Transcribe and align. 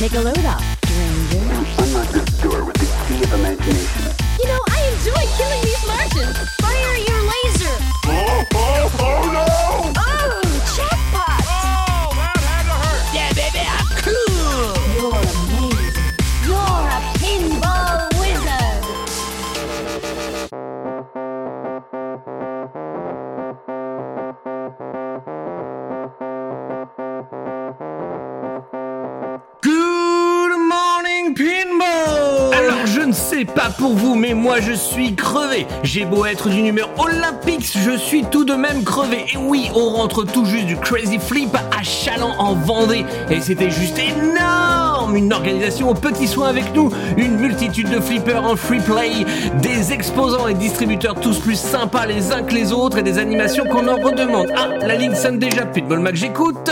Take 0.00 0.14
a 0.14 0.20
load 0.22 0.46
off, 0.46 0.64
stranger. 0.86 1.44
Unlock 1.82 2.08
this 2.08 2.24
door 2.40 2.64
with 2.64 2.74
the 2.76 2.86
key 3.06 3.22
of 3.22 3.34
imagination. 3.34 4.02
You 4.40 4.46
know, 4.46 4.58
I 4.70 4.96
enjoy 4.96 5.22
killing 5.36 5.60
these 5.60 5.86
Martians. 5.86 6.38
Fire 6.58 6.96
your 6.96 7.20
laser. 7.20 7.76
Oh, 8.06 8.44
oh, 8.54 8.96
oh 8.98 9.30
no! 9.30 9.69
Pour 33.80 33.94
vous, 33.94 34.14
mais 34.14 34.34
moi 34.34 34.60
je 34.60 34.72
suis 34.72 35.14
crevé. 35.14 35.66
J'ai 35.82 36.04
beau 36.04 36.26
être 36.26 36.50
d'une 36.50 36.66
humeur 36.66 36.90
olympique, 36.98 37.66
je 37.66 37.96
suis 37.96 38.24
tout 38.24 38.44
de 38.44 38.52
même 38.52 38.84
crevé. 38.84 39.24
Et 39.32 39.38
oui, 39.38 39.70
on 39.74 39.88
rentre 39.88 40.24
tout 40.24 40.44
juste 40.44 40.66
du 40.66 40.76
Crazy 40.76 41.18
Flip 41.18 41.56
à 41.56 41.82
Chaland 41.82 42.34
en 42.38 42.52
Vendée. 42.54 43.06
Et 43.30 43.40
c'était 43.40 43.70
juste 43.70 43.98
énorme 43.98 45.16
Une 45.16 45.32
organisation 45.32 45.88
aux 45.88 45.94
petits 45.94 46.28
soins 46.28 46.48
avec 46.48 46.74
nous, 46.74 46.90
une 47.16 47.38
multitude 47.38 47.88
de 47.88 48.00
flippers 48.00 48.44
en 48.44 48.54
free 48.54 48.80
play, 48.80 49.24
des 49.62 49.94
exposants 49.94 50.46
et 50.46 50.54
distributeurs 50.54 51.14
tous 51.14 51.38
plus 51.38 51.58
sympas 51.58 52.04
les 52.04 52.32
uns 52.32 52.42
que 52.42 52.52
les 52.52 52.72
autres 52.74 52.98
et 52.98 53.02
des 53.02 53.16
animations 53.18 53.64
qu'on 53.64 53.88
en 53.88 53.96
redemande. 53.96 54.52
Ah, 54.58 54.68
la 54.86 54.96
ligne 54.96 55.14
sonne 55.14 55.38
déjà, 55.38 55.64
Pinball 55.64 56.00
Mac, 56.00 56.16
j'écoute 56.16 56.70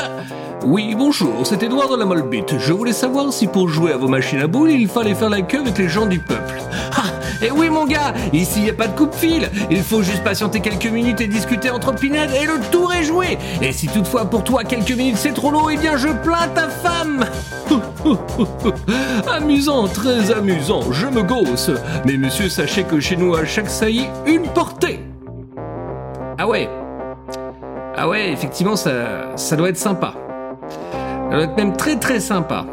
oui, 0.67 0.97
bonjour, 0.99 1.47
c'est 1.47 1.63
Edouard 1.63 1.89
de 1.89 1.97
la 1.97 2.05
Molbite. 2.05 2.59
Je 2.59 2.73
voulais 2.73 2.93
savoir 2.93 3.33
si 3.33 3.47
pour 3.47 3.69
jouer 3.69 3.93
à 3.93 3.97
vos 3.97 4.09
machines 4.09 4.41
à 4.41 4.49
boules, 4.49 4.73
il 4.73 4.89
fallait 4.89 5.15
faire 5.15 5.31
la 5.31 5.41
queue 5.41 5.61
avec 5.61 5.79
les 5.79 5.89
gens 5.89 6.05
du 6.05 6.19
peuple. 6.19 6.68
Et 7.41 7.51
oui 7.51 7.71
mon 7.71 7.87
gars, 7.87 8.15
ici 8.33 8.63
y 8.63 8.71
a 8.71 8.73
pas 8.73 8.89
de 8.89 8.97
coupe-fil. 8.97 9.49
Il 9.71 9.83
faut 9.83 10.03
juste 10.03 10.25
patienter 10.25 10.61
quelques 10.61 10.87
minutes 10.87 11.21
et 11.21 11.27
discuter 11.29 11.71
entre 11.71 11.95
pinèdes 11.95 12.31
et 12.41 12.47
le 12.47 12.59
tour 12.71 12.93
est 12.93 13.05
joué. 13.05 13.39
Et 13.63 13.73
si 13.73 13.87
toutefois 13.87 14.25
pour 14.25 14.43
toi 14.45 14.65
quelques 14.65 14.91
minutes 14.91 15.19
c'est 15.19 15.35
trop 15.35 15.51
long, 15.51 15.69
eh 15.69 15.77
bien 15.77 15.97
je 15.97 16.09
plains 16.09 16.49
ta 16.55 16.69
femme. 16.69 17.25
amusant, 19.31 19.87
très 19.89 20.33
amusant, 20.33 20.93
je 20.93 21.07
me 21.07 21.23
gausse. 21.23 21.71
Mais 22.05 22.17
monsieur, 22.17 22.49
sachez 22.49 22.85
que 22.85 22.99
chez 22.99 23.17
nous 23.17 23.35
à 23.35 23.45
chaque 23.45 23.71
saillie, 23.71 24.09
une 24.27 24.49
portée. 24.49 25.01
Ah 26.39 26.49
ouais. 26.49 26.69
Ah 27.97 28.09
ouais, 28.09 28.31
effectivement, 28.31 28.77
ça, 28.77 29.37
ça 29.37 29.57
doit 29.57 29.69
être 29.71 29.77
sympa. 29.77 30.15
Ça 31.31 31.37
doit 31.37 31.45
être 31.45 31.57
même 31.57 31.77
très 31.77 31.97
très 31.97 32.21
sympa. 32.21 32.65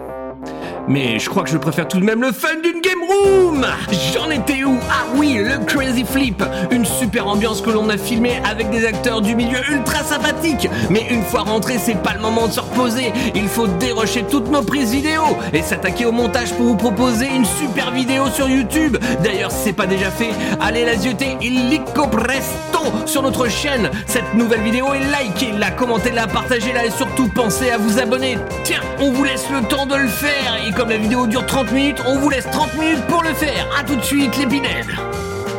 Mais 0.88 1.20
je 1.20 1.30
crois 1.30 1.44
que 1.44 1.50
je 1.50 1.58
préfère 1.58 1.88
tout 1.88 2.00
de 2.00 2.06
même 2.06 2.22
le 2.22 2.32
fun 2.32 2.56
d'une 2.64 2.82
game 2.82 3.02
room. 3.08 3.66
J'en 4.14 4.30
étais 4.30 4.64
où? 4.64 4.78
Ah 4.90 5.06
oui, 5.16 5.40
le 5.44 5.58
Crazy 5.66 6.06
Flip. 6.06 6.44
Une 6.72 6.86
super 6.86 7.28
ambiance 7.28 7.62
que 7.62 7.72
l'on 7.72 7.90
a 7.90 7.98
filmée 7.98 8.42
avec 8.50 8.70
des 8.70 8.86
acteurs 8.86 9.22
du 9.22 9.36
milieu 9.36 9.60
ultra 9.72 10.04
sympathiques. 10.04 10.70
Mais 10.90 11.06
une 11.10 11.24
fois 11.24 11.42
rentré, 11.42 11.78
c'est 11.80 12.02
pas 12.02 12.14
le 12.14 12.22
moment 12.22 12.48
de 12.48 12.54
se 12.54 12.60
reposer. 12.60 13.12
Il 13.34 13.48
faut 13.48 13.68
dérocher 13.68 14.24
toutes 14.30 14.50
nos 14.52 14.62
prises 14.62 14.92
vidéo 14.92 15.24
et 15.54 15.62
s'attaquer 15.62 16.06
au 16.06 16.12
montage 16.12 16.54
pour 16.54 16.68
vous 16.68 16.76
proposer 16.76 17.28
une 17.34 17.46
super 17.46 17.92
vidéo 17.92 18.28
sur 18.28 18.48
YouTube. 18.48 18.98
D'ailleurs, 19.24 19.52
si 19.52 19.58
c'est 19.66 19.74
pas 19.74 19.88
déjà 19.88 20.12
fait, 20.12 20.30
allez 20.62 20.86
la 20.86 20.96
zioter. 20.96 21.38
Illico 21.42 22.08
presto 22.08 22.75
sur 23.06 23.22
notre 23.22 23.48
chaîne 23.48 23.90
Cette 24.08 24.34
nouvelle 24.34 24.62
vidéo 24.62 24.94
est 24.94 25.00
likez-la, 25.00 25.72
commentez-la, 25.72 26.28
partagez-la 26.28 26.86
et 26.86 26.92
surtout 26.92 27.28
pensez 27.28 27.72
à 27.72 27.78
vous 27.78 28.00
abonner 28.00 28.38
Tiens, 28.64 28.82
on 29.00 29.12
vous 29.12 29.24
laisse 29.24 29.50
le 29.50 29.62
temps 29.68 29.86
de 29.86 29.96
le 29.96 30.08
faire 30.08 30.58
et 30.68 30.72
comme 30.72 30.90
la 30.90 30.98
vidéo 30.98 31.28
dure 31.28 31.46
30 31.46 31.72
minutes, 31.72 32.02
on 32.08 32.20
vous 32.20 32.30
laisse 32.30 32.48
30 32.52 32.74
minutes 32.76 33.06
pour 33.08 33.24
le 33.24 33.34
faire. 33.34 33.68
À 33.80 33.84
tout 33.84 33.96
de 33.96 34.02
suite, 34.04 34.38
les 34.38 34.46
pinèdes. 34.46 34.96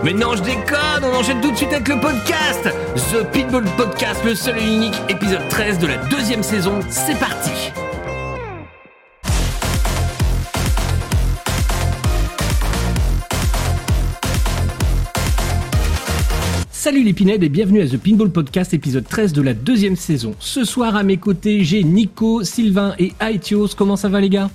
Mais 0.03 0.13
non, 0.13 0.37
je 0.37 0.43
déconne, 0.43 1.05
on 1.05 1.17
enchaîne 1.17 1.41
tout 1.41 1.51
de 1.51 1.57
suite 1.57 1.73
avec 1.73 1.89
le 1.89 1.99
podcast. 1.99 2.69
The 3.13 3.25
Pitbull 3.33 3.65
Podcast, 3.77 4.21
le 4.25 4.35
seul 4.35 4.59
et 4.59 4.65
unique 4.65 5.01
épisode 5.09 5.49
13 5.49 5.79
de 5.79 5.87
la 5.87 5.97
deuxième 5.97 6.43
saison. 6.43 6.81
C'est 6.91 7.19
parti. 7.19 7.73
Salut 16.87 17.03
les 17.03 17.15
pinèdes 17.15 17.43
et 17.43 17.49
bienvenue 17.49 17.83
à 17.83 17.89
The 17.89 17.97
Pinball 17.97 18.31
Podcast 18.31 18.73
épisode 18.73 19.09
13 19.09 19.33
de 19.33 19.43
la 19.43 19.55
deuxième 19.55 19.97
saison. 19.97 20.37
Ce 20.39 20.63
soir 20.63 20.95
à 20.95 21.03
mes 21.03 21.17
côtés, 21.17 21.65
j'ai 21.65 21.83
Nico, 21.83 22.45
Sylvain 22.45 22.95
et 23.01 23.13
Aetios. 23.21 23.71
Comment 23.77 23.97
ça 23.97 24.09
va 24.09 24.21
les 24.21 24.29
gars? 24.29 24.51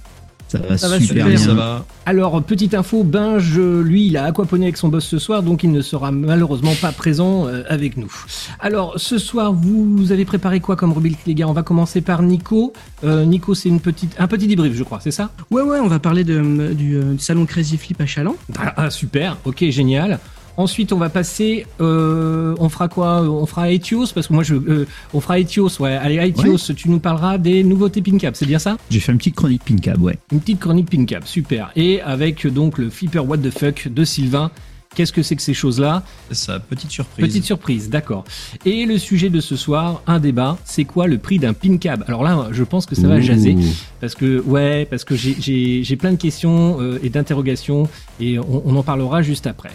Ça 0.48 0.58
va 0.60 0.78
Ça 0.78 0.88
va 0.88 0.98
super, 1.02 1.28
bien. 1.28 1.36
ça 1.36 1.54
va. 1.54 1.86
Alors, 2.06 2.42
petite 2.42 2.74
info, 2.74 3.04
Binge, 3.04 3.60
lui, 3.60 4.08
il 4.08 4.16
a 4.16 4.24
aquaponé 4.24 4.68
avec 4.68 4.78
son 4.78 4.88
boss 4.88 5.06
ce 5.06 5.20
soir, 5.20 5.44
donc 5.44 5.64
il 5.66 5.74
ne 5.74 5.82
sera 5.82 6.12
malheureusement 6.12 6.72
pas 6.82 6.94
présent 6.94 7.48
euh, 7.48 7.64
avec 7.68 7.98
nous. 7.98 8.14
Alors, 8.62 8.94
ce 8.96 9.18
soir, 9.18 9.52
vous 9.52 10.14
avez 10.14 10.24
préparé 10.24 10.62
quoi 10.62 10.78
comme 10.78 10.94
rubrique, 10.94 11.20
les 11.26 11.36
gars? 11.36 11.50
On 11.50 11.54
va 11.54 11.64
commencer 11.64 12.00
par 12.00 12.22
Nico. 12.22 12.72
Euh, 13.04 13.26
Nico, 13.26 13.56
c'est 13.56 13.68
une 13.68 13.82
petite, 13.82 14.16
un 14.18 14.28
petit 14.28 14.48
débrief, 14.48 14.74
je 14.74 14.84
crois, 14.84 15.02
c'est 15.02 15.12
ça? 15.12 15.32
Ouais, 15.52 15.64
ouais, 15.64 15.80
on 15.82 15.88
va 15.88 16.00
parler 16.00 16.24
de, 16.24 16.72
du, 16.72 16.96
euh, 16.96 17.12
du 17.12 17.20
salon 17.20 17.46
Crazy 17.46 17.76
Flip 17.76 18.00
à 18.00 18.06
Chaland. 18.06 18.38
ah, 18.58 18.74
ah, 18.78 18.90
super, 18.90 19.36
ok, 19.44 19.66
génial. 19.70 20.22
Ensuite, 20.62 20.94
on 20.94 20.98
va 20.98 21.10
passer. 21.10 21.66
euh, 21.80 22.56
on 22.60 22.70
fera 22.70 22.88
quoi? 22.88 23.22
On 23.24 23.46
fera 23.48 23.72
Etios 23.72 24.08
parce 24.14 24.28
que 24.28 24.34
moi, 24.34 24.44
je. 24.44 24.54
euh, 24.54 24.86
on 25.14 25.20
fera 25.20 25.40
Etios, 25.40 25.70
ouais. 25.80 25.94
Allez, 25.96 26.18
Etios, 26.18 26.72
tu 26.76 26.90
nous 26.90 27.00
parleras 27.00 27.38
des 27.40 27.64
nouveautés 27.64 28.02
PinCap, 28.04 28.36
c'est 28.36 28.46
bien 28.46 28.60
ça? 28.60 28.78
J'ai 28.92 29.00
fait 29.00 29.12
une 29.12 29.18
petite 29.18 29.36
chronique 29.36 29.64
Pincab, 29.66 30.02
ouais. 30.02 30.20
Une 30.32 30.40
petite 30.40 30.60
chronique 30.60 30.90
PinCap, 30.92 31.28
super. 31.28 31.72
Et 31.76 32.00
avec 32.02 32.46
donc 32.46 32.78
le 32.78 32.90
flipper 32.92 33.20
What 33.20 33.40
the 33.40 33.50
fuck 33.50 33.88
de 33.88 34.04
Sylvain. 34.04 34.52
Qu'est-ce 34.94 35.14
que 35.14 35.24
c'est 35.24 35.38
que 35.38 35.42
ces 35.42 35.54
choses-là 35.54 36.04
Ça, 36.32 36.60
petite 36.60 36.92
surprise. 36.92 37.26
Petite 37.26 37.46
surprise, 37.46 37.90
d'accord. 37.90 38.26
Et 38.66 38.86
le 38.86 38.98
sujet 38.98 39.30
de 39.30 39.40
ce 39.40 39.56
soir, 39.56 40.02
un 40.06 40.20
débat, 40.20 40.58
c'est 40.66 40.84
quoi 40.84 41.08
le 41.08 41.18
prix 41.18 41.40
d'un 41.40 41.54
pin 41.54 41.78
cab? 41.78 42.04
Alors 42.08 42.24
là, 42.24 42.50
je 42.52 42.64
pense 42.64 42.86
que 42.86 42.94
ça 42.96 43.08
va 43.08 43.16
Ouh. 43.16 43.22
jaser 43.22 43.56
parce 44.02 44.16
que 44.16 44.42
ouais, 44.42 44.86
parce 44.90 45.06
que 45.06 45.16
j'ai- 45.16 45.38
j'ai 45.40 45.84
j'ai 45.84 45.96
plein 45.96 46.12
de 46.12 46.18
questions 46.18 46.82
euh, 46.82 47.00
et 47.04 47.10
d'interrogations 47.10 47.88
et 48.20 48.38
on, 48.38 48.64
on 48.66 48.76
en 48.76 48.84
parlera 48.84 49.22
juste 49.22 49.48
après. 49.48 49.72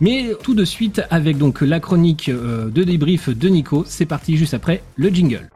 Mais 0.00 0.30
tout 0.44 0.54
de 0.54 0.64
suite 0.64 1.02
avec 1.10 1.36
donc 1.36 1.62
la 1.62 1.80
chronique 1.80 2.28
euh, 2.28 2.70
de 2.70 2.84
débrief 2.84 3.28
de 3.28 3.48
Nico, 3.48 3.84
c'est 3.88 4.06
parti 4.06 4.36
juste 4.36 4.54
après 4.54 4.82
le 4.96 5.08
jingle. 5.08 5.48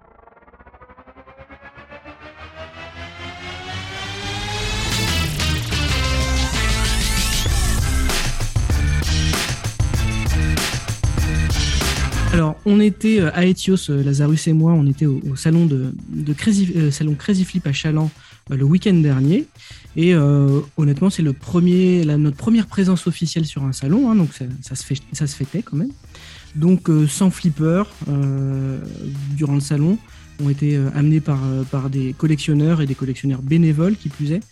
On 12.67 12.81
était 12.81 13.21
euh, 13.21 13.31
à 13.35 13.47
Etios, 13.47 13.91
euh, 13.91 14.03
Lazarus 14.03 14.47
et 14.47 14.53
moi, 14.53 14.73
on 14.73 14.87
était 14.87 15.07
au, 15.07 15.37
salon 15.37 15.67
de, 15.67 15.93
Crazy, 16.37 16.73
euh, 16.77 16.91
Flip 17.45 17.67
à 17.67 17.73
Chaland 17.73 18.11
euh, 18.51 18.57
le 18.57 18.65
week-end 18.65 18.95
dernier. 18.95 19.47
Et 19.97 20.15
euh, 20.15 20.61
honnêtement, 20.77 21.11
c'est 21.11 21.23
notre 21.23 21.39
première 21.39 22.67
présence 22.67 23.07
officielle 23.07 23.47
sur 23.47 23.65
un 23.65 23.73
salon, 23.73 24.11
hein, 24.11 24.17
donc 24.17 24.31
ça, 24.63 24.75
se 24.75 25.35
fêtait 25.35 25.63
quand 25.63 25.77
même. 25.77 25.93
Donc, 26.57 26.89
euh, 26.89 27.07
sans 27.07 27.31
flipper 27.31 27.83
euh, 28.09 28.79
durant 29.37 29.55
le 29.55 29.61
salon, 29.61 29.99
ont 30.43 30.51
été 30.51 30.77
euh, 30.77 30.89
amenés 30.95 31.21
par, 31.21 31.41
euh, 31.45 31.89
des 31.89 32.13
collectionneurs 32.13 32.81
et 32.81 32.87
des 32.87 32.95
collectionneurs 32.95 33.43
bénévoles 33.43 33.97
qui 33.97 34.09
plus 34.09 34.33
est. 34.33 34.43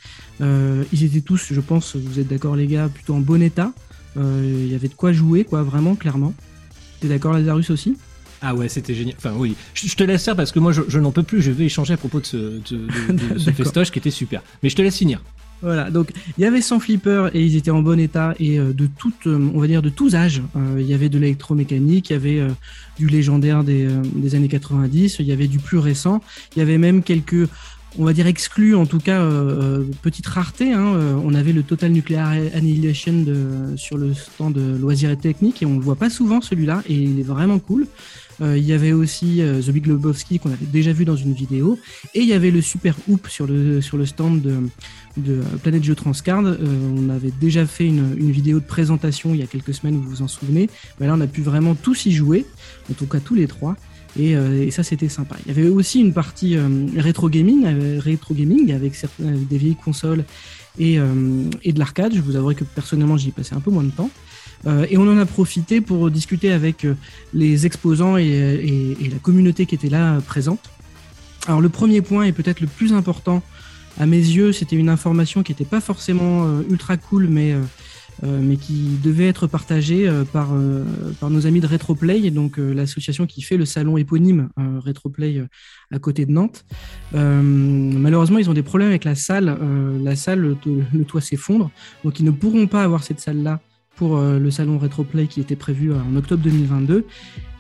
Euh, 0.41 0.85
ils 0.93 1.05
étaient 1.05 1.21
tous, 1.21 1.49
je 1.53 1.61
pense, 1.61 1.97
vous 1.97 2.19
êtes 2.19 2.29
d'accord 2.29 2.57
les 2.57 2.67
gars, 2.67 2.89
plutôt 2.89 3.15
en 3.15 3.21
bon 3.21 3.43
état. 3.43 3.73
Euh, 4.17 4.63
Il 4.65 4.71
y 4.71 4.75
avait 4.75 4.89
de 4.89 4.95
quoi 4.95 5.13
jouer, 5.13 5.45
quoi, 5.45 5.63
vraiment, 5.63 5.95
clairement. 5.95 6.35
T'es 7.03 7.09
d'accord, 7.09 7.33
Lazarus 7.35 7.69
aussi 7.71 7.97
Ah 8.41 8.55
ouais, 8.55 8.69
c'était 8.69 8.95
génial. 8.95 9.17
Enfin 9.19 9.33
oui, 9.37 9.55
je, 9.75 9.87
je 9.89 9.95
te 9.97 10.05
laisse 10.05 10.25
faire 10.25 10.37
parce 10.37 10.53
que 10.53 10.59
moi 10.61 10.73
je, 10.73 10.83
je 10.89 10.99
n'en 10.99 11.11
peux 11.13 11.23
plus. 11.25 11.43
Je 11.43 11.51
vais 11.51 11.65
échanger 11.67 11.93
à 11.93 11.97
propos 11.99 12.21
de 12.21 12.27
ce, 12.27 12.37
de- 12.37 12.61
de- 13.11 13.13
de 13.35 13.39
ce 13.39 13.45
D'accord. 13.47 13.65
festoche 13.67 13.91
qui 13.91 13.99
était 13.99 14.11
super. 14.11 14.41
Mais 14.63 14.69
je 14.71 14.77
te 14.77 14.83
laisse 14.83 14.97
finir. 14.97 15.21
Voilà, 15.65 15.91
donc 15.93 16.11
il 16.39 16.43
y 16.43 16.45
avait 16.45 16.61
100 16.61 16.81
flippers 16.81 17.37
et 17.37 17.41
ils 17.45 17.55
étaient 17.57 17.71
en 17.71 17.83
bon 17.83 18.01
état 18.01 18.35
et 18.41 18.59
euh, 18.59 18.73
de 18.73 18.87
tout, 18.89 19.13
euh, 19.27 19.39
on 19.55 19.61
va 19.61 19.69
dire 19.69 19.81
de 19.81 19.91
tous 19.91 20.17
âges. 20.17 20.43
Euh, 20.57 20.79
Il 20.81 20.87
y 20.87 20.95
avait 20.95 21.09
de 21.09 21.21
l'électromécanique, 21.21 22.11
il 22.11 22.15
y 22.15 22.17
avait 22.17 22.43
du 22.99 23.07
légendaire 23.07 23.63
des, 23.63 23.87
des 24.17 24.35
années 24.35 24.49
90, 24.49 25.17
il 25.21 25.27
y 25.27 25.31
avait 25.31 25.47
du 25.47 25.61
plus 25.61 25.79
récent, 25.79 26.21
il 26.57 26.59
y 26.59 26.63
avait 26.63 26.79
même 26.79 27.05
quelques, 27.05 27.49
on 27.99 28.05
va 28.05 28.13
dire 28.13 28.27
exclus, 28.27 28.75
en 28.75 28.87
tout 28.87 28.99
cas 28.99 29.21
euh, 29.21 29.81
euh, 29.81 29.85
petite 30.03 30.27
rareté. 30.27 30.73
Hein, 30.73 30.95
euh, 30.95 31.15
on 31.25 31.35
avait 31.35 31.53
le 31.53 31.63
Total 31.63 31.91
Nuclear 31.91 32.29
Annihilation 32.55 33.25
sur 33.77 33.97
le 33.97 34.15
stand 34.15 34.55
de 34.55 34.77
loisirs 34.77 35.11
et 35.11 35.17
techniques 35.17 35.63
et 35.63 35.67
on 35.67 35.75
le 35.75 35.83
voit 35.83 35.97
pas 35.97 36.11
souvent 36.11 36.41
celui-là 36.41 36.83
et 36.89 36.95
il 36.95 37.21
est 37.21 37.25
vraiment 37.25 37.59
cool. 37.59 37.87
Il 38.41 38.65
y 38.65 38.73
avait 38.73 38.93
aussi 38.93 39.41
The 39.41 39.71
Big 39.71 39.87
Lebowski 39.87 40.41
qu'on 40.41 40.51
avait 40.51 40.67
déjà 40.67 40.93
vu 40.93 41.05
dans 41.05 41.15
une 41.15 41.33
vidéo 41.33 41.79
et 42.13 42.23
il 42.23 42.29
y 42.29 42.33
avait 42.33 42.51
le 42.51 42.61
Super 42.61 42.97
Hoop 43.07 43.29
sur 43.29 43.47
le, 43.47 43.81
stand 44.05 44.43
de, 45.17 45.41
Planète 45.63 45.85
Jeux 45.85 45.95
Transcard. 45.95 46.43
On 46.43 47.09
avait 47.09 47.31
déjà 47.31 47.67
fait 47.67 47.87
une, 47.87 48.33
vidéo 48.33 48.59
de 48.59 48.65
présentation 48.65 49.33
il 49.33 49.39
y 49.39 49.45
a 49.45 49.47
quelques 49.47 49.75
semaines, 49.75 49.95
vous 49.95 50.11
vous 50.11 50.23
en 50.23 50.29
souvenez. 50.29 50.69
Mais 50.99 51.07
là, 51.07 51.15
on 51.17 51.21
a 51.21 51.29
pu 51.29 51.41
vraiment 51.41 51.77
tous 51.77 52.07
y 52.07 52.11
jouer, 52.11 52.45
en 52.91 52.95
tout 52.95 53.07
cas 53.07 53.21
tous 53.21 53.37
les 53.37 53.47
trois. 53.47 53.77
Et, 54.19 54.37
euh, 54.37 54.67
et 54.67 54.71
ça, 54.71 54.83
c'était 54.83 55.09
sympa. 55.09 55.37
Il 55.47 55.49
y 55.49 55.59
avait 55.59 55.69
aussi 55.71 56.01
une 56.01 56.13
partie 56.13 56.57
euh, 56.57 56.69
rétro 56.97 57.29
gaming, 57.31 57.65
euh, 57.67 58.01
gaming 58.31 58.73
avec 58.73 58.95
des 59.19 59.59
vieilles 59.59 59.77
consoles 59.77 60.25
et, 60.79 60.99
et 61.63 61.73
de 61.73 61.79
l'arcade. 61.79 62.15
Je 62.15 62.21
vous 62.21 62.37
avouerai 62.37 62.55
que 62.55 62.65
personnellement, 62.65 63.17
j'y 63.17 63.29
ai 63.29 63.33
passé 63.33 63.55
un 63.55 63.61
peu 63.61 63.71
moins 63.71 63.85
de 63.85 63.91
temps. 63.91 64.11
Et 64.89 64.97
on 64.97 65.03
en 65.09 65.19
a 65.19 65.27
profité 65.27 65.81
pour 65.81 66.11
discuter 66.11 66.53
avec 66.53 66.87
les 67.35 67.67
exposants 67.67 68.17
et, 68.17 68.25
et- 69.01 69.09
la 69.11 69.19
communauté 69.19 69.67
qui 69.67 69.75
était 69.75 69.89
là 69.89 70.21
présente. 70.27 70.71
Alors 71.47 71.61
le 71.61 71.69
premier 71.69 72.01
point 72.01 72.25
est 72.25 72.33
peut-être 72.33 72.61
le 72.61 72.69
plus 72.69 72.93
important 72.93 73.43
à 73.99 74.07
mes 74.07 74.17
yeux, 74.17 74.53
c'était 74.53 74.77
une 74.77 74.89
information 74.89 75.43
qui 75.43 75.53
n'était 75.53 75.65
pas 75.67 75.81
forcément 75.81 76.61
ultra 76.71 76.97
cool, 76.97 77.27
mais, 77.29 77.55
mais 78.23 78.57
qui 78.57 78.99
devait 79.03 79.27
être 79.27 79.47
partagée 79.47 80.09
euh, 80.09 80.25
par, 80.25 80.51
euh, 80.53 80.85
par 81.21 81.31
nos 81.31 81.47
amis 81.47 81.61
de 81.61 81.67
Retroplay, 81.67 82.31
donc 82.31 82.59
euh, 82.59 82.73
l'association 82.73 83.27
qui 83.27 83.43
fait 83.43 83.57
le 83.57 83.65
salon 83.65 83.97
éponyme 83.97 84.49
euh, 84.59 84.79
Retroplay 84.79 85.39
euh, 85.39 85.47
à 85.91 85.99
côté 85.99 86.25
de 86.27 86.33
Nantes. 86.33 86.65
Euh, 87.15 87.43
malheureusement, 87.43 88.39
ils 88.39 88.49
ont 88.49 88.55
des 88.55 88.63
problèmes 88.63 88.91
avec 88.91 89.05
la 89.05 89.15
salle. 89.15 89.49
Euh, 89.61 89.99
la 90.03 90.17
salle, 90.17 90.41
le, 90.41 91.05
toit 91.05 91.21
s'effondre, 91.21 91.71
donc 92.05 92.21
ils 92.21 92.25
ne 92.25 92.31
pourront 92.31 92.67
pas 92.67 92.85
avoir 92.85 93.03
cette 93.03 93.21
salle-là 93.21 93.61
pour 93.97 94.17
euh, 94.17 94.39
le 94.39 94.51
salon 94.51 94.79
Retroplay 94.79 95.27
qui 95.27 95.41
était 95.41 95.57
prévu 95.57 95.93
euh, 95.93 95.97
en 95.97 96.17
octobre 96.17 96.43
2022. 96.43 97.05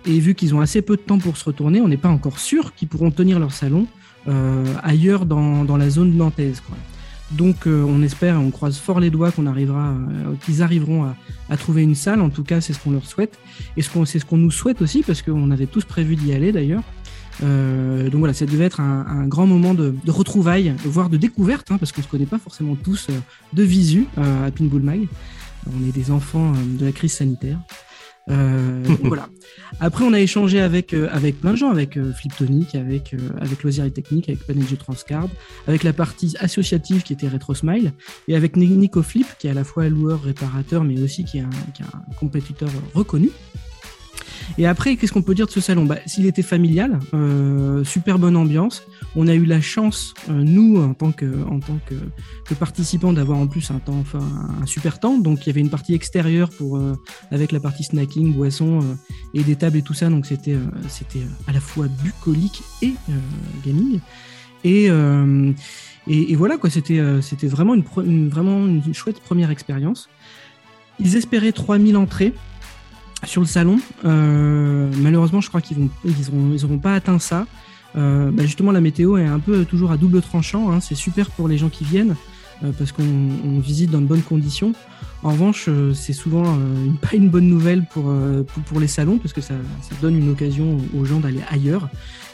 Et 0.04 0.18
vu 0.18 0.34
qu'ils 0.34 0.54
ont 0.54 0.60
assez 0.60 0.82
peu 0.82 0.96
de 0.96 1.02
temps 1.02 1.18
pour 1.18 1.36
se 1.36 1.44
retourner, 1.44 1.80
on 1.80 1.88
n'est 1.88 1.96
pas 1.96 2.08
encore 2.08 2.38
sûr 2.38 2.74
qu'ils 2.74 2.88
pourront 2.88 3.10
tenir 3.10 3.38
leur 3.38 3.52
salon 3.52 3.86
euh, 4.28 4.64
ailleurs 4.82 5.26
dans, 5.26 5.76
la 5.76 5.90
zone 5.90 6.16
nantaise. 6.16 6.62
Donc 7.36 7.66
euh, 7.66 7.82
on 7.82 8.02
espère, 8.02 8.40
on 8.40 8.50
croise 8.50 8.78
fort 8.78 9.00
les 9.00 9.10
doigts 9.10 9.30
qu'on 9.30 9.46
arrivera, 9.46 9.90
euh, 9.90 10.34
qu'ils 10.44 10.62
arriveront 10.62 11.04
à, 11.48 11.56
trouver 11.56 11.82
une 11.82 11.94
salle. 11.94 12.20
En 12.20 12.30
tout 12.30 12.44
cas, 12.44 12.60
c'est 12.60 12.72
ce 12.72 12.78
qu'on 12.78 12.92
leur 12.92 13.06
souhaite 13.06 13.38
et 13.76 13.82
c'est 13.82 14.18
ce 14.18 14.24
qu'on 14.24 14.36
nous 14.36 14.50
souhaite 14.50 14.82
aussi 14.82 15.02
parce 15.02 15.22
qu'on 15.22 15.50
avait 15.50 15.66
tous 15.66 15.84
prévu 15.84 16.16
d'y 16.16 16.32
aller 16.32 16.52
d'ailleurs. 16.52 16.82
Euh, 17.42 18.10
donc 18.10 18.20
voilà, 18.20 18.34
ça 18.34 18.46
devait 18.46 18.64
être 18.64 18.80
un, 18.80 19.26
grand 19.26 19.46
moment 19.46 19.74
de, 19.74 19.94
de 20.04 20.10
retrouvailles, 20.10 20.74
voire 20.84 21.08
de 21.08 21.16
découverte, 21.16 21.70
hein, 21.70 21.78
parce 21.78 21.92
qu'on 21.92 22.02
se 22.02 22.08
connaît 22.08 22.26
pas 22.26 22.38
forcément 22.38 22.74
tous 22.74 23.08
de 23.52 23.62
visu 23.62 24.06
à 24.16 24.50
Pinball 24.50 24.82
Mag. 24.82 25.08
On 25.66 25.88
est 25.88 25.92
des 25.92 26.10
enfants 26.10 26.52
de 26.78 26.84
la 26.84 26.92
crise 26.92 27.12
sanitaire. 27.12 27.58
Euh, 28.30 28.82
voilà. 29.02 29.28
Après, 29.80 30.04
on 30.04 30.12
a 30.12 30.20
échangé 30.20 30.60
avec 30.60 30.94
euh, 30.94 31.08
avec 31.10 31.40
plein 31.40 31.52
de 31.52 31.56
gens, 31.56 31.70
avec 31.70 31.96
euh, 31.96 32.12
Fliptonic, 32.12 32.74
avec 32.74 33.14
euh, 33.14 33.18
avec 33.40 33.64
et 33.64 33.90
Technique, 33.90 34.28
avec 34.28 34.46
PNG 34.46 34.76
Transcard, 34.78 35.28
avec 35.66 35.82
la 35.82 35.92
partie 35.92 36.36
associative 36.38 37.02
qui 37.02 37.12
était 37.12 37.28
RetroSmile, 37.28 37.92
et 38.28 38.36
avec 38.36 38.56
Ni- 38.56 38.66
Nico 38.68 39.02
Flip, 39.02 39.26
qui 39.38 39.48
est 39.48 39.50
à 39.50 39.54
la 39.54 39.64
fois 39.64 39.88
loueur, 39.88 40.22
réparateur, 40.22 40.84
mais 40.84 41.00
aussi 41.02 41.24
qui 41.24 41.38
est 41.38 41.42
un, 41.42 41.50
qui 41.74 41.82
est 41.82 41.86
un 41.86 42.14
compétiteur 42.18 42.70
reconnu. 42.94 43.30
Et 44.58 44.66
après, 44.66 44.96
qu'est-ce 44.96 45.12
qu'on 45.12 45.22
peut 45.22 45.34
dire 45.34 45.46
de 45.46 45.50
ce 45.50 45.60
salon? 45.60 45.84
Bah, 45.86 45.96
S'il 46.06 46.26
était 46.26 46.42
familial, 46.42 46.98
euh, 47.14 47.84
super 47.84 48.18
bonne 48.18 48.36
ambiance. 48.36 48.82
On 49.16 49.28
a 49.28 49.34
eu 49.34 49.44
la 49.44 49.60
chance, 49.60 50.14
euh, 50.30 50.42
nous, 50.42 50.76
en 50.80 50.94
tant 50.94 51.12
que, 51.12 51.26
en 51.48 51.60
tant 51.60 51.78
que, 51.86 51.94
que 52.46 52.54
participants, 52.54 53.12
d'avoir 53.12 53.38
en 53.38 53.46
plus 53.46 53.70
un 53.70 53.78
temps, 53.78 53.98
enfin, 54.00 54.20
un 54.62 54.66
super 54.66 55.00
temps. 55.00 55.18
Donc, 55.18 55.44
il 55.44 55.48
y 55.48 55.50
avait 55.50 55.60
une 55.60 55.70
partie 55.70 55.94
extérieure 55.94 56.48
pour, 56.50 56.76
euh, 56.76 56.94
avec 57.30 57.52
la 57.52 57.60
partie 57.60 57.84
snacking, 57.84 58.32
boisson 58.34 58.80
euh, 58.80 58.94
et 59.34 59.42
des 59.42 59.56
tables 59.56 59.76
et 59.78 59.82
tout 59.82 59.94
ça. 59.94 60.08
Donc, 60.08 60.26
c'était, 60.26 60.54
euh, 60.54 60.64
c'était 60.88 61.18
euh, 61.20 61.48
à 61.48 61.52
la 61.52 61.60
fois 61.60 61.86
bucolique 62.02 62.62
et 62.82 62.94
gaming. 63.66 64.00
Et, 64.64 64.86
et, 66.06 66.32
et 66.32 66.36
voilà, 66.36 66.56
quoi. 66.56 66.70
C'était, 66.70 67.00
c'était 67.20 67.48
vraiment 67.48 67.74
une, 67.74 67.84
une- 68.04 68.28
vraiment 68.28 68.64
une 68.66 68.94
chouette 68.94 69.20
première 69.20 69.50
expérience. 69.50 70.08
Ils 71.00 71.16
espéraient 71.16 71.52
3000 71.52 71.96
entrées 71.96 72.32
sur 73.26 73.40
le 73.40 73.46
salon. 73.46 73.78
Euh, 74.04 74.90
malheureusement, 74.98 75.40
je 75.40 75.48
crois 75.48 75.60
qu'ils 75.60 75.78
vont, 75.78 75.90
ils 76.04 76.28
auront, 76.28 76.50
ils 76.52 76.64
auront 76.64 76.78
pas 76.78 76.94
atteint 76.94 77.18
ça. 77.18 77.46
Euh, 77.96 78.30
bah, 78.30 78.44
justement, 78.44 78.72
la 78.72 78.80
météo 78.80 79.16
est 79.16 79.26
un 79.26 79.38
peu 79.38 79.64
toujours 79.64 79.92
à 79.92 79.96
double 79.96 80.22
tranchant. 80.22 80.72
hein. 80.72 80.80
C'est 80.80 80.94
super 80.94 81.30
pour 81.30 81.48
les 81.48 81.58
gens 81.58 81.68
qui 81.68 81.84
viennent 81.84 82.16
euh, 82.64 82.72
parce 82.76 82.92
qu'on 82.92 83.02
on 83.02 83.58
visite 83.60 83.90
dans 83.90 84.00
de 84.00 84.06
bonnes 84.06 84.22
conditions. 84.22 84.72
En 85.22 85.30
revanche, 85.30 85.68
c'est 85.94 86.12
souvent 86.12 86.58
pas 87.00 87.14
une 87.14 87.28
bonne 87.28 87.48
nouvelle 87.48 87.84
pour, 87.84 88.10
les 88.80 88.88
salons 88.88 89.18
parce 89.18 89.32
que 89.32 89.40
ça, 89.40 89.54
donne 90.00 90.16
une 90.16 90.30
occasion 90.30 90.78
aux 90.98 91.04
gens 91.04 91.20
d'aller 91.20 91.40
ailleurs. 91.48 91.88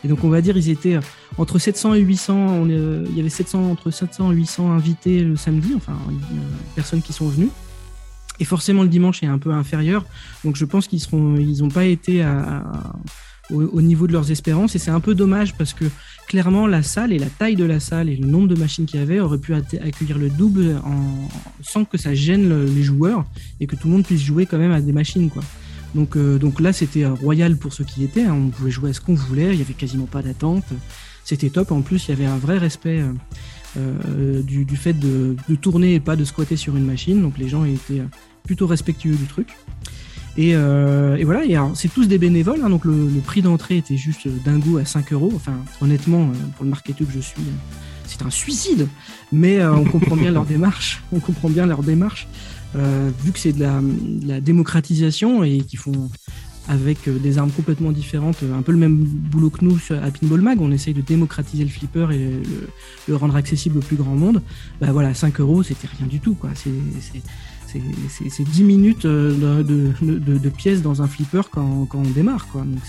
Et 0.05 0.09
donc, 0.09 0.25
on 0.25 0.29
va 0.29 0.41
dire, 0.41 0.57
ils 0.57 0.71
étaient 0.71 0.99
entre 1.39 1.59
700 1.59 1.95
et 1.95 2.01
800. 2.01 2.35
On 2.35 2.69
est, 2.69 2.73
euh, 2.73 3.05
il 3.11 3.17
y 3.17 3.21
avait 3.21 3.29
700, 3.29 3.71
entre 3.71 3.91
700 3.91 4.33
et 4.33 4.37
800 4.37 4.73
invités 4.73 5.21
le 5.21 5.37
samedi, 5.37 5.73
enfin, 5.75 5.97
personnes 6.75 7.03
qui 7.03 7.13
sont 7.13 7.29
venues. 7.29 7.51
Et 8.41 8.45
forcément, 8.45 8.83
le 8.83 8.89
dimanche 8.89 9.23
est 9.23 9.27
un 9.27 9.39
peu 9.39 9.53
inférieur. 9.53 10.05
Donc, 10.45 10.57
je 10.57 10.65
pense 10.65 10.87
qu'ils 10.87 11.01
seront, 11.01 11.37
ils 11.37 11.59
n'ont 11.61 11.69
pas 11.71 11.85
été 11.87 12.25
au, 13.51 13.63
au 13.63 13.83
niveau 13.83 14.07
de 14.07 14.13
leurs 14.13 14.31
espérances. 14.31 14.75
Et 14.77 14.79
c'est 14.79 14.91
un 14.91 15.01
peu 15.01 15.15
dommage 15.15 15.55
parce 15.57 15.73
que 15.75 15.85
clairement, 16.29 16.67
la 16.67 16.83
salle 16.83 17.13
et 17.13 17.19
la 17.19 17.27
taille 17.31 17.57
de 17.57 17.65
la 17.65 17.81
salle 17.81 18.09
et 18.09 18.17
le 18.17 18.27
nombre 18.27 18.49
de 18.49 18.55
machines 18.55 18.87
qu'il 18.87 19.01
y 19.01 19.03
avait 19.03 19.21
auraient 19.21 19.39
pu 19.39 19.55
accueillir 19.55 20.19
le 20.19 20.29
double 20.29 20.81
sans 21.63 21.85
que 21.85 21.97
ça 21.99 22.15
gêne 22.15 22.49
le- 22.49 22.67
les 22.67 22.83
joueurs 22.83 23.25
et 23.61 23.67
que 23.67 23.75
tout 23.77 23.89
le 23.89 23.95
monde 23.95 24.05
puisse 24.05 24.21
jouer 24.23 24.45
quand 24.47 24.59
même 24.59 24.73
à 24.73 24.81
des 24.81 24.93
machines, 24.93 25.31
quoi. 25.31 25.43
Donc, 25.95 26.17
euh, 26.17 26.39
donc 26.39 26.61
là, 26.61 26.75
c'était 26.75 27.07
royal 27.07 27.57
pour 27.57 27.73
ceux 27.73 27.85
qui 27.85 28.05
étaient. 28.05 28.25
hein. 28.25 28.35
On 28.35 28.49
pouvait 28.51 28.71
jouer 28.71 28.91
à 28.91 28.93
ce 28.93 29.01
qu'on 29.01 29.15
voulait. 29.15 29.55
Il 29.55 29.59
y 29.59 29.63
avait 29.63 29.73
quasiment 29.73 30.05
pas 30.05 30.21
d'attente. 30.21 30.65
C'était 31.25 31.49
top. 31.49 31.73
En 31.73 31.81
plus, 31.81 32.07
il 32.07 32.11
y 32.11 32.13
avait 32.13 32.27
un 32.27 32.37
vrai 32.37 32.59
respect 32.59 33.01
euh, 33.01 33.13
euh, 33.79 34.43
du, 34.43 34.67
fait 34.77 34.93
de, 34.93 35.35
tourner 35.61 35.95
et 35.95 36.01
pas 36.01 36.15
de 36.15 36.25
squatter 36.25 36.57
sur 36.57 36.77
une 36.77 36.85
machine. 36.85 37.23
Donc 37.23 37.39
les 37.39 37.49
gens 37.49 37.65
étaient 37.65 38.03
plutôt 38.49 38.67
respectueux 38.67 39.15
du 39.15 39.27
truc. 39.27 39.49
Et, 40.39 40.55
euh, 40.55 41.17
et 41.17 41.25
voilà, 41.25 41.45
et 41.45 41.57
c'est 41.75 41.93
tous 41.93 42.07
des 42.09 42.17
bénévoles, 42.17 42.61
hein, 42.65 42.71
donc 42.71 42.87
le, 42.87 43.09
prix 43.27 43.43
d'entrée 43.43 43.77
était 43.77 43.99
juste 43.99 44.27
euh, 44.27 44.31
dingo 44.43 44.79
à 44.79 44.87
5 44.87 45.13
euros. 45.13 45.33
Enfin, 45.35 45.53
honnêtement, 45.83 46.23
euh, 46.23 46.33
pour 46.57 46.65
le 46.65 46.71
marketeur 46.71 47.07
que 47.07 47.13
je 47.13 47.21
suis, 47.21 47.43
c'est 48.07 48.23
un 48.23 48.31
suicide. 48.31 48.89
Mais 49.33 49.63
on 49.63 49.85
comprend 49.85 50.17
bien 50.17 50.31
leur 50.31 50.47
démarche. 50.47 51.03
On 51.13 51.21
comprend 51.21 51.51
bien 51.51 51.67
leur 51.67 51.83
démarche, 51.83 52.27
vu 52.75 53.33
que 53.33 53.39
c'est 53.39 53.53
de 53.53 53.67
la, 54.27 54.41
démocratisation 54.41 55.45
et 55.45 55.59
qu'ils 55.59 55.79
font 55.79 56.09
avec 56.69 57.09
des 57.09 57.39
armes 57.39 57.51
complètement 57.51 57.93
différentes, 57.93 58.39
un 58.43 58.63
peu 58.63 58.73
le 58.73 58.79
même 58.79 58.97
boulot 58.97 59.51
que 59.51 59.65
nous 59.65 59.79
à 59.91 60.11
Pinball 60.11 60.41
Mag. 60.41 60.61
On 60.61 60.71
essaye 60.71 60.95
de 60.95 61.01
démocratiser 61.01 61.65
le 61.65 61.71
flipper 61.71 62.13
et 62.13 62.31
le, 63.09 63.17
rendre 63.17 63.37
accessible 63.37 63.79
au 63.79 63.83
plus 63.83 63.97
grand 63.97 64.15
monde. 64.15 64.41
Bah 64.81 64.93
voilà, 64.93 65.13
5 65.13 65.41
euros, 65.41 65.63
c'était 65.63 65.89
rien 65.99 66.07
du 66.07 66.21
tout, 66.21 66.35
quoi. 66.35 66.51
C'est- 67.73 67.81
c'est- 68.09 68.25
c'est 68.25 68.31
c'est 68.31 68.45
10 68.45 68.65
minutes 68.65 69.05
euh, 69.05 69.63
de, 69.63 69.93
de, 70.05 70.19
de- 70.19 70.39
de 70.39 70.49
pièces 70.49 70.83
dans 70.83 71.03
un 71.03 71.07
flipper 71.09 71.43
quand, 71.51 71.87
quand 71.87 71.99
on 71.99 72.11
démarre, 72.11 72.47
quoi. 72.49 72.63
Donc 72.63 72.81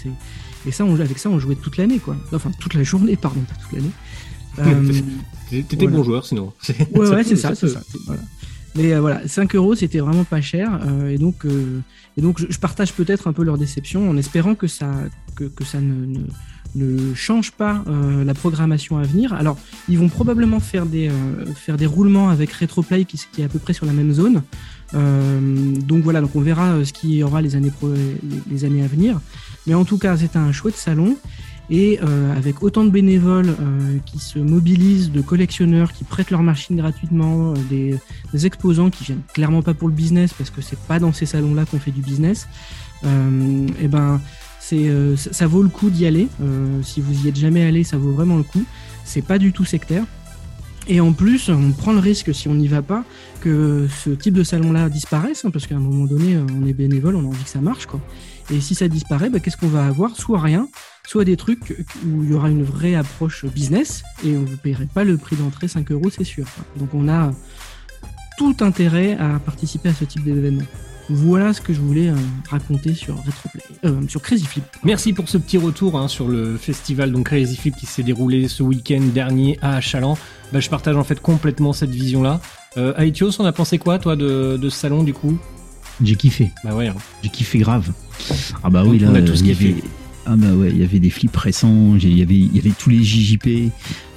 et 0.67 0.71
ça, 0.71 0.83
on, 0.85 0.99
avec 0.99 1.17
ça, 1.19 1.29
on 1.29 1.39
jouait 1.39 1.55
toute 1.55 1.77
l'année, 1.77 1.99
quoi. 1.99 2.15
Enfin, 2.33 2.51
toute 2.59 2.73
la 2.73 2.83
journée, 2.83 3.15
pardon, 3.15 3.41
pas 3.41 3.55
toute 3.55 3.73
l'année. 3.73 3.91
Euh, 4.59 4.91
T'étais 5.49 5.75
Voilà. 5.77 5.95
bon 5.97 6.03
joueur 6.03 6.25
sinon. 6.25 6.51
Ouais, 6.93 7.23
c'est 7.23 7.35
ça. 7.37 7.53
Voilà. 8.07 8.21
Mais 8.75 8.91
euh, 8.93 8.99
voilà, 8.99 9.25
5 9.27 9.55
euros, 9.55 9.73
c'était 9.73 9.99
vraiment 9.99 10.25
pas 10.25 10.41
cher. 10.41 10.79
euh, 10.85 11.09
et 11.09 11.17
donc, 11.17 11.45
et 12.17 12.21
donc 12.21 12.39
je, 12.41 12.47
je 12.49 12.59
partage 12.59 12.91
peut-être 12.93 13.27
un 13.27 13.33
peu 13.33 13.43
leur 13.43 13.57
déception 13.57 14.09
en 14.09 14.17
espérant 14.17 14.55
que 14.55 14.67
ça, 14.67 14.91
que, 15.35 15.45
que 15.45 15.63
ça 15.63 15.79
ne, 15.79 16.05
ne, 16.05 16.19
ne 16.75 17.13
change 17.13 17.51
pas 17.51 17.83
euh, 17.87 18.23
la 18.23 18.33
programmation 18.33 18.97
à 18.97 19.03
venir. 19.03 19.33
Alors, 19.33 19.57
ils 19.87 19.97
vont 19.97 20.09
probablement 20.09 20.59
faire 20.59 20.85
des, 20.85 21.09
euh, 21.09 21.45
faire 21.55 21.77
des 21.77 21.85
roulements 21.85 22.29
avec 22.29 22.51
Retroplay 22.51 23.05
qui, 23.05 23.19
qui 23.31 23.41
est 23.41 23.45
à 23.45 23.49
peu 23.49 23.59
près 23.59 23.73
sur 23.73 23.85
la 23.85 23.93
même 23.93 24.13
zone. 24.13 24.43
Euh, 24.93 25.39
donc 25.85 26.03
voilà, 26.03 26.21
donc 26.21 26.35
on 26.35 26.41
verra 26.41 26.83
ce 26.83 26.93
qu'il 26.93 27.11
y 27.11 27.23
aura 27.23 27.41
les 27.41 27.55
années, 27.55 27.71
à 28.83 28.87
venir. 28.87 29.19
Mais 29.67 29.73
en 29.73 29.85
tout 29.85 29.97
cas, 29.97 30.17
c'était 30.17 30.37
un 30.37 30.51
chouette 30.51 30.75
salon. 30.75 31.15
Et 31.71 31.99
avec 32.35 32.63
autant 32.63 32.83
de 32.83 32.89
bénévoles 32.89 33.55
qui 34.07 34.17
se 34.17 34.39
mobilisent, 34.39 35.11
de 35.11 35.21
collectionneurs 35.21 35.93
qui 35.93 36.03
prêtent 36.03 36.31
leurs 36.31 36.41
machines 36.41 36.75
gratuitement, 36.75 37.53
des, 37.69 37.99
exposants 38.43 38.89
qui 38.89 39.03
viennent 39.03 39.21
clairement 39.35 39.61
pas 39.61 39.75
pour 39.75 39.87
le 39.87 39.93
business 39.93 40.33
parce 40.33 40.49
que 40.49 40.61
c'est 40.61 40.79
pas 40.79 40.97
dans 40.97 41.13
ces 41.13 41.27
salons-là 41.27 41.65
qu'on 41.65 41.77
fait 41.77 41.91
du 41.91 42.01
business. 42.01 42.47
Et 43.03 43.87
ben, 43.87 44.19
euh, 44.73 45.15
ça, 45.15 45.47
vaut 45.47 45.63
le 45.63 45.69
coup 45.69 45.89
d'y 45.89 46.05
aller. 46.05 46.27
Euh, 46.41 46.81
si 46.83 47.01
vous 47.01 47.25
y 47.25 47.29
êtes 47.29 47.35
jamais 47.35 47.63
allé, 47.63 47.83
ça 47.83 47.97
vaut 47.97 48.11
vraiment 48.11 48.37
le 48.37 48.43
coup. 48.43 48.63
C'est 49.05 49.21
pas 49.21 49.37
du 49.37 49.51
tout 49.51 49.65
sectaire. 49.65 50.03
Et 50.87 51.01
en 51.01 51.13
plus, 51.13 51.49
on 51.49 51.71
prend 51.71 51.93
le 51.93 51.99
risque, 51.99 52.33
si 52.33 52.47
on 52.47 52.55
n'y 52.55 52.67
va 52.67 52.81
pas, 52.81 53.03
que 53.41 53.87
ce 54.03 54.09
type 54.09 54.33
de 54.33 54.43
salon-là 54.43 54.89
disparaisse, 54.89 55.45
hein, 55.45 55.51
parce 55.51 55.67
qu'à 55.67 55.75
un 55.75 55.79
moment 55.79 56.05
donné, 56.05 56.35
euh, 56.35 56.45
on 56.59 56.65
est 56.65 56.73
bénévole, 56.73 57.15
on 57.15 57.25
a 57.25 57.27
envie 57.27 57.43
que 57.43 57.49
ça 57.49 57.61
marche, 57.61 57.85
quoi. 57.85 58.01
Et 58.51 58.59
si 58.59 58.73
ça 58.73 58.87
disparaît, 58.87 59.29
bah, 59.29 59.39
qu'est-ce 59.39 59.57
qu'on 59.57 59.67
va 59.67 59.85
avoir? 59.85 60.15
Soit 60.15 60.41
rien, 60.41 60.67
soit 61.05 61.25
des 61.25 61.37
trucs 61.37 61.85
où 62.07 62.23
il 62.23 62.31
y 62.31 62.33
aura 62.33 62.49
une 62.49 62.63
vraie 62.63 62.95
approche 62.95 63.45
business, 63.45 64.03
et 64.25 64.35
on 64.35 64.41
ne 64.41 64.55
paierait 64.55 64.87
pas 64.91 65.03
le 65.03 65.17
prix 65.17 65.35
d'entrée 65.35 65.67
5 65.67 65.91
euros, 65.91 66.09
c'est 66.09 66.23
sûr. 66.23 66.47
Donc 66.77 66.89
on 66.95 67.07
a 67.07 67.31
tout 68.39 68.55
intérêt 68.61 69.15
à 69.17 69.37
participer 69.37 69.89
à 69.89 69.93
ce 69.93 70.05
type 70.05 70.23
d'événement. 70.23 70.65
Voilà 71.09 71.53
ce 71.53 71.61
que 71.61 71.73
je 71.73 71.79
voulais 71.81 72.09
euh, 72.09 72.15
raconter 72.49 72.93
sur 72.93 73.15
Retroplay, 73.17 73.61
euh, 73.85 74.01
sur 74.07 74.21
Crazy 74.21 74.45
Flip. 74.45 74.63
Merci 74.83 75.11
pour 75.13 75.27
ce 75.27 75.37
petit 75.39 75.57
retour 75.57 75.97
hein, 75.97 76.07
sur 76.07 76.27
le 76.27 76.55
festival 76.57 77.11
donc 77.11 77.25
Crazy 77.27 77.55
Flip 77.57 77.75
qui 77.75 77.87
s'est 77.87 78.03
déroulé 78.03 78.47
ce 78.47 78.61
week-end 78.61 79.01
dernier 79.13 79.57
à 79.61 79.81
Chaland. 79.81 80.17
Bah, 80.53 80.59
je 80.59 80.69
partage 80.69 80.95
en 80.95 81.03
fait 81.03 81.19
complètement 81.19 81.73
cette 81.73 81.89
vision-là. 81.89 82.39
Euh, 82.77 82.93
Aetios, 82.97 83.31
on 83.41 83.45
a 83.45 83.51
pensé 83.51 83.79
quoi 83.79 83.97
toi 83.97 84.15
de, 84.15 84.57
de 84.61 84.69
ce 84.69 84.77
salon 84.77 85.01
du 85.03 85.13
coup? 85.13 85.37
J'ai 86.03 86.15
kiffé, 86.15 86.51
Bah 86.63 86.75
ouais. 86.75 86.87
hein. 86.87 86.95
j'ai 87.23 87.29
kiffé 87.29 87.57
grave. 87.59 87.91
Ah 88.63 88.69
bah 88.69 88.83
Donc, 88.83 88.91
oui, 88.91 88.99
là, 88.99 89.09
on 89.11 89.15
a 89.15 89.21
tous 89.21 89.41
il 89.41 89.47
y 89.47 89.49
kiffé. 89.49 89.65
avait, 89.71 89.83
Ah 90.27 90.35
bah 90.37 90.53
ouais, 90.53 90.69
il 90.69 90.77
y 90.77 90.83
avait 90.83 90.99
des 90.99 91.09
flips 91.09 91.35
récents, 91.35 91.95
il 91.95 92.17
y 92.17 92.21
avait, 92.21 92.35
il 92.35 92.55
y 92.55 92.59
avait 92.59 92.69
tous 92.77 92.89
les 92.91 93.03
JJP, 93.03 93.71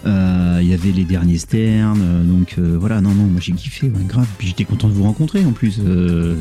euh, 0.06 0.58
il 0.62 0.68
y 0.68 0.74
avait 0.74 0.92
les 0.92 1.04
derniers 1.04 1.38
Stern, 1.38 1.98
euh, 2.00 2.22
donc 2.22 2.56
euh, 2.58 2.76
voilà, 2.78 3.00
non, 3.00 3.10
non, 3.14 3.24
moi 3.24 3.40
j'ai 3.40 3.52
kiffé, 3.52 3.86
ouais, 3.86 4.04
grave. 4.06 4.26
Puis 4.38 4.48
j'étais 4.48 4.64
content 4.64 4.88
de 4.88 4.92
vous 4.92 5.02
rencontrer 5.04 5.44
en 5.44 5.52
plus. 5.52 5.78
euh, 5.84 6.36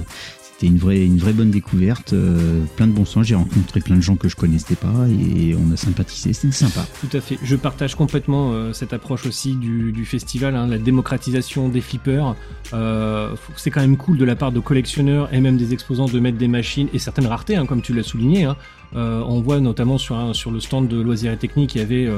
c'était 0.62 0.74
une 0.74 0.78
vraie, 0.78 1.04
une 1.04 1.18
vraie 1.18 1.34
bonne 1.34 1.50
découverte, 1.50 2.14
euh, 2.14 2.64
plein 2.76 2.86
de 2.86 2.92
bon 2.92 3.04
sens. 3.04 3.26
J'ai 3.26 3.34
rencontré 3.34 3.80
plein 3.80 3.96
de 3.96 4.02
gens 4.02 4.16
que 4.16 4.30
je 4.30 4.36
connaissais 4.36 4.76
pas 4.76 5.08
et 5.10 5.56
on 5.56 5.74
a 5.74 5.76
sympathisé, 5.76 6.34
c'était 6.34 6.54
sympa. 6.54 6.86
Tout 7.00 7.18
à 7.18 7.20
fait. 7.20 7.40
Je 7.42 7.56
partage 7.56 7.96
complètement 7.96 8.52
euh, 8.52 8.72
cette 8.72 8.94
approche 8.94 9.26
aussi 9.26 9.56
du, 9.56 10.06
festival, 10.06 10.56
hein, 10.56 10.68
la 10.68 10.78
démocratisation 10.78 11.68
des 11.68 11.82
flippers. 11.82 12.36
Euh, 12.74 13.34
c'est 13.56 13.72
quand 13.72 13.82
même 13.82 13.98
cool 13.98 14.20
de 14.20 14.26
la 14.26 14.36
part 14.36 14.52
de 14.52 14.60
collectionneurs 14.60 15.34
et 15.34 15.40
même 15.40 15.58
des 15.58 15.74
exposants 15.74 16.06
de 16.06 16.20
mettre 16.20 16.38
des 16.38 16.48
machines 16.48 16.90
et 16.94 17.00
certaines 17.00 17.26
raretés, 17.28 17.56
hein, 17.56 17.66
comme 17.66 17.82
tu 17.82 17.94
l'as 17.94 18.04
souligné. 18.04 18.44
hein. 18.44 18.56
On 18.94 19.42
voit 19.42 19.62
notamment 19.62 19.98
sur, 19.98 20.36
sur 20.36 20.52
le 20.52 20.60
stand 20.60 20.90
de 20.90 21.00
loisirs 21.02 21.32
et 21.32 21.38
techniques, 21.38 21.76
il 21.76 21.78
y 21.78 21.82
avait 21.82 22.10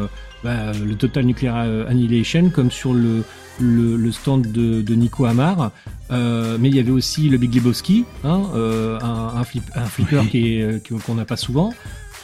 bah, 0.43 0.71
le 0.73 0.95
Total 0.95 1.23
Nuclear 1.23 1.88
Annihilation, 1.88 2.50
comme 2.50 2.71
sur 2.71 2.95
le, 2.95 3.23
le, 3.59 3.95
le 3.95 4.12
stand 4.12 4.51
de, 4.51 4.81
de 4.81 4.95
Nico 4.95 5.25
Hamar. 5.25 5.71
Euh, 6.13 6.58
mais 6.60 6.70
il 6.70 6.75
y 6.75 6.79
avait 6.79 6.91
aussi 6.91 7.27
le 7.29 7.38
Big 7.38 7.53
Lebowski, 7.55 8.05
hein, 8.24 8.43
euh, 8.55 9.00
un, 9.01 9.39
un, 9.39 9.43
flip- 9.43 9.72
un 9.75 9.86
flipper 9.86 10.62
euh, 10.62 10.79
qu'on 11.05 11.15
n'a 11.15 11.25
pas 11.25 11.38
souvent. 11.38 11.74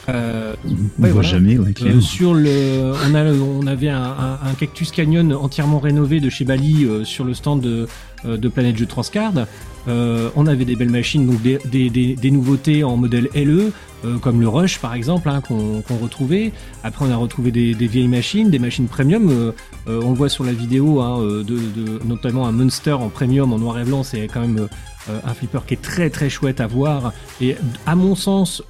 Euh, 0.08 0.54
On 0.64 0.70
Ouais, 0.70 0.76
voit 0.98 1.10
voilà. 1.10 1.28
jamais, 1.28 1.58
ouais, 1.58 1.74
euh, 1.82 2.00
sur 2.00 2.32
le, 2.34 2.92
on, 3.06 3.14
a, 3.14 3.24
on 3.32 3.66
avait 3.66 3.90
un, 3.90 4.02
un- 4.02 4.38
un 4.44 4.54
Cactus 4.58 4.90
Canyon 4.92 5.32
entièrement 5.34 5.78
rénové 5.78 6.20
de 6.20 6.30
chez 6.30 6.44
Bali 6.44 6.84
euh, 6.84 7.04
sur 7.04 7.24
le 7.24 7.34
stand 7.34 7.60
de, 7.60 7.86
de 8.24 8.48
Planète 8.48 8.76
Jeux 8.78 8.86
Transcard. 8.86 9.32
Euh, 9.88 10.30
on 10.36 10.46
avait 10.46 10.64
des 10.64 10.76
belles 10.76 10.90
machines, 10.90 11.26
donc 11.26 11.40
des, 11.42 12.30
nouveautés 12.30 12.84
en 12.84 12.96
modèle 12.96 13.28
LE, 13.34 13.72
euh, 14.04 14.18
comme 14.18 14.40
le 14.40 14.48
Rush 14.48 14.78
par 14.78 14.94
exemple, 14.94 15.28
hein, 15.28 15.40
qu'on 15.40 15.96
retrouvait. 15.96 16.52
Après, 16.84 17.04
on 17.04 17.10
a 17.10 17.16
retrouvé 17.16 17.50
des, 17.50 17.72
vieilles 17.72 18.08
machines, 18.08 18.50
des 18.50 18.58
machines 18.58 18.88
premium. 18.88 19.30
euh, 19.30 19.52
on 19.86 20.10
le 20.10 20.16
voit 20.16 20.28
sur 20.28 20.44
la 20.44 20.52
vidéo, 20.52 21.00
hein, 21.00 21.20
de, 21.20 22.04
notamment 22.04 22.46
un 22.46 22.52
Monster 22.52 22.92
en 22.92 23.08
premium 23.08 23.52
en 23.52 23.58
noir 23.58 23.78
et 23.78 23.84
blanc. 23.84 24.02
C'est 24.02 24.28
quand 24.28 24.40
même 24.40 24.68
un 25.08 25.34
flipper 25.34 25.60
qui 25.66 25.74
est 25.74 25.82
très 25.82 26.10
très 26.10 26.28
chouette 26.28 26.60
à 26.60 26.66
voir 26.66 27.12
et 27.40 27.56
à 27.86 27.94
mon 27.96 28.14
sens 28.14 28.62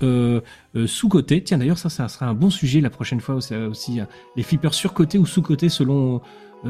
sous-côté. 0.87 1.43
Tiens, 1.43 1.59
d'ailleurs, 1.59 1.79
ça, 1.79 1.89
ça 1.89 2.09
sera 2.09 2.27
un 2.27 2.35
bon 2.35 2.51
sujet 2.51 2.81
la 2.81 2.91
prochaine 2.91 3.21
fois 3.21 3.35
aussi, 3.35 3.55
aussi 3.55 4.01
euh, 4.01 4.05
les 4.37 4.43
flippers 4.43 4.75
sur-côté 4.75 5.19
ou 5.19 5.27
sous-côté 5.27 5.69
selon 5.69 6.21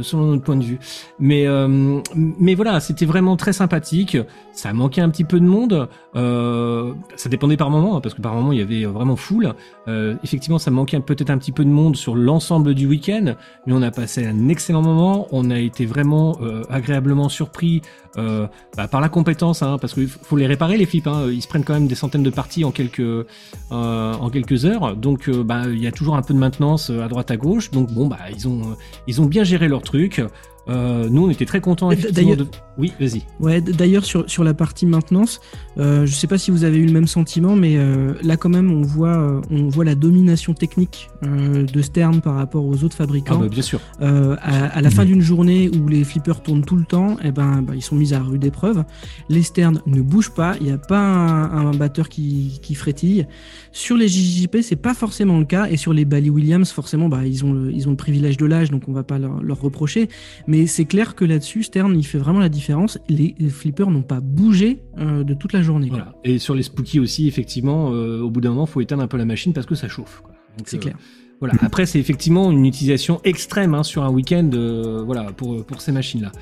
selon 0.02 0.26
notre 0.26 0.42
point 0.42 0.56
de 0.56 0.64
vue. 0.64 0.78
Mais 1.18 1.46
euh, 1.46 2.00
mais 2.14 2.54
voilà, 2.54 2.80
c'était 2.80 3.06
vraiment 3.06 3.36
très 3.36 3.52
sympathique. 3.52 4.16
Ça 4.52 4.72
manquait 4.72 5.00
un 5.00 5.08
petit 5.08 5.24
peu 5.24 5.40
de 5.40 5.46
monde. 5.46 5.88
Euh, 6.16 6.92
ça 7.16 7.28
dépendait 7.28 7.56
par 7.56 7.70
moment, 7.70 7.96
hein, 7.96 8.00
parce 8.00 8.14
que 8.14 8.20
par 8.20 8.34
moment 8.34 8.52
il 8.52 8.58
y 8.58 8.62
avait 8.62 8.84
vraiment. 8.84 9.16
Euh, 9.88 10.16
effectivement, 10.24 10.58
ça 10.58 10.70
manquait 10.70 11.00
peut-être 11.00 11.30
un 11.30 11.38
petit 11.38 11.52
peu 11.52 11.64
de 11.64 11.70
monde 11.70 11.96
sur 11.96 12.14
l'ensemble 12.14 12.74
du 12.74 12.86
week-end, 12.86 13.34
mais 13.66 13.72
on 13.72 13.82
a 13.82 13.90
passé 13.90 14.26
un 14.26 14.48
excellent 14.48 14.82
moment. 14.82 15.26
On 15.32 15.50
a 15.50 15.58
été 15.58 15.86
vraiment 15.86 16.36
euh, 16.42 16.62
agréablement 16.70 17.28
surpris 17.28 17.82
euh, 18.16 18.46
bah, 18.76 18.88
par 18.88 19.00
la 19.00 19.08
compétence, 19.08 19.62
hein, 19.62 19.76
parce 19.80 19.94
qu'il 19.94 20.08
faut 20.08 20.36
les 20.36 20.46
réparer 20.46 20.76
les 20.76 20.86
flips. 20.86 21.06
Hein. 21.06 21.28
Ils 21.30 21.42
se 21.42 21.48
prennent 21.48 21.64
quand 21.64 21.74
même 21.74 21.86
des 21.86 21.94
centaines 21.94 22.22
de 22.22 22.30
parties 22.30 22.64
en 22.64 22.70
quelques 22.70 23.00
euh, 23.00 23.24
en 23.70 24.30
quelques 24.30 24.64
heures, 24.64 24.96
donc 24.96 25.28
euh, 25.28 25.44
bah 25.44 25.62
il 25.68 25.80
y 25.80 25.86
a 25.86 25.92
toujours 25.92 26.16
un 26.16 26.22
peu 26.22 26.34
de 26.34 26.38
maintenance 26.38 26.90
euh, 26.90 27.02
à 27.02 27.08
droite 27.08 27.30
à 27.30 27.36
gauche. 27.36 27.70
Donc 27.70 27.92
bon 27.92 28.08
bah 28.08 28.18
ils 28.34 28.48
ont 28.48 28.60
euh, 28.60 28.74
ils 29.06 29.20
ont 29.20 29.26
bien 29.26 29.44
géré 29.44 29.68
leur 29.68 29.79
truc. 29.80 30.30
Euh, 30.70 31.08
nous 31.10 31.26
on 31.26 31.30
était 31.30 31.44
très 31.46 31.60
contents 31.60 31.90
d'ailleurs- 32.12 32.36
De... 32.36 32.46
Oui, 32.78 32.92
vas-y. 32.98 33.22
Ouais, 33.40 33.60
d'ailleurs 33.60 34.04
sur, 34.04 34.28
sur 34.30 34.42
la 34.44 34.54
partie 34.54 34.86
maintenance, 34.86 35.40
euh, 35.78 36.06
je 36.06 36.14
sais 36.14 36.26
pas 36.26 36.38
si 36.38 36.50
vous 36.50 36.64
avez 36.64 36.78
eu 36.78 36.86
le 36.86 36.92
même 36.92 37.06
sentiment, 37.06 37.54
mais 37.56 37.76
euh, 37.76 38.14
là 38.22 38.36
quand 38.38 38.48
même 38.48 38.70
on 38.70 38.80
voit 38.82 39.40
on 39.50 39.68
voit 39.68 39.84
la 39.84 39.94
domination 39.94 40.54
technique 40.54 41.10
de 41.22 41.82
Stern 41.82 42.20
par 42.22 42.36
rapport 42.36 42.64
aux 42.64 42.84
autres 42.84 42.96
Ah 42.98 43.02
fabricants. 43.04 43.38
bah, 43.38 43.48
bien 43.48 43.62
sûr. 43.62 43.80
À, 44.00 44.06
à 44.66 44.80
la 44.80 44.90
fin 44.90 45.04
d'une 45.04 45.20
journée 45.20 45.68
où 45.70 45.88
les 45.88 46.04
flippers 46.04 46.42
tournent 46.42 46.64
tout 46.64 46.76
le 46.76 46.84
temps, 46.84 47.16
eh 47.22 47.32
ben, 47.32 47.60
bah, 47.62 47.72
ils 47.74 47.82
sont 47.82 47.96
mis 47.96 48.14
à 48.14 48.20
rude 48.20 48.44
épreuve. 48.44 48.84
Les 49.28 49.42
sternes 49.42 49.82
ne 49.86 50.00
bougent 50.00 50.30
pas, 50.34 50.54
il 50.60 50.66
n'y 50.66 50.72
a 50.72 50.78
pas 50.78 51.00
un, 51.00 51.66
un 51.68 51.70
batteur 51.72 52.08
qui, 52.08 52.58
qui 52.62 52.74
frétille. 52.74 53.26
Sur 53.72 53.96
les 53.96 54.08
JJP, 54.08 54.58
c'est 54.62 54.76
pas 54.76 54.94
forcément 54.94 55.38
le 55.38 55.44
cas, 55.44 55.66
et 55.68 55.76
sur 55.76 55.92
les 55.92 56.04
Bally 56.04 56.30
Williams, 56.30 56.70
forcément, 56.70 57.08
bah, 57.08 57.26
ils 57.26 57.44
ont 57.44 57.52
le, 57.52 57.72
ils 57.72 57.86
ont 57.88 57.90
le 57.90 57.96
privilège 57.96 58.36
de 58.36 58.46
l'âge, 58.46 58.70
donc 58.70 58.84
on 58.88 58.92
va 58.92 59.02
pas 59.02 59.18
leur, 59.18 59.42
leur 59.42 59.60
reprocher. 59.60 60.08
Mais 60.46 60.59
c'est 60.66 60.84
clair 60.84 61.14
que 61.14 61.24
là-dessus, 61.24 61.62
Stern, 61.62 61.96
il 61.96 62.04
fait 62.04 62.18
vraiment 62.18 62.40
la 62.40 62.48
différence. 62.48 62.98
Les, 63.08 63.34
flippers 63.48 63.90
n'ont 63.90 64.02
pas 64.02 64.20
bougé 64.20 64.82
euh, 64.98 65.24
de 65.24 65.34
toute 65.34 65.52
la 65.52 65.62
journée. 65.62 65.88
quoi. 65.88 66.14
Et 66.24 66.38
sur 66.38 66.54
les 66.54 66.62
spooky 66.62 67.00
aussi, 67.00 67.28
effectivement, 67.28 67.92
euh, 67.92 68.20
au 68.20 68.30
bout 68.30 68.40
d'un 68.40 68.50
moment, 68.50 68.66
faut 68.66 68.80
éteindre 68.80 69.02
un 69.02 69.08
peu 69.08 69.16
la 69.16 69.24
machine 69.24 69.52
parce 69.52 69.66
que 69.66 69.74
ça 69.74 69.88
chauffe. 69.88 70.22
C'est 70.64 70.76
euh, 70.76 70.80
clair. 70.80 70.96
Voilà. 71.40 71.54
Après, 71.60 71.86
c'est 71.86 71.98
effectivement 71.98 72.50
une 72.50 72.66
utilisation 72.66 73.20
extrême 73.24 73.74
hein, 73.74 73.82
sur 73.82 74.02
un 74.02 74.10
week-end, 74.10 74.50
voilà, 75.06 75.32
pour 75.32 75.64
pour 75.64 75.80
ces 75.80 75.90
machines-là. 75.90 76.32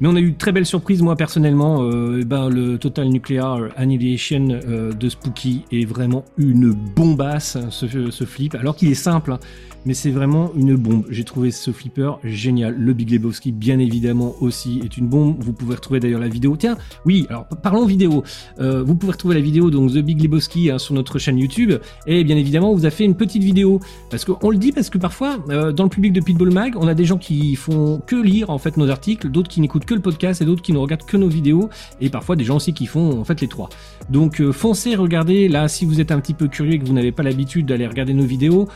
Mais 0.00 0.06
on 0.06 0.14
a 0.14 0.20
eu 0.20 0.30
de 0.30 0.38
très 0.38 0.52
belles 0.52 0.66
surprises, 0.66 1.02
moi 1.02 1.16
personnellement. 1.16 1.82
Euh, 1.82 2.20
eh 2.20 2.24
ben, 2.24 2.48
le 2.48 2.78
Total 2.78 3.08
Nuclear 3.08 3.68
Annihilation 3.76 4.48
euh, 4.50 4.92
de 4.92 5.08
Spooky 5.08 5.64
est 5.72 5.84
vraiment 5.84 6.24
une 6.36 6.70
bombasse, 6.70 7.56
hein, 7.56 7.68
ce, 7.70 8.10
ce 8.10 8.24
flip. 8.24 8.54
Alors 8.54 8.76
qu'il 8.76 8.90
est 8.90 8.94
simple, 8.94 9.32
hein, 9.32 9.40
mais 9.88 9.94
c'est 9.94 10.10
vraiment 10.10 10.52
une 10.54 10.76
bombe. 10.76 11.06
J'ai 11.08 11.24
trouvé 11.24 11.50
ce 11.50 11.70
flipper 11.70 12.18
génial. 12.22 12.76
Le 12.76 12.92
Big 12.92 13.10
Lebowski, 13.10 13.52
bien 13.52 13.78
évidemment, 13.78 14.34
aussi 14.42 14.82
est 14.84 14.98
une 14.98 15.08
bombe. 15.08 15.36
Vous 15.40 15.54
pouvez 15.54 15.76
retrouver 15.76 15.98
d'ailleurs 15.98 16.20
la 16.20 16.28
vidéo. 16.28 16.58
Tiens, 16.58 16.76
oui, 17.06 17.24
alors 17.30 17.46
parlons 17.62 17.86
vidéo. 17.86 18.22
Euh, 18.60 18.82
vous 18.82 18.94
pouvez 18.96 19.12
retrouver 19.12 19.34
la 19.34 19.40
vidéo, 19.40 19.70
donc 19.70 19.92
The 19.92 20.00
Big 20.00 20.22
Lebowski, 20.22 20.70
hein, 20.70 20.76
sur 20.76 20.92
notre 20.92 21.18
chaîne 21.18 21.38
YouTube. 21.38 21.72
Et 22.06 22.22
bien 22.22 22.36
évidemment, 22.36 22.70
on 22.70 22.74
vous 22.74 22.84
a 22.84 22.90
fait 22.90 23.06
une 23.06 23.14
petite 23.14 23.42
vidéo. 23.42 23.80
Parce 24.10 24.26
qu'on 24.26 24.50
le 24.50 24.58
dit, 24.58 24.72
parce 24.72 24.90
que 24.90 24.98
parfois, 24.98 25.38
euh, 25.48 25.72
dans 25.72 25.84
le 25.84 25.88
public 25.88 26.12
de 26.12 26.20
Pitbull 26.20 26.52
Mag, 26.52 26.74
on 26.76 26.86
a 26.86 26.92
des 26.92 27.06
gens 27.06 27.16
qui 27.16 27.56
font 27.56 28.02
que 28.06 28.16
lire 28.16 28.50
en 28.50 28.58
fait 28.58 28.76
nos 28.76 28.90
articles, 28.90 29.30
d'autres 29.30 29.48
qui 29.48 29.62
n'écoutent 29.62 29.86
que 29.86 29.94
le 29.94 30.02
podcast 30.02 30.42
et 30.42 30.44
d'autres 30.44 30.60
qui 30.60 30.74
ne 30.74 30.78
regardent 30.78 31.06
que 31.06 31.16
nos 31.16 31.28
vidéos. 31.28 31.70
Et 32.02 32.10
parfois 32.10 32.36
des 32.36 32.44
gens 32.44 32.56
aussi 32.56 32.74
qui 32.74 32.84
font 32.84 33.18
en 33.18 33.24
fait 33.24 33.40
les 33.40 33.48
trois. 33.48 33.70
Donc 34.10 34.42
euh, 34.42 34.52
foncez, 34.52 34.96
regardez. 34.96 35.48
Là, 35.48 35.66
si 35.66 35.86
vous 35.86 35.98
êtes 35.98 36.12
un 36.12 36.20
petit 36.20 36.34
peu 36.34 36.46
curieux 36.46 36.74
et 36.74 36.78
que 36.78 36.84
vous 36.84 36.92
n'avez 36.92 37.12
pas 37.12 37.22
l'habitude 37.22 37.64
d'aller 37.64 37.86
regarder 37.86 38.12
nos 38.12 38.26
vidéos, 38.26 38.68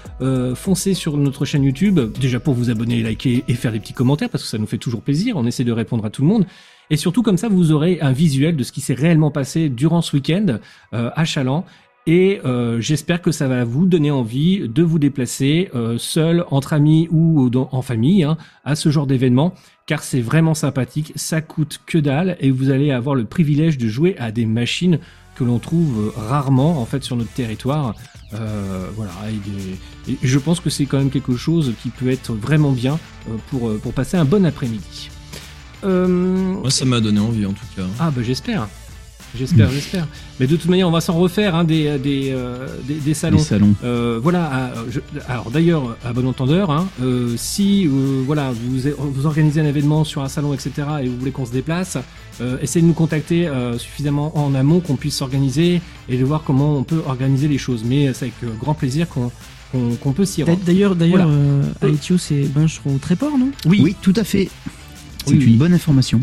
foncez 0.54 0.94
sur 0.94 1.01
notre 1.10 1.44
chaîne 1.44 1.64
YouTube. 1.64 2.00
Déjà 2.20 2.40
pour 2.40 2.54
vous 2.54 2.70
abonner, 2.70 3.02
liker 3.02 3.44
et 3.48 3.54
faire 3.54 3.72
des 3.72 3.80
petits 3.80 3.92
commentaires 3.92 4.30
parce 4.30 4.44
que 4.44 4.48
ça 4.48 4.58
nous 4.58 4.66
fait 4.66 4.78
toujours 4.78 5.02
plaisir. 5.02 5.36
On 5.36 5.46
essaie 5.46 5.64
de 5.64 5.72
répondre 5.72 6.04
à 6.04 6.10
tout 6.10 6.22
le 6.22 6.28
monde. 6.28 6.46
Et 6.90 6.96
surtout 6.96 7.22
comme 7.22 7.38
ça, 7.38 7.48
vous 7.48 7.72
aurez 7.72 8.00
un 8.00 8.12
visuel 8.12 8.56
de 8.56 8.62
ce 8.62 8.72
qui 8.72 8.80
s'est 8.80 8.94
réellement 8.94 9.30
passé 9.30 9.68
durant 9.68 10.02
ce 10.02 10.16
week-end 10.16 10.58
euh, 10.94 11.10
à 11.14 11.24
Chaland. 11.24 11.64
Et 12.06 12.40
euh, 12.44 12.80
j'espère 12.80 13.22
que 13.22 13.30
ça 13.30 13.46
va 13.46 13.64
vous 13.64 13.86
donner 13.86 14.10
envie 14.10 14.68
de 14.68 14.82
vous 14.82 14.98
déplacer 14.98 15.70
euh, 15.74 15.98
seul, 15.98 16.44
entre 16.50 16.72
amis 16.72 17.06
ou 17.12 17.48
en 17.54 17.82
famille 17.82 18.24
hein, 18.24 18.36
à 18.64 18.74
ce 18.74 18.90
genre 18.90 19.06
d'événement, 19.06 19.54
car 19.86 20.02
c'est 20.02 20.20
vraiment 20.20 20.54
sympathique, 20.54 21.12
ça 21.14 21.40
coûte 21.40 21.80
que 21.86 21.98
dalle 21.98 22.36
et 22.40 22.50
vous 22.50 22.70
allez 22.70 22.90
avoir 22.90 23.14
le 23.14 23.24
privilège 23.24 23.78
de 23.78 23.86
jouer 23.86 24.16
à 24.18 24.32
des 24.32 24.46
machines 24.46 24.98
que 25.42 25.46
l'on 25.48 25.58
trouve 25.58 26.12
rarement 26.16 26.80
en 26.80 26.86
fait 26.86 27.02
sur 27.02 27.16
notre 27.16 27.32
territoire. 27.32 27.94
Euh, 28.34 28.86
voilà, 28.96 29.12
et, 30.08 30.16
je 30.22 30.38
pense 30.38 30.60
que 30.60 30.70
c'est 30.70 30.86
quand 30.86 30.98
même 30.98 31.10
quelque 31.10 31.36
chose 31.36 31.74
qui 31.82 31.90
peut 31.90 32.10
être 32.10 32.32
vraiment 32.32 32.72
bien 32.72 32.98
euh, 33.28 33.32
pour, 33.50 33.68
euh, 33.68 33.78
pour 33.82 33.92
passer 33.92 34.16
un 34.16 34.24
bon 34.24 34.46
après-midi. 34.46 35.10
Euh, 35.84 36.06
Moi, 36.06 36.70
ça 36.70 36.84
m'a 36.84 37.00
donné 37.00 37.20
envie 37.20 37.44
en 37.44 37.52
tout 37.52 37.66
cas. 37.76 37.82
ah 37.98 38.10
bah 38.10 38.22
j'espère. 38.22 38.68
J'espère, 39.38 39.70
j'espère. 39.70 40.06
Mais 40.40 40.46
de 40.46 40.56
toute 40.56 40.68
manière, 40.68 40.88
on 40.88 40.90
va 40.90 41.00
s'en 41.00 41.14
refaire 41.14 41.54
hein, 41.54 41.64
des, 41.64 41.98
des, 41.98 42.30
euh, 42.32 42.66
des, 42.86 42.94
des 42.94 43.14
salons. 43.14 43.38
Les 43.38 43.42
salons. 43.42 43.74
Euh, 43.84 44.18
voilà. 44.22 44.44
à- 44.44 44.70
je- 44.90 45.00
alors 45.28 45.50
d'ailleurs, 45.50 45.96
à 46.04 46.12
bon 46.12 46.26
entendeur, 46.28 46.70
hein, 46.70 46.88
euh, 47.02 47.34
si 47.36 47.86
euh, 47.86 48.22
voilà 48.26 48.52
vous 48.52 48.78
vous 49.12 49.26
organisez 49.26 49.60
un 49.60 49.66
événement 49.66 50.04
sur 50.04 50.22
un 50.22 50.28
salon, 50.28 50.52
etc. 50.52 50.72
et 51.02 51.08
vous 51.08 51.18
voulez 51.18 51.30
qu'on 51.30 51.46
se 51.46 51.52
déplace, 51.52 51.96
euh, 52.40 52.58
essayez 52.60 52.82
de 52.82 52.86
nous 52.88 52.92
contacter 52.94 53.48
euh, 53.48 53.78
suffisamment 53.78 54.36
en 54.38 54.54
amont 54.54 54.80
qu'on 54.80 54.96
puisse 54.96 55.16
s'organiser 55.16 55.80
et 56.08 56.16
de 56.18 56.24
voir 56.24 56.42
comment 56.44 56.76
on 56.76 56.82
peut 56.84 57.02
organiser 57.06 57.48
les 57.48 57.58
choses. 57.58 57.82
Mais 57.86 58.12
c'est 58.12 58.26
avec 58.26 58.58
grand 58.60 58.74
plaisir 58.74 59.08
qu'on 59.08 59.30
qu'on 60.02 60.12
peut 60.12 60.26
s'y 60.26 60.42
rendre. 60.42 60.58
D'ailleurs, 60.66 60.94
d'ailleurs, 60.94 61.26
Voilà. 61.26 61.32
euh, 61.82 61.88
Aetios 61.88 62.18
et 62.30 62.42
Ben 62.54 62.68
seront 62.68 62.96
au 62.96 62.98
Tréport, 62.98 63.38
non? 63.38 63.48
Oui, 63.64 63.96
tout 64.02 64.12
à 64.16 64.22
fait. 64.24 64.50
C'est 65.24 65.32
Oui, 65.34 65.38
oui. 65.44 65.52
une 65.52 65.58
bonne 65.58 65.74
information. 65.74 66.20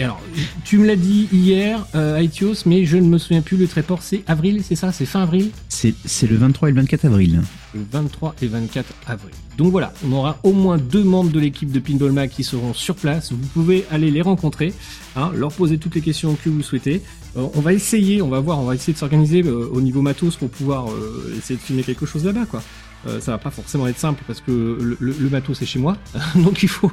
Et 0.00 0.04
alors, 0.04 0.20
tu 0.64 0.78
me 0.78 0.86
l'as 0.86 0.96
dit 0.96 1.28
hier, 1.32 1.84
euh, 1.94 2.18
Aetios, 2.18 2.62
mais 2.66 2.84
je 2.84 2.96
ne 2.96 3.06
me 3.08 3.18
souviens 3.18 3.42
plus. 3.42 3.56
Le 3.56 3.66
tréport, 3.66 4.02
c'est 4.02 4.22
avril, 4.26 4.62
c'est 4.66 4.76
ça 4.76 4.92
C'est 4.92 5.06
fin 5.06 5.22
avril 5.22 5.50
C'est 5.68 5.92
c'est 6.04 6.28
le 6.28 6.36
23 6.36 6.68
et 6.68 6.72
le 6.72 6.80
24 6.80 7.04
avril. 7.06 7.40
le 7.74 7.80
23 7.90 8.34
et 8.42 8.46
24 8.46 8.86
avril. 9.06 9.34
Donc 9.56 9.72
voilà, 9.72 9.92
on 10.06 10.12
aura 10.12 10.38
au 10.44 10.52
moins 10.52 10.78
deux 10.78 11.02
membres 11.02 11.30
de 11.32 11.40
l'équipe 11.40 11.72
de 11.72 11.80
Pinball 11.80 12.12
Mag 12.12 12.30
qui 12.30 12.44
seront 12.44 12.72
sur 12.74 12.94
place. 12.94 13.32
Vous 13.32 13.38
pouvez 13.52 13.84
aller 13.90 14.10
les 14.12 14.22
rencontrer, 14.22 14.72
hein, 15.16 15.32
leur 15.34 15.50
poser 15.52 15.78
toutes 15.78 15.96
les 15.96 16.00
questions 16.00 16.36
que 16.42 16.48
vous 16.48 16.62
souhaitez. 16.62 17.02
Euh, 17.36 17.46
on 17.54 17.60
va 17.60 17.72
essayer, 17.72 18.22
on 18.22 18.28
va 18.28 18.38
voir, 18.38 18.60
on 18.60 18.64
va 18.66 18.76
essayer 18.76 18.92
de 18.92 18.98
s'organiser 18.98 19.42
euh, 19.42 19.68
au 19.72 19.80
niveau 19.80 20.00
matos 20.00 20.36
pour 20.36 20.48
pouvoir 20.48 20.88
euh, 20.90 21.34
essayer 21.36 21.56
de 21.56 21.62
filmer 21.64 21.82
quelque 21.82 22.06
chose 22.06 22.24
là-bas, 22.24 22.46
quoi. 22.46 22.62
Euh, 23.06 23.20
ça 23.20 23.30
va 23.30 23.38
pas 23.38 23.50
forcément 23.50 23.86
être 23.86 23.98
simple 23.98 24.24
parce 24.26 24.40
que 24.40 24.50
le, 24.50 24.96
le- 24.98 25.16
le 25.18 25.30
matos 25.30 25.62
est 25.62 25.66
chez 25.66 25.78
moi, 25.78 25.96
donc 26.34 26.62
il 26.64 26.68
faut, 26.68 26.90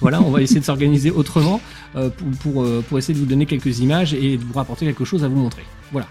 voilà, 0.00 0.20
on 0.20 0.30
va 0.32 0.42
essayer 0.42 0.58
de 0.58 0.64
s'organiser 0.64 1.12
autrement 1.12 1.60
euh, 1.94 2.10
pour, 2.40 2.64
euh, 2.64 2.84
pour 2.88 2.98
essayer 2.98 3.14
de 3.14 3.20
vous 3.20 3.26
donner 3.30 3.46
quelques 3.46 3.78
images 3.78 4.12
et 4.12 4.38
de 4.38 4.42
vous 4.44 4.52
rapporter 4.54 4.86
quelque 4.86 5.04
chose 5.04 5.22
à 5.22 5.28
vous 5.28 5.36
montrer. 5.36 5.62
Voilà. 5.92 6.08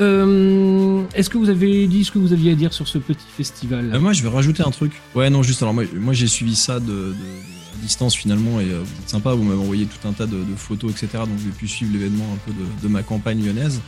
Euh, 0.00 1.02
Est-ce 1.14 1.30
que 1.30 1.38
vous 1.38 1.48
avez 1.48 1.86
dit 1.86 2.04
ce 2.04 2.10
que 2.10 2.18
vous 2.18 2.32
aviez 2.32 2.52
à 2.52 2.54
dire 2.54 2.72
sur 2.72 2.88
ce 2.88 2.98
petit 2.98 3.26
festival? 3.36 3.96
Moi, 4.00 4.12
je 4.12 4.22
vais 4.22 4.28
rajouter 4.28 4.62
un 4.66 4.70
truc. 4.70 4.92
Ouais, 5.14 5.30
non, 5.30 5.42
juste 5.42 5.62
alors 5.62 5.74
moi, 5.74 5.84
moi 5.94 6.12
j'ai 6.12 6.26
suivi 6.26 6.56
ça 6.56 6.80
de, 6.80 7.12
à 7.12 7.82
distance 7.82 8.14
finalement 8.14 8.60
et 8.60 8.66
vous 8.66 8.86
sympa. 9.06 9.34
Vous 9.34 9.44
m'avez 9.44 9.58
envoyé 9.60 9.86
tout 9.86 10.08
un 10.08 10.12
tas 10.12 10.26
de, 10.26 10.38
photos, 10.56 10.90
etc. 10.92 11.08
Donc 11.24 11.38
j'ai 11.44 11.50
pu 11.50 11.68
suivre 11.68 11.92
l'événement 11.92 12.24
un 12.34 12.38
peu 12.50 12.52
de 12.82 12.88
ma 12.88 13.02
campagne 13.02 13.44
lyonnaise. 13.44 13.80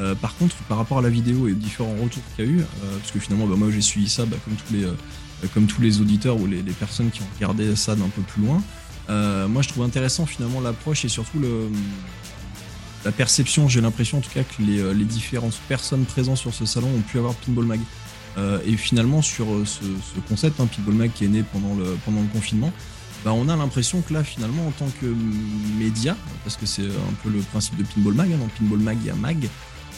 Euh, 0.00 0.14
par 0.14 0.36
contre, 0.36 0.56
par 0.68 0.78
rapport 0.78 0.98
à 0.98 1.02
la 1.02 1.08
vidéo 1.08 1.46
et 1.48 1.52
aux 1.52 1.56
différents 1.56 1.94
retours 2.02 2.22
qu'il 2.34 2.44
y 2.44 2.48
a 2.48 2.50
eu, 2.50 2.60
euh, 2.60 2.98
parce 2.98 3.12
que 3.12 3.18
finalement, 3.18 3.46
bah, 3.46 3.54
moi 3.56 3.68
j'ai 3.70 3.80
suivi 3.80 4.08
ça 4.08 4.24
bah, 4.26 4.36
comme 4.44 4.54
tous 4.54 4.74
les 4.74 4.84
euh, 4.84 4.94
comme 5.52 5.66
tous 5.66 5.82
les 5.82 6.00
auditeurs 6.00 6.40
ou 6.40 6.46
les, 6.46 6.62
personnes 6.62 7.10
qui 7.10 7.20
ont 7.20 7.26
regardé 7.36 7.76
ça 7.76 7.94
d'un 7.94 8.08
peu 8.08 8.22
plus 8.22 8.42
loin. 8.42 8.62
Moi, 9.08 9.60
je 9.60 9.68
trouve 9.68 9.84
intéressant 9.84 10.24
finalement 10.24 10.62
l'approche 10.62 11.04
et 11.04 11.08
surtout 11.08 11.38
la 13.04 13.12
perception, 13.12 13.68
j'ai 13.68 13.82
l'impression 13.82 14.18
en 14.18 14.20
tout 14.22 14.30
cas 14.30 14.42
que 14.42 14.62
les, 14.62 14.94
les 14.94 15.04
différentes 15.04 15.60
personnes 15.68 16.06
présentes 16.06 16.38
sur 16.38 16.54
ce 16.54 16.64
salon 16.64 16.88
ont 16.88 17.02
pu 17.02 17.18
avoir 17.18 17.34
Pinball 17.34 17.66
Mag. 17.66 17.80
Et 18.64 18.78
finalement, 18.78 19.20
sur 19.20 19.46
ce, 19.66 19.82
ce 19.82 20.20
concept, 20.26 20.60
hein, 20.60 20.68
Pinball 20.74 20.94
Mag 20.94 21.12
qui 21.12 21.26
est 21.26 21.28
né 21.28 21.44
pendant 21.52 21.74
le, 21.74 21.98
pendant 22.06 22.22
le 22.22 22.28
confinement, 22.28 22.72
bah, 23.24 23.32
on 23.34 23.48
a 23.50 23.56
l'impression 23.56 24.00
que 24.00 24.14
là, 24.14 24.24
finalement, 24.24 24.66
en 24.66 24.70
tant 24.70 24.88
que 25.00 25.06
média, 25.78 26.16
parce 26.42 26.56
que 26.56 26.64
c'est 26.64 26.86
un 26.86 27.14
peu 27.22 27.28
le 27.28 27.40
principe 27.40 27.76
de 27.76 27.84
Pinball 27.84 28.14
Mag, 28.14 28.32
hein, 28.32 28.38
dans 28.38 28.48
Pinball 28.48 28.78
Mag, 28.78 28.96
il 29.02 29.06
y 29.06 29.10
a 29.10 29.14
Mag, 29.14 29.48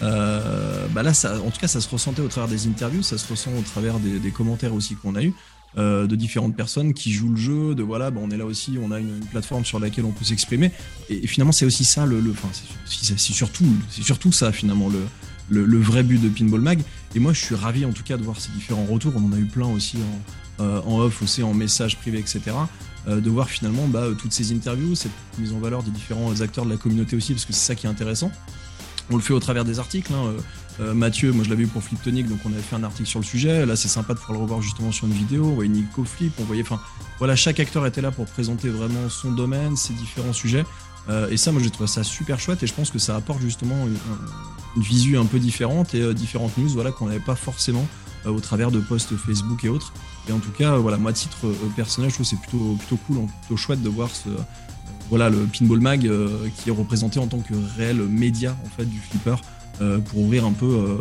euh, 0.02 0.86
bah 0.90 1.02
là, 1.02 1.14
ça, 1.14 1.40
en 1.40 1.50
tout 1.50 1.60
cas, 1.60 1.68
ça 1.68 1.80
se 1.80 1.88
ressentait 1.88 2.22
au 2.22 2.28
travers 2.28 2.48
des 2.48 2.66
interviews, 2.66 3.02
ça 3.02 3.18
se 3.18 3.28
ressent 3.28 3.50
au 3.52 3.62
travers 3.62 3.98
des, 3.98 4.30
commentaires 4.30 4.74
aussi 4.74 4.94
qu'on 4.94 5.14
a 5.14 5.22
eu 5.22 5.32
euh, 5.78 6.06
de 6.06 6.16
différentes 6.16 6.56
personnes 6.56 6.94
qui 6.94 7.12
jouent 7.12 7.30
le 7.30 7.36
jeu, 7.36 7.74
de 7.74 7.82
voilà, 7.82 8.10
bah, 8.10 8.20
on 8.22 8.30
est 8.30 8.36
là 8.36 8.44
aussi, 8.44 8.78
on 8.82 8.90
a 8.90 9.00
une, 9.00 9.20
plateforme 9.30 9.64
sur 9.64 9.78
laquelle 9.78 10.04
on 10.04 10.12
peut 10.12 10.24
s'exprimer. 10.24 10.70
Et, 11.08 11.26
finalement, 11.26 11.52
c'est 11.52 11.66
aussi 11.66 11.84
ça, 11.84 12.06
le, 12.06 12.20
le- 12.20 12.32
enfin, 12.32 12.48
c'est- 12.84 13.18
surtout, 13.18 13.66
c'est 13.90 14.02
surtout 14.02 14.32
ça 14.32 14.52
finalement 14.52 14.88
le, 14.88 15.64
le, 15.64 15.78
vrai 15.78 16.02
but 16.02 16.20
de 16.20 16.28
Pinball 16.28 16.60
Mag. 16.60 16.80
Et 17.14 17.18
moi, 17.18 17.32
je 17.32 17.44
suis 17.44 17.54
ravi 17.54 17.84
en 17.84 17.92
tout 17.92 18.02
cas 18.02 18.16
de 18.16 18.22
voir 18.22 18.40
ces 18.40 18.50
différents 18.52 18.84
retours. 18.84 19.12
On 19.16 19.26
en 19.26 19.32
a 19.32 19.38
eu 19.38 19.46
plein 19.46 19.68
aussi 19.68 19.96
en, 20.58 20.62
euh, 20.64 20.80
en 20.82 20.98
off, 20.98 21.22
aussi 21.22 21.42
en 21.42 21.54
message 21.54 21.96
privé, 21.98 22.18
etc. 22.18 22.40
de 23.08 23.30
voir 23.30 23.48
finalement 23.48 23.86
bah, 23.86 24.08
toutes 24.18 24.32
ces 24.32 24.52
interviews, 24.52 24.96
cette 24.96 25.12
mise 25.38 25.52
en 25.52 25.60
valeur 25.60 25.84
des 25.84 25.92
différents 25.92 26.40
acteurs 26.40 26.64
de 26.64 26.70
la 26.70 26.76
communauté 26.76 27.14
aussi, 27.14 27.34
parce 27.34 27.44
que 27.44 27.52
c'est 27.52 27.66
ça 27.66 27.74
qui 27.76 27.86
est 27.86 27.88
intéressant. 27.88 28.32
On 29.10 29.16
le 29.16 29.22
fait 29.22 29.32
au 29.32 29.40
travers 29.40 29.64
des 29.64 29.78
articles. 29.78 30.12
hein. 30.12 30.26
Euh, 30.26 30.38
euh, 30.78 30.94
Mathieu, 30.94 31.32
moi 31.32 31.42
je 31.44 31.48
l'avais 31.48 31.62
eu 31.62 31.68
pour 31.68 31.82
Flip 31.82 32.02
Tonic, 32.02 32.28
donc 32.28 32.38
on 32.44 32.52
avait 32.52 32.60
fait 32.60 32.76
un 32.76 32.82
article 32.84 33.08
sur 33.08 33.18
le 33.20 33.24
sujet. 33.24 33.64
Là, 33.64 33.76
c'est 33.76 33.88
sympa 33.88 34.12
de 34.12 34.18
pouvoir 34.18 34.36
le 34.38 34.42
revoir 34.42 34.60
justement 34.60 34.92
sur 34.92 35.06
une 35.06 35.14
vidéo. 35.14 35.46
On 35.46 35.54
voyait 35.54 35.70
Nico 35.70 36.04
Flip, 36.04 36.32
on 36.38 36.44
voyait, 36.44 36.62
enfin, 36.62 36.80
voilà, 37.18 37.34
chaque 37.34 37.60
acteur 37.60 37.86
était 37.86 38.02
là 38.02 38.10
pour 38.10 38.26
présenter 38.26 38.68
vraiment 38.68 39.08
son 39.08 39.30
domaine, 39.30 39.74
ses 39.76 39.94
différents 39.94 40.34
sujets. 40.34 40.64
Euh, 41.08 41.30
et 41.30 41.36
ça, 41.36 41.50
moi, 41.52 41.62
j'ai 41.62 41.70
trouvé 41.70 41.86
ça 41.86 42.02
super 42.04 42.38
chouette 42.40 42.62
et 42.62 42.66
je 42.66 42.74
pense 42.74 42.90
que 42.90 42.98
ça 42.98 43.16
apporte 43.16 43.40
justement 43.40 43.86
une, 43.86 43.94
un- 43.94 44.82
une 45.08 45.16
un 45.16 45.24
peu 45.24 45.38
différente 45.38 45.94
et 45.94 46.12
différentes 46.12 46.58
news, 46.58 46.68
voilà, 46.68 46.90
qu'on 46.90 47.06
n'avait 47.06 47.20
pas 47.20 47.36
forcément 47.36 47.86
au 48.26 48.40
travers 48.40 48.70
de 48.72 48.80
posts 48.80 49.16
Facebook 49.16 49.64
et 49.64 49.68
autres. 49.68 49.92
Et 50.28 50.32
en 50.32 50.40
tout 50.40 50.50
cas, 50.50 50.76
voilà, 50.76 50.98
moi, 50.98 51.12
à 51.12 51.14
titre 51.14 51.46
personnel, 51.76 52.10
je 52.10 52.16
trouve 52.16 52.26
que 52.26 52.30
c'est 52.30 52.40
plutôt, 52.48 52.74
plutôt 52.74 52.96
cool, 53.06 53.18
plutôt 53.42 53.56
chouette 53.56 53.80
de 53.82 53.88
voir 53.88 54.10
ce, 54.10 54.28
voilà, 55.10 55.30
le 55.30 55.38
Pinball 55.56 55.80
Mag 55.80 56.06
euh, 56.06 56.28
qui 56.56 56.68
est 56.68 56.72
représenté 56.72 57.18
en 57.18 57.26
tant 57.26 57.38
que 57.38 57.54
réel 57.76 57.98
média 58.08 58.56
en 58.64 58.68
fait 58.76 58.84
du 58.84 58.98
flipper. 58.98 59.36
euh, 59.80 59.98
pour 59.98 60.20
ouvrir 60.20 60.44
un 60.46 60.52
peu, 60.52 60.66
euh, 60.66 60.96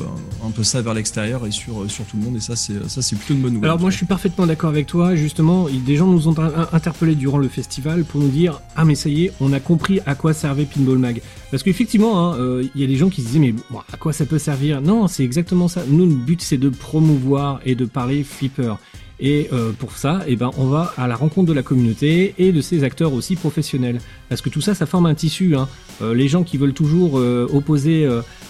un 0.45 0.51
peu 0.51 0.63
ça 0.63 0.81
vers 0.81 0.93
l'extérieur 0.93 1.45
et 1.45 1.51
sur, 1.51 1.89
sur 1.89 2.05
tout 2.05 2.17
le 2.17 2.23
monde 2.23 2.35
et 2.35 2.39
ça 2.39 2.55
c'est 2.55 2.89
ça 2.89 3.01
c'est 3.01 3.15
plutôt 3.15 3.33
une 3.33 3.41
bonne 3.41 3.53
nouvelle. 3.53 3.69
Alors 3.69 3.79
moi 3.79 3.89
je 3.89 3.97
suis 3.97 4.05
parfaitement 4.05 4.45
d'accord 4.45 4.69
avec 4.69 4.87
toi, 4.87 5.15
justement, 5.15 5.67
des 5.69 5.95
gens 5.95 6.07
nous 6.07 6.27
ont 6.27 6.37
in- 6.37 6.67
interpellés 6.73 7.15
durant 7.15 7.37
le 7.37 7.47
festival 7.47 8.03
pour 8.03 8.21
nous 8.21 8.27
dire 8.29 8.61
«Ah 8.75 8.85
mais 8.85 8.95
ça 8.95 9.09
y 9.09 9.25
est, 9.25 9.31
on 9.39 9.53
a 9.53 9.59
compris 9.59 9.99
à 10.05 10.15
quoi 10.15 10.33
servait 10.33 10.65
Pinball 10.65 10.97
Mag». 10.97 11.21
Parce 11.51 11.63
qu'effectivement, 11.63 12.33
hein, 12.33 12.37
il 12.75 12.81
y 12.81 12.83
a 12.83 12.87
des 12.87 12.97
gens 12.97 13.09
qui 13.09 13.21
se 13.21 13.27
disaient 13.27 13.39
«Mais 13.39 13.55
à 13.93 13.97
quoi 13.97 14.13
ça 14.13 14.25
peut 14.25 14.39
servir?» 14.39 14.81
Non, 14.81 15.07
c'est 15.07 15.23
exactement 15.23 15.67
ça. 15.67 15.83
Nous, 15.87 16.05
le 16.05 16.15
but 16.15 16.41
c'est 16.41 16.57
de 16.57 16.69
promouvoir 16.69 17.61
et 17.65 17.75
de 17.75 17.85
parler 17.85 18.23
flipper. 18.23 18.75
Et 19.19 19.49
euh, 19.53 19.71
pour 19.71 19.93
ça, 19.93 20.21
eh 20.27 20.35
ben, 20.35 20.51
on 20.57 20.65
va 20.65 20.93
à 20.97 21.07
la 21.07 21.15
rencontre 21.15 21.47
de 21.47 21.53
la 21.53 21.63
communauté 21.63 22.33
et 22.37 22.51
de 22.51 22.61
ses 22.61 22.83
acteurs 22.83 23.13
aussi 23.13 23.35
professionnels. 23.35 23.99
Parce 24.29 24.41
que 24.41 24.49
tout 24.49 24.61
ça, 24.61 24.73
ça 24.73 24.85
forme 24.85 25.05
un 25.05 25.15
tissu. 25.15 25.55
Hein. 25.55 25.67
Euh, 26.01 26.13
les 26.13 26.27
gens 26.27 26.43
qui 26.43 26.57
veulent 26.57 26.73
toujours 26.73 27.17
euh, 27.17 27.47
opposer 27.53 28.07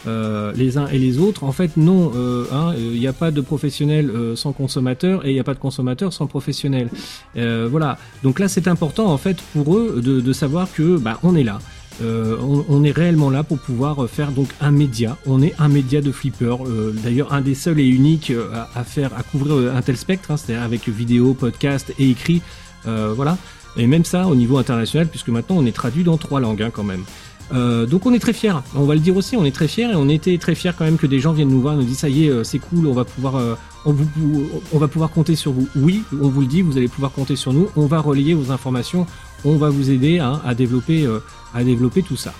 euh, 0.07 0.53
les 0.55 0.77
uns 0.77 0.87
et 0.87 0.97
les 0.97 1.19
autres, 1.19 1.43
en 1.43 1.51
fait, 1.51 1.77
non. 1.77 2.11
hein, 2.51 2.73
Il 2.77 2.99
n'y 2.99 3.07
a 3.07 3.13
pas 3.13 3.31
de 3.31 3.41
professionnel 3.41 4.11
sans 4.35 4.53
consommateur 4.53 5.25
et 5.25 5.31
il 5.31 5.33
n'y 5.33 5.39
a 5.39 5.43
pas 5.43 5.53
de 5.53 5.59
consommateur 5.59 6.13
sans 6.13 6.27
professionnel. 6.27 6.89
Voilà. 7.35 7.97
Donc 8.23 8.39
là, 8.39 8.47
c'est 8.47 8.67
important, 8.67 9.07
en 9.07 9.17
fait, 9.17 9.37
pour 9.53 9.75
eux 9.77 10.01
de, 10.03 10.19
de 10.19 10.33
savoir 10.33 10.71
que 10.71 10.97
bah, 10.97 11.19
on 11.23 11.35
est 11.35 11.43
là. 11.43 11.59
Euh, 12.01 12.37
on, 12.67 12.83
est 12.83 12.91
réellement 12.91 13.29
là 13.29 13.43
pour 13.43 13.57
pouvoir 13.57 14.03
euh, 14.03 14.07
faire 14.07 14.31
donc 14.31 14.49
un 14.59 14.71
média. 14.71 15.17
On 15.25 15.41
est 15.41 15.53
un 15.59 15.69
média 15.69 16.01
de 16.01 16.11
flipper. 16.11 16.57
euh, 16.65 16.91
D'ailleurs, 16.91 17.33
un 17.33 17.41
des 17.41 17.55
seuls 17.55 17.79
et 17.79 17.87
uniques 17.87 18.33
à, 18.75 18.83
faire, 18.83 19.11
à 19.17 19.23
couvrir 19.23 19.73
un 19.73 19.81
tel 19.81 19.95
spectre, 19.95 20.31
hein, 20.31 20.37
c'est-à-dire 20.37 20.63
avec 20.63 20.87
vidéo, 20.89 21.33
podcast 21.33 21.93
et 21.97 22.09
écrit. 22.09 22.41
Voilà. 22.85 23.37
Et 23.77 23.87
même 23.87 24.05
ça 24.05 24.27
au 24.27 24.35
niveau 24.35 24.57
international, 24.57 25.07
puisque 25.07 25.29
maintenant 25.29 25.57
on 25.57 25.65
est 25.65 25.75
traduit 25.75 26.03
dans 26.03 26.17
trois 26.17 26.39
langues 26.39 26.61
hein, 26.61 26.69
quand 26.71 26.83
même. 26.83 27.03
Donc 27.51 28.05
on 28.05 28.13
est 28.13 28.19
très 28.19 28.33
fiers. 28.33 28.53
On 28.75 28.83
va 28.83 28.93
le 28.93 28.99
dire 28.99 29.17
aussi, 29.17 29.35
on 29.35 29.43
est 29.43 29.55
très 29.55 29.67
fiers 29.67 29.89
et 29.91 29.95
on 29.95 30.07
était 30.07 30.37
très 30.37 30.53
fiers 30.53 30.71
quand 30.77 30.85
même 30.85 30.97
que 30.97 31.07
des 31.07 31.19
gens 31.19 31.33
viennent 31.33 31.49
nous 31.49 31.61
voir, 31.61 31.75
nous 31.75 31.83
disent 31.83 31.97
ça 31.97 32.09
y 32.09 32.27
est, 32.27 32.43
c'est 32.43 32.59
cool, 32.59 32.85
on 32.85 32.93
va 32.93 33.05
pouvoir, 33.05 33.57
on 33.85 34.77
va 34.77 34.87
pouvoir 34.87 35.09
compter 35.09 35.35
sur 35.35 35.51
vous. 35.51 35.67
Oui, 35.75 36.03
on 36.21 36.29
vous 36.29 36.41
le 36.41 36.47
dit, 36.47 36.61
vous 36.61 36.77
allez 36.77 36.87
pouvoir 36.87 37.11
compter 37.11 37.35
sur 37.35 37.53
nous. 37.53 37.67
On 37.75 37.87
va 37.87 37.99
relayer 37.99 38.35
vos 38.35 38.51
informations, 38.51 39.07
on 39.45 39.57
va 39.57 39.69
vous 39.69 39.91
aider 39.91 40.19
à 40.19 40.53
développer, 40.55 41.05
euh, 41.05 41.19
à 41.53 41.63
développer 41.63 42.01
tout 42.01 42.17
ça. 42.17 42.33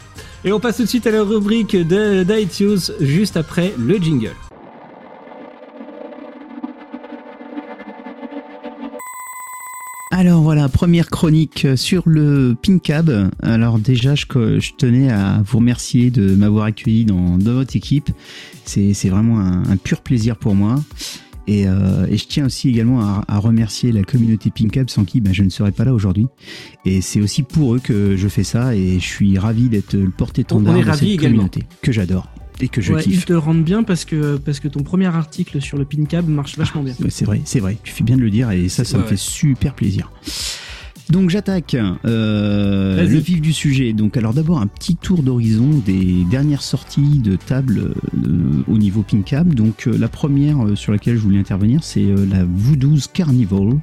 Et 0.44 0.52
on 0.52 0.60
passe 0.60 0.78
tout 0.78 0.84
de 0.84 0.88
suite 0.88 1.08
à 1.08 1.12
la 1.12 1.24
rubrique 1.24 1.76
d'iTunes 1.76 2.80
juste 3.00 3.38
après 3.38 3.74
le 3.80 3.98
jingle. 3.98 4.36
Alors 10.12 10.42
voilà, 10.44 10.70
première 10.70 11.10
chronique 11.10 11.68
sur 11.76 12.04
le 12.06 12.56
Pincab. 12.62 13.32
Alors 13.44 13.80
déjà, 13.80 14.16
je, 14.16 14.26
tenais 14.78 15.12
à 15.12 15.42
vous 15.46 15.58
remercier 15.58 16.10
de 16.10 16.36
m'avoir 16.36 16.66
accueilli 16.66 17.06
dans, 17.06 17.38
votre 17.38 17.76
équipe. 17.76 18.12
C'est 18.66 19.10
vraiment 19.10 19.40
un 19.40 19.78
pur 19.78 20.02
plaisir 20.02 20.38
pour 20.38 20.56
moi. 20.56 20.80
Et, 21.48 21.68
euh, 21.68 22.08
et 22.10 22.18
je 22.18 22.26
tiens 22.28 22.46
aussi 22.48 22.70
également 22.70 23.02
à, 23.02 23.24
à 23.28 23.38
remercier 23.38 23.92
la 23.92 24.02
communauté 24.04 24.50
Pincab 24.50 24.90
sans 24.90 25.06
qui 25.06 25.22
ben, 25.22 25.34
je 25.34 25.44
ne 25.44 25.50
serais 25.50 25.72
pas 25.72 25.86
là 25.86 25.94
aujourd'hui. 25.94 26.28
Et 26.86 27.02
c'est 27.02 27.22
aussi 27.22 27.44
pour 27.44 27.76
eux 27.76 27.80
que 27.80 28.16
je 28.18 28.28
fais 28.28 28.44
ça 28.44 28.76
et 28.76 29.00
je 29.00 29.06
suis 29.06 29.38
ravi 29.38 29.70
d'être 29.70 29.94
le 29.94 30.10
porte-étendard 30.10 30.74
de 30.74 30.84
cette 30.92 31.04
également. 31.04 31.20
communauté 31.38 31.64
que 31.82 31.92
j'adore 31.92 32.28
et 32.62 32.68
que 32.70 32.82
je 32.82 32.94
Ouais, 32.94 33.04
kiffe. 33.04 33.14
ils 33.16 33.26
te 33.26 33.34
rendent 33.34 33.64
bien 33.64 33.84
parce 33.84 34.06
que, 34.06 34.38
parce 34.38 34.60
que 34.62 34.68
ton 34.70 34.82
premier 34.82 35.08
article 35.08 35.62
sur 35.62 35.78
le 35.78 35.86
PinCab 35.86 36.28
marche 36.28 36.58
vachement 36.58 36.82
bien. 36.84 36.94
Ouais, 37.02 37.10
C'est 37.10 37.26
vrai, 37.26 37.42
c'est 37.46 37.60
vrai. 37.60 37.78
Tu 37.84 37.92
fais 37.94 38.04
bien 38.04 38.16
de 38.18 38.22
le 38.22 38.30
dire 38.32 38.50
et 38.52 38.70
ça, 38.70 38.84
ça 38.86 38.94
Ouais, 38.94 39.00
me 39.00 39.04
ouais. 39.04 39.10
fait 39.12 39.18
super 39.20 39.76
plaisir. 39.76 40.10
Donc 41.10 41.30
j'attaque 41.30 41.76
euh, 42.06 43.02
le 43.02 43.18
vif 43.18 43.42
du 43.42 43.54
sujet. 43.54 43.94
Donc 43.94 44.18
alors 44.18 44.34
d'abord 44.34 44.60
un 44.60 44.68
petit 44.68 44.96
tour 44.96 45.22
d'horizon 45.22 45.70
des 45.86 46.24
dernières 46.30 46.64
sorties 46.64 47.20
de 47.20 47.36
table 47.36 47.80
euh, 47.80 48.64
au 48.68 48.78
niveau 48.78 49.04
PinCab. 49.04 49.54
Donc 49.54 49.88
euh, 49.88 49.98
la 49.98 50.08
première 50.08 50.76
sur 50.76 50.92
laquelle 50.92 51.16
je 51.16 51.22
voulais 51.22 51.40
intervenir, 51.40 51.84
c'est 51.84 52.06
la 52.06 52.44
Voodoo's 52.44 53.08
Carnival. 53.08 53.76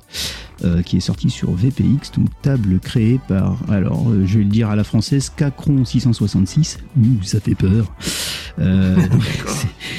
Euh, 0.65 0.83
qui 0.83 0.97
est 0.97 1.01
sortie 1.01 1.31
sur 1.31 1.53
VPX, 1.53 2.13
donc 2.17 2.29
table 2.43 2.79
créée 2.81 3.19
par, 3.29 3.59
alors 3.71 4.09
euh, 4.11 4.25
je 4.27 4.39
vais 4.39 4.45
le 4.45 4.51
dire 4.51 4.71
à 4.71 4.77
la 4.77 4.85
française, 4.85 5.31
Cacron 5.37 5.85
666. 5.85 6.79
Ouh, 6.99 7.23
ça 7.23 7.41
fait 7.41 7.55
peur. 7.55 7.93
Euh, 8.59 8.97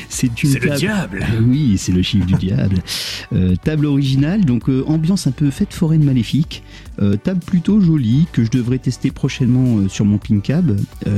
c'est- 0.10 0.28
une 0.44 0.50
C'est 0.52 0.60
le 0.60 0.68
table- 0.70 0.80
diable. 0.80 1.26
Oui, 1.46 1.76
c'est 1.78 1.92
le 1.92 2.02
chiffre 2.02 2.26
du 2.26 2.36
diable. 2.36 2.76
Table 3.64 3.86
originale, 3.88 4.46
donc 4.46 4.70
ambiance 4.88 5.28
un 5.28 5.32
peu 5.32 5.50
fête 5.50 5.74
foraine 5.74 6.04
maléfique. 6.04 6.64
Table 7.24 7.40
plutôt 7.46 7.82
jolie 7.82 8.28
que 8.32 8.44
je 8.44 8.52
devrais 8.52 8.78
tester 8.78 9.10
prochainement 9.12 9.88
sur 9.90 10.06
mon 10.06 10.18
Pincab. 10.20 10.78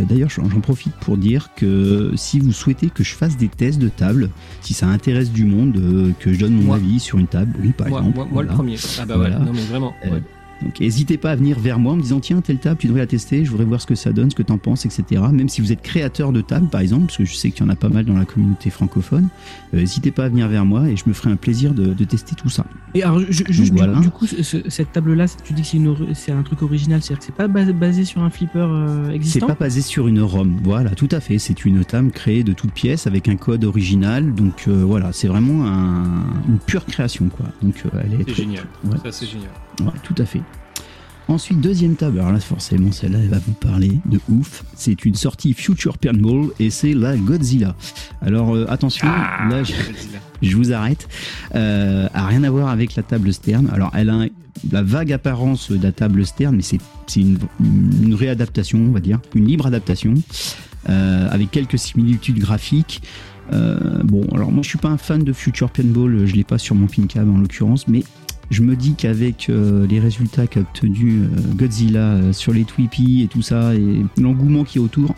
D'ailleurs, 0.10 0.30
j'en 0.30 0.48
profite 0.62 0.94
pour 1.02 1.18
dire 1.18 1.50
que 1.58 2.12
si 2.16 2.40
vous 2.40 2.54
souhaitez 2.54 2.90
que 2.90 3.04
je 3.04 3.14
fasse 3.14 3.36
des 3.38 3.50
tests 3.50 3.80
de 3.80 3.90
table, 3.90 4.30
si 4.62 4.74
ça 4.74 4.88
intéresse 4.88 5.32
du 5.32 5.44
monde, 5.46 6.14
que 6.20 6.34
je 6.34 6.40
donne 6.40 6.54
mon 6.56 6.64
Moi. 6.64 6.76
avis 6.78 7.00
sur 7.00 7.20
une 7.20 7.28
table, 7.28 7.54
oui, 7.62 7.74
par 7.78 7.90
Moi, 7.90 8.00
exemple. 8.00 8.16
moi- 8.18 8.28
moi 8.32 8.44
le 8.44 8.50
premier. 8.50 8.76
Ah 9.00 9.06
bah 9.06 9.18
Voilà. 9.18 9.35
Non 9.40 9.54
mais 9.54 9.62
vraiment. 9.62 9.94
Euh, 10.06 10.12
ouais. 10.12 10.24
Donc 10.62 10.80
n'hésitez 10.80 11.18
pas 11.18 11.32
à 11.32 11.36
venir 11.36 11.60
vers 11.60 11.80
moi 11.80 11.94
en 11.94 11.96
me 11.98 12.02
disant 12.02 12.20
tiens 12.20 12.42
telle 12.42 12.60
table 12.60 12.78
tu 12.80 12.88
devrais 12.88 13.02
la 13.02 13.08
tester, 13.08 13.44
je 13.46 13.52
voudrais 13.52 13.66
voir 13.66 13.82
ce 13.82 13.88
que 13.88 13.96
ça 13.96 14.12
donne, 14.14 14.30
ce 14.32 14.36
que 14.36 14.44
t'en 14.44 14.58
penses, 14.58 14.86
etc. 14.86 15.22
Même 15.32 15.50
si 15.50 15.62
vous 15.62 15.72
êtes 15.72 15.82
créateur 15.82 16.32
de 16.32 16.42
table 16.42 16.68
par 16.68 16.82
exemple, 16.82 17.06
parce 17.08 17.18
que 17.18 17.26
je 17.26 17.36
sais 17.36 17.52
qu'il 17.52 17.64
y 17.64 17.68
en 17.68 17.70
a 17.70 17.76
pas 17.76 17.90
mal 17.90 18.06
dans 18.06 18.14
la 18.18 18.26
communauté 18.26 18.70
francophone, 18.70 19.28
euh, 19.74 19.80
n'hésitez 19.80 20.12
pas 20.12 20.26
à 20.26 20.30
venir 20.30 20.48
vers 20.48 20.66
moi 20.66 20.90
et 20.90 20.96
je 20.96 21.04
me 21.08 21.14
ferai 21.14 21.30
un 21.32 21.36
plaisir 21.36 21.74
de, 21.74 21.94
de 21.94 22.04
tester 22.06 22.36
tout 22.36 22.50
ça. 22.50 22.66
Et 22.94 23.04
alors, 23.04 23.20
ju- 23.20 23.44
juste 23.50 23.74
Donc, 23.74 23.82
du, 23.82 23.86
voilà. 23.86 24.00
du 24.00 24.10
coup, 24.10 24.26
ce- 24.28 24.44
ce- 24.44 24.70
cette 24.70 24.92
table-là, 24.94 25.26
tu 25.44 25.54
dis 25.54 25.62
que 25.62 25.68
c'est 25.68 25.76
c'est 26.14 26.32
un 26.32 26.42
truc 26.44 26.62
original, 26.62 27.02
c'est-à-dire 27.02 27.20
que 27.20 27.26
c'est 27.26 27.36
pas 27.36 27.48
bas- 27.48 27.72
basé 27.74 28.06
sur 28.06 28.24
un 28.24 28.30
flipper 28.30 28.60
euh, 28.60 29.08
C'est 29.10 29.16
existant 29.16 29.48
pas 29.48 29.56
basé 29.56 29.82
sur 29.82 30.08
une 30.08 30.22
ROM, 30.22 30.58
voilà, 30.64 30.92
tout 30.92 31.10
à 31.12 31.20
fait. 31.20 31.38
C'est 31.38 31.66
une 31.66 31.84
table 31.86 32.12
créée 32.12 32.44
de 32.44 32.54
toutes 32.54 32.72
pièces 32.72 33.06
avec 33.08 33.28
un 33.28 33.36
code 33.36 33.64
original, 33.66 34.34
donc 34.34 34.64
euh, 34.68 34.84
voilà, 34.86 35.12
c'est 35.12 35.28
vraiment 35.28 35.66
un- 35.66 36.24
une 36.48 36.60
pure 36.66 36.86
création 36.86 37.28
quoi. 37.30 37.46
Donc 37.62 37.76
euh, 37.86 37.90
elle 38.04 38.14
est 38.14 38.18
C'est 38.20 38.24
très- 38.26 38.34
génial. 38.44 38.64
Ouais. 38.86 38.98
Ça 39.04 39.12
c'est 39.12 39.26
génial. 39.28 39.50
Ouais, 39.82 39.92
tout 40.04 40.16
à 40.18 40.26
fait. 40.26 40.42
Ensuite, 41.28 41.60
deuxième 41.60 41.96
table. 41.96 42.20
Alors 42.20 42.32
là, 42.34 42.40
forcément, 42.40 42.92
celle-là, 42.92 43.18
elle 43.20 43.30
va 43.30 43.40
vous 43.40 43.54
parler 43.54 43.98
de 44.06 44.20
ouf. 44.30 44.64
C'est 44.76 45.06
une 45.06 45.16
sortie 45.16 45.54
Future 45.54 45.98
Pinball 45.98 46.50
et 46.60 46.70
c'est 46.70 46.94
la 46.94 47.18
Godzilla. 47.18 47.76
Alors 48.22 48.56
euh, 48.56 48.66
attention, 48.70 49.08
Ah, 49.10 49.48
là, 49.50 49.64
je, 49.64 49.74
je 50.44 50.56
vous 50.56 50.72
arrête. 50.72 51.08
Euh, 51.56 52.08
a 52.14 52.28
rien 52.28 52.44
à 52.44 52.50
voir 52.52 52.70
avec 52.70 52.96
la 52.96 53.02
table 53.02 53.34
Stern. 53.34 53.68
Alors, 53.74 53.92
elle 53.96 54.10
a 54.12 54.16
un- 54.16 54.28
la 54.72 54.84
vague 54.84 55.12
apparence 55.12 55.72
de 55.72 55.82
la 55.82 55.92
table 55.92 56.26
Stern, 56.26 56.56
mais 56.56 56.62
c'est 56.62 56.80
une, 57.20 57.40
une 58.04 58.14
réadaptation, 58.14 58.78
on 58.80 58.92
va 58.92 59.00
dire, 59.00 59.20
une 59.34 59.46
libre 59.48 59.66
adaptation, 59.66 60.14
euh, 60.90 61.28
avec 61.32 61.50
quelques 61.50 61.80
similitudes 61.80 62.38
graphiques. 62.40 63.02
Euh, 63.54 64.02
bon, 64.04 64.26
alors 64.34 64.52
moi 64.52 64.64
je 64.64 64.70
suis 64.70 64.78
pas 64.80 64.90
un 64.90 64.98
fan 64.98 65.24
de 65.24 65.32
Future 65.34 65.70
Pinball, 65.70 66.26
je 66.26 66.34
l'ai 66.34 66.44
pas 66.44 66.58
sur 66.58 66.74
mon 66.74 66.88
PinCam 66.88 67.32
en 67.36 67.38
l'occurrence, 67.38 67.88
mais 67.88 68.04
je 68.52 68.62
me 68.62 68.76
dis 68.76 68.94
qu'avec 68.94 69.50
euh, 69.50 69.88
les 69.88 70.00
résultats 70.00 70.48
qu'a 70.48 70.62
obtenu 70.62 71.22
euh, 71.22 71.28
Godzilla 71.56 72.00
euh, 72.00 72.34
sur 72.34 72.54
les 72.54 72.64
Tweepy 72.64 73.24
et 73.24 73.28
tout 73.28 73.42
ça, 73.42 73.74
et 73.74 74.06
l'engouement 74.18 74.64
qui 74.64 74.78
est 74.78 74.82
autour, 74.82 75.16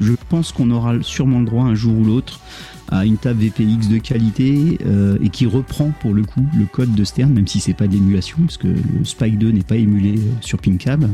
je 0.00 0.12
pense 0.28 0.52
qu'on 0.52 0.70
aura 0.70 0.94
sûrement 1.02 1.40
le 1.40 1.46
droit 1.46 1.64
un 1.64 1.74
jour 1.74 1.96
ou 1.96 2.04
l'autre 2.04 2.40
à 2.88 3.04
une 3.04 3.16
table 3.16 3.40
VPX 3.40 3.88
de 3.88 3.98
qualité 3.98 4.78
et 5.20 5.28
qui 5.30 5.44
reprend 5.44 5.90
pour 6.00 6.14
le 6.14 6.22
coup 6.22 6.44
le 6.56 6.66
code 6.66 6.94
de 6.94 7.02
Stern, 7.02 7.32
même 7.32 7.48
si 7.48 7.58
c'est 7.58 7.74
pas 7.74 7.88
d'émulation, 7.88 8.36
parce 8.40 8.58
que 8.58 8.68
le 8.68 9.04
Spike 9.04 9.38
2 9.38 9.50
n'est 9.50 9.64
pas 9.64 9.74
émulé 9.74 10.20
sur 10.40 10.58
PinCab. 10.58 11.08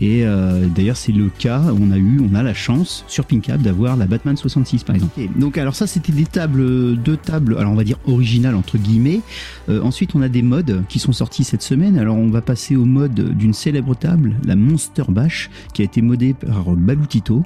Et 0.00 0.24
euh, 0.24 0.66
d'ailleurs, 0.66 0.96
c'est 0.96 1.12
le 1.12 1.28
cas, 1.28 1.62
on 1.80 1.90
a 1.90 1.96
eu, 1.96 2.20
on 2.20 2.34
a 2.34 2.42
la 2.42 2.54
chance 2.54 3.04
sur 3.08 3.24
PinCab 3.24 3.62
d'avoir 3.62 3.96
la 3.96 4.06
Batman 4.06 4.36
66 4.36 4.84
par 4.84 4.94
exemple. 4.94 5.18
Et 5.18 5.28
donc, 5.28 5.58
alors 5.58 5.74
ça, 5.74 5.86
c'était 5.86 6.12
des 6.12 6.26
tables, 6.26 6.96
deux 6.96 7.16
tables, 7.16 7.56
alors 7.58 7.72
on 7.72 7.76
va 7.76 7.84
dire 7.84 7.98
originales 8.06 8.54
entre 8.54 8.78
guillemets. 8.78 9.20
Euh, 9.68 9.80
ensuite, 9.82 10.14
on 10.14 10.22
a 10.22 10.28
des 10.28 10.42
modes 10.42 10.84
qui 10.88 10.98
sont 10.98 11.12
sortis 11.12 11.44
cette 11.44 11.62
semaine. 11.62 11.98
Alors, 11.98 12.16
on 12.16 12.28
va 12.28 12.42
passer 12.42 12.76
au 12.76 12.84
mode 12.84 13.36
d'une 13.36 13.54
célèbre 13.54 13.94
table, 13.94 14.36
la 14.44 14.56
Monster 14.56 15.04
Bash, 15.08 15.50
qui 15.72 15.82
a 15.82 15.84
été 15.84 16.02
modée 16.02 16.34
par 16.34 16.72
Balutito. 16.72 17.42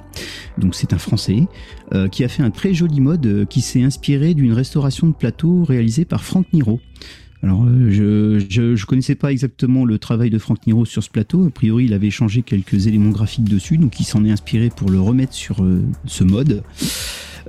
Donc, 0.57 0.75
c'est 0.75 0.93
un 0.93 0.97
Français 0.97 1.47
euh, 1.93 2.07
qui 2.07 2.23
a 2.23 2.27
fait 2.27 2.43
un 2.43 2.51
très 2.51 2.73
joli 2.73 2.99
mode 2.99 3.47
qui 3.49 3.61
s'est 3.61 3.83
inspiré 3.83 4.33
d'une 4.33 4.53
restauration 4.53 5.07
de 5.07 5.13
plateau 5.13 5.63
réalisée 5.63 6.05
par 6.05 6.23
Franck 6.23 6.47
Niro. 6.53 6.79
Alors, 7.43 7.65
euh, 7.65 7.89
je, 7.89 8.75
je, 8.75 8.85
connaissais 8.85 9.15
pas 9.15 9.31
exactement 9.31 9.83
le 9.83 9.97
travail 9.97 10.29
de 10.29 10.37
Franck 10.37 10.67
Niro 10.67 10.85
sur 10.85 11.03
ce 11.03 11.09
plateau. 11.09 11.45
A 11.47 11.49
priori, 11.49 11.85
il 11.85 11.93
avait 11.93 12.11
changé 12.11 12.43
quelques 12.43 12.85
éléments 12.85 13.09
graphiques 13.09 13.49
dessus, 13.49 13.77
donc 13.77 13.99
il 13.99 14.03
s'en 14.03 14.23
est 14.25 14.31
inspiré 14.31 14.69
pour 14.69 14.89
le 14.89 14.99
remettre 14.99 15.33
sur 15.33 15.63
euh, 15.63 15.81
ce 16.05 16.23
mode. 16.23 16.63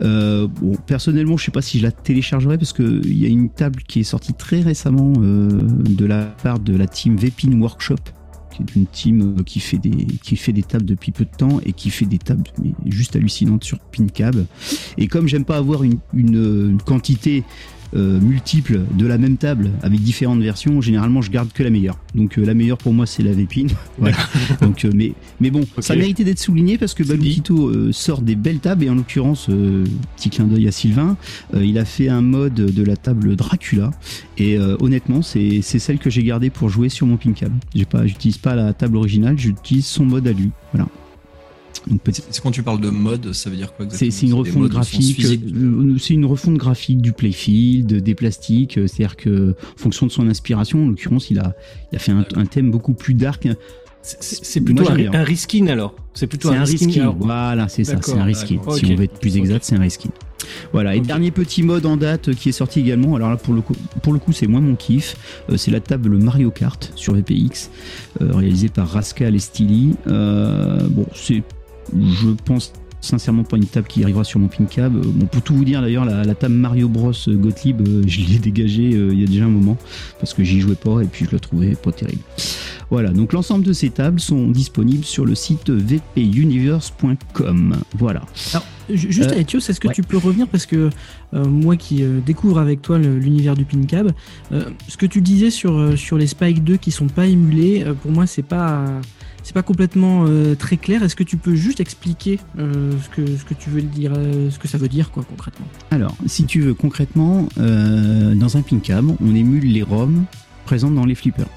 Euh, 0.01 0.47
bon, 0.47 0.77
personnellement, 0.87 1.37
je 1.37 1.45
sais 1.45 1.51
pas 1.51 1.61
si 1.61 1.79
je 1.79 1.83
la 1.83 1.93
téléchargerai 1.93 2.57
parce 2.57 2.73
que 2.73 3.03
il 3.05 3.19
y 3.19 3.27
a 3.27 3.29
une 3.29 3.51
table 3.51 3.83
qui 3.87 4.01
est 4.01 4.05
sortie 4.05 4.33
très 4.33 4.61
récemment 4.61 5.13
de 5.13 6.07
la 6.07 6.25
part 6.25 6.59
de 6.59 6.75
la 6.75 6.87
team 6.87 7.17
Vepin 7.17 7.53
Workshop, 7.61 7.97
qui 8.55 8.63
est 8.63 8.75
une 8.75 8.87
team 8.87 9.37
qui 9.45 9.61
fait 9.61 9.77
des 9.77 10.07
qui 10.23 10.37
fait 10.37 10.55
des 10.55 10.63
tables 10.63 10.87
depuis 10.87 11.13
peu 11.13 11.27
de 11.27 11.37
temps 11.37 11.61
et 11.67 11.75
qui 11.75 11.91
fait 11.91 12.07
des 12.07 12.17
tables 12.17 12.45
juste 12.87 13.17
hallucinantes 13.17 13.65
sur 13.65 13.79
PinCab. 13.79 14.47
Et 14.97 15.09
comme 15.09 15.29
j'aime 15.29 15.45
pas 15.45 15.59
avoir 15.59 15.83
une, 15.83 15.99
une 16.15 16.79
quantité 16.83 17.45
euh, 17.95 18.21
multiples 18.21 18.81
de 18.97 19.07
la 19.07 19.19
même 19.19 19.37
table 19.37 19.71
avec 19.83 20.01
différentes 20.01 20.41
versions, 20.41 20.81
généralement 20.81 21.23
je 21.23 21.31
garde 21.31 21.53
que 21.53 21.63
la 21.63 21.71
meilleure. 21.71 21.99
Donc 22.15 22.39
euh, 22.39 22.45
la 22.45 22.55
meilleure 22.55 22.79
pour 22.79 22.93
moi 22.93 23.07
c'est 23.07 23.23
la 23.23 23.33
Vépine. 23.33 23.69
Voilà. 23.99 24.17
Donc 24.61 24.85
euh, 24.85 24.91
mais 24.95 25.13
mais 25.41 25.51
bon, 25.51 25.65
ça 25.79 25.95
méritait 25.95 26.25
d'être 26.25 26.39
souligné 26.39 26.79
parce 26.79 26.95
que 26.95 27.03
Balutito 27.03 27.69
euh, 27.69 27.93
sort 27.93 28.23
des 28.23 28.35
belles 28.35 28.59
tables 28.59 28.85
et 28.85 28.91
en 28.91 28.95
l'occurrence 28.95 29.49
petit 30.17 30.31
clin 30.31 30.47
d'œil 30.47 30.67
à 30.67 30.73
Sylvain, 30.73 31.17
il 31.55 31.79
a 31.79 31.85
fait 31.85 32.09
un 32.09 32.23
mode 32.23 32.55
de 32.55 32.83
la 32.83 32.97
table 32.97 33.37
Dracula 33.37 33.91
et 34.39 34.59
honnêtement 34.59 35.23
c'est 35.23 35.61
c'est 35.63 35.79
celle 35.79 35.99
que 35.99 36.11
j'ai 36.11 36.23
gardée 36.23 36.51
pour 36.51 36.69
jouer 36.69 36.89
sur 36.89 37.07
mon 37.07 37.17
PinCab. 37.17 37.53
J'ai 37.75 37.85
pas 37.85 38.07
j'utilise 38.07 38.39
pas 38.39 38.55
la 38.55 38.73
table 38.73 38.97
originale, 38.97 39.39
j'utilise 39.39 39.87
son 39.87 40.05
mode 40.05 40.27
à 40.27 40.33
lui. 40.33 40.51
Voilà. 40.73 40.89
C'est 42.11 42.41
quand 42.43 42.51
tu 42.51 42.63
parles 42.63 42.81
de 42.81 42.91
mode, 42.91 43.33
ça 43.33 43.51
veut 43.51 43.57
dire 43.57 43.73
quoi 43.75 43.87
c'est 43.91 44.07
exactement 44.07 44.45
c'est 44.45 44.53
une 44.53 44.61
refonte 44.61 44.69
graphique. 44.71 45.25
euh, 45.25 45.97
C'est 45.99 46.15
une 46.15 46.25
refonte 46.27 46.57
graphique 46.57 47.01
du 47.01 47.13
playfield, 47.13 47.93
des 48.03 48.15
plastiques. 48.15 48.79
euh, 48.79 48.87
C'est-à-dire 48.87 49.17
que, 49.17 49.51
en 49.51 49.79
fonction 49.79 50.07
de 50.07 50.13
son 50.13 50.29
inspiration, 50.29 50.85
en 50.85 50.89
l'occurrence, 50.89 51.31
il 51.31 51.39
a, 51.39 51.55
il 51.93 51.97
a 51.97 51.99
fait 51.99 52.13
un, 52.13 52.25
un 52.37 52.47
thème 52.47 52.71
beaucoup 52.71 52.95
plus 52.95 53.15
dark. 53.15 53.49
C'est- 54.03 54.61
plutôt 54.61 54.83
Moi, 54.83 54.93
un, 54.93 55.15
un 55.15 55.23
reskin 55.25 55.69
alors. 55.69 55.95
C'est 56.15 56.27
plutôt 56.27 56.49
un, 56.51 56.57
un 56.57 56.65
reskin. 56.65 57.03
alors. 57.03 57.17
Voilà, 57.17 57.69
c'est 57.69 57.85
ça, 57.85 57.97
c'est 58.03 58.19
un 58.19 58.25
reskin. 58.25 58.59
Si 58.77 58.87
on 58.87 58.97
veut 58.97 59.05
être 59.05 59.19
plus 59.21 59.37
exact, 59.37 59.65
c'est 59.65 59.77
un 59.77 59.81
reskin. 59.81 60.11
Voilà. 60.73 60.97
Et 60.97 61.01
dernier 61.01 61.31
petit 61.31 61.63
mode 61.63 61.87
en 61.87 61.97
date 61.97 62.35
qui 62.35 62.49
est 62.49 62.53
sorti 62.53 62.81
également. 62.81 63.15
Alors 63.15 63.31
là, 63.31 63.37
pour 63.37 63.55
le 63.55 63.61
coup, 63.61 63.75
pour 64.03 64.13
le 64.13 64.19
coup, 64.19 64.33
c'est 64.33 64.49
moins 64.49 64.61
mon 64.61 64.75
kiff. 64.75 65.17
Euh, 65.51 65.57
c'est 65.57 65.71
la 65.71 65.79
table 65.79 66.17
Mario 66.19 66.51
Kart 66.51 66.93
sur 66.97 67.15
VPX, 67.15 67.71
euh, 68.21 68.33
réalisée 68.33 68.69
par 68.69 68.89
Rascal 68.89 69.37
et 69.37 69.39
Steely. 69.39 69.95
Euh, 70.09 70.81
bon, 70.91 71.07
c'est, 71.15 71.45
je 71.97 72.29
pense 72.45 72.73
sincèrement 73.01 73.43
pas 73.43 73.57
une 73.57 73.67
table 73.67 73.89
qui 73.89 74.05
arrivera 74.05 74.23
sur 74.23 74.39
mon 74.39 74.47
PinCab. 74.47 74.95
Euh, 74.97 75.01
Bon, 75.05 75.27
pour 75.27 75.43
tout 75.43 75.57
vous 75.57 75.65
dire 75.65 75.81
d'ailleurs, 75.83 76.05
la, 76.05 76.23
la 76.23 76.35
table 76.37 76.55
Mario 76.55 76.89
Bros 76.89 77.11
Gottlieb, 77.27 77.81
euh, 77.81 78.03
je 78.07 78.21
l'ai 78.21 78.39
dégagée 78.39 78.93
euh, 78.95 79.09
il 79.13 79.19
y 79.21 79.25
a 79.25 79.27
déjà 79.27 79.47
un 79.47 79.49
moment 79.49 79.77
parce 80.21 80.33
que 80.35 80.45
j'y 80.45 80.61
jouais 80.61 80.77
pas 80.77 81.01
et 81.03 81.07
puis 81.07 81.25
je 81.27 81.33
la 81.33 81.41
trouvais 81.41 81.75
pas 81.75 81.91
terrible. 81.91 82.23
Voilà, 82.91 83.11
donc 83.11 83.33
l'ensemble 83.33 83.65
de 83.65 83.73
ces 83.73 83.91
tables 83.91 84.21
sont 84.21 84.49
disponibles 84.51 85.05
sur 85.05 85.25
le 85.25 85.35
site 85.35 85.71
vpuniverse.com. 85.71 87.77
Voilà. 87.99 88.23
Alors, 88.53 88.67
ju- 88.91 89.11
juste 89.13 89.33
Euh, 89.33 89.41
Etios, 89.41 89.61
est-ce 89.69 89.81
que 89.81 89.89
ouais. 89.89 89.95
tu 89.95 90.03
peux 90.03 90.19
revenir? 90.19 90.47
Parce 90.47 90.67
que 90.67 90.91
euh, 91.35 91.45
moi 91.45 91.77
qui 91.77 92.03
euh, 92.03 92.21
découvre 92.25 92.59
avec 92.59 92.83
toi 92.83 92.99
l'univers 92.99 93.55
du 93.57 93.65
PinCab, 93.65 94.13
euh, 94.53 94.65
ce 94.89 94.97
que 94.97 95.07
tu 95.07 95.21
disais 95.23 95.51
sur, 95.51 95.77
euh, 95.77 95.97
sur 95.97 96.19
les 96.19 96.27
Spike 96.27 96.63
2 96.63 96.77
qui 96.77 96.91
sont 96.91 97.07
pas 97.09 97.27
émulés, 97.27 97.85
euh, 97.87 97.95
pour 97.95 98.11
moi 98.13 98.27
c'est 98.27 98.43
pas 98.43 98.87
c'est 99.43 99.55
pas 99.55 99.63
complètement 99.63 100.25
euh, 100.27 100.55
très 100.55 100.77
clair. 100.77 101.03
Est-ce 101.03 101.17
que 101.17 101.25
tu 101.25 101.37
peux 101.37 101.55
juste 101.55 101.81
expliquer 101.81 102.39
euh, 102.59 102.93
ce 103.03 103.09
que 103.09 103.37
ce 103.37 103.45
que 103.45 103.55
tu 103.55 103.71
veux 103.71 103.83
dire, 103.83 104.13
euh, 104.17 104.51
ce 104.51 104.59
que 104.59 104.69
ça 104.69 104.79
veut 104.79 104.89
dire 104.89 105.11
quoi 105.11 105.25
concrètement? 105.29 105.67
Alors, 105.91 106.15
si 106.27 106.45
tu 106.45 106.61
veux, 106.61 106.75
concrètement, 106.75 107.49
dans 107.57 108.57
un 108.57 108.63
PinCab, 108.63 109.11
on 109.21 109.35
émule 109.35 109.65
les 109.65 109.83
ROM 109.83 110.25
présentes 110.65 110.95
dans 110.95 111.05
les 111.05 111.15
flippers. 111.15 111.49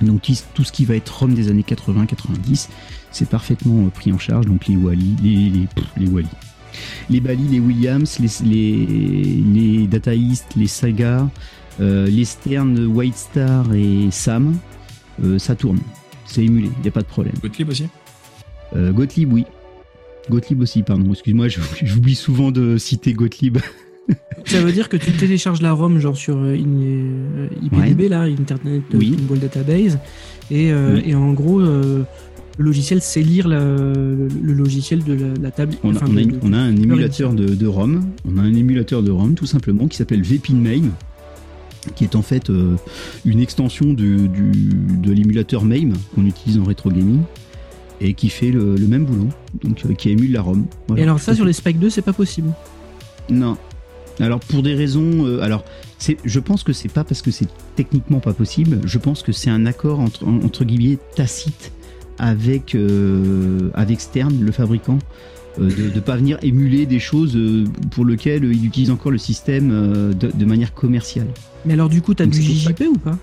Donc 0.00 0.22
tout 0.54 0.64
ce 0.64 0.72
qui 0.72 0.84
va 0.84 0.96
être 0.96 1.08
ROM 1.10 1.34
des 1.34 1.50
années 1.50 1.64
80-90, 1.66 2.68
c'est 3.12 3.28
parfaitement 3.28 3.88
pris 3.90 4.12
en 4.12 4.18
charge. 4.18 4.46
Donc 4.46 4.66
les 4.66 4.76
Wally, 4.76 5.16
les, 5.22 5.50
les, 5.50 5.68
les 5.96 6.06
Wally. 6.08 6.28
Les 7.08 7.20
Bali, 7.20 7.46
les 7.46 7.60
Williams, 7.60 8.18
les, 8.18 8.44
les, 8.44 9.44
les 9.54 9.86
Data 9.86 10.12
East, 10.12 10.46
les 10.56 10.66
Saga, 10.66 11.30
les 11.78 12.24
Stern, 12.24 12.86
White 12.86 13.16
Star 13.16 13.72
et 13.72 14.08
Sam, 14.10 14.56
ça 15.38 15.54
tourne. 15.54 15.78
C'est 16.26 16.44
émulé, 16.44 16.70
il 16.78 16.82
n'y 16.82 16.88
a 16.88 16.92
pas 16.92 17.02
de 17.02 17.06
problème. 17.06 17.34
Gottlieb 17.42 17.68
aussi 17.68 17.86
Euh, 18.76 18.92
Gottlieb, 18.92 19.32
oui. 19.32 19.44
Gottlieb 20.30 20.60
aussi, 20.62 20.82
pardon. 20.82 21.12
Excuse-moi, 21.12 21.48
je- 21.48 21.60
j'oublie 21.82 22.14
souvent 22.14 22.50
de 22.50 22.76
citer 22.78 23.12
Gottlieb. 23.12 23.58
Ça 24.46 24.60
veut 24.60 24.72
dire 24.72 24.88
que 24.88 24.96
tu 24.98 25.12
télécharges 25.12 25.62
la 25.62 25.72
ROM 25.72 25.98
genre 25.98 26.16
sur 26.16 26.36
euh, 26.36 26.54
euh, 26.56 27.48
IPDB 27.62 28.08
là, 28.08 28.22
Internet 28.22 28.82
Oui. 28.92 29.12
Pinball 29.16 29.38
Database, 29.38 29.98
et, 30.50 30.72
euh, 30.72 30.96
Oui. 30.96 31.02
et 31.06 31.14
en 31.14 31.32
gros 31.32 31.60
euh, 31.60 32.02
le 32.58 32.64
logiciel 32.64 33.00
sait 33.00 33.22
lire 33.22 33.48
la- 33.48 33.60
le, 33.64 34.28
le 34.42 34.52
logiciel 34.52 35.02
de 35.04 35.14
la, 35.14 35.26
la 35.40 35.50
table. 35.50 35.74
On 35.82 35.94
a, 35.94 35.96
enfin, 35.96 36.06
on 36.10 36.12
a 36.12 36.14
de- 36.16 36.20
une- 36.20 36.30
de- 36.32 36.38
on 36.42 36.52
a 36.52 36.58
un 36.58 36.76
émulateur 36.76 37.32
de, 37.32 37.46
de 37.54 37.66
ROM. 37.66 38.04
On 38.30 38.36
a 38.38 38.42
un 38.42 38.52
émulateur 38.54 39.02
de 39.02 39.10
ROM 39.10 39.34
tout 39.34 39.46
simplement 39.46 39.88
qui 39.88 39.96
s'appelle 39.96 40.22
Vpin 40.22 40.54
MAME, 40.54 40.90
qui 41.94 42.04
est 42.04 42.16
en 42.16 42.22
fait 42.22 42.50
euh, 42.50 42.76
une 43.24 43.40
extension 43.40 43.92
du, 43.92 44.28
du- 44.28 44.52
de 44.98 45.12
l'émulateur 45.12 45.64
MAME 45.64 45.94
qu'on 46.14 46.24
utilise 46.26 46.58
en 46.58 46.64
rétro 46.64 46.90
gaming 46.90 47.20
et 48.00 48.14
qui 48.14 48.28
fait 48.28 48.50
le, 48.50 48.74
le 48.76 48.86
même 48.86 49.04
boulot, 49.04 49.28
donc 49.62 49.82
euh, 49.86 49.94
qui 49.94 50.10
émule 50.10 50.32
la 50.32 50.42
ROM. 50.42 50.66
Voilà. 50.88 51.00
Et 51.00 51.04
alors 51.04 51.20
ça 51.20 51.34
sur 51.34 51.44
les 51.44 51.52
Spike 51.52 51.78
2 51.78 51.90
c'est 51.90 52.02
pas 52.02 52.12
possible. 52.12 52.50
Non. 53.30 53.56
Alors 54.20 54.40
pour 54.40 54.62
des 54.62 54.74
raisons, 54.74 55.26
euh, 55.26 55.40
alors 55.42 55.64
c'est, 55.98 56.16
je 56.24 56.38
pense 56.40 56.62
que 56.62 56.72
c'est 56.72 56.88
pas 56.92 57.02
parce 57.04 57.22
que 57.22 57.30
c'est 57.30 57.48
techniquement 57.76 58.20
pas 58.20 58.32
possible. 58.32 58.80
Je 58.84 58.98
pense 58.98 59.22
que 59.22 59.32
c'est 59.32 59.50
un 59.50 59.66
accord 59.66 60.00
entre 60.00 60.26
entre 60.26 60.64
guillemets 60.64 60.98
tacite 61.16 61.72
avec 62.18 62.74
euh, 62.74 63.70
avec 63.74 64.00
Stern, 64.00 64.40
le 64.40 64.52
fabricant, 64.52 64.98
de 65.58 65.94
ne 65.94 66.00
pas 66.00 66.16
venir 66.16 66.38
émuler 66.42 66.86
des 66.86 66.98
choses 66.98 67.36
euh, 67.36 67.64
pour 67.90 68.04
lesquelles 68.04 68.44
il 68.44 68.64
utilise 68.66 68.90
encore 68.90 69.12
le 69.12 69.18
système 69.18 69.70
euh, 69.72 70.12
de, 70.12 70.30
de 70.34 70.44
manière 70.44 70.74
commerciale. 70.74 71.28
Mais 71.64 71.74
alors 71.74 71.88
du 71.88 72.02
coup 72.02 72.14
t'as 72.14 72.24
Donc, 72.24 72.34
du 72.34 72.42
JJP 72.42 72.82
ou 72.92 72.98
pas? 72.98 73.16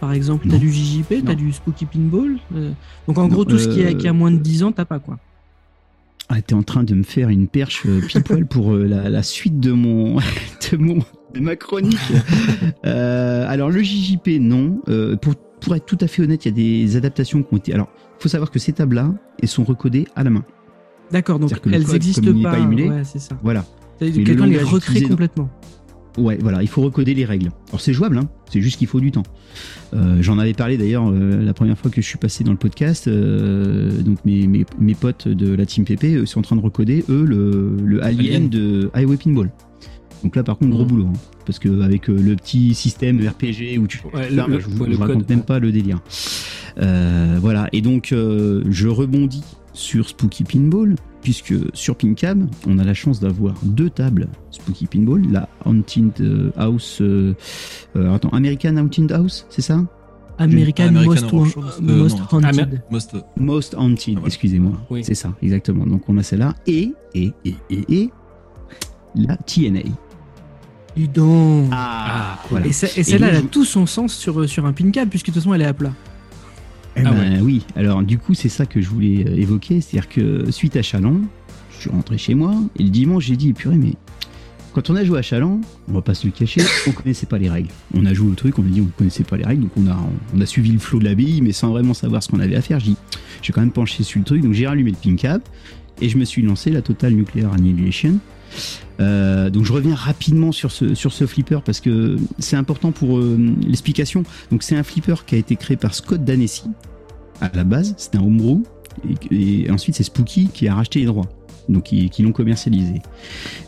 Par 0.00 0.12
exemple, 0.12 0.46
t'as 0.48 0.54
Non. 0.56 0.60
du 0.60 0.70
JJP, 0.70 1.24
t'as 1.24 1.32
Non. 1.32 1.34
du 1.34 1.52
Spooky 1.52 1.86
Pinball. 1.86 2.36
euh, 2.54 2.72
donc 3.08 3.18
en 3.18 3.22
Non, 3.22 3.28
gros 3.28 3.44
tout 3.44 3.58
ce 3.58 3.68
qui, 3.68 3.80
est, 3.80 3.94
euh, 3.94 3.98
qui 3.98 4.08
a 4.08 4.12
moins 4.12 4.30
de 4.30 4.38
10 4.38 4.62
ans 4.64 4.72
t'as 4.72 4.84
pas 4.84 4.98
quoi. 4.98 5.18
Ah, 6.28 6.42
t'es 6.42 6.54
en 6.54 6.64
train 6.64 6.82
de 6.82 6.92
me 6.94 7.04
faire 7.04 7.28
une 7.28 7.46
perche 7.46 7.82
euh, 7.86 8.00
pile 8.00 8.22
poil 8.22 8.46
pour 8.46 8.74
euh, 8.74 8.84
la, 8.84 9.08
la 9.08 9.22
suite 9.22 9.60
de 9.60 9.70
mon, 9.72 10.16
de 10.72 10.76
mon, 10.76 10.98
de 11.34 11.40
ma 11.40 11.56
chronique. 11.56 11.96
Euh, 12.84 13.44
alors 13.48 13.70
le 13.70 13.82
JJP, 13.82 14.38
non. 14.40 14.80
Euh, 14.88 15.16
pour, 15.16 15.34
pour 15.36 15.74
être 15.74 15.86
tout 15.86 15.98
à 16.00 16.06
fait 16.06 16.22
honnête, 16.22 16.44
il 16.44 16.48
y 16.48 16.52
a 16.52 16.84
des 16.86 16.96
adaptations 16.96 17.42
qui 17.42 17.54
ont 17.54 17.56
été. 17.56 17.72
Alors, 17.74 17.88
faut 18.18 18.28
savoir 18.28 18.50
que 18.50 18.58
ces 18.58 18.72
tables-là, 18.72 19.12
elles 19.42 19.48
sont 19.48 19.64
recodées 19.64 20.06
à 20.14 20.22
la 20.24 20.30
main. 20.30 20.44
D'accord, 21.12 21.38
donc 21.38 21.50
que 21.60 21.70
elles 21.70 21.84
n'est 22.34 22.42
pas. 22.42 22.52
pas 22.52 22.58
émulé, 22.58 22.88
ouais, 22.88 23.02
c'est 23.04 23.18
ça. 23.20 23.38
Voilà. 23.42 23.64
Le 24.00 24.10
Quelqu'un 24.10 24.46
les 24.46 24.58
recrée 24.62 25.02
complètement. 25.02 25.48
Ouais, 26.18 26.38
voilà, 26.40 26.62
il 26.62 26.68
faut 26.68 26.80
recoder 26.80 27.12
les 27.12 27.26
règles. 27.26 27.50
Alors 27.68 27.80
c'est 27.80 27.92
jouable, 27.92 28.16
hein, 28.16 28.26
c'est 28.50 28.62
juste 28.62 28.78
qu'il 28.78 28.86
faut 28.86 29.00
du 29.00 29.10
temps. 29.12 29.22
Euh, 29.92 30.16
J'en 30.22 30.38
avais 30.38 30.54
parlé 30.54 30.78
d'ailleurs 30.78 31.10
euh, 31.10 31.44
la 31.44 31.52
première 31.52 31.76
fois 31.76 31.90
que 31.90 32.00
je 32.00 32.06
suis 32.06 32.16
passé 32.18 32.42
dans 32.42 32.52
le 32.52 32.56
podcast. 32.56 33.06
euh, 33.06 33.90
donc 34.02 34.24
mes, 34.24 34.46
mes, 34.46 34.64
mes 34.78 34.94
potes 34.94 35.28
de 35.28 35.54
la 35.54 35.66
team 35.66 35.84
PP 35.84 36.04
eux, 36.16 36.24
sont 36.26 36.38
en 36.40 36.42
train 36.42 36.56
de 36.56 36.62
recoder 36.62 37.04
eux 37.10 37.24
le, 37.24 37.76
le 37.84 38.02
alien, 38.02 38.20
Alien. 38.20 38.48
de 38.48 38.90
Highway 38.94 39.18
Pinball. 39.18 39.50
Donc 40.24 40.34
là 40.36 40.42
par 40.42 40.56
contre 40.56 40.70
gros 40.70 40.82
Mhm. 40.84 40.88
boulot, 40.88 41.06
hein, 41.08 41.18
parce 41.44 41.58
que 41.58 41.82
avec 41.82 42.08
euh, 42.08 42.16
le 42.18 42.34
petit 42.34 42.74
système 42.74 43.18
RPG 43.20 43.78
où 43.78 43.86
tu 43.86 44.00
Ouais, 44.14 44.30
le- 44.30 44.58
je, 44.58 44.66
vous- 44.68 44.90
je 44.90 44.96
raconte 44.96 45.28
même 45.28 45.42
pas 45.42 45.58
le 45.58 45.70
délire. 45.70 46.00
Euh, 46.78 47.36
voilà, 47.40 47.68
et 47.74 47.82
donc 47.82 48.12
euh, 48.12 48.62
je 48.70 48.88
rebondis 48.88 49.44
sur 49.76 50.08
Spooky 50.08 50.42
Pinball, 50.42 50.94
puisque 51.20 51.54
sur 51.74 51.96
Pincab, 51.96 52.48
on 52.66 52.78
a 52.78 52.84
la 52.84 52.94
chance 52.94 53.20
d'avoir 53.20 53.54
deux 53.62 53.90
tables 53.90 54.26
Spooky 54.50 54.86
Pinball, 54.86 55.22
la 55.30 55.48
Haunted 55.66 56.12
euh, 56.20 56.50
House, 56.56 56.98
euh, 57.02 57.34
euh, 57.94 58.14
attends, 58.14 58.30
American 58.30 58.76
Haunted 58.78 59.12
House, 59.12 59.46
c'est 59.50 59.60
ça? 59.62 59.84
American, 60.38 60.88
American 60.88 61.10
Most, 61.10 61.24
Horror 61.24 61.40
Wan- 61.40 61.50
Show, 61.50 61.60
euh, 61.60 61.96
Most 61.96 62.18
non. 62.18 62.24
Haunted. 62.38 62.82
Most, 62.90 63.16
Most 63.36 63.74
Haunted, 63.74 64.14
Ah, 64.16 64.20
voilà. 64.20 64.26
excusez-moi, 64.28 64.72
Oui. 64.90 65.04
c'est 65.04 65.14
ça, 65.14 65.34
exactement. 65.42 65.86
Donc 65.86 66.02
on 66.08 66.16
a 66.16 66.22
celle-là, 66.22 66.54
et, 66.66 66.92
et, 67.14 67.32
et, 67.44 67.54
et, 67.70 67.84
et, 68.02 68.10
la 69.14 69.36
TNA. 69.36 69.80
Dis 70.96 71.08
donc. 71.08 71.68
Ah, 71.72 72.38
voilà. 72.50 72.66
Et, 72.66 72.72
ce- 72.72 72.98
et 72.98 73.02
celle-là, 73.02 73.28
elle 73.28 73.36
a 73.36 73.42
tout 73.42 73.66
son 73.66 73.84
sens 73.84 74.14
sur, 74.14 74.48
sur 74.48 74.64
un 74.64 74.72
pin 74.72 74.90
cab, 74.90 75.08
puisque 75.10 75.26
de 75.26 75.32
toute 75.32 75.42
façon, 75.42 75.52
elle 75.52 75.60
est 75.62 75.66
à 75.66 75.74
plat. 75.74 75.92
Eh 76.96 77.02
Ah 77.04 77.12
ben, 77.12 77.40
Oui, 77.42 77.64
alors 77.76 78.02
du 78.02 78.18
coup, 78.18 78.34
c'est 78.34 78.48
ça 78.48 78.66
que 78.66 78.80
je 78.80 78.88
voulais 78.88 79.24
euh, 79.26 79.36
évoquer. 79.36 79.80
C'est-à-dire 79.80 80.08
que 80.08 80.50
suite 80.50 80.76
à 80.76 80.82
Chaland, 80.82 81.20
je 81.70 81.80
suis 81.82 81.90
rentré 81.90 82.18
chez 82.18 82.34
moi 82.34 82.54
et 82.78 82.82
le 82.82 82.88
dimanche, 82.90 83.26
j'ai 83.26 83.36
dit 83.36 83.52
purée, 83.52 83.76
mais 83.76 83.92
quand 84.72 84.90
on 84.90 84.96
a 84.96 85.04
joué 85.04 85.18
à 85.18 85.22
Chaland, 85.22 85.60
on 85.88 85.92
va 85.92 86.02
pas 86.02 86.14
se 86.14 86.26
le 86.26 86.32
cacher, 86.32 86.62
on 86.86 86.92
connaissait 86.92 87.26
pas 87.26 87.38
les 87.38 87.48
règles. 87.48 87.70
On 87.94 88.04
a 88.04 88.12
joué 88.12 88.30
au 88.30 88.34
truc, 88.34 88.58
on 88.58 88.62
a 88.62 88.66
dit 88.68 88.80
on 88.80 88.86
connaissait 88.96 89.24
pas 89.24 89.36
les 89.36 89.44
règles, 89.44 89.62
donc 89.62 89.72
on 89.76 89.86
a, 89.86 89.98
on 90.34 90.40
a 90.40 90.46
suivi 90.46 90.70
le 90.72 90.78
flot 90.78 90.98
de 90.98 91.04
la 91.04 91.14
bille, 91.14 91.40
mais 91.42 91.52
sans 91.52 91.70
vraiment 91.70 91.94
savoir 91.94 92.22
ce 92.22 92.28
qu'on 92.28 92.40
avait 92.40 92.56
à 92.56 92.60
faire. 92.62 92.78
J'ai 92.80 93.52
quand 93.52 93.60
même 93.60 93.70
penché 93.70 94.02
sur 94.02 94.18
le 94.18 94.24
truc, 94.24 94.42
donc 94.42 94.52
j'ai 94.52 94.66
rallumé 94.66 94.90
le 94.90 94.96
pin 94.96 95.16
cap 95.16 95.48
et 96.00 96.08
je 96.08 96.18
me 96.18 96.24
suis 96.24 96.42
lancé 96.42 96.70
la 96.70 96.82
Total 96.82 97.12
Nuclear 97.12 97.52
Annihilation. 97.54 98.18
Euh, 99.00 99.50
donc 99.50 99.64
je 99.64 99.72
reviens 99.72 99.94
rapidement 99.94 100.52
sur 100.52 100.70
ce, 100.70 100.94
sur 100.94 101.12
ce 101.12 101.26
flipper 101.26 101.60
parce 101.64 101.80
que 101.80 102.16
c'est 102.38 102.56
important 102.56 102.92
pour 102.92 103.18
euh, 103.18 103.38
l'explication. 103.66 104.22
Donc 104.50 104.62
c'est 104.62 104.76
un 104.76 104.82
flipper 104.82 105.24
qui 105.26 105.34
a 105.34 105.38
été 105.38 105.56
créé 105.56 105.76
par 105.76 105.94
Scott 105.94 106.24
Danesi 106.24 106.64
à 107.40 107.50
la 107.54 107.64
base, 107.64 107.94
c'était 107.98 108.18
un 108.18 108.22
homebrew 108.22 108.62
et, 109.30 109.70
ensuite 109.70 109.94
c'est 109.94 110.04
Spooky 110.04 110.48
qui 110.48 110.68
a 110.68 110.74
racheté 110.74 111.00
les 111.00 111.04
droits, 111.04 111.28
donc 111.68 111.84
qui, 111.84 112.08
qui 112.08 112.22
l'ont 112.22 112.32
commercialisé. 112.32 113.02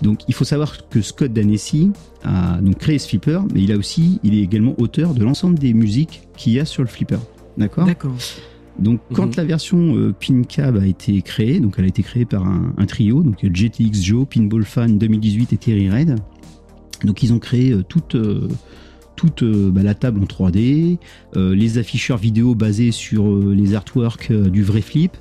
Donc 0.01 0.21
il 0.27 0.35
faut 0.35 0.45
savoir 0.45 0.89
que 0.89 1.03
Scott 1.03 1.33
Danesi 1.33 1.91
a 2.25 2.59
donc 2.63 2.79
créé 2.79 2.99
ce 2.99 3.09
flipper, 3.09 3.41
mais 3.53 3.63
il 3.63 3.73
a 3.73 3.77
aussi, 3.77 4.21
il 4.23 4.35
est 4.35 4.43
également 4.43 4.75
auteur 4.79 5.13
de 5.13 5.23
l'ensemble 5.23 5.59
des 5.59 5.75
musiques 5.75 6.23
qu'il 6.37 6.55
y 6.55 6.61
a 6.61 6.65
sur 6.65 6.83
le 6.83 6.89
flipper. 6.89 7.19
D'accord? 7.59 7.85
D'accord. 7.85 8.15
Donc, 8.79 9.01
quand 9.13 9.27
Mhm. 9.27 9.35
la 9.37 9.45
version 9.45 9.97
euh, 9.97 10.13
PinCab 10.13 10.77
a 10.77 10.87
été 10.87 11.21
créée, 11.23 11.61
donc 11.61 11.75
elle 11.79 11.85
a 11.85 11.89
été 11.89 12.03
créée 12.03 12.25
par 12.25 12.47
un, 12.47 12.73
un 12.77 12.87
trio, 12.87 13.23
donc 13.23 13.43
euh, 13.45 13.51
GTX 13.53 14.03
Joe, 14.03 14.27
Pinball 14.29 14.65
Fan 14.65 14.99
2018 14.99 15.53
et 15.53 15.57
Terry 15.57 15.91
Red. 15.91 16.17
Donc, 17.05 17.23
ils 17.23 17.33
ont 17.33 17.39
créé 17.39 17.73
euh, 17.73 17.83
toute, 17.83 18.15
euh, 18.15 18.49
toute 19.17 19.43
euh, 19.43 19.71
bah, 19.71 19.83
la 19.83 19.95
table 19.95 20.21
en 20.21 20.27
3D, 20.27 20.99
euh, 21.37 21.55
les 21.55 21.79
afficheurs 21.79 22.19
vidéo 22.19 22.55
basés 22.55 22.91
sur 22.93 23.29
euh, 23.33 23.55
les 23.55 23.75
artworks 23.75 24.31
euh, 24.31 24.49
du 24.49 24.63
vrai 24.63 24.81
flip. 24.81 25.13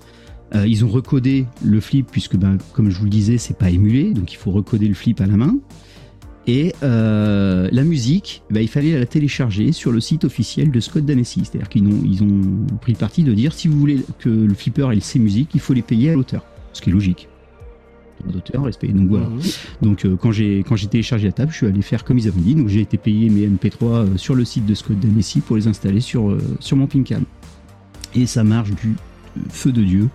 Euh, 0.56 0.66
ils 0.66 0.86
ont 0.86 0.88
recodé 0.90 1.46
le 1.64 1.80
flip 1.82 2.08
puisque, 2.12 2.38
ben, 2.38 2.58
comme 2.74 2.90
je 2.90 2.98
vous 2.98 3.04
le 3.06 3.10
disais, 3.12 3.38
c'est 3.38 3.58
pas 3.58 3.70
émulé, 3.70 4.14
donc 4.14 4.32
il 4.32 4.38
faut 4.38 4.52
recoder 4.52 4.88
le 4.88 4.94
flip 4.94 5.20
à 5.20 5.26
la 5.26 5.36
main. 5.36 5.58
Et 6.48 6.74
euh, 6.82 7.68
la 7.72 7.84
musique, 7.84 8.42
bah, 8.50 8.62
il 8.62 8.70
fallait 8.70 8.98
la 8.98 9.06
télécharger 9.06 9.74
sur 9.74 9.92
le 9.92 10.00
site 10.00 10.24
officiel 10.24 10.72
de 10.72 10.80
Scott 10.80 11.06
Danesi. 11.06 11.42
C'est-à-dire 11.44 11.68
qu'ils 11.68 11.86
ont, 11.86 12.02
ils 12.06 12.24
ont 12.24 12.42
pris 12.80 12.94
le 12.94 12.98
parti 12.98 13.24
de 13.24 13.34
dire 13.34 13.54
si 13.54 13.68
vous 13.68 13.78
voulez 13.78 14.00
que 14.20 14.30
le 14.30 14.54
flipper 14.54 14.90
ait 14.94 15.00
ses 15.02 15.20
musiques, 15.20 15.50
il 15.54 15.60
faut 15.60 15.74
les 15.74 15.82
payer 15.82 16.12
à 16.12 16.14
l'auteur. 16.14 16.46
Ce 16.72 16.82
qui 16.82 16.90
est 16.90 16.94
logique. 16.94 17.28
Droit 18.22 18.32
d'auteur, 18.32 18.64
respect. 18.64 18.88
Donc 18.88 19.10
voilà. 19.10 19.28
Mhm. 19.28 19.42
Donc 19.82 20.06
euh, 20.06 20.16
quand 20.16 20.32
j'ai 20.32 20.64
quand 20.68 20.78
j'ai 20.78 20.88
téléchargé 20.88 21.28
la 21.28 21.34
table, 21.34 21.52
je 21.52 21.58
suis 21.58 21.68
allé 21.68 21.82
faire 21.82 22.06
comme 22.06 22.18
ils 22.18 22.28
avaient 22.30 22.40
dit. 22.40 22.56
Donc 22.56 22.70
j'ai 22.70 22.82
été 22.82 22.98
payer 22.98 23.30
mes 23.30 23.46
MP3 23.46 23.84
euh, 23.84 24.18
sur 24.18 24.34
le 24.34 24.46
site 24.46 24.66
de 24.66 24.74
Scott 24.74 24.98
Danesi 25.00 25.42
pour 25.42 25.58
les 25.58 25.68
installer 25.68 26.00
sur 26.00 26.36
sur 26.60 26.78
mon 26.78 26.88
Pincam. 26.88 27.26
Et 28.16 28.26
ça 28.26 28.44
marche 28.44 28.72
du 28.72 28.96
feu 29.50 29.72
de 29.72 29.84
dieu. 29.84 30.10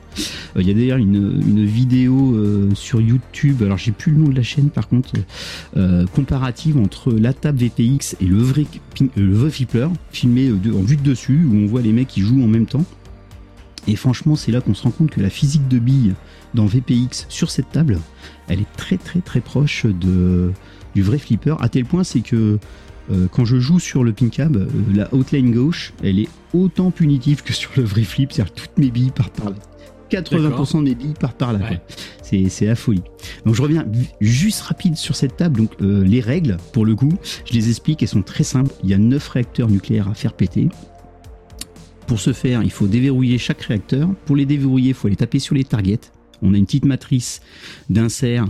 Euh, 0.57 0.63
Il 0.63 0.69
y 0.69 0.71
a 0.71 0.75
d'ailleurs 0.75 0.99
une, 0.99 1.65
vidéo 1.65 2.35
euh, 2.35 2.71
sur 2.75 3.01
YouTube. 3.01 3.63
Alors 3.63 3.79
j'ai 3.79 3.93
plus 3.93 4.13
le 4.13 4.19
nom 4.19 4.29
de 4.29 4.37
la 4.37 4.43
chaîne 4.43 4.71
par 4.71 4.89
contre 4.89 5.13
euh, 5.77 6.07
comparative 6.07 6.79
entre 6.79 7.13
la 7.13 7.33
table 7.33 7.59
VPX 7.59 8.17
et 8.21 8.27
le 8.27 8.39
vrai 8.39 8.67
le 9.17 9.35
vrai 9.35 9.51
flipper 9.51 9.89
filmé 10.11 10.51
en 10.51 10.83
vue 10.83 10.97
de 10.97 11.03
dessus 11.03 11.45
où 11.51 11.57
on 11.57 11.67
voit 11.67 11.83
les 11.83 11.93
mecs 11.93 12.09
qui 12.09 12.23
jouent 12.23 12.43
en 12.43 12.49
même 12.49 12.67
temps. 12.67 12.85
Et 13.89 13.97
franchement, 13.97 14.37
c'est 14.37 14.53
là 14.53 14.61
qu'on 14.61 14.75
se 14.75 14.83
rend 14.85 14.93
compte 14.93 15.11
que 15.11 15.21
la 15.21 15.31
physique 15.31 15.67
de 15.67 15.79
billes 15.79 16.15
dans 16.55 16.67
VPX 16.67 17.27
sur 17.29 17.51
cette 17.51 17.73
table, 17.73 17.99
elle 18.47 18.61
est 18.61 18.73
très 18.77 18.97
très 18.97 19.21
très 19.21 19.41
proche 19.41 19.87
du 20.95 21.03
vrai 21.03 21.19
flipper, 21.19 21.57
à 21.61 21.69
tel 21.69 21.85
point 21.85 22.05
c'est 22.05 22.21
que 22.21 22.59
euh, 23.13 23.29
quand 23.31 23.45
je 23.45 23.59
joue 23.59 23.79
sur 23.79 24.05
le 24.05 24.13
Pincab, 24.13 24.57
euh, 24.57 24.67
la 24.95 25.13
outline 25.15 25.53
gauche, 25.53 25.93
elle 26.03 26.19
est 26.19 26.29
autant 26.55 26.91
punitive 26.91 27.43
que 27.43 27.53
sur 27.53 27.71
le 27.77 27.83
vrai 27.83 28.03
flip, 28.03 28.33
c'est-à-dire 28.33 28.55
toutes 28.55 28.79
mes 28.79 28.91
billes 28.91 29.11
partent 29.11 29.35
par 29.35 29.51
là. 29.51 29.57
80% 30.11 30.79
de 30.79 30.83
mes 30.83 30.95
billes 30.95 31.15
partent 31.19 31.39
par 31.39 31.53
là. 31.53 31.59
Ouais. 31.61 31.81
C'est, 32.23 32.67
la 32.67 32.75
folie. 32.75 33.03
Donc 33.45 33.55
je 33.55 33.63
reviens 33.63 33.87
juste 34.21 34.63
rapide 34.63 34.97
sur 34.97 35.17
cette 35.17 35.37
table. 35.37 35.59
Donc 35.59 35.71
euh, 35.83 36.03
les 36.03 36.21
règles, 36.21 36.57
pour 36.73 36.87
le 36.87 36.95
coup, 36.95 37.13
je 37.45 37.53
les 37.53 37.69
explique, 37.69 38.03
elles 38.03 38.09
sont 38.09 38.23
très 38.23 38.45
simples. 38.45 38.73
Il 38.83 38.91
y 38.91 38.95
a 38.95 38.99
9 38.99 39.29
réacteurs 39.29 39.69
nucléaires 39.69 40.09
à 40.09 40.15
faire 40.15 40.33
péter. 40.33 40.69
Pour 42.07 42.21
ce 42.21 42.33
faire, 42.33 42.63
il 42.63 42.71
faut 42.71 42.87
déverrouiller 42.87 43.39
chaque 43.39 43.61
réacteur. 43.63 44.09
Pour 44.27 44.37
les 44.37 44.47
déverrouiller, 44.47 44.89
il 44.89 44.95
faut 44.95 45.09
les 45.09 45.17
taper 45.17 45.39
sur 45.39 45.55
les 45.55 45.65
targets. 45.65 46.11
On 46.43 46.55
a 46.55 46.57
une 46.57 46.67
petite 46.67 46.85
matrice 46.85 47.41
d'insert 47.89 48.47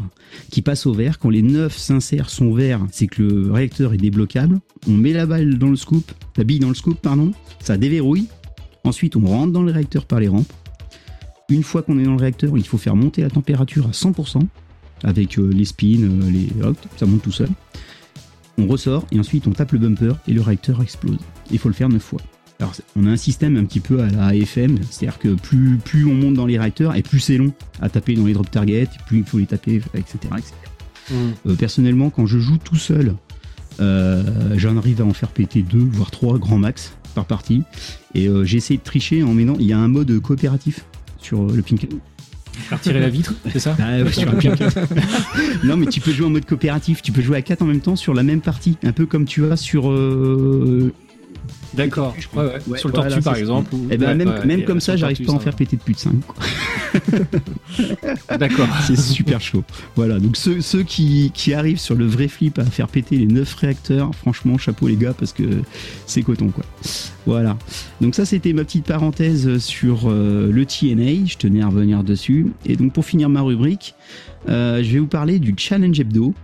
qui 0.51 0.63
passe 0.63 0.87
au 0.87 0.93
vert. 0.93 1.19
Quand 1.19 1.31
les 1.31 1.43
9 1.43 1.91
inserts 1.91 2.31
sont 2.31 2.53
verts, 2.53 2.81
c'est 2.91 3.07
que 3.07 3.23
le 3.23 3.53
réacteur 3.53 3.93
est 3.93 3.99
débloquable. 3.99 4.61
On 4.89 4.93
met 4.93 5.13
la 5.13 5.27
balle 5.27 5.59
dans 5.59 5.69
le 5.69 5.77
scoop, 5.77 6.11
la 6.37 6.45
bille 6.45 6.59
dans 6.59 6.69
le 6.69 6.75
scoop, 6.75 6.99
pardon. 7.01 7.33
Ça 7.61 7.77
déverrouille. 7.77 8.27
Ensuite, 8.85 9.15
on 9.15 9.27
rentre 9.27 9.53
dans 9.53 9.63
le 9.63 9.71
réacteur 9.71 10.07
par 10.07 10.21
les 10.21 10.29
rampes. 10.29 10.53
Une 11.49 11.63
fois 11.63 11.83
qu'on 11.83 11.99
est 11.99 12.05
dans 12.05 12.13
le 12.13 12.21
réacteur, 12.21 12.57
il 12.57 12.67
faut 12.67 12.79
faire 12.79 12.97
monter 12.97 13.23
la 13.23 13.31
température 13.31 13.87
à 13.87 13.91
100% 13.91 14.41
avec 15.05 15.39
euh, 15.39 15.51
les 15.53 15.65
spins, 15.65 16.03
euh, 16.03 16.31
les 16.31 16.49
ça 16.97 17.07
monte 17.07 17.23
tout 17.23 17.33
seul. 17.33 17.49
On 18.59 18.67
ressort 18.67 19.07
et 19.11 19.19
ensuite 19.19 19.47
on 19.47 19.51
tape 19.51 19.73
le 19.73 19.79
bumper 19.79 20.15
et 20.29 20.33
le 20.33 20.41
réacteur 20.41 20.83
explose. 20.83 21.19
Il 21.51 21.59
faut 21.59 21.69
le 21.69 21.75
faire 21.75 21.89
9 21.89 22.03
fois. 22.03 22.21
Alors 22.63 22.75
on 22.95 23.07
a 23.07 23.11
un 23.11 23.17
système 23.17 23.57
un 23.57 23.65
petit 23.65 23.81
peu 23.81 24.01
à 24.03 24.07
la 24.07 24.27
AFM, 24.27 24.79
c'est-à-dire 24.89 25.19
que 25.19 25.35
plus, 25.35 25.79
plus 25.79 26.07
on 26.07 26.15
monte 26.15 26.35
dans 26.35 26.47
les 26.47 26.57
réacteurs 26.61 26.95
et 26.95 27.03
plus 27.03 27.19
c'est 27.19 27.37
long 27.37 27.53
à 27.81 27.89
taper 27.89 28.15
dans 28.15 28.25
les 28.25 28.35
drop 28.35 28.49
targets, 28.49 28.89
plus 29.09 29.19
il 29.19 29.25
faut 29.25 29.39
les 29.39 29.47
taper, 29.47 29.83
etc. 29.95 30.19
etc. 30.39 30.53
Mhm. 31.11 31.17
Euh, 31.49 31.55
personnellement, 31.57 32.11
quand 32.11 32.27
je 32.27 32.39
joue 32.39 32.59
tout 32.59 32.77
seul, 32.77 33.17
euh, 33.81 34.23
j'en 34.57 34.77
arrive 34.77 35.01
à 35.03 35.05
en 35.05 35.13
faire 35.13 35.31
péter 35.31 35.63
deux, 35.63 35.89
voire 35.91 36.13
trois 36.13 36.39
grand 36.39 36.57
max 36.57 36.93
par 37.17 37.25
partie. 37.25 37.65
Et 38.15 38.29
euh, 38.29 38.45
j'ai 38.45 38.59
essayé 38.59 38.79
de 38.79 38.85
tricher 38.85 39.25
en 39.25 39.35
mettant. 39.35 39.57
Il 39.59 39.67
y 39.67 39.73
a 39.73 39.79
un 39.79 39.89
mode 39.89 40.17
coopératif 40.21 40.85
sur 41.19 41.43
euh, 41.43 41.53
le 41.57 41.63
pink. 41.63 41.89
Faire 42.53 42.81
tirer 42.81 43.01
la 43.01 43.09
vitre, 43.09 43.35
c'est 43.51 43.59
ça 43.59 43.77
Ah 43.81 44.03
ouais, 44.03 44.13
sur 44.13 44.33
non, 45.65 45.77
mais 45.77 45.87
tu 45.87 46.01
peux 46.01 46.13
jouer 46.13 46.27
en 46.27 46.31
mode 46.31 46.45
coopératif. 46.45 47.03
Tu 47.03 47.11
peux 47.11 47.23
jouer 47.23 47.39
à 47.39 47.43
quatre 47.43 47.63
en 47.63 47.67
même 47.67 47.81
temps 47.81 47.97
sur 47.97 48.15
la 48.15 48.23
même 48.23 48.41
partie, 48.41 48.77
un 48.85 48.93
peu 48.93 49.07
comme 49.07 49.25
tu 49.25 49.51
as 49.51 49.57
sur. 49.57 49.91
euh, 49.91 50.93
D'accord. 51.75 52.15
Ouais, 52.35 52.43
ouais. 52.45 52.53
Ouais, 52.69 52.79
Sur 52.79 52.89
le 52.89 52.95
voilà, 52.95 53.09
tortue, 53.11 53.25
par 53.25 53.37
exemple. 53.37 53.75
ou- 53.75 53.87
Eh 53.91 53.97
ben 53.97 54.09
Ouais, 54.09 54.15
même, 54.15 54.29
ouais, 54.29 54.45
même 54.47 54.61
et, 54.61 54.65
comme 54.65 54.81
ça, 54.81 54.97
j'arrive 54.97 55.25
pas 55.25 55.33
à 55.33 55.35
en 55.37 55.39
faire 55.39 55.55
péter 55.57 55.77
de 55.77 55.83
plus 55.83 55.95
de 55.95 55.99
5. 55.99 56.13
va. 58.29 58.37
D'accord. 58.39 58.69
C'est 58.87 58.97
super 58.99 59.41
chaud. 59.41 59.65
Voilà, 59.97 60.19
donc 60.19 60.37
ceux, 60.37 60.61
ceux 60.61 60.83
qui, 60.83 61.31
qui 61.35 61.55
arrivent 61.55 61.79
sur 61.81 61.95
le 61.95 62.07
vrai 62.07 62.29
flip 62.29 62.59
à 62.59 62.65
faire 62.65 62.89
péter 62.89 63.17
les 63.17 63.27
9 63.27 63.55
réacteurs, 63.55 64.15
franchement, 64.15 64.59
chapeau 64.59 64.89
les 64.89 64.97
gars, 64.97 65.15
parce 65.19 65.33
que 65.33 65.45
c'est 66.07 66.23
coton 66.23 66.49
quoi. 66.49 66.65
Voilà. 67.27 67.57
Donc 68.01 68.15
ça, 68.15 68.25
c'était 68.25 68.53
ma 68.53 68.65
petite 68.65 68.85
parenthèse 68.85 69.59
sur 69.59 70.03
euh, 70.11 70.51
le 70.51 70.67
TNA, 70.67 71.27
je 71.27 71.37
tenais 71.37 71.63
à 71.63 71.69
revenir 71.69 72.05
dessus. 72.05 72.49
Et 72.67 72.77
donc 72.77 72.93
pour 72.93 73.05
finir 73.05 73.29
ma 73.29 73.41
rubrique, 73.43 73.95
euh, 74.49 74.83
je 74.83 74.91
vais 74.93 74.99
vous 74.99 75.07
parler 75.07 75.39
du 75.39 75.55
Challenge 75.57 75.99
Hebdo. 75.99 76.35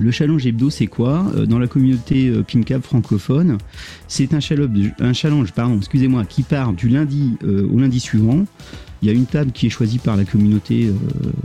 Le 0.00 0.10
challenge 0.12 0.46
hebdo, 0.46 0.70
c'est 0.70 0.86
quoi? 0.86 1.26
Euh, 1.36 1.44
Dans 1.46 1.58
la 1.58 1.66
communauté 1.66 2.28
euh, 2.28 2.42
PinCab 2.42 2.82
francophone, 2.82 3.58
c'est 4.06 4.32
un 4.32 4.40
challenge, 4.40 4.92
un 5.00 5.12
challenge 5.12 5.52
pardon, 5.52 5.76
excusez-moi, 5.78 6.24
qui 6.24 6.42
part 6.44 6.72
du 6.72 6.88
lundi 6.88 7.36
euh, 7.44 7.66
au 7.72 7.78
lundi 7.80 7.98
suivant. 8.00 8.44
Il 9.02 9.06
y 9.06 9.10
a 9.12 9.14
une 9.14 9.26
table 9.26 9.52
qui 9.52 9.66
est 9.66 9.70
choisie 9.70 9.98
par 9.98 10.16
la 10.16 10.24
communauté 10.24 10.92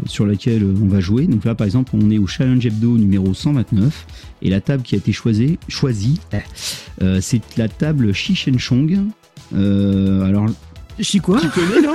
sur 0.07 0.25
laquelle 0.25 0.63
on 0.63 0.87
va 0.87 0.99
jouer. 0.99 1.27
Donc 1.27 1.45
là, 1.45 1.53
par 1.53 1.65
exemple, 1.65 1.91
on 1.93 2.09
est 2.09 2.17
au 2.17 2.25
challenge 2.25 2.65
hebdo 2.65 2.97
numéro 2.97 3.31
129. 3.31 4.07
Et 4.41 4.49
la 4.49 4.59
table 4.59 4.81
qui 4.81 4.95
a 4.95 4.97
été 4.97 5.11
choisie, 5.11 5.59
choisie 5.67 6.19
euh, 7.03 7.19
c'est 7.21 7.41
la 7.57 7.67
table 7.69 8.11
Chong. 8.57 8.99
Euh, 9.55 10.23
alors, 10.23 10.47
Chi 10.99 11.19
quoi? 11.19 11.39
tu 11.41 11.47
connais, 11.49 11.81
non? 11.85 11.93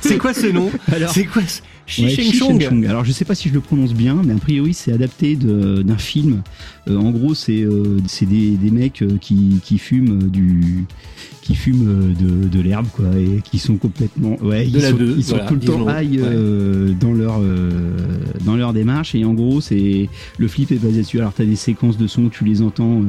C'est 0.00 0.18
quoi 0.18 0.34
ce 0.34 0.46
nom? 0.46 0.68
Alors, 0.92 1.10
C'est 1.10 1.26
quoi 1.26 1.42
ce- 1.46 1.60
Ouais, 1.98 2.32
Chong. 2.32 2.86
Alors 2.86 3.04
je 3.04 3.12
sais 3.12 3.24
pas 3.24 3.34
si 3.34 3.48
je 3.48 3.54
le 3.54 3.60
prononce 3.60 3.92
bien, 3.94 4.22
mais 4.24 4.32
a 4.32 4.36
priori 4.36 4.74
c'est 4.74 4.92
adapté 4.92 5.36
d'un 5.36 5.98
film. 5.98 6.42
Euh, 6.88 6.96
en 6.96 7.10
gros, 7.10 7.34
c'est 7.34 7.62
euh, 7.62 7.98
c'est 8.06 8.26
des, 8.26 8.50
des 8.52 8.70
mecs 8.70 9.02
euh, 9.02 9.16
qui, 9.20 9.60
qui 9.62 9.78
fument 9.78 10.28
du 10.28 10.86
qui 11.42 11.54
fument 11.54 12.14
de, 12.14 12.48
de 12.48 12.60
l'herbe 12.60 12.86
quoi 12.90 13.06
et 13.18 13.42
qui 13.42 13.58
sont 13.58 13.76
complètement 13.76 14.36
ouais 14.42 14.64
De 14.64 14.78
ils 14.78 14.82
la 14.82 14.90
sont, 14.90 14.96
deux, 14.96 15.14
ils 15.16 15.24
sont 15.24 15.30
voilà, 15.36 15.46
tout 15.46 15.54
le 15.54 15.60
temps 15.60 15.98
high 16.00 16.18
euh, 16.18 16.92
dans 16.98 17.12
leur 17.12 17.40
dans 18.44 18.56
leur 18.56 18.72
démarche 18.72 19.14
et 19.14 19.24
en 19.26 19.34
gros 19.34 19.60
c'est 19.60 20.08
le 20.38 20.48
flip 20.48 20.72
est 20.72 20.82
basé 20.82 21.02
dessus. 21.02 21.18
Alors 21.18 21.34
t'as 21.34 21.44
des 21.44 21.56
séquences 21.56 21.98
de 21.98 22.06
son, 22.06 22.28
tu 22.30 22.44
les 22.44 22.62
entends. 22.62 23.02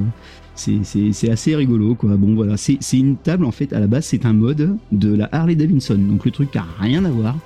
C'est- 0.55 1.29
assez 1.29 1.55
rigolo 1.55 1.95
quoi. 1.95 2.15
Bon 2.15 2.35
voilà, 2.35 2.55
c'est 2.57 2.79
une 2.93 3.17
table 3.17 3.45
en 3.45 3.51
fait 3.51 3.73
à 3.73 3.79
la 3.79 3.87
base 3.87 4.05
c'est 4.05 4.25
un 4.25 4.33
mode 4.33 4.77
de 4.91 5.13
la 5.13 5.29
Harley 5.31 5.55
Davidson. 5.55 5.97
Donc 5.97 6.25
le 6.25 6.31
truc 6.31 6.55
a 6.55 6.65
rien 6.79 7.03
à 7.05 7.09
voir, 7.09 7.37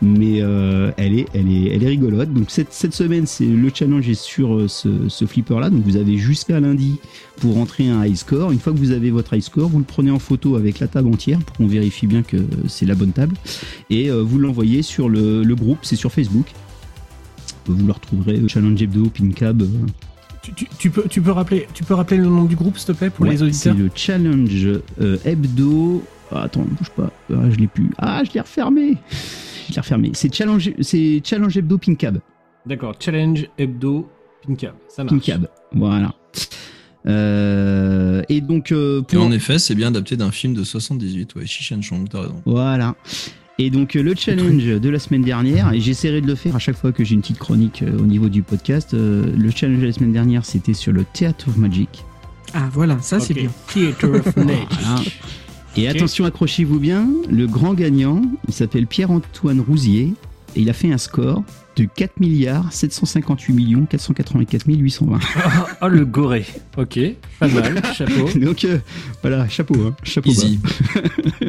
mais 0.00 0.42
euh, 0.42 0.90
elle 0.96 1.18
est 1.18 1.26
elle 1.34 1.50
est 1.50 1.88
rigolote. 1.88 2.32
Donc 2.32 2.50
cette 2.50 2.94
semaine 2.94 3.26
c'est 3.26 3.46
le 3.46 3.70
challenge 3.72 4.08
est 4.08 4.20
sur 4.20 4.54
euh, 4.54 4.68
ce, 4.68 5.24
flipper 5.26 5.58
là. 5.60 5.70
Donc 5.70 5.82
vous 5.84 5.96
avez 5.96 6.16
jusqu'à 6.16 6.60
lundi 6.60 6.96
pour 7.40 7.58
entrer 7.58 7.88
un 7.88 8.04
high 8.04 8.16
score. 8.16 8.52
Une 8.52 8.58
fois 8.58 8.72
que 8.72 8.78
vous 8.78 8.92
avez 8.92 9.10
votre 9.10 9.34
high 9.34 9.42
score, 9.42 9.68
vous 9.68 9.78
le 9.78 9.84
prenez 9.84 10.10
en 10.10 10.18
photo 10.18 10.56
avec 10.56 10.78
la 10.78 10.88
table 10.88 11.08
entière 11.08 11.38
pour 11.40 11.56
qu'on 11.56 11.66
vérifie 11.66 12.06
bien 12.06 12.22
que 12.22 12.36
c'est 12.68 12.86
la 12.86 12.94
bonne 12.94 13.12
table 13.12 13.36
et 13.90 14.10
euh, 14.10 14.22
vous 14.22 14.38
l'envoyez 14.38 14.82
sur 14.82 15.08
le, 15.08 15.42
groupe. 15.54 15.78
C'est 15.82 15.96
sur 15.96 16.12
Facebook. 16.12 16.46
Vous 17.66 17.86
le 17.86 17.92
retrouverez 17.92 18.40
Challenge 18.48 18.80
Hebdo, 18.82 19.10
Pincab. 19.10 19.62
Tu, 20.42 20.52
tu- 20.54 20.66
tu 20.78 20.90
peux, 20.90 21.04
tu, 21.08 21.22
peux 21.22 21.30
rappeler, 21.30 21.68
tu 21.72 21.84
peux 21.84 21.94
rappeler 21.94 22.16
le 22.16 22.24
nom 22.24 22.44
du 22.44 22.56
groupe, 22.56 22.76
s'il 22.76 22.86
te 22.88 22.92
plaît, 22.98 23.10
pour 23.10 23.24
Ouais, 23.24 23.30
les 23.32 23.42
auditeurs 23.42 23.74
C'est 23.76 23.82
le 23.82 23.90
challenge 23.94 24.66
euh, 25.00 25.16
hebdo. 25.24 26.02
Ah, 26.32 26.42
attends, 26.42 26.64
bouge 26.68 26.90
pas. 26.90 27.10
Ah, 27.32 27.48
je 27.50 27.56
l'ai 27.56 27.68
plus. 27.68 27.90
Ah, 27.98 28.22
je 28.24 28.32
l'ai 28.32 28.40
refermé. 28.40 28.96
Je 29.68 29.74
l'ai 29.74 29.80
refermé. 29.80 30.10
C'est 30.14 30.34
challenge, 30.34 30.72
c'est 30.80 31.20
challenge 31.24 31.56
hebdo 31.56 31.78
Pincab. 31.78 32.18
D'accord, 32.66 32.94
Challenge 32.98 33.46
Hebdo 33.58 34.08
Pincab. 34.46 34.74
Ça 34.88 35.04
marche. 35.04 35.14
Pincab. 35.14 35.48
Voilà. 35.72 36.14
Euh, 37.06 38.22
et 38.28 38.40
donc 38.40 38.70
euh, 38.72 39.02
Et 39.12 39.16
en 39.16 39.32
effet, 39.32 39.58
c'est 39.58 39.74
bien 39.74 39.88
adapté 39.88 40.16
d'un 40.16 40.30
film 40.30 40.54
de 40.54 40.62
78, 40.64 41.34
ouais, 41.34 41.46
Cheech 41.46 41.72
and 41.76 41.82
Chong, 41.82 42.08
t'as 42.08 42.20
raison. 42.22 42.42
voilà. 42.46 42.94
Et 43.58 43.70
donc 43.70 43.96
euh, 43.96 44.02
le 44.02 44.14
challenge 44.14 44.64
de 44.64 44.88
la 44.88 44.98
semaine 44.98 45.22
dernière, 45.22 45.72
et 45.72 45.80
j'essaierai 45.80 46.20
de 46.20 46.26
le 46.26 46.34
faire 46.34 46.56
à 46.56 46.58
chaque 46.58 46.76
fois 46.76 46.90
que 46.92 47.04
j'ai 47.04 47.14
une 47.14 47.20
petite 47.20 47.38
chronique 47.38 47.82
euh, 47.82 47.98
au 47.98 48.06
niveau 48.06 48.28
du 48.28 48.42
podcast. 48.42 48.94
euh, 48.94 49.24
le 49.36 49.50
challenge 49.50 49.80
de 49.80 49.86
la 49.86 49.92
semaine 49.92 50.12
dernière, 50.12 50.44
c'était 50.44 50.74
sur 50.74 50.92
le 50.92 51.04
Theatre 51.12 51.48
of 51.48 51.56
Magic. 51.56 52.04
Ah 52.54 52.68
voilà, 52.72 52.98
ça 53.00 53.20
c'est 53.20 53.34
bien. 53.34 53.50
Theater 53.68 54.10
of. 54.10 54.34
Voilà. 54.34 54.54
Et 55.76 55.88
attention, 55.88 56.24
accrochez-vous 56.24 56.78
bien, 56.78 57.08
le 57.30 57.46
grand 57.46 57.72
gagnant, 57.72 58.22
il 58.46 58.52
s'appelle 58.52 58.86
Pierre-Antoine 58.86 59.60
Rousier, 59.60 60.12
et 60.54 60.60
il 60.60 60.68
a 60.68 60.74
fait 60.74 60.92
un 60.92 60.98
score 60.98 61.42
de 61.76 61.84
4 61.84 62.20
milliards 62.20 62.72
758 62.72 63.52
millions 63.52 63.86
484 63.86 64.64
820. 64.66 65.18
oh, 65.18 65.40
oh, 65.82 65.88
le 65.88 66.04
goré. 66.04 66.44
Ok, 66.76 66.98
pas 67.40 67.48
mal, 67.48 67.82
chapeau. 67.94 68.28
Donc 68.38 68.64
euh, 68.64 68.78
voilà, 69.22 69.48
chapeau, 69.48 69.74
hein, 69.86 69.94
chapeau. 70.02 70.30
Easy. 70.30 70.58
bas. 70.58 70.68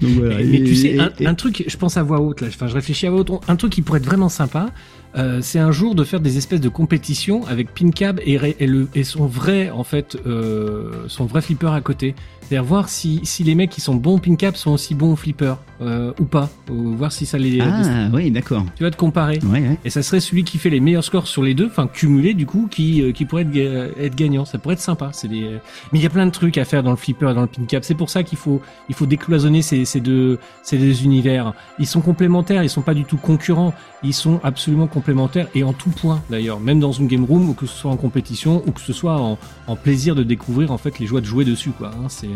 Donc 0.00 0.10
voilà. 0.12 0.36
Mais 0.38 0.44
Et- 0.58 0.64
tu 0.64 0.74
sais, 0.76 0.96
et- 1.20 1.26
un, 1.26 1.34
truc, 1.34 1.64
je 1.66 1.76
pense 1.76 1.96
à 1.96 2.02
voix 2.02 2.20
haute, 2.20 2.40
là, 2.40 2.48
enfin, 2.48 2.66
je 2.68 2.74
réfléchis 2.74 3.06
à 3.06 3.10
voix 3.10 3.20
haute, 3.20 3.30
un 3.48 3.56
truc 3.56 3.72
qui 3.72 3.82
pourrait 3.82 3.98
être 3.98 4.06
vraiment 4.06 4.28
sympa, 4.28 4.70
euh, 5.16 5.40
c'est 5.42 5.58
un 5.58 5.72
jour 5.72 5.94
de 5.94 6.04
faire 6.04 6.20
des 6.20 6.36
espèces 6.36 6.60
de 6.60 6.68
compétitions 6.68 7.46
avec 7.46 7.72
Pincab 7.74 8.20
et, 8.24 8.38
et, 8.58 8.66
le, 8.66 8.88
et 8.94 9.02
son 9.04 9.26
vrai, 9.26 9.70
en 9.70 9.82
fait, 9.84 10.16
euh, 10.26 10.90
son 11.08 11.24
vrai 11.24 11.40
flipper 11.40 11.72
à 11.72 11.80
côté. 11.80 12.14
C'est-à-dire 12.40 12.64
voir 12.64 12.88
si, 12.88 13.20
si 13.24 13.42
les 13.42 13.54
mecs 13.54 13.70
qui 13.70 13.80
sont 13.80 13.94
bons 13.96 14.18
Pincab 14.18 14.54
sont 14.54 14.70
aussi 14.72 14.94
bons 14.94 15.12
au 15.12 15.16
flipper, 15.16 15.54
euh, 15.80 16.12
ou 16.20 16.24
pas. 16.24 16.48
Ou 16.70 16.96
voir 16.96 17.12
si 17.12 17.26
ça 17.26 17.38
les... 17.38 17.60
Ah 17.60 18.08
oui, 18.12 18.30
d'accord. 18.30 18.64
Tu 18.76 18.82
vas 18.82 18.90
te 18.90 18.96
comparer. 18.96 19.38
Ouais, 19.44 19.60
ouais. 19.60 19.78
Et 19.84 19.90
ça 19.90 20.02
serait 20.02 20.20
celui 20.20 20.44
qui 20.44 20.58
fait 20.58 20.70
les 20.70 20.80
meilleurs 20.80 21.04
scores 21.04 21.26
sur 21.26 21.42
les 21.42 21.54
deux, 21.54 21.66
enfin 21.66 21.86
cumulé 21.86 22.34
du 22.34 22.46
coup, 22.46 22.68
qui, 22.70 23.02
euh, 23.02 23.12
qui 23.12 23.24
pourrait 23.24 23.42
être, 23.42 23.50
ga- 23.50 23.88
être 24.00 24.14
gagnant. 24.14 24.44
Ça 24.44 24.58
pourrait 24.58 24.74
être 24.74 24.80
sympa. 24.80 25.10
C'est 25.12 25.28
des... 25.28 25.58
Mais 25.92 25.98
il 25.98 26.02
y 26.02 26.06
a 26.06 26.10
plein 26.10 26.26
de 26.26 26.30
trucs 26.30 26.58
à 26.58 26.64
faire 26.64 26.82
dans 26.82 26.90
le 26.90 26.96
flipper 26.96 27.30
et 27.30 27.34
dans 27.34 27.42
le 27.42 27.46
pin 27.46 27.64
cap. 27.64 27.84
C'est 27.84 27.94
pour 27.94 28.10
ça 28.10 28.22
qu'il 28.22 28.38
faut, 28.38 28.60
il 28.88 28.94
faut 28.94 29.06
décloisonner 29.06 29.62
ces, 29.62 29.84
ces, 29.84 30.00
deux, 30.00 30.38
ces 30.62 30.78
deux 30.78 31.02
univers. 31.02 31.52
Ils 31.78 31.86
sont 31.86 32.00
complémentaires, 32.00 32.62
ils 32.62 32.70
sont 32.70 32.82
pas 32.82 32.94
du 32.94 33.04
tout 33.04 33.16
concurrents. 33.18 33.74
Ils 34.02 34.14
sont 34.14 34.40
absolument 34.44 34.86
complémentaires 34.86 35.48
et 35.54 35.64
en 35.64 35.72
tout 35.72 35.90
point 35.90 36.22
d'ailleurs, 36.30 36.60
même 36.60 36.80
dans 36.80 36.92
une 36.92 37.06
game 37.06 37.24
room, 37.24 37.48
ou 37.48 37.54
que 37.54 37.66
ce 37.66 37.76
soit 37.76 37.90
en 37.90 37.96
compétition, 37.96 38.62
ou 38.66 38.72
que 38.72 38.80
ce 38.80 38.92
soit 38.92 39.20
en, 39.20 39.38
en 39.66 39.76
plaisir 39.76 40.14
de 40.14 40.22
découvrir 40.22 40.70
en 40.70 40.78
fait 40.78 40.98
les 40.98 41.06
joies 41.06 41.20
de 41.20 41.26
jouer 41.26 41.44
dessus. 41.44 41.70
Quoi, 41.70 41.88
hein. 41.88 42.06
C'est... 42.08 42.28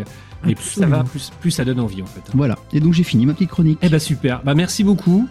Et 0.48 0.54
plus 0.54 0.70
ça 0.70 0.86
va, 0.86 1.04
plus, 1.04 1.30
plus 1.40 1.50
ça 1.50 1.64
donne 1.64 1.80
envie 1.80 2.02
en 2.02 2.06
fait. 2.06 2.22
Voilà. 2.34 2.58
Et 2.72 2.80
donc 2.80 2.92
j'ai 2.92 3.04
fini 3.04 3.26
ma 3.26 3.34
petite 3.34 3.50
chronique. 3.50 3.78
Eh 3.82 3.88
ben 3.88 3.98
super, 3.98 4.42
bah 4.42 4.54
merci 4.54 4.84
beaucoup. 4.84 5.28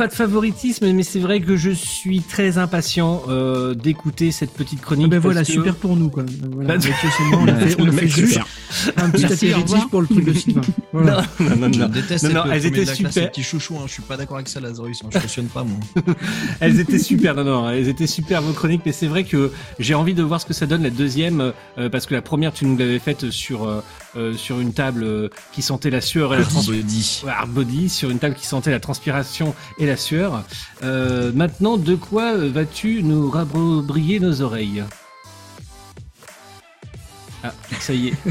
Pas 0.00 0.08
de 0.08 0.14
favoritisme, 0.14 0.90
mais 0.92 1.02
c'est 1.02 1.18
vrai 1.18 1.40
que 1.42 1.56
je 1.58 1.68
suis 1.70 2.22
très 2.22 2.56
impatient 2.56 3.22
euh, 3.28 3.74
d'écouter 3.74 4.32
cette 4.32 4.52
petite 4.54 4.80
chronique. 4.80 5.08
Ah 5.08 5.10
ben 5.10 5.18
voilà, 5.18 5.42
que- 5.44 5.52
super 5.52 5.74
pour 5.76 5.94
nous 5.94 6.08
quoi. 6.08 6.24
Voilà, 6.52 6.78
Bah, 6.78 6.84
on 7.34 7.46
a 7.48 7.54
fait, 7.54 7.76
on 7.78 7.86
a 7.86 7.92
fait 7.92 8.08
juste 8.08 8.40
un 8.96 9.10
petit 9.10 9.26
apéritif 9.26 9.88
pour 9.90 10.00
le 10.00 10.06
truc 10.06 10.24
de 10.24 10.32
Sylvain. 10.32 10.62
Voilà. 10.92 11.22
Non, 11.38 11.50
non, 11.50 11.56
non, 11.68 11.72
Je 11.72 11.78
non. 11.80 11.88
déteste 11.88 12.24
Non, 12.24 12.30
non, 12.32 12.44
le 12.46 12.52
elles 12.52 12.62
premier 12.62 12.76
étaient 12.76 12.84
classe, 12.84 12.96
super. 12.96 13.22
les 13.22 13.28
petits 13.28 13.42
chouchous, 13.44 13.76
hein. 13.76 13.84
je 13.86 13.92
suis 13.92 14.02
pas 14.02 14.16
d'accord 14.16 14.36
avec 14.38 14.48
ça, 14.48 14.58
Lazarus, 14.58 15.02
hein. 15.04 15.08
je 15.12 15.18
cautionne 15.22 15.46
pas 15.46 15.62
moi. 15.64 15.78
Elles 16.60 16.80
étaient 16.80 16.98
super, 16.98 17.34
non, 17.36 17.44
non, 17.44 17.70
elles 17.70 17.88
étaient 17.88 18.06
super 18.08 18.40
vos 18.42 18.52
chroniques, 18.52 18.82
mais 18.84 18.92
c'est 18.92 19.06
vrai 19.06 19.22
que 19.24 19.52
j'ai 19.78 19.94
envie 19.94 20.14
de 20.14 20.22
voir 20.22 20.40
ce 20.40 20.46
que 20.46 20.54
ça 20.54 20.66
donne 20.66 20.82
la 20.82 20.90
deuxième, 20.90 21.52
euh, 21.78 21.88
parce 21.90 22.06
que 22.06 22.14
la 22.14 22.22
première 22.22 22.52
tu 22.52 22.64
nous 22.64 22.76
l'avais 22.76 22.98
faite 22.98 23.30
sur 23.30 23.64
euh, 23.68 23.82
euh, 24.16 24.34
sur 24.34 24.58
une 24.58 24.72
table 24.72 25.04
euh, 25.04 25.28
qui 25.52 25.62
sentait 25.62 25.90
la 25.90 26.00
sueur 26.00 26.34
et 26.34 26.38
la 26.38 26.44
transpiration. 26.44 26.82
Body. 26.82 27.22
Ouais, 27.24 27.30
hard 27.30 27.50
body 27.50 27.88
sur 27.88 28.10
une 28.10 28.18
table 28.18 28.34
qui 28.34 28.46
sentait 28.46 28.70
la 28.72 28.80
transpiration 28.80 29.54
et 29.78 29.86
la 29.86 29.89
sueur. 29.96 30.44
Euh, 30.82 31.32
maintenant, 31.34 31.76
de 31.76 31.94
quoi 31.94 32.36
vas-tu 32.36 33.02
nous 33.02 33.30
rabriller 33.30 34.20
nos 34.20 34.40
oreilles 34.42 34.84
Ah, 37.42 37.52
ça 37.80 37.92
y 37.94 38.08
est. 38.08 38.14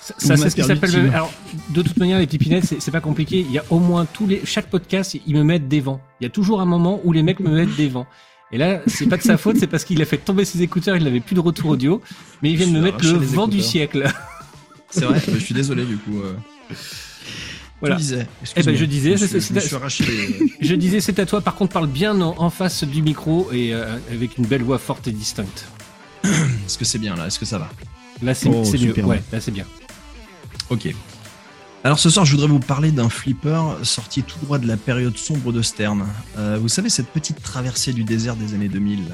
Ça, 0.00 0.14
ça, 0.16 0.36
c'est 0.38 0.48
ce 0.48 0.56
qui 0.56 0.62
s'appelle. 0.64 1.10
Alors, 1.12 1.30
de 1.68 1.82
toute 1.82 1.98
manière, 1.98 2.18
les 2.18 2.26
pipinettes, 2.26 2.64
c'est 2.64 2.80
c'est 2.80 2.90
pas 2.90 3.02
compliqué. 3.02 3.40
Il 3.40 3.52
y 3.52 3.58
a 3.58 3.64
au 3.68 3.78
moins 3.78 4.06
tous 4.06 4.26
les 4.26 4.40
chaque 4.46 4.70
podcast, 4.70 5.14
ils 5.26 5.34
me 5.34 5.44
mettent 5.44 5.68
des 5.68 5.80
vents. 5.80 6.00
Il 6.18 6.24
y 6.24 6.26
a 6.26 6.30
toujours 6.30 6.62
un 6.62 6.64
moment 6.64 6.98
où 7.04 7.12
les 7.12 7.22
mecs 7.22 7.40
me 7.40 7.50
mettent 7.50 7.76
des 7.76 7.88
vents. 7.88 8.06
Et 8.50 8.56
là, 8.56 8.80
c'est 8.86 9.06
pas 9.06 9.18
de 9.18 9.22
sa 9.22 9.36
faute, 9.36 9.58
c'est 9.58 9.66
parce 9.66 9.84
qu'il 9.84 10.00
a 10.00 10.06
fait 10.06 10.16
tomber 10.16 10.46
ses 10.46 10.62
écouteurs, 10.62 10.96
il 10.96 11.04
n'avait 11.04 11.20
plus 11.20 11.34
de 11.34 11.40
retour 11.40 11.68
audio, 11.68 12.00
mais 12.42 12.50
il 12.50 12.56
vient 12.56 12.68
de 12.68 12.72
me 12.72 12.80
mettre 12.80 13.04
le 13.04 13.18
vent 13.18 13.48
du 13.48 13.60
siècle. 13.60 14.10
C'est 14.88 15.04
vrai, 15.04 15.20
je 15.30 15.36
suis 15.36 15.52
désolé 15.52 15.84
du 15.84 15.98
coup. 15.98 16.20
euh. 16.22 16.32
Voilà. 17.80 17.96
Tu 17.96 18.02
disais. 18.02 18.26
Eh 18.56 18.62
ben, 18.62 18.74
je 18.76 18.84
disais, 18.84 19.16
je, 19.16 19.26
je 20.60 20.74
disais, 20.74 21.00
c'est 21.00 21.18
à 21.18 21.26
toi. 21.26 21.40
Par 21.40 21.54
contre, 21.54 21.72
parle 21.72 21.86
bien 21.86 22.20
en, 22.20 22.34
en 22.38 22.50
face 22.50 22.84
du 22.84 23.02
micro 23.02 23.48
et 23.52 23.72
euh, 23.72 23.96
avec 24.10 24.36
une 24.38 24.46
belle 24.46 24.62
voix 24.62 24.78
forte 24.78 25.06
et 25.06 25.12
distincte. 25.12 25.66
Est-ce 26.24 26.76
que 26.78 26.84
c'est 26.84 26.98
bien 26.98 27.14
là? 27.14 27.26
Est-ce 27.26 27.38
que 27.38 27.44
ça 27.46 27.58
va? 27.58 27.70
Là, 28.22 28.34
c'est 28.34 28.48
Oh, 28.48 28.64
mieux. 28.72 28.92
Ouais, 28.94 29.02
ouais. 29.04 29.22
là, 29.32 29.40
c'est 29.40 29.52
bien. 29.52 29.64
Ok. 30.70 30.88
Alors 31.84 31.98
ce 32.00 32.10
soir, 32.10 32.24
je 32.26 32.32
voudrais 32.32 32.48
vous 32.48 32.58
parler 32.58 32.90
d'un 32.90 33.08
flipper 33.08 33.62
sorti 33.84 34.24
tout 34.24 34.38
droit 34.42 34.58
de 34.58 34.66
la 34.66 34.76
période 34.76 35.16
sombre 35.16 35.52
de 35.52 35.62
Stern. 35.62 36.04
Euh, 36.36 36.58
vous 36.60 36.68
savez, 36.68 36.90
cette 36.90 37.06
petite 37.08 37.40
traversée 37.40 37.92
du 37.92 38.02
désert 38.02 38.34
des 38.34 38.54
années 38.54 38.68
2000, 38.68 39.04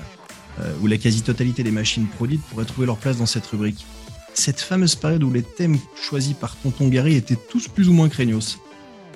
euh, 0.60 0.72
où 0.80 0.86
la 0.86 0.96
quasi-totalité 0.96 1.62
des 1.62 1.70
machines 1.70 2.06
produites 2.06 2.40
pourraient 2.44 2.64
trouver 2.64 2.86
leur 2.86 2.96
place 2.96 3.18
dans 3.18 3.26
cette 3.26 3.46
rubrique. 3.46 3.84
Cette 4.34 4.60
fameuse 4.60 4.96
période 4.96 5.22
où 5.22 5.32
les 5.32 5.42
thèmes 5.42 5.78
choisis 5.94 6.34
par 6.34 6.56
Tonton 6.56 6.88
Gary 6.88 7.14
étaient 7.14 7.38
tous 7.48 7.68
plus 7.68 7.88
ou 7.88 7.92
moins 7.92 8.08
craignos. 8.08 8.58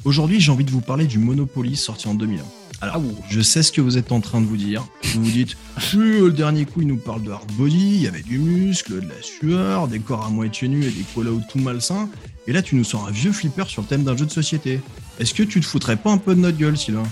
Aujourd'hui, 0.04 0.40
j'ai 0.40 0.52
envie 0.52 0.64
de 0.64 0.70
vous 0.70 0.80
parler 0.80 1.06
du 1.06 1.18
Monopoly 1.18 1.76
sorti 1.76 2.06
en 2.06 2.14
2001. 2.14 2.42
Alors, 2.80 3.02
je 3.28 3.40
sais 3.40 3.64
ce 3.64 3.72
que 3.72 3.80
vous 3.80 3.98
êtes 3.98 4.12
en 4.12 4.20
train 4.20 4.40
de 4.40 4.46
vous 4.46 4.56
dire. 4.56 4.86
Vous 5.12 5.24
vous 5.24 5.30
dites, 5.30 5.56
oui, 5.94 6.20
le 6.20 6.30
dernier 6.30 6.64
coup, 6.64 6.82
il 6.82 6.86
nous 6.86 6.96
parle 6.96 7.24
de 7.24 7.32
hard 7.32 7.50
body, 7.52 7.96
il 7.96 8.02
y 8.02 8.06
avait 8.06 8.22
du 8.22 8.38
muscle, 8.38 9.00
de 9.00 9.08
la 9.08 9.20
sueur, 9.20 9.88
des 9.88 9.98
corps 9.98 10.24
à 10.24 10.30
moitié 10.30 10.68
nus 10.68 10.84
et 10.84 10.90
des 10.90 11.04
call-outs 11.14 11.42
tout 11.50 11.58
malsains. 11.58 12.08
Et 12.46 12.52
là, 12.52 12.62
tu 12.62 12.76
nous 12.76 12.84
sors 12.84 13.08
un 13.08 13.10
vieux 13.10 13.32
flipper 13.32 13.68
sur 13.68 13.82
le 13.82 13.88
thème 13.88 14.04
d'un 14.04 14.16
jeu 14.16 14.24
de 14.24 14.30
société. 14.30 14.80
Est-ce 15.18 15.34
que 15.34 15.42
tu 15.42 15.60
te 15.60 15.66
foutrais 15.66 15.96
pas 15.96 16.12
un 16.12 16.18
peu 16.18 16.36
de 16.36 16.40
notre 16.40 16.58
gueule, 16.58 16.78
Sylvain? 16.78 17.08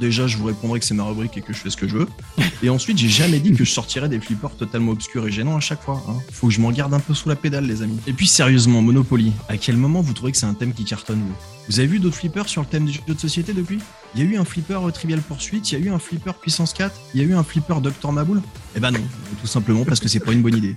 Déjà, 0.00 0.26
je 0.26 0.36
vous 0.36 0.44
répondrai 0.46 0.80
que 0.80 0.84
c'est 0.84 0.94
ma 0.94 1.04
rubrique 1.04 1.36
et 1.36 1.40
que 1.40 1.52
je 1.52 1.58
fais 1.58 1.70
ce 1.70 1.76
que 1.76 1.86
je 1.86 1.98
veux. 1.98 2.08
Et 2.62 2.68
ensuite, 2.68 2.98
j'ai 2.98 3.08
jamais 3.08 3.38
dit 3.38 3.52
que 3.52 3.64
je 3.64 3.70
sortirais 3.70 4.08
des 4.08 4.18
flippers 4.20 4.56
totalement 4.56 4.92
obscurs 4.92 5.26
et 5.26 5.30
gênants 5.32 5.56
à 5.56 5.60
chaque 5.60 5.82
fois. 5.82 6.02
hein. 6.08 6.14
Faut 6.32 6.48
que 6.48 6.52
je 6.52 6.60
m'en 6.60 6.72
garde 6.72 6.92
un 6.94 7.00
peu 7.00 7.14
sous 7.14 7.28
la 7.28 7.36
pédale, 7.36 7.66
les 7.66 7.82
amis. 7.82 7.98
Et 8.06 8.12
puis 8.12 8.26
sérieusement, 8.26 8.82
Monopoly, 8.82 9.32
à 9.48 9.56
quel 9.56 9.76
moment 9.76 10.00
vous 10.00 10.12
trouvez 10.12 10.32
que 10.32 10.38
c'est 10.38 10.46
un 10.46 10.54
thème 10.54 10.72
qui 10.72 10.84
cartonne 10.84 11.20
vous? 11.20 11.34
Vous 11.68 11.78
avez 11.78 11.88
vu 11.88 11.98
d'autres 12.00 12.16
flippers 12.16 12.48
sur 12.48 12.62
le 12.62 12.66
thème 12.66 12.86
du 12.86 12.92
jeu 12.92 13.00
de 13.06 13.18
société 13.18 13.52
depuis? 13.52 13.78
Il 14.14 14.20
y 14.22 14.26
a 14.26 14.30
eu 14.30 14.36
un 14.36 14.44
flipper 14.44 14.80
euh, 14.84 14.90
Trivial 14.90 15.20
Pursuit, 15.20 15.60
il 15.60 15.78
y 15.78 15.82
a 15.82 15.84
eu 15.86 15.90
un 15.90 15.98
flipper 15.98 16.32
Puissance 16.34 16.72
4, 16.74 16.94
il 17.14 17.22
y 17.22 17.24
a 17.24 17.26
eu 17.26 17.34
un 17.34 17.42
flipper 17.42 17.80
Dr 17.80 18.12
Maboul 18.12 18.42
Eh 18.76 18.80
ben 18.80 18.90
non, 18.90 19.00
tout 19.40 19.46
simplement 19.46 19.84
parce 19.84 20.00
que 20.00 20.08
c'est 20.08 20.20
pas 20.20 20.32
une 20.32 20.42
bonne 20.42 20.56
idée. 20.56 20.76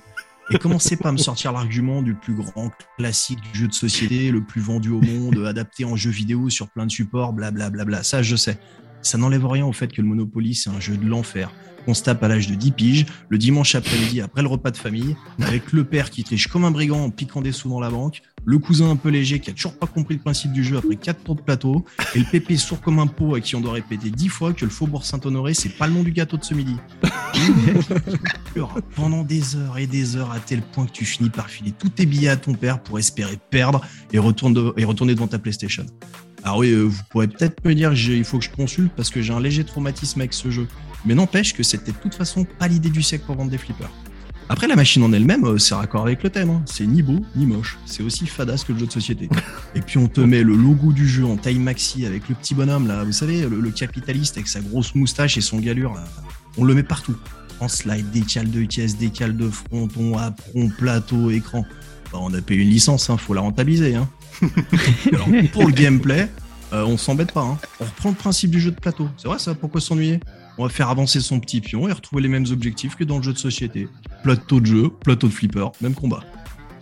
Et 0.50 0.58
commencez 0.60 0.96
pas 0.96 1.10
à 1.10 1.12
me 1.12 1.18
sortir 1.18 1.52
l'argument 1.52 2.02
du 2.02 2.14
plus 2.14 2.34
grand 2.34 2.72
classique 2.98 3.40
du 3.52 3.60
jeu 3.60 3.68
de 3.68 3.74
société, 3.74 4.32
le 4.32 4.42
plus 4.42 4.62
vendu 4.62 4.90
au 4.92 5.02
monde, 5.02 5.44
adapté 5.46 5.84
en 5.84 5.98
jeu 5.98 6.10
vidéo 6.10 6.50
sur 6.50 6.70
plein 6.70 6.86
de 6.86 6.92
supports, 6.92 7.34
blablabla. 7.34 8.04
Ça, 8.04 8.24
je 8.24 8.38
sais. 8.38 8.58
Ça 9.02 9.18
n'enlève 9.18 9.46
rien 9.46 9.66
au 9.66 9.74
fait 9.74 9.88
que 9.88 10.02
le 10.02 10.08
Monopoly, 10.08 10.56
c'est 10.56 10.70
un 10.70 10.80
jeu 10.80 10.98
de 10.98 11.06
l'enfer. 11.06 11.52
On 11.90 11.94
se 11.94 12.04
tape 12.04 12.22
à 12.22 12.28
l'âge 12.28 12.48
de 12.48 12.56
10 12.56 12.72
piges, 12.72 13.06
le 13.30 13.38
dimanche 13.38 13.74
après-midi, 13.74 14.20
après 14.20 14.42
le 14.42 14.50
repas 14.50 14.72
de 14.72 14.78
famille, 14.78 15.16
avec 15.42 15.72
le 15.72 15.86
père 15.86 16.10
qui 16.10 16.26
triche 16.26 16.48
comme 16.48 16.66
un 16.66 16.72
brigand 16.72 17.00
en 17.00 17.10
piquant 17.10 17.42
des 17.42 17.54
sous 17.54 17.70
dans 17.70 17.80
la 17.80 17.90
banque, 17.90 18.24
le 18.44 18.60
cousin 18.60 18.90
un 18.90 18.98
peu 18.98 19.08
léger 19.08 19.40
qui 19.40 19.52
a 19.52 19.54
toujours 19.54 19.78
pas 19.78 19.88
compris 19.88 20.16
le 20.16 20.20
principe 20.20 20.52
du 20.52 20.66
jeu 20.66 20.76
après 20.76 20.98
4 20.98 21.24
tours 21.24 21.36
de 21.36 21.42
plateau, 21.42 21.86
et 22.14 22.20
le 22.20 22.26
pépé 22.30 22.58
sourd 22.58 22.82
comme 22.82 23.00
un 23.00 23.08
pot 23.08 23.36
à 23.36 23.40
qui 23.40 23.56
on 23.56 23.62
doit 23.62 23.72
répéter 23.72 24.10
10 24.10 24.28
fois 24.28 24.52
que 24.52 24.66
le 24.66 24.72
faubourg 24.72 25.06
Saint-Honoré, 25.06 25.54
c'est 25.54 25.70
pas 25.70 25.88
le 25.88 25.94
nom 25.94 26.04
du 26.04 26.12
gâteau 26.12 26.36
de 26.36 26.44
ce 26.44 26.54
midi. 26.54 26.76
Pendant 28.96 29.24
des 29.24 29.56
heures 29.56 29.78
et 29.78 29.88
des 29.88 30.18
heures, 30.18 30.32
à 30.32 30.40
tel 30.40 30.62
point 30.62 30.88
que 30.88 30.92
tu 30.92 31.06
finis 31.06 31.30
par 31.30 31.50
filer 31.50 31.72
tous 31.72 31.90
tes 31.90 32.06
billets 32.06 32.30
à 32.30 32.38
ton 32.38 32.54
père 32.54 32.84
pour 32.84 33.00
espérer 33.00 33.40
perdre 33.50 33.82
et, 34.12 34.20
retourner 34.20 35.16
devant 35.16 35.28
ta 35.28 35.40
PlayStation. 35.40 35.86
Alors 36.48 36.60
oui, 36.60 36.72
euh, 36.72 36.84
vous 36.84 37.02
pourrez 37.10 37.28
peut-être 37.28 37.62
me 37.66 37.76
dire 37.76 37.94
qu'il 37.94 38.24
faut 38.24 38.40
que 38.40 38.46
je 38.46 38.50
consulte 38.50 38.94
parce 38.96 39.10
que 39.10 39.22
j'ai 39.22 39.34
un 39.34 39.42
léger 39.42 39.66
traumatisme 39.66 40.22
avec 40.22 40.32
ce 40.32 40.50
jeu. 40.50 40.66
Mais 41.04 41.14
n'empêche 41.14 41.54
que 41.54 41.62
c'était 41.62 41.92
de 41.92 41.98
toute 41.98 42.14
façon 42.14 42.46
pas 42.46 42.70
l'idée 42.70 42.90
du 42.90 43.02
siècle 43.02 43.26
pour 43.26 43.36
vendre 43.36 43.52
des 43.52 43.58
flippers. 43.58 43.92
Après, 44.48 44.66
la 44.66 44.78
machine 44.78 45.04
en 45.04 45.12
elle-même, 45.12 45.44
euh, 45.44 45.58
c'est 45.58 45.76
raccord 45.76 46.04
avec 46.04 46.24
le 46.24 46.30
thème. 46.30 46.50
hein. 46.50 46.62
C'est 46.66 46.86
ni 46.86 47.02
beau, 47.02 47.20
ni 47.36 47.46
moche. 47.46 47.78
C'est 47.86 48.02
aussi 48.02 48.28
fadasse 48.28 48.64
que 48.64 48.72
le 48.72 48.80
jeu 48.80 48.86
de 48.86 48.94
société. 48.94 49.28
Et 49.76 49.82
puis 49.82 49.98
on 49.98 50.08
te 50.08 50.22
met 50.22 50.42
le 50.42 50.56
logo 50.56 50.94
du 50.94 51.06
jeu 51.06 51.26
en 51.26 51.36
taille 51.36 51.60
maxi 51.60 52.06
avec 52.06 52.30
le 52.30 52.36
petit 52.36 52.56
bonhomme 52.56 52.88
là, 52.88 53.04
vous 53.04 53.12
savez, 53.12 53.42
le, 53.42 53.60
le 53.60 53.72
capitaliste 53.72 54.38
avec 54.38 54.48
sa 54.48 54.62
grosse 54.62 54.96
moustache 54.96 55.38
et 55.38 55.42
son 55.42 55.60
galure 55.60 55.96
là. 55.96 56.06
On 56.58 56.64
le 56.64 56.74
met 56.74 56.84
partout. 56.84 57.18
En 57.60 57.68
slide, 57.68 58.10
décale 58.12 58.50
de 58.52 58.64
caisse, 58.64 58.96
décale 58.96 59.36
de 59.36 59.50
fronton, 59.50 60.18
apron, 60.18 60.70
plateau, 60.70 61.30
écran. 61.30 61.66
Bah, 62.14 62.20
on 62.22 62.34
a 62.34 62.40
payé 62.40 62.62
une 62.62 62.70
licence, 62.70 63.10
hein, 63.10 63.18
faut 63.18 63.34
la 63.34 63.42
rentabiliser. 63.42 63.96
Hein. 63.96 64.08
Alors, 65.14 65.28
pour 65.54 65.66
le 65.66 65.72
gameplay, 65.74 66.30
euh, 66.74 66.84
on 66.86 66.98
s'embête 66.98 67.32
pas. 67.32 67.42
hein. 67.44 67.58
On 67.80 67.86
reprend 67.86 68.10
le 68.10 68.16
principe 68.16 68.52
du 68.52 68.60
jeu 68.60 68.72
de 68.72 68.80
plateau. 68.80 69.10
C'est 69.18 69.28
vrai 69.28 69.40
ça, 69.40 69.56
pourquoi 69.56 69.82
s'ennuyer? 69.82 70.20
On 70.58 70.64
va 70.64 70.70
faire 70.70 70.90
avancer 70.90 71.20
son 71.22 71.40
petit 71.40 71.62
pion 71.62 71.88
et 71.88 71.92
retrouver 71.92 72.22
les 72.24 72.28
mêmes 72.30 72.46
objectifs 72.52 72.96
que 72.96 73.04
dans 73.04 73.18
le 73.18 73.24
jeu 73.24 73.34
de 73.34 73.38
société. 73.38 73.88
Plateau 74.24 74.60
de 74.60 74.66
jeu, 74.66 74.90
plateau 74.90 75.28
de 75.28 75.34
flipper, 75.34 75.68
même 75.82 75.94
combat. 75.94 76.24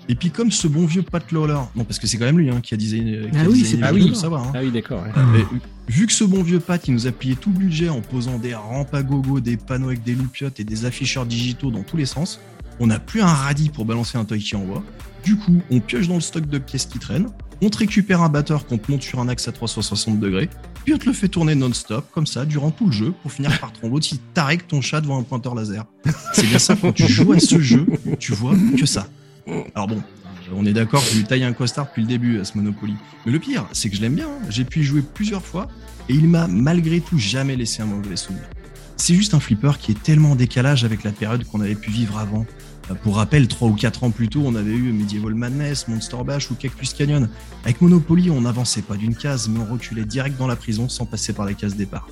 Et 0.08 0.14
puis 0.16 0.30
comme 0.30 0.52
ce 0.52 0.68
bon 0.68 0.86
vieux 0.86 1.02
Pat 1.02 1.30
Lawler, 1.32 1.58
non 1.76 1.84
parce 1.84 1.98
que 2.00 2.06
c'est 2.06 2.18
quand 2.20 2.26
même 2.26 2.38
lui 2.38 2.50
hein, 2.50 2.62
qui 2.62 2.74
a 2.76 2.78
designé, 2.78 3.28
qui 3.32 3.38
a 3.38 3.42
Ah 3.42 3.46
oui, 3.48 3.54
designé 3.54 3.64
c'est 3.66 3.76
le 3.78 3.82
Pat 3.82 3.90
jeu, 3.94 3.98
Lawler. 4.00 4.14
faut 4.14 4.20
savoir. 4.20 4.44
hein. 4.48 4.52
Ah 4.54 4.60
oui, 4.62 4.72
d'accord. 4.72 5.02
ouais. 5.04 5.24
Mais, 5.34 5.46
vu 5.90 6.06
que 6.08 6.14
ce 6.14 6.24
bon 6.24 6.44
vieux 6.44 6.60
Pat, 6.60 6.88
il 6.88 6.94
nous 6.94 7.08
a 7.08 7.12
plié 7.12 7.36
tout 7.36 7.52
le 7.52 7.58
budget 7.58 7.90
en 7.90 8.02
posant 8.02 8.38
des 8.38 8.54
rampes 8.54 8.94
à 8.94 9.02
gogo, 9.04 9.40
des 9.40 9.58
panneaux 9.58 9.88
avec 9.88 10.04
des 10.04 10.14
loupiottes 10.14 10.60
et 10.60 10.64
des 10.64 10.86
afficheurs 10.86 11.26
digitaux 11.26 11.72
dans 11.72 11.82
tous 11.84 11.98
les 11.98 12.06
sens, 12.06 12.40
on 12.80 12.88
n'a 12.88 13.00
plus 13.00 13.22
un 13.22 13.26
radis 13.34 13.70
pour 13.70 13.84
balancer 13.86 14.18
un 14.18 14.26
toy 14.26 14.40
qui 14.40 14.56
envoie. 14.56 14.84
Du 15.24 15.38
coup, 15.38 15.60
on 15.72 15.80
pioche 15.80 16.08
dans 16.08 16.16
le 16.16 16.22
stock 16.22 16.46
de 16.48 16.60
pièces 16.60 16.86
qui 16.86 17.00
traînent, 17.00 17.28
on 17.62 17.70
te 17.70 17.78
récupère 17.78 18.22
un 18.22 18.30
batteur 18.30 18.66
qu'on 18.66 18.78
te 18.78 18.92
monte 18.92 19.04
sur 19.04 19.20
un 19.20 19.28
axe 19.28 19.48
à 19.48 19.52
360 19.52 20.20
degrés, 20.20 20.50
puis 20.84 20.94
on 20.94 20.98
te 20.98 21.06
le 21.06 21.14
fait 21.14 21.28
tourner 21.28 21.56
non-stop, 21.56 22.06
comme 22.12 22.28
ça, 22.28 22.46
durant 22.46 22.72
tout 22.72 22.88
le 22.88 22.92
jeu, 22.92 23.14
pour 23.22 23.32
finir 23.32 23.60
par 23.60 23.72
aussi 23.92 24.20
taré 24.34 24.58
que 24.58 24.64
ton 24.64 24.82
chat 24.82 25.02
devant 25.02 25.20
un 25.20 25.24
pointeur 25.24 25.56
laser. 25.56 25.86
C'est 26.34 26.46
bien 26.48 26.60
ça, 26.60 26.76
quand 26.76 26.92
tu 26.92 27.08
joues 27.08 27.34
à 27.34 27.40
ce 27.40 27.60
jeu, 27.60 27.86
tu 28.20 28.34
vois 28.34 28.56
que 28.78 28.86
ça. 28.86 29.08
Alors 29.74 29.88
bon, 29.88 29.98
euh, 29.98 30.54
on 30.56 30.66
est 30.66 30.74
d'accord, 30.74 31.04
je 31.12 31.18
lui 31.18 31.24
taille 31.24 31.44
un 31.44 31.54
costard 31.54 31.86
depuis 31.88 32.02
le 32.02 32.08
début 32.08 32.40
à 32.40 32.44
ce 32.46 32.58
Monopoly. 32.58 32.94
Mais 33.26 33.32
le 33.32 33.40
pire, 33.40 33.66
c'est 33.74 33.90
que 33.90 33.96
je 33.96 34.02
l'aime 34.02 34.16
bien. 34.16 34.28
hein. 34.28 34.46
J'ai 34.50 34.66
pu 34.66 34.82
y 34.82 34.84
jouer 34.84 35.02
plusieurs 35.02 35.44
fois 35.46 35.68
et 36.10 36.14
il 36.14 36.28
m'a 36.28 36.48
malgré 36.48 37.00
tout 37.00 37.18
jamais 37.18 37.56
laissé 37.56 37.82
un 37.82 37.86
mauvais 37.86 38.16
souvenir. 38.16 38.44
C'est 38.98 39.14
juste 39.16 39.34
un 39.34 39.40
flipper 39.40 39.78
qui 39.80 39.92
est 39.92 40.02
tellement 40.02 40.32
en 40.32 40.36
décalage 40.36 40.84
avec 40.84 41.04
la 41.04 41.12
période 41.12 41.44
qu'on 41.46 41.62
avait 41.62 41.76
pu 41.76 41.92
vivre 41.92 42.18
avant. 42.18 42.46
Euh, 42.92 42.94
Pour 42.96 43.16
rappel, 43.18 43.48
3 43.48 43.70
ou 43.70 43.74
4 43.74 44.04
ans 44.04 44.12
plus 44.12 44.28
tôt, 44.30 44.44
on 44.46 44.56
avait 44.56 44.72
eu 44.74 44.92
Medieval 44.92 45.34
Madness, 45.34 45.88
Monster 45.88 46.18
Bash 46.26 46.52
ou 46.52 46.56
Cactus 46.56 46.94
Canyon. 46.94 47.30
Avec 47.64 47.82
Monopoly, 47.82 48.30
on 48.30 48.42
n'avançait 48.42 48.82
pas 48.82 48.96
d'une 48.96 49.16
case, 49.16 49.48
mais 49.50 49.60
on 49.60 49.72
reculait 49.74 50.06
direct 50.06 50.38
dans 50.38 50.48
la 50.48 50.56
prison 50.56 50.88
sans 50.90 51.06
passer 51.06 51.34
par 51.34 51.46
la 51.46 51.54
case 51.54 51.76
départ. 51.76 52.08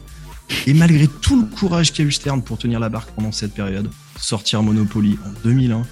Et 0.67 0.73
malgré 0.73 1.07
tout 1.07 1.39
le 1.39 1.45
courage 1.47 1.93
qu'a 1.93 2.03
eu 2.03 2.11
Stern 2.11 2.41
pour 2.41 2.57
tenir 2.57 2.79
la 2.79 2.89
barque 2.89 3.09
pendant 3.11 3.31
cette 3.31 3.53
période, 3.53 3.89
sortir 4.19 4.61
Monopoly 4.63 5.17
en 5.25 5.29
2001, 5.43 5.79
bah, 5.79 5.85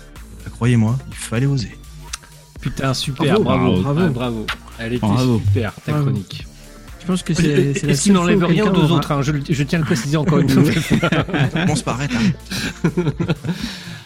croyez-moi, 0.51 0.97
il 1.09 1.15
fallait 1.15 1.45
oser. 1.45 1.77
Putain, 2.59 2.93
super, 2.93 3.39
Bravo, 3.39 3.81
bravo, 3.81 3.81
bravo. 3.81 4.01
Ah, 4.01 4.09
bravo. 4.09 4.45
Elle 4.77 4.93
était 4.93 4.99
Bravo. 5.07 5.39
super, 5.45 5.73
ta 5.85 5.91
Bravo. 5.91 6.05
chronique. 6.07 6.45
Je 7.01 7.05
pense 7.07 7.23
que 7.23 7.33
c'est 7.33 7.83
la 7.83 7.95
seule 7.95 8.13
n'enlève 8.13 8.43
rien 8.43 8.65
aux 8.65 8.69
deux 8.71 8.81
aura- 8.83 8.93
autres 8.97 9.11
hein, 9.11 9.21
je, 9.21 9.63
tiens 9.63 9.79
à 9.79 9.81
le 9.81 9.85
préciser 9.85 10.17
encore 10.17 10.39
une 10.39 10.49
fois. 10.49 11.09
Commence 11.53 11.81
par 11.81 12.01
être. 12.03 12.15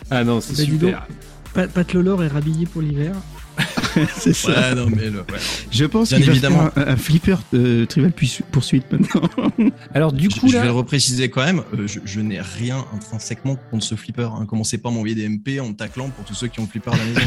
ah 0.10 0.24
non, 0.24 0.40
c'est 0.42 0.58
Bah, 0.58 0.64
super. 0.64 1.08
Pat, 1.54 1.70
Pat 1.72 1.94
Lawler 1.94 2.26
est 2.26 2.28
rhabillé 2.30 2.66
pour 2.66 2.82
l'hiver. 2.82 3.14
c'est 4.18 4.34
ça. 4.34 4.50
Ouais, 4.50 4.76
non, 4.76 4.88
mais 4.94 5.10
le- 5.10 5.20
ouais. 5.20 5.40
Je 5.72 5.86
pense 5.86 6.10
qu'il 6.10 6.28
évidemment. 6.30 6.70
un, 6.76 6.88
un 6.88 6.98
flipper 6.98 7.38
de 7.54 7.86
Trivial 7.86 8.12
Poursuite 8.52 8.86
maintenant. 8.92 9.22
Alors 9.94 10.12
du 10.12 10.30
Je, 10.30 10.40
coup 10.40 10.50
je 10.50 10.58
vais 10.58 10.66
le 10.66 10.72
repréciser 10.72 11.30
quand 11.30 11.44
même, 11.46 11.62
euh, 11.78 11.88
je, 11.88 12.00
je 12.04 12.20
n'ai 12.20 12.42
rien 12.42 12.84
intrinsèquement 12.94 13.56
contre 13.72 13.86
ce 13.86 13.96
flipper. 13.96 14.30
Hein. 14.38 14.46
Commencez 14.46 14.78
pas 14.78 14.90
à 14.90 14.92
m'envoyer 14.92 15.16
des 15.16 15.30
MP 15.30 15.62
en 15.62 15.70
me 15.70 15.74
taclant 15.74 16.10
pour 16.10 16.26
tous 16.26 16.34
ceux 16.34 16.48
qui 16.48 16.60
ont 16.60 16.64
le 16.64 16.70
flipper 16.70 16.92
à 16.92 16.98
la 16.98 17.06
maison. 17.06 17.22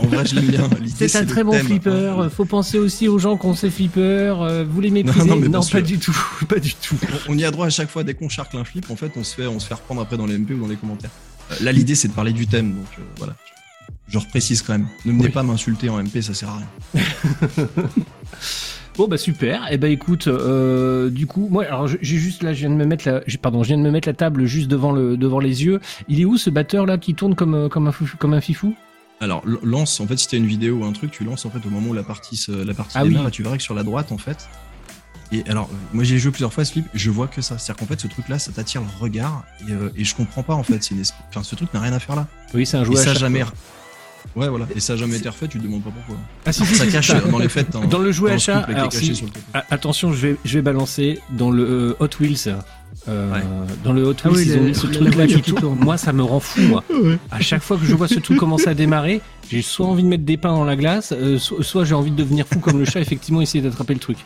En 0.00 0.06
vrai, 0.06 0.24
je 0.26 0.34
l'aime 0.36 0.46
bien. 0.46 0.68
L'idée, 0.80 1.08
c'est 1.08 1.18
un 1.18 1.24
très 1.26 1.44
bon 1.44 1.52
thème, 1.52 1.66
flipper. 1.66 2.28
Faut 2.30 2.44
penser 2.44 2.78
aussi 2.78 3.08
aux 3.08 3.18
gens 3.18 3.36
qui 3.36 3.46
ont 3.46 3.54
ces 3.54 3.70
flippers. 3.70 4.40
euh, 4.42 4.64
Vous 4.68 4.80
les 4.80 4.90
méprisez 4.90 5.28
Non, 5.48 5.60
pas 5.72 5.80
du 5.80 5.98
tout, 5.98 6.16
pas 6.48 6.58
du 6.58 6.74
tout. 6.74 6.96
On 7.28 7.36
y 7.36 7.44
a 7.44 7.50
droit 7.50 7.66
à 7.66 7.70
chaque 7.70 7.90
fois 7.90 8.04
dès 8.04 8.14
qu'on 8.14 8.28
charcle 8.28 8.56
un 8.56 8.64
flip. 8.64 8.90
En 8.90 8.96
fait, 8.96 9.12
on 9.16 9.24
se 9.24 9.34
fait, 9.34 9.46
on 9.46 9.58
se 9.58 9.66
fait 9.66 9.74
reprendre 9.74 10.00
après 10.00 10.16
dans 10.16 10.26
les 10.26 10.38
MP 10.38 10.52
ou 10.52 10.60
dans 10.62 10.68
les 10.68 10.76
commentaires. 10.76 11.10
Euh, 11.50 11.54
là, 11.62 11.72
l'idée, 11.72 11.94
c'est 11.94 12.08
de 12.08 12.12
parler 12.12 12.32
du 12.32 12.46
thème. 12.46 12.74
Donc 12.74 12.86
euh, 12.98 13.02
voilà. 13.16 13.34
Je 14.06 14.18
reprécise 14.18 14.62
quand 14.62 14.72
même. 14.72 14.86
Ne 15.04 15.12
venez 15.12 15.24
Oui. 15.24 15.30
pas 15.30 15.42
m'insulter 15.42 15.88
en 15.90 15.98
MP, 16.02 16.22
ça 16.22 16.32
sert 16.34 16.48
à 16.48 16.58
rien. 16.58 17.06
Bon 18.96 19.06
bah 19.06 19.16
super. 19.16 19.70
Et 19.70 19.78
bah 19.78 19.88
écoute, 19.88 20.26
euh, 20.26 21.08
du 21.08 21.26
coup, 21.28 21.46
moi, 21.52 21.64
alors 21.66 21.86
je- 21.86 21.98
j'ai 22.02 22.16
juste 22.16 22.42
là, 22.42 22.52
je 22.52 22.58
viens 22.60 22.70
de 22.70 22.74
me 22.74 22.84
mettre 22.84 23.08
la, 23.08 23.22
je- 23.28 23.36
pardon, 23.36 23.62
je 23.62 23.68
viens 23.68 23.78
de 23.78 23.82
me 23.82 23.92
mettre 23.92 24.08
la 24.08 24.12
table 24.14 24.44
juste 24.46 24.66
devant 24.66 24.90
le, 24.90 25.16
devant 25.16 25.38
les 25.38 25.64
yeux. 25.64 25.78
Il 26.08 26.20
est 26.20 26.24
où 26.24 26.36
ce 26.36 26.50
batteur 26.50 26.84
là 26.84 26.98
qui 26.98 27.14
tourne 27.14 27.36
comme, 27.36 27.68
comme 27.68 27.86
un, 27.86 27.92
fou- 27.92 28.08
comme 28.18 28.34
un 28.34 28.40
fifou? 28.40 28.74
Alors, 29.20 29.42
lance, 29.64 29.98
en 30.00 30.06
fait, 30.06 30.16
si 30.16 30.28
t'as 30.28 30.36
une 30.36 30.46
vidéo 30.46 30.76
ou 30.76 30.84
un 30.84 30.92
truc, 30.92 31.10
tu 31.10 31.24
lances 31.24 31.44
en 31.44 31.50
fait 31.50 31.64
au 31.66 31.70
moment 31.70 31.90
où 31.90 31.94
la 31.94 32.04
partie, 32.04 32.36
se- 32.36 32.52
la 32.52 32.74
partie 32.74 32.96
Ah 32.96 33.04
démarre, 33.04 33.22
oui. 33.24 33.28
et 33.28 33.32
tu 33.32 33.42
verras 33.42 33.56
que 33.56 33.62
sur 33.62 33.74
la 33.74 33.82
droite, 33.82 34.12
en 34.12 34.18
fait. 34.18 34.48
Et 35.32 35.42
alors, 35.48 35.68
moi 35.92 36.04
j'ai 36.04 36.18
joué 36.18 36.30
plusieurs 36.30 36.52
fois 36.52 36.62
à 36.62 36.64
ce 36.64 36.72
flip, 36.72 36.86
je 36.94 37.10
vois 37.10 37.26
que 37.26 37.42
ça. 37.42 37.58
C'est-à-dire 37.58 37.80
qu'en 37.80 37.86
fait, 37.92 38.00
ce 38.00 38.06
truc-là, 38.06 38.38
ça 38.38 38.50
t'attire 38.52 38.80
le 38.80 38.86
regard, 39.00 39.44
et, 39.68 39.72
euh, 39.72 39.90
et 39.96 40.04
je 40.04 40.14
comprends 40.14 40.42
pas 40.42 40.54
en 40.54 40.62
fait. 40.62 40.82
c'est 40.82 40.94
une 40.94 41.02
esp- 41.02 41.12
Enfin, 41.30 41.42
ce 41.42 41.54
truc 41.54 41.74
n'a 41.74 41.80
rien 41.80 41.92
à 41.92 41.98
faire 41.98 42.16
là. 42.16 42.26
Oui, 42.54 42.64
c'est 42.64 42.76
un 42.78 42.82
Et 42.82 42.86
joueur. 42.86 42.98
ça 43.02 43.12
jamais. 43.12 43.44
Ouais, 44.36 44.48
voilà. 44.48 44.66
Et 44.74 44.80
ça 44.80 44.92
a 44.94 44.96
jamais 44.96 45.16
été 45.18 45.28
refait, 45.28 45.48
tu 45.48 45.58
te 45.58 45.64
demandes 45.64 45.82
pas 45.82 45.90
pourquoi. 45.90 46.16
Ah 46.46 46.52
si, 46.52 46.64
si, 46.64 46.74
Ça 46.76 46.84
si, 46.86 46.92
cache 46.92 47.08
ça. 47.08 47.20
dans 47.20 47.38
les 47.38 47.48
fêtes. 47.48 47.74
un- 47.76 47.86
Dans 47.86 47.98
le 47.98 48.10
jouet 48.12 48.32
achat, 48.32 48.66
attention, 49.70 50.12
je 50.12 50.26
vais, 50.28 50.36
je 50.44 50.54
vais 50.54 50.62
balancer 50.62 51.20
dans 51.30 51.50
le 51.50 51.62
euh, 51.64 51.94
Hot 52.00 52.08
Wheels. 52.20 52.56
Euh, 53.08 53.32
Ouais. 53.32 53.40
Dans 53.84 53.92
le 53.92 54.04
Hot 54.06 54.14
Ah 54.24 54.28
Wheels, 54.30 54.36
oui, 54.38 54.44
ils 54.46 54.58
ont 54.58 54.62
mis 54.62 54.74
ce 54.74 54.86
la 54.86 54.92
truc-là 54.92 55.10
voiture 55.16 55.36
qui 55.36 55.42
qui 55.42 55.50
tourne. 55.50 55.62
tourne. 55.62 55.78
Moi, 55.84 55.96
ça 55.96 56.12
me 56.12 56.22
rend 56.22 56.40
fou. 56.40 56.60
Moi. 56.62 56.84
À 57.30 57.40
chaque 57.40 57.62
fois 57.62 57.76
que 57.76 57.84
je 57.84 57.94
vois 57.94 58.08
ce 58.08 58.18
truc 58.18 58.36
commencer 58.38 58.68
à 58.68 58.74
démarrer, 58.74 59.20
j'ai 59.50 59.62
soit 59.62 59.86
envie 59.86 60.02
de 60.02 60.08
mettre 60.08 60.24
des 60.24 60.36
pains 60.36 60.52
dans 60.52 60.64
la 60.64 60.76
glace, 60.76 61.12
euh, 61.16 61.38
so- 61.38 61.62
soit 61.62 61.84
j'ai 61.84 61.94
envie 61.94 62.10
de 62.10 62.16
devenir 62.16 62.46
fou 62.46 62.58
comme 62.58 62.78
le 62.78 62.84
chat, 62.84 63.00
effectivement, 63.00 63.40
essayer 63.40 63.62
d'attraper 63.62 63.94
le 63.94 64.00
truc. 64.00 64.18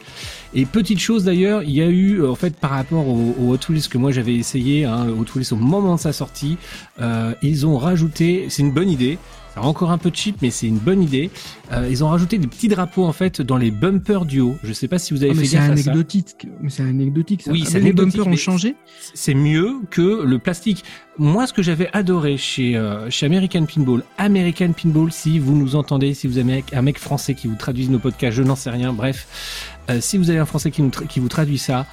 Et 0.54 0.66
petite 0.66 0.98
chose 0.98 1.24
d'ailleurs, 1.24 1.62
il 1.62 1.70
y 1.70 1.80
a 1.82 1.86
eu, 1.86 2.20
euh, 2.22 2.30
en 2.30 2.34
fait, 2.34 2.56
par 2.56 2.70
rapport 2.72 3.06
au, 3.06 3.34
au 3.40 3.52
Hot 3.54 3.58
Wheels 3.68 3.88
que 3.88 3.98
moi 3.98 4.10
j'avais 4.10 4.34
essayé, 4.34 4.84
hein, 4.84 5.06
Hot 5.16 5.26
Wheels 5.36 5.52
au 5.52 5.56
moment 5.56 5.94
de 5.94 6.00
sa 6.00 6.12
sortie, 6.12 6.56
euh, 7.00 7.34
ils 7.42 7.66
ont 7.66 7.78
rajouté, 7.78 8.46
c'est 8.48 8.62
une 8.62 8.72
bonne 8.72 8.90
idée, 8.90 9.18
encore 9.60 9.90
un 9.90 9.98
peu 9.98 10.10
cheap, 10.12 10.36
mais 10.42 10.50
c'est 10.50 10.66
une 10.66 10.78
bonne 10.78 11.02
idée. 11.02 11.30
Euh, 11.72 11.86
ils 11.90 12.02
ont 12.04 12.08
rajouté 12.08 12.38
des 12.38 12.46
petits 12.46 12.68
drapeaux 12.68 13.04
en 13.04 13.12
fait 13.12 13.40
dans 13.42 13.56
les 13.56 13.70
bumpers 13.70 14.24
du 14.24 14.40
haut. 14.40 14.56
Je 14.62 14.72
sais 14.72 14.88
pas 14.88 14.98
si 14.98 15.12
vous 15.14 15.22
avez 15.22 15.34
mais 15.34 15.40
fait 15.42 15.46
c'est 15.48 15.56
gaffe 15.56 15.70
à 15.70 15.76
ça. 15.76 15.90
anecdotique. 15.90 16.46
Mais 16.60 16.70
c'est 16.70 16.82
anecdotique. 16.82 17.42
Ça. 17.42 17.50
Oui, 17.50 17.64
Ah, 17.66 17.68
c'est 17.70 17.80
les 17.80 17.92
bumpers 17.92 18.26
ont 18.26 18.36
changé. 18.36 18.74
C'est 19.14 19.34
mieux 19.34 19.74
que 19.90 20.22
le 20.24 20.38
plastique. 20.38 20.84
Moi, 21.18 21.46
ce 21.46 21.52
que 21.52 21.62
j'avais 21.62 21.90
adoré 21.92 22.36
chez 22.38 22.76
euh, 22.76 23.10
chez 23.10 23.26
American 23.26 23.66
Pinball, 23.66 24.02
American 24.18 24.72
Pinball, 24.72 25.12
si 25.12 25.38
vous 25.38 25.54
nous 25.56 25.76
entendez, 25.76 26.14
si 26.14 26.26
vous 26.26 26.38
avez 26.38 26.64
un 26.72 26.82
mec 26.82 26.98
français 26.98 27.34
qui 27.34 27.46
vous 27.48 27.56
traduise 27.56 27.90
nos 27.90 27.98
podcasts, 27.98 28.36
je 28.36 28.42
n'en 28.42 28.56
sais 28.56 28.70
rien. 28.70 28.92
Bref, 28.94 29.76
euh, 29.90 30.00
si 30.00 30.16
vous 30.16 30.30
avez 30.30 30.38
un 30.38 30.46
français 30.46 30.70
qui, 30.70 30.80
nous 30.82 30.88
tra- 30.88 31.06
qui 31.06 31.20
vous 31.20 31.28
traduit 31.28 31.58
ça, 31.58 31.86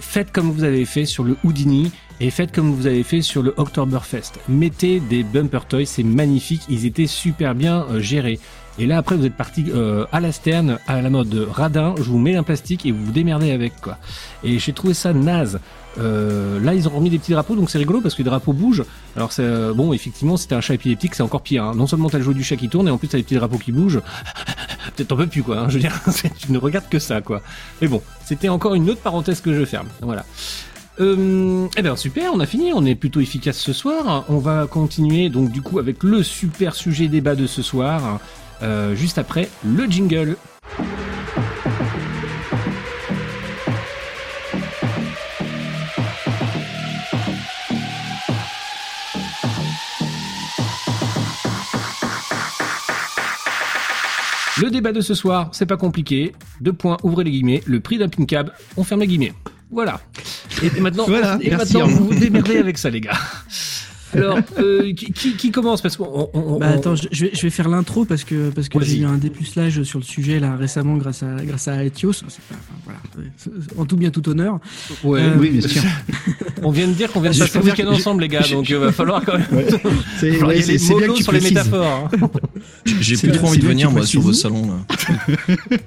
faites 0.00 0.32
comme 0.32 0.50
vous 0.50 0.64
avez 0.64 0.84
fait 0.86 1.04
sur 1.04 1.22
le 1.24 1.36
Houdini 1.44 1.90
et 2.22 2.30
faites 2.30 2.52
comme 2.52 2.72
vous 2.72 2.86
avez 2.86 3.02
fait 3.02 3.20
sur 3.20 3.42
le 3.42 3.52
Oktoberfest. 3.56 4.34
Mettez 4.48 5.00
des 5.00 5.24
bumper 5.24 5.66
toys, 5.68 5.84
c'est 5.86 6.04
magnifique. 6.04 6.62
Ils 6.68 6.86
étaient 6.86 7.08
super 7.08 7.54
bien 7.56 7.84
euh, 7.90 8.00
gérés. 8.00 8.38
Et 8.78 8.86
là, 8.86 8.96
après, 8.98 9.16
vous 9.16 9.26
êtes 9.26 9.34
parti 9.34 9.66
euh, 9.74 10.06
à 10.12 10.20
la 10.20 10.30
sterne, 10.30 10.78
à 10.86 11.02
la 11.02 11.10
mode 11.10 11.48
radin. 11.50 11.94
Je 11.98 12.04
vous 12.04 12.18
mets 12.18 12.36
un 12.36 12.44
plastique 12.44 12.86
et 12.86 12.92
vous 12.92 13.04
vous 13.06 13.12
démerdez 13.12 13.50
avec, 13.50 13.78
quoi. 13.80 13.98
Et 14.44 14.60
j'ai 14.60 14.72
trouvé 14.72 14.94
ça 14.94 15.12
naze. 15.12 15.58
Euh, 15.98 16.60
là, 16.60 16.74
ils 16.74 16.86
ont 16.88 16.92
remis 16.92 17.10
des 17.10 17.18
petits 17.18 17.32
drapeaux, 17.32 17.56
donc 17.56 17.68
c'est 17.70 17.78
rigolo 17.78 18.00
parce 18.00 18.14
que 18.14 18.22
les 18.22 18.30
drapeaux 18.30 18.52
bougent. 18.52 18.84
Alors, 19.16 19.32
c'est 19.32 19.42
euh, 19.42 19.74
bon, 19.74 19.92
effectivement, 19.92 20.36
c'était 20.36 20.54
un 20.54 20.60
chat 20.60 20.74
épileptique, 20.74 21.14
c'est 21.16 21.22
encore 21.24 21.42
pire. 21.42 21.64
hein. 21.64 21.74
Non 21.74 21.86
seulement 21.88 22.08
t'as 22.08 22.18
le 22.18 22.24
jeu 22.24 22.32
du 22.34 22.44
chat 22.44 22.56
qui 22.56 22.68
tourne, 22.68 22.86
et 22.88 22.90
en 22.92 22.98
plus 22.98 23.08
t'as 23.08 23.18
les 23.18 23.24
petits 23.24 23.34
drapeaux 23.34 23.58
qui 23.58 23.72
bougent. 23.72 24.00
Peut-être 24.96 25.08
t'en 25.08 25.16
peux 25.16 25.26
plus, 25.26 25.42
quoi. 25.42 25.58
hein. 25.58 25.68
Je 25.68 25.74
veux 25.74 25.80
dire, 25.80 25.98
tu 26.38 26.52
ne 26.52 26.58
regardes 26.58 26.88
que 26.88 26.98
ça, 27.00 27.20
quoi. 27.20 27.42
Mais 27.82 27.88
bon, 27.88 28.00
c'était 28.24 28.48
encore 28.48 28.74
une 28.74 28.88
autre 28.88 29.00
parenthèse 29.00 29.40
que 29.40 29.52
je 29.52 29.64
ferme. 29.66 29.88
Voilà. 30.00 30.24
Euh, 31.00 31.66
eh 31.76 31.82
bien 31.82 31.96
super, 31.96 32.32
on 32.34 32.40
a 32.40 32.46
fini, 32.46 32.72
on 32.74 32.84
est 32.84 32.94
plutôt 32.94 33.20
efficace 33.20 33.58
ce 33.58 33.72
soir. 33.72 34.24
On 34.28 34.38
va 34.38 34.66
continuer 34.66 35.28
donc 35.28 35.50
du 35.50 35.62
coup 35.62 35.78
avec 35.78 36.02
le 36.02 36.22
super 36.22 36.74
sujet 36.74 37.08
débat 37.08 37.34
de 37.34 37.46
ce 37.46 37.62
soir, 37.62 38.20
euh, 38.62 38.94
juste 38.94 39.18
après 39.18 39.48
le 39.64 39.84
jingle. 39.84 40.36
Débat 54.72 54.90
de 54.92 55.00
ce 55.00 55.14
soir, 55.14 55.50
c'est 55.52 55.66
pas 55.66 55.76
compliqué. 55.76 56.32
Deux 56.60 56.72
points, 56.72 56.96
ouvrez 57.04 57.22
les 57.24 57.30
guillemets. 57.30 57.62
Le 57.66 57.78
prix 57.78 57.98
d'un 57.98 58.08
pin 58.08 58.24
cab, 58.24 58.50
on 58.76 58.82
ferme 58.82 59.02
les 59.02 59.06
guillemets. 59.06 59.32
Voilà. 59.70 60.00
Et 60.62 60.80
maintenant, 60.80 61.04
Voilà, 61.06 61.38
et 61.40 61.50
maintenant 61.50 61.86
vous 61.86 62.08
vous 62.08 62.14
démerdez 62.14 62.58
avec 62.58 62.76
ça, 62.76 62.90
les 62.90 63.00
gars. 63.00 63.16
Alors, 64.14 64.38
euh, 64.58 64.92
qui, 64.94 65.12
qui- 65.36 65.50
commence 65.50 65.80
Parce 65.82 65.96
qu'on 65.96 66.28
on- 66.32 66.38
on- 66.38 66.58
Bah 66.58 66.68
attends, 66.68 66.94
je, 66.96 67.08
je 67.10 67.26
vais, 67.26 67.30
je 67.34 67.42
vais 67.42 67.50
faire 67.50 67.68
l'intro 67.68 68.04
parce 68.04 68.24
que 68.24 68.50
parce 68.50 68.68
que 68.68 68.80
j'ai 68.82 68.98
eu 69.00 69.04
un 69.04 69.16
dépucelage 69.18 69.82
sur 69.84 69.98
le 69.98 70.04
sujet 70.04 70.40
là 70.40 70.56
récemment 70.56 70.96
grâce 70.96 71.22
à 71.22 71.36
grâce 71.44 71.68
à 71.68 71.84
Etios. 71.84 72.12
Pas- 72.12 72.56
voilà, 72.84 72.98
en 73.78 73.84
tout 73.86 73.96
bien 73.96 74.10
tout 74.10 74.28
honneur. 74.28 74.58
Ouais, 75.04 75.20
Euh, 75.22 75.36
Oui, 75.38 75.50
bien 75.50 75.68
sûr. 75.68 75.82
on 76.62 76.70
vient 76.70 76.88
de 76.88 76.92
dire 76.92 77.10
qu'on 77.12 77.20
vient 77.20 77.30
de 77.30 77.38
passer 77.38 77.58
le 77.58 77.60
préfère 77.64 77.86
week-end 77.86 77.96
ensemble, 77.98 78.22
les 78.22 78.28
gars. 78.28 78.40
Donc, 78.50 78.68
il 78.68 78.76
va 78.76 78.92
falloir 78.92 79.24
quand 79.24 79.38
même. 79.38 79.46
Ouais, 79.52 79.66
c'est- 80.62 80.78
c'est 80.78 80.94
bien 80.94 81.14
sur 81.16 81.32
les 81.32 81.40
métaphores. 81.40 82.10
hein. 82.12 82.28
J'ai 83.00 83.16
C'est 83.16 83.28
plus 83.28 83.36
trop 83.36 83.46
c'est 83.46 83.52
envie 83.52 83.58
de 83.62 83.66
venir 83.66 83.90
moi 83.90 84.04
sur 84.06 84.20
vos 84.20 84.32
salons 84.32 84.66
là. 84.66 85.28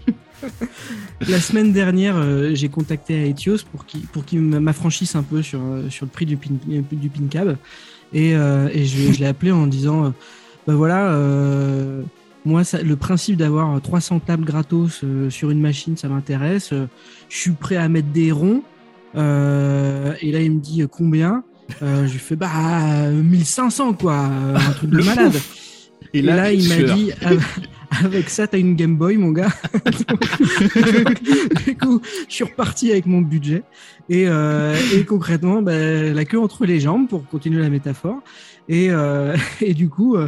La 1.27 1.39
semaine 1.39 1.71
dernière, 1.73 2.17
euh, 2.17 2.51
j'ai 2.53 2.67
contacté 2.69 3.15
à 3.19 3.25
Etios 3.27 3.59
pour 3.71 3.85
qu'il 3.85 4.01
pour 4.01 4.25
qu'il 4.25 4.41
m'affranchisse 4.41 5.15
un 5.15 5.23
peu 5.23 5.41
sur 5.41 5.59
euh, 5.61 5.89
sur 5.89 6.05
le 6.05 6.11
prix 6.11 6.25
du 6.25 6.35
pin 6.37 6.49
du 6.67 7.09
pin 7.09 7.23
cab 7.29 7.57
et, 8.15 8.35
euh, 8.35 8.67
et 8.73 8.85
je, 8.85 9.13
je 9.13 9.19
l'ai 9.19 9.27
appelé 9.27 9.51
en 9.51 9.67
disant 9.67 10.11
bah 10.65 10.73
voilà 10.73 11.09
euh, 11.11 12.01
moi 12.45 12.63
ça, 12.63 12.81
le 12.81 12.95
principe 12.95 13.37
d'avoir 13.37 13.79
300 13.79 14.21
tables 14.21 14.45
gratos 14.45 15.03
sur 15.29 15.51
une 15.51 15.61
machine 15.61 15.95
ça 15.97 16.07
m'intéresse. 16.07 16.71
Je 17.29 17.37
suis 17.37 17.51
prêt 17.51 17.75
à 17.75 17.87
mettre 17.89 18.07
des 18.09 18.31
ronds. 18.31 18.63
Et 19.15 19.17
là 20.31 20.39
il 20.41 20.51
me 20.51 20.59
dit 20.59 20.83
combien? 20.91 21.43
Euh, 21.81 22.07
je 22.07 22.13
lui 22.13 22.19
fais 22.19 22.35
bah 22.35 23.09
1500 23.11 23.93
quoi 23.93 24.13
euh, 24.13 24.55
un 24.55 24.71
truc 24.73 24.89
de 24.89 25.01
malade. 25.01 25.31
pouf. 25.33 25.64
Et 26.17 26.21
là, 26.21 26.51
il 26.53 26.67
m'a 26.69 26.93
dit 26.93 27.11
avec- 27.21 27.39
avec 28.03 28.29
ça 28.29 28.47
t'as 28.47 28.57
une 28.59 28.75
Game 28.75 28.97
Boy 28.97 29.17
mon 29.17 29.31
gars. 29.31 29.49
Du 31.65 31.77
coup 31.77 32.01
je 32.27 32.33
suis 32.33 32.43
reparti 32.43 32.91
avec 32.91 33.05
mon 33.05 33.21
budget. 33.21 33.63
Et, 34.09 34.25
euh, 34.27 34.75
et 34.93 35.03
concrètement 35.05 35.61
bah, 35.61 35.73
la 36.13 36.25
queue 36.25 36.39
entre 36.39 36.65
les 36.65 36.79
jambes 36.79 37.07
pour 37.07 37.25
continuer 37.27 37.61
la 37.61 37.69
métaphore. 37.69 38.19
Et, 38.69 38.87
euh, 38.91 39.35
et 39.61 39.73
du 39.73 39.89
coup 39.89 40.15
euh, 40.15 40.27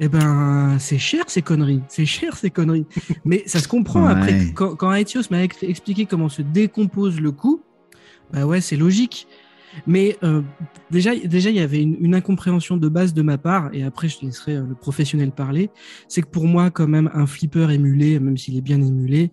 eh 0.00 0.08
ben 0.08 0.76
c'est 0.78 0.98
cher 0.98 1.24
ces 1.28 1.42
conneries. 1.42 1.82
C'est 1.88 2.06
cher 2.06 2.36
ces 2.36 2.50
conneries. 2.50 2.86
Mais 3.24 3.42
ça 3.46 3.58
se 3.60 3.68
comprend 3.68 4.06
Ouais. 4.06 4.12
après 4.12 4.52
quand, 4.54 4.74
quand 4.76 4.92
Aetios 4.92 5.22
m'a 5.30 5.44
ex- 5.44 5.62
expliqué 5.62 6.06
comment 6.06 6.28
se 6.28 6.42
décompose 6.42 7.20
le 7.20 7.30
coût 7.32 7.60
bah 8.32 8.46
ouais 8.46 8.60
c'est 8.62 8.76
logique 8.76 9.26
mais 9.86 10.16
euh, 10.22 10.42
déjà, 10.90 11.14
déjà, 11.16 11.50
il 11.50 11.56
y 11.56 11.60
avait 11.60 11.82
une, 11.82 11.96
une 12.00 12.14
incompréhension 12.14 12.76
de 12.76 12.88
base 12.88 13.14
de 13.14 13.22
ma 13.22 13.38
part, 13.38 13.70
et 13.72 13.82
après, 13.82 14.08
je 14.08 14.18
laisserai 14.22 14.56
euh, 14.56 14.64
le 14.68 14.74
professionnel 14.74 15.30
parler. 15.30 15.70
C'est 16.08 16.22
que 16.22 16.28
pour 16.28 16.46
moi, 16.46 16.70
quand 16.70 16.88
même, 16.88 17.10
un 17.14 17.26
flipper 17.26 17.70
émulé, 17.70 18.18
même 18.18 18.36
s'il 18.36 18.56
est 18.56 18.62
bien 18.62 18.80
émulé, 18.80 19.30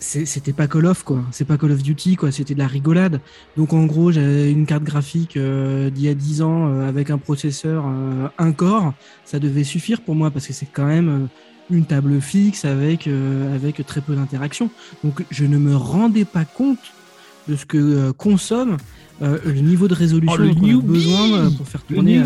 c'était 0.00 0.54
pas 0.54 0.66
Call 0.68 0.86
of, 0.86 1.02
quoi. 1.02 1.22
C'est 1.32 1.44
pas 1.44 1.58
Call 1.58 1.72
of 1.72 1.82
Duty, 1.82 2.16
quoi. 2.16 2.32
C'était 2.32 2.54
de 2.54 2.58
la 2.58 2.66
rigolade. 2.66 3.20
Donc, 3.56 3.74
en 3.74 3.84
gros, 3.84 4.10
j'avais 4.10 4.50
une 4.50 4.64
carte 4.64 4.84
graphique 4.84 5.36
euh, 5.36 5.90
d'il 5.90 6.04
y 6.04 6.08
a 6.08 6.14
10 6.14 6.42
ans 6.42 6.68
euh, 6.68 6.88
avec 6.88 7.10
un 7.10 7.18
processeur 7.18 7.84
euh, 7.86 8.28
un 8.38 8.52
corps. 8.52 8.94
Ça 9.24 9.38
devait 9.38 9.64
suffire 9.64 10.00
pour 10.00 10.14
moi 10.14 10.30
parce 10.30 10.46
que 10.46 10.54
c'est 10.54 10.66
quand 10.72 10.86
même 10.86 11.08
euh, 11.08 11.26
une 11.70 11.84
table 11.84 12.20
fixe 12.22 12.64
avec, 12.64 13.06
euh, 13.06 13.54
avec 13.54 13.84
très 13.84 14.00
peu 14.00 14.14
d'interaction. 14.14 14.70
Donc, 15.04 15.24
je 15.30 15.44
ne 15.44 15.58
me 15.58 15.76
rendais 15.76 16.24
pas 16.24 16.46
compte 16.46 16.78
de 17.48 17.56
ce 17.56 17.64
que 17.66 17.78
euh, 17.78 18.12
consomme 18.12 18.76
euh, 19.22 19.38
le 19.46 19.52
niveau 19.60 19.88
de 19.88 19.94
résolution 19.94 20.36
Oh, 20.38 20.42
le 20.42 20.54
dont 20.54 20.60
on 20.76 20.78
a 20.78 20.82
besoin 20.82 21.32
euh, 21.38 21.50
pour 21.50 21.66
faire 21.66 21.80
Le 21.88 21.94
tourner. 21.96 22.18
euh, 22.18 22.24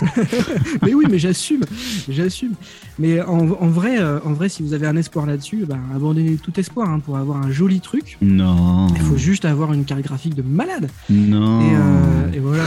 mais 0.82 0.94
oui, 0.94 1.06
mais 1.10 1.18
j'assume, 1.18 1.62
j'assume. 2.08 2.52
Mais 2.98 3.20
en, 3.22 3.38
en 3.50 3.68
vrai, 3.68 3.98
euh, 3.98 4.20
en 4.24 4.32
vrai, 4.32 4.48
si 4.48 4.62
vous 4.62 4.72
avez 4.74 4.86
un 4.86 4.96
espoir 4.96 5.26
là-dessus, 5.26 5.64
bah, 5.66 5.78
abandonnez 5.94 6.36
tout 6.36 6.58
espoir 6.60 6.88
hein, 6.90 7.00
pour 7.00 7.16
avoir 7.16 7.38
un 7.44 7.50
joli 7.50 7.80
truc. 7.80 8.16
Non. 8.20 8.88
Il 8.94 9.00
faut 9.02 9.16
juste 9.16 9.44
avoir 9.44 9.72
une 9.72 9.84
carte 9.84 10.02
graphique 10.02 10.34
de 10.34 10.42
malade. 10.42 10.88
Non. 11.10 11.60
Et, 11.62 11.74
euh, 11.74 11.97
et 12.34 12.38
voilà. 12.38 12.64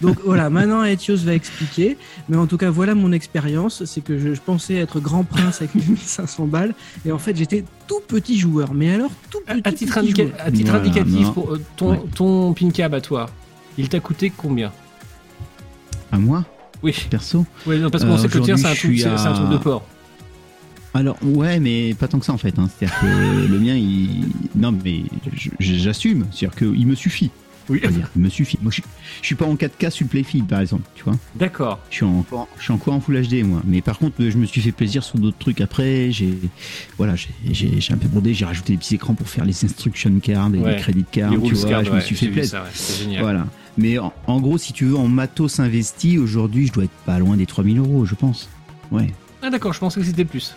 Donc 0.00 0.18
voilà, 0.24 0.50
maintenant 0.50 0.84
Etios 0.84 1.16
va 1.18 1.34
expliquer. 1.34 1.96
Mais 2.28 2.36
en 2.36 2.46
tout 2.46 2.56
cas, 2.56 2.70
voilà 2.70 2.94
mon 2.94 3.12
expérience. 3.12 3.84
C'est 3.84 4.00
que 4.02 4.18
je, 4.18 4.34
je 4.34 4.40
pensais 4.40 4.74
être 4.74 5.00
grand 5.00 5.24
prince 5.24 5.60
avec 5.62 5.74
1500 5.74 6.46
balles. 6.48 6.74
Et 7.06 7.12
en 7.12 7.18
fait, 7.18 7.36
j'étais 7.36 7.64
tout 7.86 8.00
petit 8.06 8.38
joueur. 8.38 8.74
Mais 8.74 8.92
alors, 8.94 9.10
tout 9.30 9.38
À, 9.46 9.54
petit, 9.54 9.68
à 9.68 9.72
titre, 9.72 10.00
petit 10.00 10.08
indica- 10.12 10.22
joueur. 10.28 10.40
à 10.46 10.50
titre 10.50 10.70
Voilà, 10.70 10.84
indicatif, 10.86 11.26
non. 11.26 11.32
pour, 11.32 11.52
euh, 11.54 11.60
ton, 11.76 11.90
Ouais. 11.90 12.00
ton 12.14 12.52
pin 12.54 12.70
cab 12.70 12.94
à 12.94 13.00
toi, 13.00 13.28
il 13.78 13.88
t'a 13.88 14.00
coûté 14.00 14.32
combien? 14.36 14.72
À 16.10 16.18
moi, 16.18 16.44
Oui, 16.82 16.94
perso? 17.10 17.46
Ouais, 17.66 17.78
non, 17.78 17.90
parce 17.90 18.04
qu'on 18.04 18.14
Euh, 18.14 18.18
sait 18.18 18.28
que 18.28 18.38
le 18.38 18.44
tien, 18.44 18.56
c'est 18.56 18.66
un, 18.66 18.74
truc- 18.74 19.02
un 19.04 19.14
à- 19.14 19.52
de 19.52 19.56
port. 19.58 19.86
Alors 20.94 21.16
ouais, 21.22 21.58
mais 21.58 21.94
pas 21.94 22.06
tant 22.06 22.18
que 22.18 22.26
ça 22.26 22.34
en 22.34 22.38
fait. 22.38 22.58
Hein. 22.58 22.68
C'est-à-dire 22.68 22.98
que 23.00 23.46
le 23.50 23.58
mien, 23.58 23.74
il... 23.74 24.26
non 24.54 24.72
mais 24.84 25.04
je- 25.34 25.48
j'assume. 25.58 26.26
C'est-à-dire 26.30 26.54
qu'il 26.58 26.86
me 26.86 26.94
suffit. 26.94 27.30
Oui. 27.72 27.80
On 27.82 27.86
va 27.88 27.92
dire, 27.92 28.10
Il 28.16 28.22
me 28.22 28.28
suffit. 28.28 28.58
Moi, 28.62 28.70
je, 28.70 28.74
suis- 28.82 28.84
je 29.22 29.26
suis 29.26 29.34
pas 29.34 29.46
en 29.46 29.54
4K 29.56 29.90
sur 29.90 30.04
le 30.04 30.10
Playfield 30.10 30.46
par 30.46 30.60
exemple. 30.60 30.82
Tu 30.94 31.04
vois. 31.04 31.14
D'accord. 31.34 31.80
Je 31.90 31.96
suis 31.96 32.04
encore, 32.04 32.46
je 32.58 32.62
suis 32.64 32.72
encore 32.72 32.94
en 32.94 33.00
Full 33.00 33.20
HD 33.26 33.42
moi. 33.44 33.62
Mais 33.64 33.80
par 33.80 33.98
contre, 33.98 34.16
je 34.18 34.36
me 34.38 34.46
suis 34.46 34.60
fait 34.60 34.72
plaisir 34.72 35.02
sur 35.02 35.18
d'autres 35.18 35.38
trucs 35.38 35.60
après. 35.60 36.10
J'ai, 36.12 36.34
voilà, 36.98 37.14
j'ai- 37.16 37.78
un 37.90 37.96
peu 37.96 38.08
brodé. 38.08 38.34
J'ai 38.34 38.44
rajouté 38.44 38.74
des 38.74 38.78
petits 38.78 38.94
écrans 38.94 39.14
pour 39.14 39.28
faire 39.28 39.44
les 39.44 39.64
instruction 39.64 40.12
cards 40.20 40.54
et 40.54 40.58
Ouais. 40.58 40.76
les 40.76 40.80
credit 40.80 41.04
cards. 41.10 41.30
Les 41.30 41.36
tu 41.38 41.42
rules 41.44 41.54
vois, 41.54 41.68
card, 41.70 41.84
je 41.84 41.90
me 41.92 42.00
suis 42.00 42.14
fait 42.16 42.28
plaisir. 42.28 42.62
ouais, 42.62 43.04
génial. 43.04 43.22
Voilà. 43.22 43.46
Mais 43.78 43.98
en, 43.98 44.12
en 44.26 44.40
gros, 44.40 44.58
si 44.58 44.72
tu 44.74 44.84
veux, 44.84 44.96
en 44.96 45.08
matos 45.08 45.58
investi, 45.58 46.18
aujourd'hui, 46.18 46.66
je 46.66 46.72
dois 46.72 46.84
être 46.84 46.90
pas 47.06 47.18
loin 47.18 47.36
des 47.38 47.46
3000 47.46 47.78
euros, 47.78 48.04
je 48.04 48.14
pense. 48.14 48.48
Ouais. 48.90 49.06
Ah 49.42 49.48
d'accord, 49.50 49.72
je 49.72 49.78
pensais 49.80 49.98
que 49.98 50.06
c'était 50.06 50.24
plus. 50.26 50.54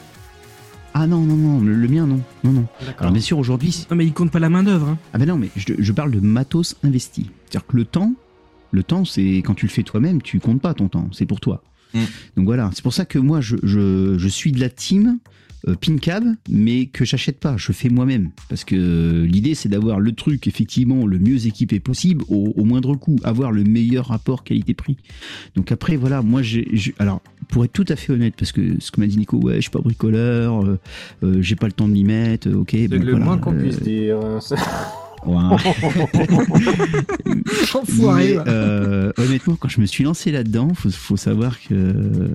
Ah 0.98 1.08
non, 1.08 1.20
non, 1.26 1.36
non, 1.36 1.60
le, 1.60 1.76
le 1.76 1.88
mien, 1.90 2.08
non. 2.08 2.22
Non, 2.46 2.54
non. 2.54 2.66
Alors 3.00 3.12
bien 3.12 3.22
sûr, 3.22 3.38
aujourd'hui, 3.38 3.86
Non, 3.92 3.98
mais 3.98 4.06
il 4.06 4.14
compte 4.14 4.32
pas 4.32 4.40
la 4.40 4.48
main 4.50 4.64
d'œuvre. 4.64 4.88
Hein. 4.88 4.98
ah 5.14 5.18
ben 5.18 5.28
non, 5.28 5.36
mais 5.36 5.50
je, 5.58 5.74
je 5.78 5.92
parle 5.92 6.10
de 6.12 6.22
matos 6.22 6.78
investi. 6.84 7.30
C'est-à-dire 7.44 7.68
que 7.68 7.76
le 7.76 7.84
temps, 7.84 8.14
le 8.72 8.82
temps, 8.82 9.04
c'est 9.04 9.38
quand 9.40 9.56
tu 9.56 9.66
le 9.66 9.72
fais 9.72 9.84
toi-même, 9.84 10.22
tu 10.22 10.40
comptes 10.40 10.62
pas 10.62 10.74
ton 10.74 10.88
temps, 10.88 11.10
c'est 11.12 11.26
pour 11.26 11.42
toi. 11.42 11.64
Mm. 11.94 12.00
Donc 12.38 12.46
voilà, 12.46 12.70
c'est 12.74 12.82
pour 12.82 12.94
ça 12.94 13.04
que 13.04 13.20
moi, 13.20 13.42
je, 13.42 13.58
je, 13.64 14.18
je 14.18 14.28
suis 14.30 14.54
de 14.54 14.60
la 14.62 14.70
team 14.70 15.08
euh, 15.08 15.30
Pincab, 15.74 16.24
mais 16.50 16.86
que 16.86 17.06
j'achète 17.06 17.40
pas, 17.40 17.58
je 17.58 17.72
fais 17.72 17.90
moi-même. 17.90 18.30
Parce 18.50 18.64
que 18.64 18.76
euh, 18.76 19.26
l'idée, 19.26 19.56
c'est 19.56 19.70
d'avoir 19.70 20.00
le 20.00 20.12
truc, 20.12 20.48
effectivement, 20.48 21.06
le 21.06 21.18
mieux 21.18 21.48
équipé 21.48 21.80
possible, 21.80 22.24
au, 22.30 22.54
au 22.56 22.64
moindre 22.64 22.96
coût, 22.96 23.18
avoir 23.24 23.52
le 23.52 23.64
meilleur 23.64 24.08
rapport 24.08 24.44
qualité-prix. 24.44 24.98
Donc 25.56 25.72
après, 25.72 25.96
voilà, 25.96 26.22
moi, 26.22 26.42
j'ai, 26.42 26.68
alors, 27.00 27.22
pour 27.50 27.66
être 27.66 27.74
tout 27.74 27.86
à 27.88 27.96
fait 27.96 28.14
honnête, 28.14 28.36
parce 28.38 28.52
que 28.52 28.80
ce 28.80 28.92
que 28.92 29.00
m'a 29.00 29.08
dit 29.08 29.18
Nico, 29.18 29.38
ouais, 29.38 29.56
je 29.56 29.62
suis 29.62 29.70
pas 29.72 29.80
bricoleur, 29.80 30.64
euh, 30.64 30.80
euh, 31.24 31.42
j'ai 31.42 31.56
pas 31.56 31.68
le 31.68 31.74
temps 31.74 31.88
de 31.88 31.94
m'y 31.94 32.04
mettre, 32.04 32.48
euh, 32.50 32.58
ok. 32.58 32.70
C'est 32.72 32.88
bon, 32.88 33.00
le 33.00 33.12
voilà, 33.12 33.26
moins 33.26 33.38
qu'on 33.38 33.56
euh, 33.56 33.62
puisse 33.62 33.82
dire. 33.82 34.20
Enfoiré. 37.74 38.36
Mais, 38.36 38.44
euh, 38.48 39.12
honnêtement, 39.18 39.56
quand 39.56 39.70
je 39.70 39.82
me 39.82 39.88
suis 39.88 40.04
lancé 40.04 40.32
là-dedans, 40.32 40.70
faut, 40.76 40.92
faut 40.92 41.18
savoir 41.18 41.60
que 41.60 42.30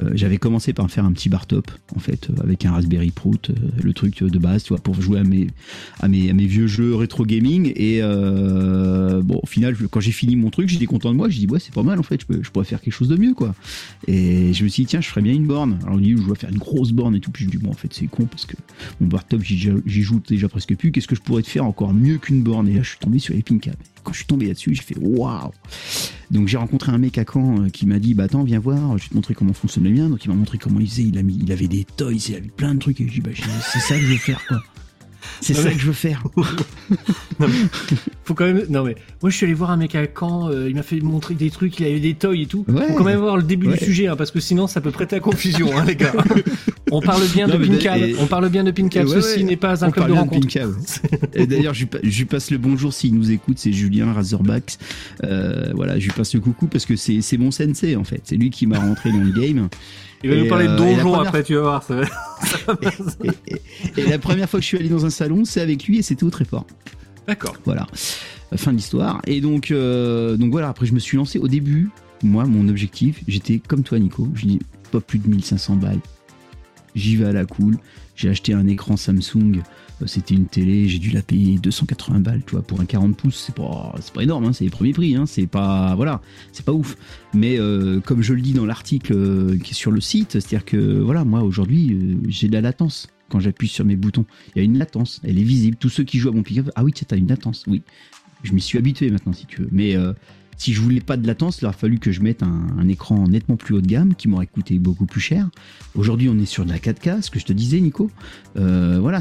euh, 0.00 0.10
j'avais 0.14 0.38
commencé 0.38 0.72
par 0.72 0.90
faire 0.90 1.04
un 1.04 1.12
petit 1.12 1.28
bar 1.28 1.46
top, 1.46 1.70
en 1.94 2.00
fait, 2.00 2.30
euh, 2.30 2.42
avec 2.42 2.64
un 2.64 2.72
Raspberry 2.72 3.10
Prout, 3.10 3.50
euh, 3.50 3.54
le 3.82 3.92
truc 3.92 4.22
de 4.22 4.38
base, 4.38 4.62
tu 4.62 4.70
vois, 4.70 4.78
pour 4.78 5.00
jouer 5.00 5.20
à 5.20 6.08
mes, 6.08 6.46
vieux 6.46 6.66
jeux 6.66 6.94
rétro 6.94 7.26
gaming. 7.26 7.72
Et 7.76 8.00
bon, 8.00 9.40
au 9.42 9.46
final, 9.46 9.76
quand 9.90 10.00
j'ai 10.00 10.12
fini 10.12 10.36
mon 10.36 10.50
truc, 10.50 10.68
j'étais 10.68 10.86
content 10.86 11.10
de 11.12 11.16
moi. 11.16 11.28
Je 11.28 11.38
dis, 11.38 11.46
ouais, 11.46 11.60
c'est 11.60 11.74
pas 11.74 11.82
mal, 11.82 11.98
en 11.98 12.02
fait, 12.02 12.20
je, 12.28 12.50
pourrais 12.50 12.64
faire 12.64 12.80
quelque 12.80 12.94
chose 12.94 13.08
de 13.08 13.16
mieux, 13.16 13.34
quoi. 13.34 13.54
Et 14.06 14.52
je 14.52 14.64
me 14.64 14.68
suis 14.68 14.84
dit, 14.84 14.88
tiens, 14.88 15.00
je 15.00 15.08
ferais 15.08 15.22
bien 15.22 15.32
une 15.32 15.46
borne. 15.46 15.78
Alors, 15.82 15.96
on 15.96 15.98
dit, 15.98 16.12
je 16.16 16.22
dois 16.22 16.36
faire 16.36 16.50
une 16.50 16.58
grosse 16.58 16.92
borne 16.92 17.14
et 17.14 17.20
tout. 17.20 17.30
Puis 17.30 17.44
je 17.44 17.48
me 17.48 17.52
dis, 17.52 17.58
bon, 17.58 17.70
en 17.70 17.74
fait, 17.74 17.92
c'est 17.92 18.06
con 18.06 18.26
parce 18.26 18.46
que 18.46 18.56
mon 19.00 19.08
bar 19.08 19.26
top, 19.26 19.42
j'y 19.42 20.02
joue 20.02 20.22
déjà 20.26 20.48
presque 20.48 20.74
plus. 20.76 20.92
Qu'est-ce 20.92 21.08
que 21.08 21.16
je 21.16 21.20
pourrais 21.22 21.42
te 21.42 21.48
faire 21.48 21.64
encore 21.64 21.92
mieux 21.92 22.18
qu'une 22.18 22.42
borne? 22.42 22.68
Et 22.68 22.74
là, 22.74 22.82
je 22.82 22.90
suis 22.90 22.98
tombé 22.98 23.18
sur 23.18 23.34
les 23.34 23.42
Pincab. 23.42 23.74
Quand 24.04 24.12
je 24.12 24.18
suis 24.18 24.26
tombé 24.26 24.46
là-dessus, 24.46 24.74
j'ai 24.74 24.82
fait, 24.82 24.96
waouh! 24.98 25.52
Donc 26.32 26.48
j'ai 26.48 26.56
rencontré 26.56 26.90
un 26.90 26.98
mec 26.98 27.18
à 27.18 27.24
Caen 27.30 27.62
euh, 27.64 27.68
qui 27.68 27.86
m'a 27.86 27.98
dit 28.00 28.14
bah 28.14 28.24
attends 28.24 28.42
viens 28.42 28.58
voir, 28.58 28.96
je 28.98 29.04
vais 29.04 29.08
te 29.10 29.14
montrer 29.14 29.34
comment 29.34 29.52
fonctionne 29.52 29.84
le 29.84 29.90
mien. 29.90 30.08
Donc 30.08 30.24
il 30.24 30.28
m'a 30.28 30.34
montré 30.34 30.58
comment 30.58 30.80
il 30.80 30.88
faisait, 30.88 31.02
il 31.04 31.16
a 31.18 31.22
mis, 31.22 31.38
il 31.40 31.52
avait 31.52 31.68
des 31.68 31.84
toys, 31.96 32.12
il 32.28 32.34
avait 32.34 32.48
plein 32.48 32.74
de 32.74 32.78
trucs 32.80 33.00
et 33.00 33.06
je 33.06 33.12
dis 33.12 33.20
bah 33.20 33.30
j'ai- 33.34 33.42
c'est 33.72 33.80
ça 33.80 33.94
que 33.96 34.00
je 34.02 34.12
veux 34.12 34.16
faire 34.18 34.40
quoi. 34.48 34.58
C'est 35.40 35.54
ça 35.54 35.68
mais- 35.68 35.74
que 35.74 35.80
je 35.80 35.86
veux 35.86 35.92
faire. 35.92 36.24
Faut 38.24 38.34
quand 38.34 38.44
même. 38.46 38.64
Non 38.70 38.84
mais 38.84 38.96
moi 39.20 39.30
je 39.30 39.36
suis 39.36 39.44
allé 39.46 39.54
voir 39.54 39.70
un 39.70 39.76
mec 39.76 39.94
à 39.94 40.04
Caen, 40.18 40.48
euh, 40.50 40.68
il 40.68 40.74
m'a 40.74 40.82
fait 40.82 41.00
montrer 41.00 41.34
des 41.34 41.50
trucs, 41.50 41.78
il 41.80 41.86
avait 41.86 42.00
des 42.00 42.14
toys 42.14 42.34
et 42.36 42.46
tout. 42.46 42.64
Ouais. 42.68 42.86
Faut 42.88 42.94
quand 42.94 43.04
même 43.04 43.18
voir 43.20 43.36
le 43.36 43.42
début 43.42 43.66
Ouais. 43.68 43.78
du 43.78 43.84
sujet 43.84 44.06
hein, 44.08 44.16
parce 44.16 44.30
que 44.30 44.40
sinon 44.40 44.66
ça 44.66 44.80
peut 44.80 44.90
prêter 44.90 45.16
à 45.16 45.20
confusion 45.20 45.76
hein, 45.76 45.84
les 45.84 45.96
gars. 45.96 46.12
on 46.90 47.00
parle 47.00 47.22
bien 47.32 47.46
Non, 47.46 47.58
de 47.58 47.64
Pincab, 47.66 48.00
et- 48.02 48.16
on 48.18 48.26
parle 48.26 48.48
bien 48.48 48.64
de 48.64 48.70
Pincab. 48.70 49.06
Ouais, 49.06 49.14
Ceci 49.20 49.38
ouais. 49.38 49.44
n'est 49.44 49.56
pas 49.56 49.84
un 49.84 49.88
On 49.88 49.90
club 49.90 49.94
parle 49.94 50.08
de 50.08 50.12
bien 50.12 50.20
rencontre. 50.22 51.28
Et 51.34 51.46
d'ailleurs, 51.46 51.74
je, 51.74 51.80
lui 51.80 51.86
pa- 51.86 51.98
je 52.02 52.18
lui 52.18 52.24
passe 52.24 52.50
le 52.50 52.58
bonjour 52.58 52.92
s'il 52.92 53.14
nous 53.14 53.30
écoute, 53.30 53.58
c'est 53.58 53.72
Julien 53.72 54.12
Razorback. 54.12 54.76
Euh, 55.24 55.70
voilà, 55.74 55.98
je 55.98 56.04
lui 56.06 56.12
passe 56.12 56.34
le 56.34 56.40
coucou 56.40 56.66
parce 56.66 56.84
que 56.86 56.96
c'est 56.96 57.20
c'est 57.22 57.38
mon 57.38 57.50
sensei 57.50 57.96
en 57.96 58.04
fait. 58.04 58.20
C'est 58.24 58.36
lui 58.36 58.50
qui 58.50 58.66
m'a 58.66 58.78
rentré 58.80 59.10
dans 59.12 59.18
le 59.20 59.30
game. 59.30 59.68
Il 60.24 60.30
va 60.30 60.36
Et, 60.36 60.42
nous 60.42 60.48
parler 60.48 60.66
de 60.66 60.72
euh, 60.72 60.76
donjon 60.76 61.02
première- 61.12 61.20
après, 61.20 61.42
tu 61.42 61.54
vas 61.54 61.60
voir. 61.62 61.82
ça 61.82 61.94
va- 61.96 62.04
Et, 63.24 63.28
et- 63.54 64.00
et 64.00 64.06
la 64.08 64.18
première 64.18 64.48
fois 64.48 64.58
que 64.60 64.62
je 64.62 64.68
suis 64.68 64.78
allé 64.78 64.88
dans 64.88 65.04
un 65.04 65.10
salon, 65.10 65.44
c'est 65.44 65.60
avec 65.60 65.84
lui 65.84 65.98
et 65.98 66.02
c'était 66.02 66.24
au 66.24 66.30
très 66.30 66.44
fort. 66.44 66.66
D'accord. 67.26 67.56
Voilà, 67.64 67.86
fin 68.56 68.72
de 68.72 68.76
l'histoire. 68.76 69.20
Et 69.26 69.40
donc, 69.40 69.70
euh, 69.70 70.36
donc 70.36 70.50
voilà, 70.50 70.68
après 70.68 70.86
je 70.86 70.92
me 70.94 70.98
suis 70.98 71.16
lancé 71.16 71.38
au 71.38 71.48
début. 71.48 71.90
Moi, 72.24 72.44
mon 72.44 72.68
objectif, 72.68 73.20
j'étais 73.26 73.58
comme 73.66 73.82
toi, 73.82 73.98
Nico. 73.98 74.28
Je 74.34 74.46
dis 74.46 74.58
pas 74.92 75.00
plus 75.00 75.18
de 75.18 75.28
1500 75.28 75.76
balles. 75.76 75.98
J'y 76.94 77.16
vais 77.16 77.26
à 77.26 77.32
la 77.32 77.44
cool. 77.44 77.78
J'ai 78.14 78.28
acheté 78.28 78.52
un 78.52 78.66
écran 78.66 78.96
Samsung, 78.96 79.62
euh, 80.02 80.06
c'était 80.06 80.34
une 80.34 80.46
télé, 80.46 80.88
j'ai 80.88 80.98
dû 80.98 81.10
la 81.10 81.22
payer 81.22 81.58
280 81.58 82.20
balles, 82.20 82.42
tu 82.46 82.52
vois, 82.52 82.62
pour 82.62 82.80
un 82.80 82.84
40 82.84 83.16
pouces, 83.16 83.44
c'est 83.46 83.54
pas, 83.54 84.22
énorme, 84.22 84.44
hein, 84.44 84.52
c'est 84.52 84.64
les 84.64 84.70
premiers 84.70 84.92
prix, 84.92 85.16
hein, 85.16 85.26
c'est 85.26 85.46
pas, 85.46 85.94
voilà, 85.94 86.20
c'est 86.52 86.64
pas 86.64 86.72
ouf. 86.72 86.96
Mais 87.34 87.58
euh, 87.58 88.00
comme 88.00 88.22
je 88.22 88.34
le 88.34 88.40
dis 88.40 88.52
dans 88.52 88.66
l'article 88.66 89.12
euh, 89.14 89.58
qui 89.58 89.72
est 89.72 89.74
sur 89.74 89.90
le 89.90 90.00
site, 90.00 90.32
c'est-à-dire 90.32 90.64
que, 90.64 91.00
voilà, 91.00 91.24
moi 91.24 91.42
aujourd'hui, 91.42 92.18
j'ai 92.28 92.48
de 92.48 92.52
la 92.52 92.60
latence 92.60 93.08
quand 93.28 93.40
j'appuie 93.40 93.68
sur 93.68 93.84
mes 93.84 93.96
boutons. 93.96 94.26
Il 94.54 94.58
y 94.58 94.60
a 94.60 94.64
une 94.64 94.78
latence, 94.78 95.20
elle 95.24 95.38
est 95.38 95.44
visible. 95.44 95.76
Tous 95.76 95.88
ceux 95.88 96.04
qui 96.04 96.18
jouent 96.18 96.28
à 96.28 96.32
mon 96.32 96.42
pick-up, 96.42 96.70
ah 96.74 96.84
oui, 96.84 96.92
tu 96.92 97.04
as 97.10 97.16
une 97.16 97.28
latence, 97.28 97.64
oui. 97.66 97.82
Je 98.42 98.52
m'y 98.52 98.60
suis 98.60 98.76
habitué 98.76 99.10
maintenant, 99.10 99.32
si 99.32 99.46
tu 99.46 99.62
veux. 99.62 99.68
Mais 99.70 99.96
si 100.56 100.72
je 100.72 100.80
voulais 100.80 101.00
pas 101.00 101.16
de 101.16 101.26
latence, 101.26 101.60
il 101.60 101.66
aurait 101.66 101.76
fallu 101.76 101.98
que 101.98 102.12
je 102.12 102.20
mette 102.20 102.42
un, 102.42 102.66
un 102.78 102.88
écran 102.88 103.26
nettement 103.28 103.56
plus 103.56 103.74
haut 103.74 103.80
de 103.80 103.86
gamme 103.86 104.14
qui 104.14 104.28
m'aurait 104.28 104.46
coûté 104.46 104.78
beaucoup 104.78 105.06
plus 105.06 105.20
cher. 105.20 105.48
Aujourd'hui, 105.94 106.28
on 106.28 106.38
est 106.38 106.46
sur 106.46 106.64
de 106.64 106.70
la 106.70 106.78
4K, 106.78 107.22
ce 107.22 107.30
que 107.30 107.38
je 107.38 107.44
te 107.44 107.52
disais, 107.52 107.80
Nico. 107.80 108.10
Euh, 108.56 108.98
voilà. 109.00 109.20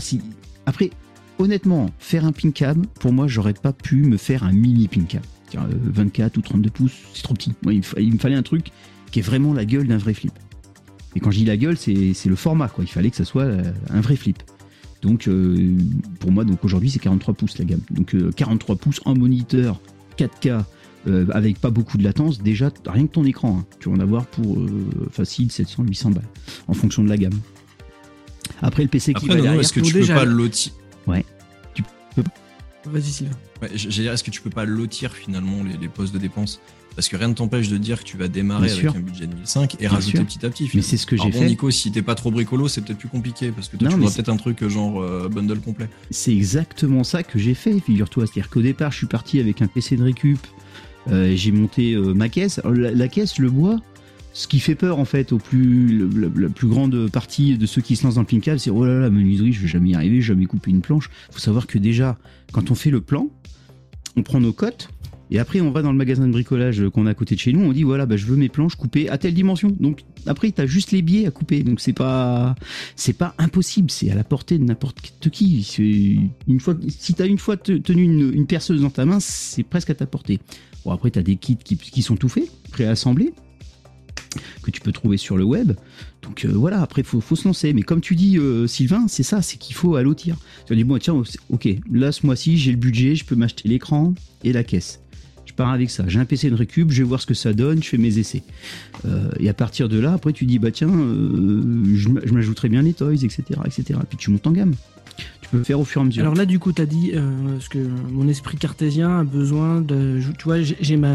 Après, 0.65 0.91
honnêtement, 1.39 1.89
faire 1.99 2.25
un 2.25 2.31
pin 2.31 2.51
cam, 2.51 2.85
pour 2.99 3.13
moi, 3.13 3.27
j'aurais 3.27 3.53
pas 3.53 3.73
pu 3.73 4.03
me 4.03 4.17
faire 4.17 4.43
un 4.43 4.51
mini 4.51 4.87
pin 4.87 5.03
cam. 5.03 5.21
C'est-à-dire, 5.49 5.69
euh, 5.73 5.79
24 5.83 6.37
ou 6.37 6.41
32 6.41 6.69
pouces, 6.69 6.97
c'est 7.13 7.23
trop 7.23 7.33
petit. 7.33 7.53
Il, 7.97 8.13
me 8.13 8.19
fallait 8.19 8.35
un 8.35 8.43
truc 8.43 8.71
qui 9.11 9.19
est 9.19 9.23
vraiment 9.23 9.53
la 9.53 9.65
gueule 9.65 9.87
d'un 9.87 9.97
vrai 9.97 10.13
flip. 10.13 10.33
Et 11.15 11.19
quand 11.19 11.31
je 11.31 11.39
dis 11.39 11.45
la 11.45 11.57
gueule, 11.57 11.75
c'est 11.77 12.25
le 12.25 12.35
format. 12.35 12.69
Il 12.79 12.87
fallait 12.87 13.09
que 13.09 13.17
ça 13.17 13.25
soit 13.25 13.43
euh, 13.43 13.63
un 13.89 14.01
vrai 14.01 14.15
flip. 14.15 14.41
Donc, 15.01 15.27
pour 16.19 16.31
moi, 16.31 16.45
donc 16.45 16.63
aujourd'hui, 16.63 16.89
c'est 16.91 16.99
43 16.99 17.33
pouces 17.33 17.57
la 17.57 17.65
gamme. 17.65 17.81
Donc, 17.89 18.13
euh, 18.13 18.31
43 18.31 18.75
pouces 18.75 19.01
en 19.05 19.15
moniteur 19.15 19.79
4K 20.17 20.63
euh, 21.07 21.25
avec 21.31 21.59
pas 21.59 21.69
beaucoup 21.71 21.97
de 21.97 22.03
latence, 22.03 22.41
déjà, 22.41 22.71
rien 22.85 23.07
que 23.07 23.11
ton 23.13 23.23
écran, 23.25 23.59
hein, 23.61 23.65
tu 23.79 23.89
vas 23.89 23.95
en 23.95 23.99
avoir 23.99 24.25
pour 24.27 24.59
euh, 24.59 24.69
facile 25.11 25.51
700, 25.51 25.83
800 25.83 26.11
balles 26.11 26.23
en 26.67 26.73
fonction 26.73 27.03
de 27.03 27.09
la 27.09 27.17
gamme. 27.17 27.39
Après, 28.61 28.83
le 28.83 28.89
PC 28.89 29.13
qui 29.13 29.25
Après, 29.25 29.27
va 29.29 29.33
non, 29.33 29.37
non, 29.37 29.43
derrière, 29.43 29.61
est-ce 29.61 29.73
que 29.73 29.79
tu 29.79 29.93
peux 29.93 29.99
déjà- 29.99 30.15
pas 30.15 30.25
lotir 30.25 30.73
Vas-y, 32.85 33.03
Sylvain. 33.03 33.31
Ouais, 33.61 33.69
j'allais 33.75 33.91
dire, 34.03 34.11
est-ce 34.13 34.23
que 34.23 34.31
tu 34.31 34.41
peux 34.41 34.49
pas 34.49 34.65
lotir 34.65 35.13
finalement 35.13 35.63
les, 35.63 35.77
les 35.77 35.87
postes 35.87 36.13
de 36.13 36.17
dépenses? 36.17 36.59
Parce 36.95 37.07
que 37.07 37.15
rien 37.15 37.27
ne 37.27 37.33
t'empêche 37.35 37.69
de 37.69 37.77
dire 37.77 37.99
que 37.99 38.03
tu 38.05 38.17
vas 38.17 38.27
démarrer 38.27 38.65
Bien 38.65 38.73
avec 38.73 38.81
sûr. 38.89 38.95
un 38.95 38.99
budget 38.99 39.27
de 39.27 39.35
1005 39.35 39.75
et 39.75 39.77
Bien 39.77 39.89
rajouter 39.89 40.17
sûr. 40.17 40.25
petit 40.25 40.45
à 40.45 40.49
petit. 40.49 40.63
mais 40.63 40.69
finalement. 40.69 40.89
c'est 40.89 40.97
ce 40.97 41.05
que 41.05 41.15
Alors 41.15 41.27
j'ai 41.27 41.31
bon, 41.31 41.39
fait. 41.41 41.45
Nico, 41.47 41.69
si 41.71 41.91
t'es 41.91 42.01
pas 42.01 42.15
trop 42.15 42.31
bricolo, 42.31 42.67
c'est 42.67 42.81
peut-être 42.81 42.97
plus 42.97 43.07
compliqué 43.07 43.51
parce 43.51 43.69
que 43.69 43.77
toi, 43.77 43.87
Non, 43.87 43.95
tu 43.95 44.01
mais 44.01 44.07
peut-être 44.07 44.29
un 44.29 44.35
truc 44.35 44.63
euh, 44.63 44.69
genre 44.69 44.99
euh, 45.01 45.29
bundle 45.29 45.59
complet. 45.61 45.87
C'est 46.09 46.33
exactement 46.33 47.03
ça 47.03 47.21
que 47.21 47.37
j'ai 47.37 47.53
fait, 47.53 47.79
figure-toi. 47.79 48.25
C'est-à-dire 48.25 48.49
qu'au 48.49 48.61
départ, 48.63 48.91
je 48.91 48.97
suis 48.97 49.07
parti 49.07 49.39
avec 49.39 49.61
un 49.61 49.67
PC 49.67 49.95
de 49.95 50.03
récup. 50.03 50.39
Euh, 51.09 51.33
j'ai 51.35 51.51
monté 51.51 51.93
euh, 51.93 52.13
ma 52.13 52.29
caisse. 52.29 52.59
Alors, 52.59 52.73
La, 52.73 53.07
caisse, 53.07 53.39
le 53.39 53.49
bois, 53.49 53.79
ce 54.33 54.47
qui 54.47 54.59
fait 54.59 54.75
peur 54.75 54.99
en 54.99 55.05
fait 55.05 55.33
au 55.33 55.37
plus 55.37 56.07
la 56.35 56.49
plus 56.49 56.67
grande 56.67 57.09
partie 57.09 57.57
de 57.57 57.65
ceux 57.65 57.81
qui 57.81 57.95
se 57.95 58.03
lancent 58.03 58.15
dans 58.15 58.21
le 58.21 58.27
pincab, 58.27 58.57
c'est 58.57 58.69
oh 58.69 58.85
là 58.85 58.99
là, 58.99 59.09
menuiserie, 59.09 59.51
je 59.51 59.61
vais 59.61 59.67
jamais 59.67 59.89
y 59.89 59.95
arriver, 59.95 60.21
je 60.21 60.31
vais 60.31 60.39
jamais 60.39 60.45
couper 60.45 60.71
une 60.71 60.81
planche. 60.81 61.09
Faut 61.31 61.39
savoir 61.39 61.67
que 61.67 61.77
déjà, 61.77 62.17
quand 62.51 62.71
on 62.71 62.75
fait 62.75 62.91
le 62.91 63.01
plan, 63.01 63.27
on 64.15 64.23
prend 64.23 64.39
nos 64.39 64.53
cotes. 64.53 64.89
Et 65.33 65.39
après, 65.39 65.61
on 65.61 65.71
va 65.71 65.81
dans 65.81 65.93
le 65.93 65.97
magasin 65.97 66.27
de 66.27 66.31
bricolage 66.33 66.89
qu'on 66.89 67.05
a 67.05 67.11
à 67.11 67.13
côté 67.13 67.35
de 67.35 67.39
chez 67.39 67.53
nous. 67.53 67.61
On 67.61 67.71
dit 67.71 67.83
voilà, 67.83 68.05
bah, 68.05 68.17
je 68.17 68.25
veux 68.25 68.35
mes 68.35 68.49
planches 68.49 68.75
coupées 68.75 69.07
à 69.07 69.17
telle 69.17 69.33
dimension. 69.33 69.73
Donc 69.79 70.01
après, 70.25 70.51
t'as 70.51 70.65
juste 70.65 70.91
les 70.91 71.01
biais 71.01 71.25
à 71.25 71.31
couper. 71.31 71.63
Donc 71.63 71.79
c'est 71.79 71.93
pas, 71.93 72.53
c'est 72.97 73.13
pas 73.17 73.33
impossible. 73.37 73.89
C'est 73.89 74.11
à 74.11 74.15
la 74.15 74.25
portée 74.25 74.57
de 74.57 74.65
n'importe 74.65 74.99
qui. 75.31 76.29
Une 76.49 76.59
fois, 76.59 76.75
si 76.89 77.13
t'as 77.13 77.27
une 77.27 77.37
fois 77.37 77.55
te- 77.55 77.77
tenu 77.77 78.03
une 78.33 78.45
perceuse 78.45 78.81
dans 78.81 78.89
ta 78.89 79.05
main, 79.05 79.21
c'est 79.21 79.63
presque 79.63 79.89
à 79.89 79.95
ta 79.95 80.05
portée. 80.05 80.39
Bon 80.85 80.91
après, 80.91 81.11
t'as 81.11 81.21
des 81.21 81.35
kits 81.35 81.57
qui, 81.57 82.01
sont 82.01 82.15
tout 82.15 82.29
faits, 82.29 82.49
préassemblés, 82.71 83.33
que 84.63 84.71
tu 84.71 84.81
peux 84.81 84.91
trouver 84.91 85.17
sur 85.17 85.37
le 85.37 85.43
web. 85.43 85.73
Donc 86.21 86.45
euh, 86.45 86.51
voilà. 86.53 86.81
Après, 86.81 87.03
faut, 87.03 87.21
faut 87.21 87.35
se 87.35 87.47
lancer. 87.47 87.73
Mais 87.73 87.83
comme 87.83 88.01
tu 88.01 88.15
dis, 88.15 88.37
euh, 88.37 88.67
Sylvain, 88.67 89.07
c'est 89.07 89.23
ça, 89.23 89.41
c'est 89.41 89.57
qu'il 89.57 89.75
faut 89.75 89.95
allotir. 89.95 90.37
Tu 90.65 90.73
vas 90.73 90.75
dire 90.75 90.85
bon, 90.85 90.97
tiens, 90.97 91.21
ok, 91.49 91.69
là 91.91 92.11
ce 92.11 92.25
mois-ci, 92.25 92.57
j'ai 92.57 92.71
le 92.71 92.77
budget, 92.77 93.15
je 93.15 93.25
peux 93.25 93.35
m'acheter 93.35 93.69
l'écran 93.69 94.13
et 94.43 94.53
la 94.53 94.63
caisse. 94.63 95.01
Je 95.45 95.53
pars 95.53 95.71
avec 95.71 95.89
ça. 95.89 96.05
J'ai 96.07 96.19
un 96.19 96.25
PC 96.25 96.49
de 96.49 96.55
récup, 96.55 96.91
je 96.91 97.03
vais 97.03 97.07
voir 97.07 97.19
ce 97.19 97.25
que 97.25 97.33
ça 97.33 97.51
donne, 97.53 97.83
je 97.83 97.89
fais 97.89 97.97
mes 97.97 98.17
essais. 98.19 98.43
Euh, 99.05 99.31
et 99.39 99.49
à 99.49 99.53
partir 99.53 99.89
de 99.89 99.99
là, 99.99 100.13
après, 100.13 100.31
tu 100.31 100.45
dis, 100.45 100.59
bah 100.59 100.71
tiens, 100.71 100.89
je 100.89 102.09
je 102.23 102.33
m'ajouterai 102.33 102.69
bien 102.69 102.81
les 102.81 102.93
toys, 102.93 103.13
etc., 103.13 103.43
etc. 103.65 103.99
Et 104.01 104.05
puis 104.07 104.17
tu 104.17 104.31
montes 104.31 104.47
en 104.47 104.51
gamme. 104.51 104.75
Peux 105.51 105.63
faire 105.63 105.79
au 105.79 105.85
fur 105.85 106.01
et 106.01 106.03
à 106.03 106.05
mesure. 106.05 106.23
Alors 106.23 106.35
là, 106.35 106.45
du 106.45 106.59
coup, 106.59 106.71
tu 106.71 106.81
as 106.81 106.85
dit 106.85 107.11
euh, 107.13 107.59
ce 107.59 107.67
que 107.67 107.77
mon 107.77 108.27
esprit 108.29 108.57
cartésien 108.57 109.19
a 109.19 109.23
besoin 109.23 109.81
de. 109.81 110.19
Tu 110.37 110.45
vois, 110.45 110.61
j'ai 110.61 110.97
ma 110.97 111.13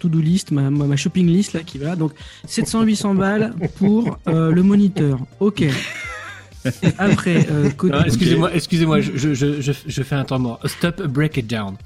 to-do 0.00 0.18
list, 0.18 0.50
ma, 0.50 0.96
shopping 0.96 1.28
list 1.28 1.52
là 1.52 1.60
qui 1.60 1.78
va. 1.78 1.94
Donc 1.94 2.12
700-800 2.48 3.16
balles 3.16 3.54
pour 3.78 4.18
euh, 4.26 4.50
le 4.50 4.62
moniteur. 4.62 5.20
Ok. 5.38 5.64
Après, 6.98 7.46
euh, 7.50 7.70
côté. 7.70 7.94
Ah, 7.96 8.04
excusez-moi, 8.06 8.50
excusez-moi, 8.54 9.00
je, 9.00 9.34
je, 9.34 9.72
je, 9.86 10.02
fais 10.02 10.14
un 10.14 10.24
temps 10.24 10.38
mort. 10.38 10.60
Stop, 10.64 11.02
break 11.02 11.36
it 11.36 11.46
down. 11.46 11.76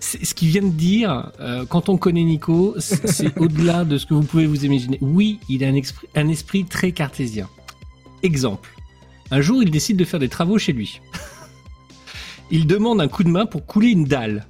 Ce 0.00 0.34
qu'il 0.34 0.48
vient 0.48 0.62
de 0.62 0.68
dire, 0.68 1.32
euh, 1.40 1.64
quand 1.66 1.88
on 1.88 1.96
connaît 1.96 2.24
Nico, 2.24 2.74
c'est 2.78 3.08
c'est 3.08 3.38
au-delà 3.40 3.84
de 3.84 3.96
ce 3.96 4.04
que 4.04 4.12
vous 4.12 4.22
pouvez 4.22 4.46
vous 4.46 4.64
imaginer. 4.64 4.98
Oui, 5.00 5.40
il 5.48 5.64
a 5.64 5.68
un 5.68 5.74
esprit, 5.74 6.06
un 6.14 6.28
esprit 6.28 6.64
très 6.64 6.92
cartésien. 6.92 7.48
Exemple. 8.22 8.73
Un 9.34 9.40
jour, 9.40 9.62
il 9.64 9.70
décide 9.72 9.96
de 9.96 10.04
faire 10.04 10.20
des 10.20 10.28
travaux 10.28 10.58
chez 10.58 10.72
lui. 10.72 11.00
Il 12.52 12.68
demande 12.68 13.00
un 13.00 13.08
coup 13.08 13.24
de 13.24 13.28
main 13.28 13.46
pour 13.46 13.66
couler 13.66 13.88
une 13.90 14.04
dalle. 14.04 14.46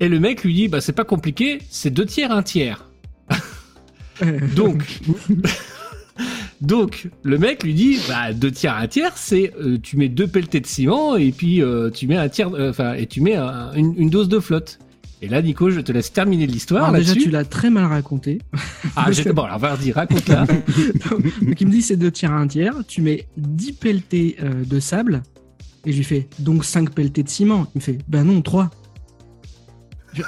Et 0.00 0.08
le 0.08 0.18
mec 0.20 0.42
lui 0.42 0.54
dit, 0.54 0.68
bah 0.68 0.80
c'est 0.80 0.92
pas 0.94 1.04
compliqué, 1.04 1.58
c'est 1.70 1.90
deux 1.90 2.06
tiers, 2.06 2.32
un 2.32 2.42
tiers. 2.42 2.88
Donc, 4.56 5.00
donc 6.60 7.08
le 7.24 7.36
mec 7.38 7.62
lui 7.64 7.74
dit, 7.74 7.98
bah 8.08 8.32
deux 8.32 8.50
tiers, 8.52 8.74
un 8.76 8.86
tiers, 8.86 9.18
c'est 9.18 9.52
euh, 9.60 9.76
tu 9.82 9.96
mets 9.96 10.08
deux 10.08 10.26
pelletés 10.28 10.60
de 10.60 10.66
ciment 10.66 11.16
et 11.16 11.30
puis 11.32 11.60
euh, 11.60 11.90
tu 11.90 12.06
mets 12.06 12.16
un 12.16 12.28
tiers, 12.28 12.50
euh, 12.54 12.72
et 12.94 13.06
tu 13.06 13.20
mets 13.20 13.34
un- 13.36 13.72
une, 13.74 13.94
une 13.98 14.08
dose 14.10 14.28
de 14.28 14.38
flotte. 14.40 14.78
Et 15.24 15.28
là, 15.28 15.40
Nico, 15.40 15.70
je 15.70 15.80
te 15.80 15.90
laisse 15.90 16.12
terminer 16.12 16.46
l'histoire 16.46 16.84
Alors 16.84 16.96
déjà, 17.00 17.14
tu 17.14 17.30
l'as 17.30 17.46
très 17.46 17.70
mal 17.70 17.86
raconté. 17.86 18.42
Ah, 18.94 19.10
j'ai- 19.10 19.32
bon, 19.32 19.44
alors 19.44 19.58
vas-y, 19.58 19.90
raconte-la. 19.90 20.44
Donc 21.40 21.60
il 21.62 21.66
me 21.66 21.72
dit 21.72 21.80
c'est 21.80 21.96
deux 21.96 22.10
tiers 22.10 22.30
à 22.30 22.36
un 22.36 22.46
tiers. 22.46 22.74
Tu 22.86 23.00
mets 23.00 23.26
10 23.38 23.72
pelletés 23.72 24.36
euh, 24.42 24.64
de 24.66 24.78
sable. 24.80 25.22
Et 25.86 25.92
je 25.92 25.96
lui 25.96 26.04
fais 26.04 26.28
donc 26.40 26.62
5 26.66 26.90
pelletés 26.90 27.22
de 27.22 27.28
ciment. 27.30 27.66
Il 27.74 27.78
me 27.78 27.80
fait 27.80 27.98
ben 28.06 28.24
non, 28.24 28.42
3. 28.42 28.68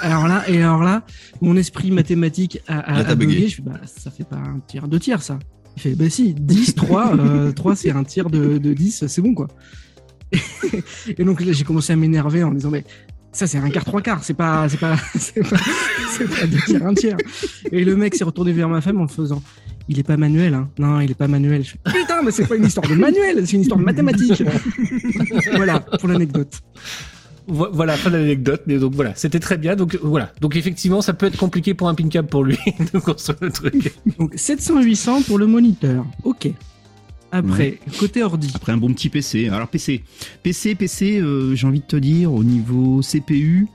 Alors 0.01 0.27
là, 0.27 0.43
et 0.49 0.57
alors 0.63 0.81
là, 0.81 1.03
mon 1.41 1.55
esprit 1.55 1.91
mathématique 1.91 2.59
a, 2.67 2.79
a, 2.79 2.97
Là, 2.97 3.03
t'as 3.03 3.11
a 3.11 3.15
bugué. 3.15 3.35
bugué. 3.35 3.47
Je 3.49 3.55
fais 3.57 3.61
bah 3.61 3.79
ça 3.85 4.09
fait 4.09 4.23
pas 4.27 4.37
un 4.37 4.59
tiers, 4.67 4.87
deux 4.87 4.99
tiers 4.99 5.21
ça. 5.21 5.37
Il 5.75 5.81
fait 5.83 5.93
bah 5.95 6.09
si, 6.09 6.33
10, 6.33 6.73
3, 6.73 7.17
euh, 7.19 7.51
3 7.55 7.75
c'est 7.75 7.91
un 7.91 8.03
tiers 8.03 8.31
de, 8.31 8.57
de 8.57 8.73
10, 8.73 9.05
c'est 9.05 9.21
bon 9.21 9.35
quoi. 9.35 9.47
et 11.17 11.23
donc 11.23 11.39
là 11.45 11.51
j'ai 11.53 11.63
commencé 11.63 11.93
à 11.93 11.95
m'énerver 11.95 12.43
en 12.43 12.51
disant 12.51 12.71
mais 12.71 12.83
ça 13.37 13.47
c'est 13.47 13.57
un 13.59 13.69
quart, 13.69 13.85
trois 13.85 14.01
quarts, 14.01 14.23
c'est 14.23 14.33
pas, 14.33 14.67
c'est 14.69 14.79
pas, 14.79 14.95
c'est 15.19 15.41
pas, 15.43 15.57
pas 16.41 16.47
deux 16.47 16.57
tiers, 16.65 16.85
un 16.85 16.93
tiers. 16.93 17.17
Et 17.71 17.83
le 17.85 17.95
mec 17.95 18.15
s'est 18.15 18.23
retourné 18.23 18.51
vers 18.51 18.67
ma 18.69 18.81
femme 18.81 18.99
en 19.01 19.07
faisant 19.07 19.41
il 19.89 19.99
est 19.99 20.03
pas 20.03 20.17
manuel, 20.17 20.53
hein. 20.53 20.67
Non, 20.79 20.99
il 20.99 21.11
est 21.11 21.15
pas 21.15 21.29
manuel. 21.29 21.63
Je 21.63 21.71
fais, 21.71 21.99
Putain, 22.01 22.21
mais 22.23 22.31
c'est 22.31 22.45
pas 22.45 22.55
une 22.57 22.65
histoire 22.65 22.87
de 22.89 22.95
manuel, 22.95 23.45
c'est 23.47 23.53
une 23.53 23.61
histoire 23.61 23.79
de 23.79 23.85
mathématiques. 23.85 24.43
voilà, 25.55 25.79
pour 25.79 26.09
l'anecdote. 26.09 26.59
Vo- 27.47 27.69
Voilà, 27.71 27.95
fin 27.95 28.09
de 28.09 28.17
l'anecdote. 28.17 28.63
Mais 28.67 28.77
donc 28.79 28.93
voilà, 28.95 29.13
c'était 29.15 29.39
très 29.39 29.57
bien. 29.57 29.77
Donc 29.77 29.97
voilà. 30.03 30.33
Donc 30.41 30.57
effectivement, 30.57 31.01
ça 31.01 31.13
peut 31.13 31.27
être 31.27 31.37
compliqué 31.37 31.73
pour 31.73 31.87
un 31.87 31.95
pin 31.95 32.09
cap 32.09 32.29
pour 32.29 32.43
lui 32.43 32.57
de 32.93 32.99
construire 32.99 33.37
le 33.41 33.51
truc. 33.51 33.93
Donc 34.19 34.33
700-800 34.35 35.23
pour 35.23 35.37
le 35.37 35.47
moniteur. 35.47 36.05
Ok. 36.25 36.49
Après, 37.37 37.79
côté 37.99 38.23
ordi. 38.23 38.51
Après 38.53 38.71
un 38.71 38.77
bon 38.77 38.93
petit 38.93 39.09
PC. 39.09 39.49
Alors 39.49 39.67
PC, 39.67 40.03
PC, 40.43 40.75
PC, 40.75 41.19
euh, 41.19 41.55
j'ai 41.55 41.67
envie 41.67 41.79
de 41.81 41.85
te 41.85 41.95
dire 41.95 42.33
au 42.33 42.43
niveau 42.43 43.01
CPU. 43.01 43.67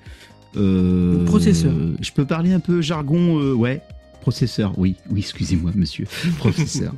Euh, 0.57 1.25
Processeur. 1.25 1.73
Je 2.01 2.13
peux 2.13 2.25
parler 2.25 2.53
un 2.53 2.61
peu 2.61 2.81
jargon, 2.81 3.39
euh, 3.39 3.55
ouais. 3.55 3.81
Processeur, 4.21 4.79
oui, 4.79 4.95
oui, 5.11 5.21
excusez-moi, 5.21 5.73
monsieur. 5.75 6.07
Processeur. 6.39 6.95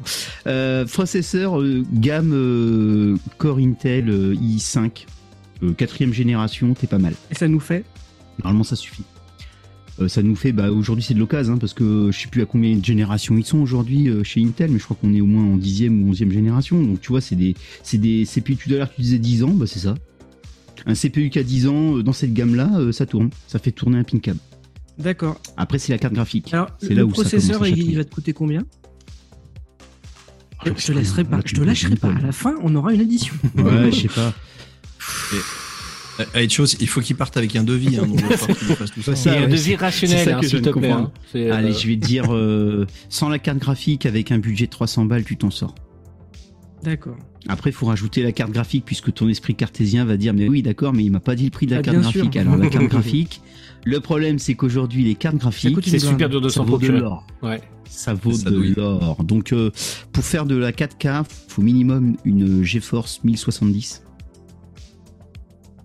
Processeur 0.92 1.62
gamme 1.92 3.18
Core 3.38 3.58
Intel 3.58 4.10
euh, 4.10 4.34
i5, 4.34 5.06
euh, 5.62 5.72
quatrième 5.72 6.12
génération, 6.12 6.74
t'es 6.74 6.86
pas 6.86 6.98
mal. 6.98 7.14
Et 7.30 7.34
ça 7.34 7.48
nous 7.48 7.60
fait 7.60 7.84
Normalement, 8.38 8.64
ça 8.64 8.76
suffit. 8.76 9.04
Euh, 10.00 10.08
ça 10.08 10.22
nous 10.22 10.34
fait, 10.34 10.52
bah, 10.52 10.70
aujourd'hui 10.72 11.04
c'est 11.04 11.14
de 11.14 11.20
l'occasion, 11.20 11.54
hein, 11.54 11.58
parce 11.58 11.72
que 11.72 12.10
je 12.10 12.18
sais 12.18 12.28
plus 12.28 12.42
à 12.42 12.46
combien 12.46 12.76
de 12.76 12.84
générations 12.84 13.36
ils 13.36 13.44
sont 13.44 13.58
aujourd'hui 13.58 14.08
euh, 14.08 14.24
chez 14.24 14.42
Intel, 14.42 14.72
mais 14.72 14.78
je 14.78 14.84
crois 14.84 14.96
qu'on 15.00 15.14
est 15.14 15.20
au 15.20 15.26
moins 15.26 15.44
en 15.44 15.56
dixième 15.56 16.02
ou 16.02 16.10
onzième 16.10 16.32
génération. 16.32 16.82
Donc 16.82 17.00
tu 17.00 17.08
vois, 17.10 17.20
c'est 17.20 17.36
des, 17.36 17.54
c'est 17.82 17.98
des 17.98 18.24
CPU, 18.24 18.56
tout 18.56 18.72
à 18.72 18.78
l'heure 18.78 18.92
tu 18.92 19.00
disais 19.02 19.18
10 19.18 19.44
ans, 19.44 19.50
bah 19.50 19.66
c'est 19.66 19.78
ça. 19.78 19.94
Un 20.86 20.94
CPU 20.94 21.30
qui 21.30 21.38
a 21.38 21.42
10 21.42 21.68
ans, 21.68 21.96
euh, 21.96 22.02
dans 22.02 22.12
cette 22.12 22.34
gamme-là, 22.34 22.70
euh, 22.74 22.92
ça 22.92 23.06
tourne. 23.06 23.30
Ça 23.46 23.58
fait 23.58 23.70
tourner 23.70 23.98
un 23.98 24.04
pin 24.04 24.18
cam. 24.18 24.36
D'accord. 24.98 25.40
Après, 25.56 25.78
c'est 25.78 25.92
la 25.92 25.98
carte 25.98 26.14
graphique. 26.14 26.52
Alors, 26.52 26.70
C'est 26.78 26.94
le 26.94 27.04
où 27.04 27.08
processeur, 27.08 27.66
il, 27.66 27.96
va 27.96 28.04
te 28.04 28.14
coûter 28.14 28.32
combien? 28.32 28.64
Ah, 30.60 30.66
Je 30.76 30.86
te 30.86 30.92
laisserai 30.92 31.24
pas. 31.24 31.40
Je 31.44 31.54
te 31.54 31.60
lâcherai 31.62 31.96
pas. 31.96 32.12
À 32.12 32.20
la 32.20 32.32
fin, 32.32 32.54
on 32.62 32.74
aura 32.74 32.92
une 32.92 33.00
édition. 33.00 33.34
Ouais, 33.56 33.90
je 33.90 34.02
sais 34.02 34.08
pas. 34.08 34.34
Chose, 36.48 36.76
il 36.80 36.86
faut 36.88 37.00
qu'il 37.00 37.16
parte 37.16 37.36
avec 37.36 37.56
un 37.56 37.64
devis. 37.64 37.96
Hein, 37.96 38.06
donc 38.06 38.22
tout 38.94 39.02
ça. 39.14 39.30
Et 39.32 39.36
un 39.36 39.40
ouais, 39.42 39.48
devis 39.48 39.62
c'est- 39.62 39.74
rationnel, 39.76 40.18
c'est 40.18 40.24
ça 40.30 40.36
hein, 40.36 40.40
que 40.40 40.46
je 40.46 40.50
s'il 40.50 40.62
te 40.62 40.70
plaît. 40.70 40.90
hein. 40.90 41.10
C'est, 41.32 41.50
Allez, 41.50 41.70
euh, 41.70 41.74
je 41.78 41.86
vais 41.88 41.96
te 41.96 42.06
dire, 42.06 42.32
euh, 42.34 42.86
sans 43.08 43.28
la 43.28 43.38
carte 43.38 43.58
graphique, 43.58 44.06
avec 44.06 44.30
un 44.30 44.38
budget 44.38 44.66
de 44.66 44.70
300 44.70 45.06
balles, 45.06 45.24
tu 45.24 45.36
t'en 45.36 45.50
sors. 45.50 45.74
D'accord. 46.82 47.16
Après, 47.48 47.70
il 47.70 47.72
faut 47.72 47.86
rajouter 47.86 48.22
la 48.22 48.32
carte 48.32 48.52
graphique 48.52 48.84
puisque 48.84 49.12
ton 49.12 49.28
esprit 49.28 49.54
cartésien 49.54 50.04
va 50.04 50.16
dire 50.16 50.32
mais 50.34 50.48
oui 50.48 50.62
d'accord 50.62 50.92
mais 50.94 51.04
il 51.04 51.10
m'a 51.10 51.20
pas 51.20 51.34
dit 51.34 51.44
le 51.44 51.50
prix 51.50 51.66
de 51.66 51.72
la 51.72 51.78
Ah, 51.78 51.82
carte 51.82 52.02
sûr. 52.04 52.22
graphique. 52.22 52.36
Alors 52.36 52.56
la 52.56 52.68
carte 52.68 52.86
graphique, 52.88 53.40
le 53.84 54.00
problème 54.00 54.38
c'est 54.38 54.54
qu'aujourd'hui 54.54 55.04
les 55.04 55.14
cartes 55.14 55.36
graphiques 55.36 55.76
C'est 55.84 55.98
super 55.98 56.28
dur 56.30 56.40
de 56.40 56.48
ça 56.48 56.56
s'en 56.56 56.64
vaut 56.64 56.78
de 56.78 56.86
procurer. 56.86 57.06
Ouais. 57.42 57.60
Ça 57.88 58.14
vaut 58.14 58.32
Ça 58.32 58.50
de 58.50 58.56
l'or. 58.76 59.22
Donc 59.24 59.52
euh, 59.52 59.70
pour 60.12 60.24
faire 60.24 60.46
de 60.46 60.56
la 60.56 60.72
4K, 60.72 61.24
faut 61.48 61.62
minimum 61.62 62.16
une 62.24 62.62
GeForce 62.62 63.20
1070. 63.24 64.02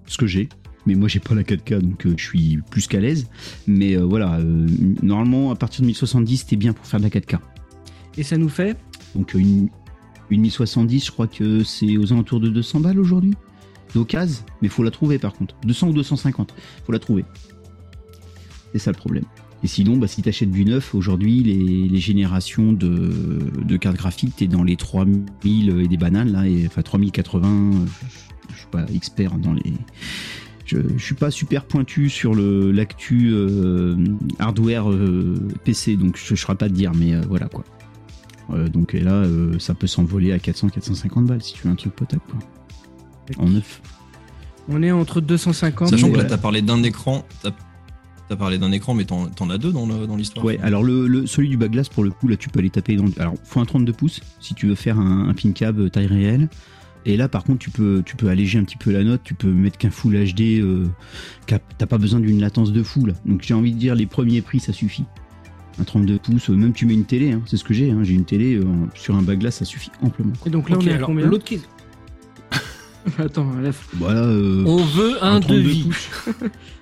Ce 0.10 0.18
que 0.18 0.28
j'ai. 0.28 0.50
Mais 0.86 0.96
moi 0.96 1.08
j'ai 1.08 1.20
pas 1.20 1.36
la 1.36 1.44
4K 1.44 1.80
donc 1.80 2.06
euh, 2.06 2.14
je 2.18 2.24
suis 2.24 2.60
plus 2.72 2.88
qu'à 2.88 3.00
l'aise. 3.00 3.28
Mais 3.68 3.96
euh, 3.96 4.04
voilà, 4.04 4.38
euh, 4.40 4.68
normalement 5.04 5.52
à 5.52 5.56
partir 5.56 5.82
de 5.82 5.86
1070 5.86 6.38
c'était 6.38 6.56
bien 6.56 6.74
pour 6.74 6.86
faire 6.86 7.00
de 7.00 7.06
la 7.06 7.12
4K. 7.12 7.38
Et 8.18 8.24
ça 8.24 8.38
nous 8.38 8.50
fait 8.50 8.76
Donc 9.16 9.34
une, 9.36 9.70
une 10.30 10.42
1070 10.42 11.06
je 11.06 11.12
crois 11.12 11.28
que 11.28 11.64
c'est 11.64 11.98
aux 11.98 12.12
alentours 12.12 12.40
de 12.40 12.50
200 12.50 12.82
balles 12.82 13.00
aujourd'hui. 13.00 13.36
D'occasion, 13.94 14.44
mais 14.62 14.68
faut 14.68 14.84
la 14.84 14.92
trouver 14.92 15.20
par 15.20 15.34
contre. 15.34 15.56
200 15.64 15.90
ou 15.90 15.94
250, 15.94 16.54
faut 16.86 16.92
la 16.92 17.00
trouver. 17.00 17.24
C'est 18.74 18.80
ça 18.80 18.92
le 18.92 18.98
problème. 18.98 19.26
Et 19.62 19.68
sinon, 19.68 19.98
bah, 19.98 20.08
si 20.08 20.22
tu 20.22 20.30
achètes 20.30 20.52
du 20.52 20.64
neuf, 20.64 20.96
aujourd'hui, 20.96 21.44
les, 21.44 21.88
les 21.88 22.00
générations 22.00 22.72
de, 22.72 23.12
de 23.62 23.78
cartes 23.78 23.98
graphiques, 23.98 24.36
tu 24.38 24.46
es 24.46 24.48
dans 24.48 24.64
les 24.64 24.78
3000 24.78 25.82
et 25.82 25.88
des 25.88 25.98
bananes, 25.98 26.32
là, 26.32 26.48
et, 26.48 26.66
enfin 26.68 26.82
3080. 26.82 27.72
Je, 28.52 28.58
suis 28.58 28.68
pas 28.72 28.86
expert 28.94 29.38
dans 29.38 29.54
les. 29.54 29.74
Je, 30.66 30.78
je 30.98 31.04
suis 31.04 31.16
pas 31.16 31.32
super 31.32 31.66
pointu 31.66 32.10
sur 32.10 32.36
le 32.36 32.72
l'actu 32.72 33.30
euh, 33.34 33.96
hardware 34.38 34.92
euh, 34.92 35.36
PC, 35.64 35.96
donc 35.98 36.18
je 36.18 36.34
ne 36.34 36.38
saurais 36.38 36.56
pas 36.56 36.70
te 36.70 36.74
dire, 36.74 36.92
mais 36.96 37.14
euh, 37.16 37.22
voilà 37.28 37.48
quoi. 37.48 37.64
Euh, 38.52 38.68
donc 38.68 38.94
et 38.96 39.00
là, 39.02 39.14
euh, 39.14 39.58
ça 39.60 39.74
peut 39.74 39.88
s'envoler 39.88 40.32
à 40.32 40.38
400-450 40.38 41.26
balles 41.26 41.42
si 41.42 41.54
tu 41.54 41.66
veux 41.68 41.72
un 41.72 41.76
truc 41.76 41.94
potable, 41.96 42.22
quoi. 42.30 42.40
En 43.44 43.50
neuf. 43.50 43.82
On 44.68 44.82
est 44.84 44.92
entre 44.92 45.22
250 45.22 45.90
Sachant 45.90 46.08
et- 46.08 46.12
que 46.12 46.18
là, 46.18 46.24
ouais. 46.24 46.30
t'as 46.30 46.38
parlé 46.38 46.62
d'un 46.62 46.82
écran, 46.84 47.26
t'as 47.42 47.52
as 48.32 48.36
parlé 48.36 48.60
d'un 48.60 48.72
écran, 48.72 48.94
mais 48.94 49.06
t'en 49.06 49.26
t'en 49.28 49.50
as 49.50 49.58
deux 49.58 49.72
dans 49.72 50.16
l'histoire. 50.16 50.46
Ouais, 50.46 50.60
alors 50.62 50.84
le, 50.84 51.08
le- 51.08 51.26
celui 51.26 51.50
du 51.50 51.58
bas-glace, 51.58 51.90
pour 51.90 52.04
le 52.04 52.12
coup, 52.12 52.28
là, 52.28 52.38
tu 52.38 52.50
peux 52.50 52.60
aller 52.60 52.70
taper 52.70 52.96
dans. 52.96 53.06
Alors, 53.20 53.34
faut 53.44 53.60
un 53.60 53.66
32 53.66 53.92
pouces 53.94 54.22
si 54.40 54.54
tu 54.54 54.68
veux 54.68 54.76
faire 54.76 55.00
un, 55.00 55.30
un 55.30 55.34
pin 55.34 55.52
cab 55.52 55.90
taille 55.90 56.06
réelle. 56.06 56.48
Et 57.06 57.16
là, 57.18 57.28
par 57.30 57.44
contre, 57.44 57.60
tu 57.60 57.70
peux, 57.70 58.04
tu 58.06 58.16
peux 58.16 58.28
alléger 58.30 58.60
un 58.60 58.64
petit 58.64 58.78
peu 58.78 58.92
la 58.92 59.04
note, 59.04 59.22
tu 59.24 59.34
peux 59.34 59.48
mettre 59.50 59.78
qu'un 59.78 59.90
full 59.90 60.14
HD, 60.16 60.60
euh, 60.60 60.86
t'as 61.48 61.86
pas 61.88 61.98
besoin 61.98 62.20
d'une 62.20 62.40
latence 62.42 62.72
de 62.72 62.84
fou, 62.84 63.06
là. 63.06 63.14
Donc, 63.26 63.42
j'ai 63.42 63.54
envie 63.54 63.72
de 63.74 63.78
dire, 63.80 63.96
les 63.96 64.06
premiers 64.06 64.42
prix, 64.42 64.60
ça 64.60 64.74
suffit. 64.74 65.06
Un 65.80 65.86
32 65.86 66.18
pouces, 66.18 66.50
euh, 66.50 66.54
même 66.56 66.74
tu 66.74 66.86
mets 66.86 66.94
une 66.94 67.06
télé, 67.06 67.32
hein, 67.32 67.42
c'est 67.46 67.56
ce 67.56 67.64
que 67.64 67.74
j'ai, 67.74 67.90
hein, 67.92 68.00
j'ai 68.04 68.14
une 68.14 68.26
télé, 68.26 68.56
euh, 68.56 68.66
sur 68.96 69.16
un 69.16 69.22
bas-glace, 69.22 69.56
ça 69.58 69.66
suffit 69.66 69.92
amplement. 70.02 70.34
Et 70.46 70.50
donc 70.50 70.70
là, 70.70 70.78
on 70.78 70.86
est 70.86 70.92
à 70.92 70.96
alors, 70.96 71.08
combien 71.08 71.26
l'autre 71.26 71.46
qui- 71.46 71.62
Attends, 73.18 73.54
là, 73.62 73.70
Voilà, 73.94 74.24
euh, 74.26 74.64
On 74.68 74.84
veut 74.84 75.24
un, 75.24 75.40
32 75.40 75.64
devis. 75.64 75.90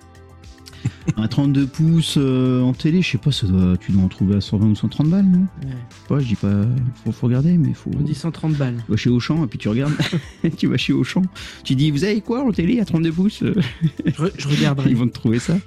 un 1.17 1.27
32 1.27 1.67
pouces 1.67 2.15
euh, 2.17 2.61
en 2.61 2.73
télé, 2.73 3.01
je 3.01 3.11
sais 3.11 3.17
pas, 3.17 3.31
ça 3.31 3.47
doit, 3.47 3.77
tu 3.77 3.91
dois 3.91 4.03
en 4.03 4.07
trouver 4.07 4.35
à 4.35 4.41
120 4.41 4.67
ou 4.67 4.75
130 4.75 5.07
balles, 5.09 5.25
non? 5.25 5.45
Ouais, 5.63 6.15
Ouais, 6.15 6.21
je 6.21 6.27
dis 6.27 6.35
pas, 6.35 6.51
faut, 7.03 7.11
faut 7.11 7.27
regarder, 7.27 7.57
mais 7.57 7.73
faut. 7.73 7.91
on 7.97 8.03
dit 8.03 8.15
130 8.15 8.53
balles. 8.53 8.83
Tu 8.85 8.91
vas 8.91 8.97
chez 8.97 9.09
Auchan 9.09 9.43
et 9.43 9.47
puis 9.47 9.59
tu 9.59 9.69
regardes, 9.69 9.93
tu 10.57 10.67
vas 10.67 10.77
chez 10.77 10.93
Auchan, 10.93 11.21
tu 11.63 11.75
dis 11.75 11.91
vous 11.91 12.03
avez 12.03 12.21
quoi 12.21 12.43
en 12.43 12.51
télé 12.51 12.79
à 12.79 12.85
32 12.85 13.11
pouces? 13.11 13.43
Je, 14.05 14.23
je 14.37 14.47
regarderai. 14.47 14.89
Ils 14.89 14.95
vont 14.97 15.07
te 15.07 15.13
trouver 15.13 15.39
ça. 15.39 15.57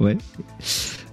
Ouais. 0.00 0.16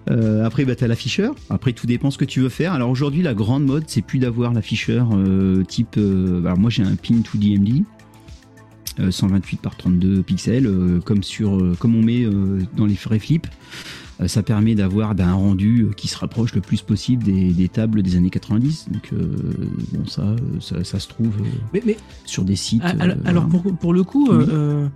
Euh, 0.09 0.45
après, 0.45 0.63
bah, 0.63 0.75
t'as 0.75 0.87
l'afficheur. 0.87 1.35
Après, 1.49 1.73
tout 1.73 1.85
dépend 1.87 2.11
ce 2.11 2.17
que 2.17 2.25
tu 2.25 2.39
veux 2.39 2.49
faire. 2.49 2.71
Alors 2.73 2.89
aujourd'hui, 2.89 3.21
la 3.21 3.33
grande 3.33 3.65
mode, 3.65 3.83
c'est 3.87 4.01
plus 4.01 4.19
d'avoir 4.19 4.53
l'afficheur 4.53 5.09
euh, 5.13 5.63
type. 5.63 5.97
alors 5.97 6.57
moi, 6.57 6.69
j'ai 6.69 6.83
un 6.83 6.95
pin 6.95 7.15
2DMD. 7.15 7.83
Euh, 8.99 9.11
128 9.11 9.61
par 9.61 9.75
32 9.77 10.21
pixels, 10.23 10.65
euh, 10.67 10.99
comme 10.99 11.23
sur, 11.23 11.55
euh, 11.57 11.75
comme 11.79 11.95
on 11.95 12.01
met 12.01 12.23
euh, 12.23 12.59
dans 12.75 12.85
les 12.85 12.95
vrais 12.95 13.19
flips. 13.19 13.47
Euh, 14.19 14.27
ça 14.27 14.41
permet 14.41 14.73
d'avoir 14.73 15.13
bah, 15.13 15.27
un 15.27 15.33
rendu 15.33 15.81
euh, 15.83 15.91
qui 15.95 16.07
se 16.07 16.17
rapproche 16.17 16.53
le 16.55 16.61
plus 16.61 16.81
possible 16.81 17.23
des, 17.23 17.51
des 17.53 17.69
tables 17.69 18.01
des 18.01 18.15
années 18.15 18.31
90. 18.31 18.87
Donc 18.91 19.09
euh, 19.13 19.27
bon, 19.93 20.05
ça, 20.07 20.23
euh, 20.23 20.35
ça, 20.59 20.83
ça 20.83 20.99
se 20.99 21.07
trouve 21.07 21.33
euh, 21.39 21.45
Mais, 21.73 21.83
mais 21.85 21.97
sur 22.25 22.43
des 22.43 22.55
sites. 22.55 22.81
alors, 22.83 23.43
euh, 23.45 23.47
pour, 23.47 23.77
pour 23.77 23.93
le 23.93 24.03
coup, 24.03 24.27
Oui. 24.31 24.45
euh, 24.49 24.87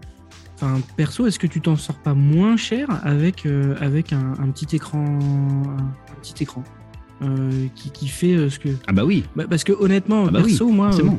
euh, 0.64 0.78
perso, 0.98 1.28
est-ce 1.28 1.38
que 1.38 1.46
tu 1.48 1.62
t'en 1.62 1.76
sors 1.76 1.98
pas 1.98 2.16
moins 2.16 2.58
cher 2.58 2.88
avec, 3.04 3.46
euh, 3.46 3.76
avec 3.80 4.12
un, 4.14 4.34
un 4.40 4.48
petit 4.50 4.76
écran, 4.76 5.06
un, 5.08 6.16
petit 6.22 6.42
écran 6.44 6.64
euh, 7.22 7.68
qui, 7.76 7.92
qui 7.92 8.08
fait 8.08 8.34
euh, 8.34 8.50
ce 8.50 8.58
que. 8.58 8.70
Ah 8.88 8.92
bah 8.92 9.06
oui, 9.06 9.24
Bah, 9.36 9.44
parce 9.48 9.64
que 9.64 9.74
honnêtement, 9.74 10.26
Ah 10.28 10.32
bah 10.32 10.42
perso, 10.42 10.68
moi, 10.70 10.90
euh. 10.96 11.10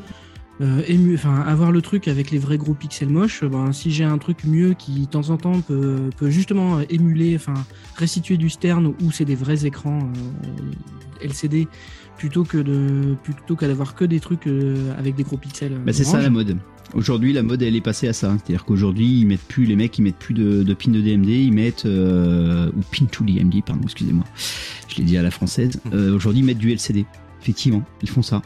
Euh, 0.62 0.82
ému- 0.88 1.14
enfin, 1.14 1.40
avoir 1.40 1.72
le 1.72 1.82
truc 1.82 2.06
avec 2.08 2.30
les 2.30 2.38
vrais 2.38 2.56
gros 2.58 2.74
pixels 2.74 3.08
moches, 3.08 3.42
euh, 3.42 3.48
ben, 3.48 3.72
si 3.72 3.90
j'ai 3.90 4.04
un 4.04 4.18
truc 4.18 4.44
mieux 4.44 4.74
qui 4.74 5.00
de 5.00 5.06
temps 5.06 5.30
en 5.30 5.36
temps 5.36 5.60
peut, 5.60 6.10
peut 6.16 6.30
justement 6.30 6.78
euh, 6.78 6.82
émuler, 6.88 7.34
enfin 7.36 7.54
restituer 7.96 8.36
du 8.36 8.48
stern 8.48 8.86
où 9.02 9.10
c'est 9.10 9.24
des 9.24 9.34
vrais 9.34 9.66
écrans 9.66 9.98
euh, 10.00 11.24
LCD 11.26 11.66
plutôt 12.18 12.44
que 12.44 12.58
de 12.58 13.16
plutôt 13.24 13.56
qu'à 13.56 13.66
d'avoir 13.66 13.94
que 13.94 14.04
des 14.04 14.20
trucs 14.20 14.46
euh, 14.46 14.94
avec 14.98 15.16
des 15.16 15.22
gros 15.24 15.36
pixels. 15.36 15.72
Bah, 15.84 15.92
c'est 15.92 16.04
ça 16.04 16.20
la 16.20 16.30
mode. 16.30 16.56
Aujourd'hui, 16.94 17.32
la 17.32 17.42
mode, 17.42 17.62
elle 17.62 17.74
est 17.74 17.80
passée 17.80 18.06
à 18.06 18.12
ça. 18.12 18.36
C'est-à-dire 18.36 18.64
qu'aujourd'hui, 18.66 19.20
ils 19.20 19.26
mettent 19.26 19.40
plus, 19.48 19.64
les 19.64 19.76
mecs, 19.76 19.96
ils 19.98 20.02
mettent 20.02 20.18
plus 20.18 20.34
de, 20.34 20.62
de 20.62 20.74
pin 20.74 20.90
de 20.90 21.00
DMD, 21.00 21.28
ils 21.28 21.52
mettent, 21.52 21.86
euh, 21.86 22.70
ou 22.76 22.80
pin 22.94 23.06
to 23.06 23.24
DMD, 23.24 23.62
pardon, 23.64 23.80
excusez-moi. 23.84 24.24
Je 24.88 24.96
l'ai 24.96 25.04
dit 25.04 25.16
à 25.16 25.22
la 25.22 25.30
française. 25.30 25.80
Euh, 25.94 26.14
Aujourd'hui, 26.14 26.40
ils 26.42 26.44
mettent 26.44 26.58
du 26.58 26.70
LCD. 26.70 27.06
Effectivement, 27.40 27.82
ils 28.02 28.10
font 28.10 28.20
ça. 28.22 28.42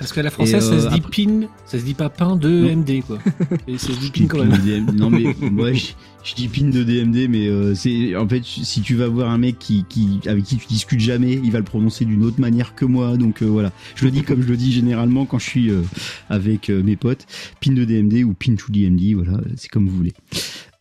Parce 0.00 0.12
qu'à 0.12 0.22
la 0.22 0.30
française, 0.30 0.64
ça 0.66 0.72
euh, 0.72 0.80
se 0.80 0.88
dit 0.88 0.94
après- 1.04 1.24
pin, 1.26 1.48
ça 1.66 1.78
se 1.78 1.84
dit 1.84 1.94
pas 1.94 2.08
pain 2.08 2.34
de 2.34 2.48
Non. 2.48 2.76
MD, 2.76 3.02
quoi. 3.06 3.18
Et 3.68 3.78
ça 3.78 3.86
se 3.88 3.92
dit 4.00 4.06
Je 4.06 4.12
dis 4.12 4.20
pin 4.22 4.26
quand 4.26 4.38
même. 4.44 4.50
de 4.50 4.56
DMD. 4.56 4.98
Non 4.98 5.10
mais 5.10 5.24
moi, 5.50 5.72
je, 5.74 5.92
je 6.24 6.34
dis 6.34 6.48
pin 6.48 6.64
de 6.70 6.82
DMD, 6.82 7.28
mais 7.28 7.46
euh, 7.48 7.74
c'est 7.74 8.16
en 8.16 8.26
fait, 8.28 8.42
si 8.44 8.80
tu 8.80 8.96
vas 8.96 9.06
voir 9.08 9.30
un 9.30 9.38
mec 9.38 9.58
qui, 9.58 9.84
qui 9.88 10.18
avec 10.26 10.42
qui 10.44 10.56
tu 10.56 10.66
discutes 10.66 11.00
jamais, 11.00 11.34
il 11.44 11.52
va 11.52 11.58
le 11.58 11.64
prononcer 11.64 12.04
d'une 12.04 12.24
autre 12.24 12.40
manière 12.40 12.74
que 12.74 12.84
moi. 12.84 13.16
Donc 13.16 13.42
euh, 13.42 13.46
voilà, 13.46 13.72
je 13.94 14.04
le 14.06 14.10
dis 14.10 14.22
comme 14.22 14.42
je 14.42 14.48
le 14.48 14.56
dis 14.56 14.72
généralement 14.72 15.26
quand 15.26 15.38
je 15.38 15.46
suis 15.48 15.70
euh, 15.70 15.82
avec 16.28 16.70
euh, 16.70 16.82
mes 16.82 16.96
potes. 16.96 17.26
Pin 17.60 17.72
de 17.72 17.84
DMD 17.84 18.24
ou 18.24 18.32
pin 18.34 18.54
to 18.56 18.72
DMD, 18.72 19.14
voilà, 19.14 19.38
c'est 19.56 19.68
comme 19.68 19.86
vous 19.88 19.96
voulez. 19.96 20.14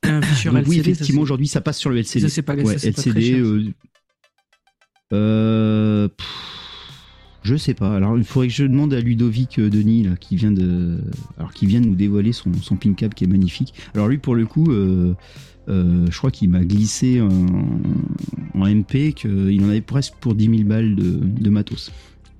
Un 0.04 0.20
Donc 0.22 0.30
LCD, 0.34 0.64
oui, 0.70 0.80
effectivement, 0.80 1.22
aujourd'hui, 1.22 1.48
ça 1.48 1.60
passe 1.60 1.78
sur 1.78 1.90
le 1.90 1.98
LCD. 1.98 2.22
Ça, 2.22 2.34
c'est 2.34 2.42
pas- 2.42 2.56
ça, 2.56 2.64
ouais, 2.64 2.74
pas 2.92 3.02
très 3.02 3.22
cher, 3.22 3.38
euh, 3.44 3.66
euh, 5.14 6.08
pff, 6.08 6.28
je 7.44 7.56
sais 7.56 7.74
pas. 7.74 7.96
Alors, 7.96 8.18
il 8.18 8.24
faudrait 8.24 8.48
que 8.48 8.54
je 8.54 8.66
demande 8.66 8.94
à 8.94 9.00
Ludovic 9.00 9.60
euh, 9.60 9.70
Denis, 9.70 10.04
là, 10.04 10.12
qui 10.20 10.36
vient 10.36 10.52
de, 10.52 10.98
alors 11.38 11.54
qui 11.54 11.66
vient 11.66 11.80
de 11.82 11.86
nous 11.88 11.96
dévoiler 11.96 12.34
son, 12.34 12.52
son 12.62 12.76
pin 12.76 12.94
cap 12.94 13.16
qui 13.16 13.24
est 13.24 13.28
magnifique. 13.28 13.74
Alors 13.96 14.08
lui, 14.08 14.18
pour 14.18 14.36
le 14.36 14.46
coup, 14.46 14.72
euh, 14.72 15.14
euh, 15.70 16.06
je 16.10 16.18
crois 16.18 16.32
qu'il 16.32 16.50
m'a 16.50 16.64
glissé 16.64 17.22
en, 17.22 17.30
en 18.56 18.66
MP 18.68 19.14
qu'il 19.14 19.64
en 19.64 19.70
avait 19.70 19.82
presque 19.82 20.14
pour 20.20 20.36
10 20.36 20.46
000 20.50 20.64
balles 20.64 20.96
de, 20.96 21.20
de 21.22 21.50
matos 21.50 21.92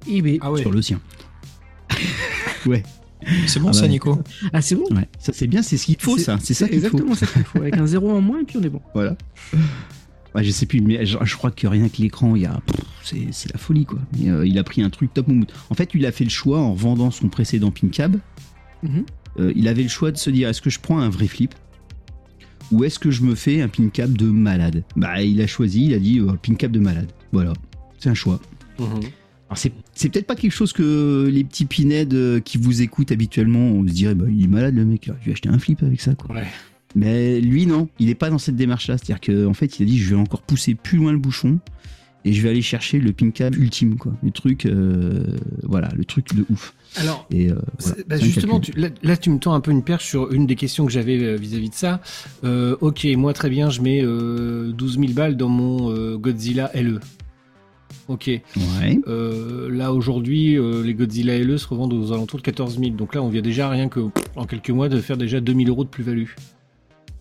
eBay. 0.10 0.38
Ah 0.42 0.52
ouais. 0.52 0.62
sur 0.62 0.72
le 0.72 0.82
sien. 0.82 1.00
ouais, 2.66 2.84
C'est 3.48 3.60
bon 3.60 3.70
Ah 3.70 3.74
ça, 3.74 3.82
bah, 3.82 3.88
Nico 3.90 4.20
Ah, 4.54 4.62
c'est 4.62 4.76
bon? 4.76 4.86
ouais. 4.92 5.08
Ça 5.20 5.34
c'est 5.34 5.48
bien, 5.48 5.62
c'est 5.62 5.78
ce 5.78 5.86
qu'il 5.86 5.98
faut, 6.00 6.18
ça. 6.18 6.38
C'est 6.42 6.54
ça 6.54 6.68
qu'il 6.68 6.80
faut. 6.80 6.86
exactement 6.86 7.16
ça 7.16 7.26
qu'il 7.28 7.44
faut. 7.44 7.60
Avec 7.60 7.78
un 7.78 7.86
zéro 7.86 8.12
en 8.12 8.22
moins 8.22 8.42
et 8.42 8.44
puis 8.46 8.58
on 8.58 8.64
est 8.64 8.70
bon. 8.70 8.82
Voilà. 8.94 9.16
Ouais, 10.36 10.44
je 10.44 10.52
sais 10.52 10.66
plus, 10.66 10.82
mais 10.82 11.06
je, 11.06 11.18
je 11.24 11.36
crois 11.38 11.52
que 11.52 11.66
rien 11.68 11.90
que 11.90 12.02
l'écran, 12.02 12.36
il 12.36 12.44
y 12.44 12.46
a, 12.46 12.60
c'est, 13.04 13.52
la 13.52 13.58
folie 13.58 13.86
quoi. 13.86 14.00
Mais, 14.18 14.30
euh, 14.30 14.46
il 14.46 14.58
a 14.60 14.64
pris 14.64 14.82
un 14.82 14.90
truc 14.90 15.14
top 15.14 15.28
moumoute. 15.28 15.54
En 15.70 15.76
fait, 15.76 15.90
il 15.94 16.06
a 16.06 16.12
fait 16.12 16.24
le 16.24 16.30
choix 16.30 16.60
en 16.60 16.74
vendant 16.74 17.12
son 17.12 17.30
précédent 17.30 17.72
pin 17.72 17.88
cab. 17.88 18.18
Mhm. 18.82 19.04
euh, 19.40 19.52
il 19.58 19.68
avait 19.68 19.84
le 19.84 19.90
choix 19.90 20.10
de 20.10 20.18
se 20.18 20.30
dire 20.30 20.48
est-ce 20.48 20.62
que 20.62 20.70
je 20.70 20.80
prends 20.80 21.00
un 21.00 21.10
vrai 21.10 21.28
flip 21.28 21.54
ou 22.72 22.86
est-ce 22.86 22.98
que 22.98 23.12
je 23.12 23.24
me 23.24 23.36
fais 23.36 23.62
un 23.62 23.68
pin 23.68 23.90
cab 23.90 24.18
de 24.18 24.28
malade? 24.28 24.84
Bah, 24.96 25.22
il 25.22 25.42
a 25.42 25.48
choisi, 25.48 25.88
il 25.88 25.94
a 25.94 26.00
dit 26.00 26.20
euh, 26.20 26.34
pin 26.42 26.56
cab 26.56 26.72
de 26.72 26.80
malade. 26.80 27.12
Voilà, 27.32 27.54
c'est 27.98 28.10
un 28.10 28.14
choix. 28.14 28.40
Mhm. 28.80 29.02
Alors 29.50 29.58
c'est, 29.58 30.10
peut-être 30.10 30.28
pas 30.28 30.36
quelque 30.36 30.52
chose 30.52 30.74
que 30.74 31.28
les 31.32 31.44
petits 31.44 31.66
pinèdes 31.66 32.14
euh, 32.14 32.40
qui 32.40 32.60
vous 32.60 32.84
écoutent 32.84 33.12
habituellement, 33.12 33.60
on 33.60 33.88
se 33.88 33.94
dirait 33.94 34.14
bah 34.14 34.26
il 34.30 34.44
est 34.44 34.48
malade 34.48 34.76
le 34.76 34.86
mec, 34.86 35.10
je 35.22 35.26
vais 35.26 35.32
acheter 35.32 35.50
un 35.50 35.58
flip 35.58 35.82
avec 35.82 36.00
ça 36.00 36.14
quoi. 36.14 36.36
Ouais. 36.36 36.48
Mais 36.96 37.40
lui, 37.40 37.66
non, 37.66 37.88
il 38.00 38.08
n'est 38.08 38.16
pas 38.16 38.30
dans 38.30 38.38
cette 38.40 38.56
démarche-là. 38.56 38.98
C'est-à-dire 38.98 39.22
qu'en 39.22 39.54
fait, 39.54 39.80
il 39.80 39.84
a 39.84 39.86
dit 39.86 40.00
je 40.00 40.10
vais 40.16 40.20
encore 40.20 40.42
pousser 40.42 40.76
plus 40.76 40.98
loin 40.98 41.12
le 41.12 41.18
bouchon 41.20 41.60
et 42.26 42.34
je 42.34 42.42
vais 42.42 42.50
aller 42.50 42.62
chercher 42.62 43.00
le 43.00 43.14
pin 43.14 43.30
cab 43.32 43.56
ultime, 43.56 43.96
quoi. 43.98 44.12
Le 44.24 44.32
truc, 44.32 44.66
euh, 44.66 45.24
voilà, 45.64 45.90
le 45.96 46.04
truc 46.04 46.36
de 46.36 46.46
ouf. 46.52 46.74
Alors, 46.98 47.26
Et 47.32 47.52
euh, 47.52 47.56
voilà, 47.80 47.98
bah, 48.08 48.18
justement, 48.18 48.60
tu- 48.60 48.72
là, 48.74 48.90
là, 49.04 49.16
tu 49.16 49.30
me 49.30 49.38
tends 49.38 49.54
un 49.54 49.62
peu 49.62 49.72
une 49.72 49.84
perche 49.84 50.06
sur 50.08 50.32
une 50.34 50.48
des 50.48 50.56
questions 50.56 50.86
que 50.86 50.92
j'avais 50.92 51.22
euh, 51.24 51.36
vis-à-vis 51.36 51.70
de 51.70 51.76
ça. 51.76 52.02
Euh, 52.44 52.76
ok, 52.82 53.08
moi 53.16 53.32
très 53.34 53.50
bien, 53.50 53.70
je 53.70 53.82
mets 53.82 54.02
euh, 54.04 54.72
12 54.74 55.00
000 55.00 55.14
balles 55.14 55.38
dans 55.38 55.50
mon 55.50 56.16
Godzilla 56.18 56.72
LE. 56.74 57.00
Ok. 58.08 58.26
Ouais. 58.28 59.00
Euh, 59.08 59.70
là 59.72 59.94
aujourd'hui, 59.94 60.58
euh, 60.58 60.84
les 60.84 60.96
Godzilla 60.96 61.38
LE 61.38 61.58
se 61.58 61.68
revendent 61.68 61.94
aux 61.94 62.12
alentours 62.12 62.40
de 62.40 62.44
14 62.44 62.80
000. 62.80 62.92
Donc 62.96 63.14
là, 63.14 63.22
on 63.22 63.30
vient 63.30 63.42
déjà 63.44 63.70
rien 63.70 63.88
que 63.88 64.00
en 64.36 64.46
quelques 64.46 64.72
mois 64.72 64.90
de 64.90 65.00
faire 65.00 65.16
déjà 65.18 65.40
2000 65.40 65.70
euros 65.70 65.84
de 65.84 65.90
plus-value. 65.90 66.26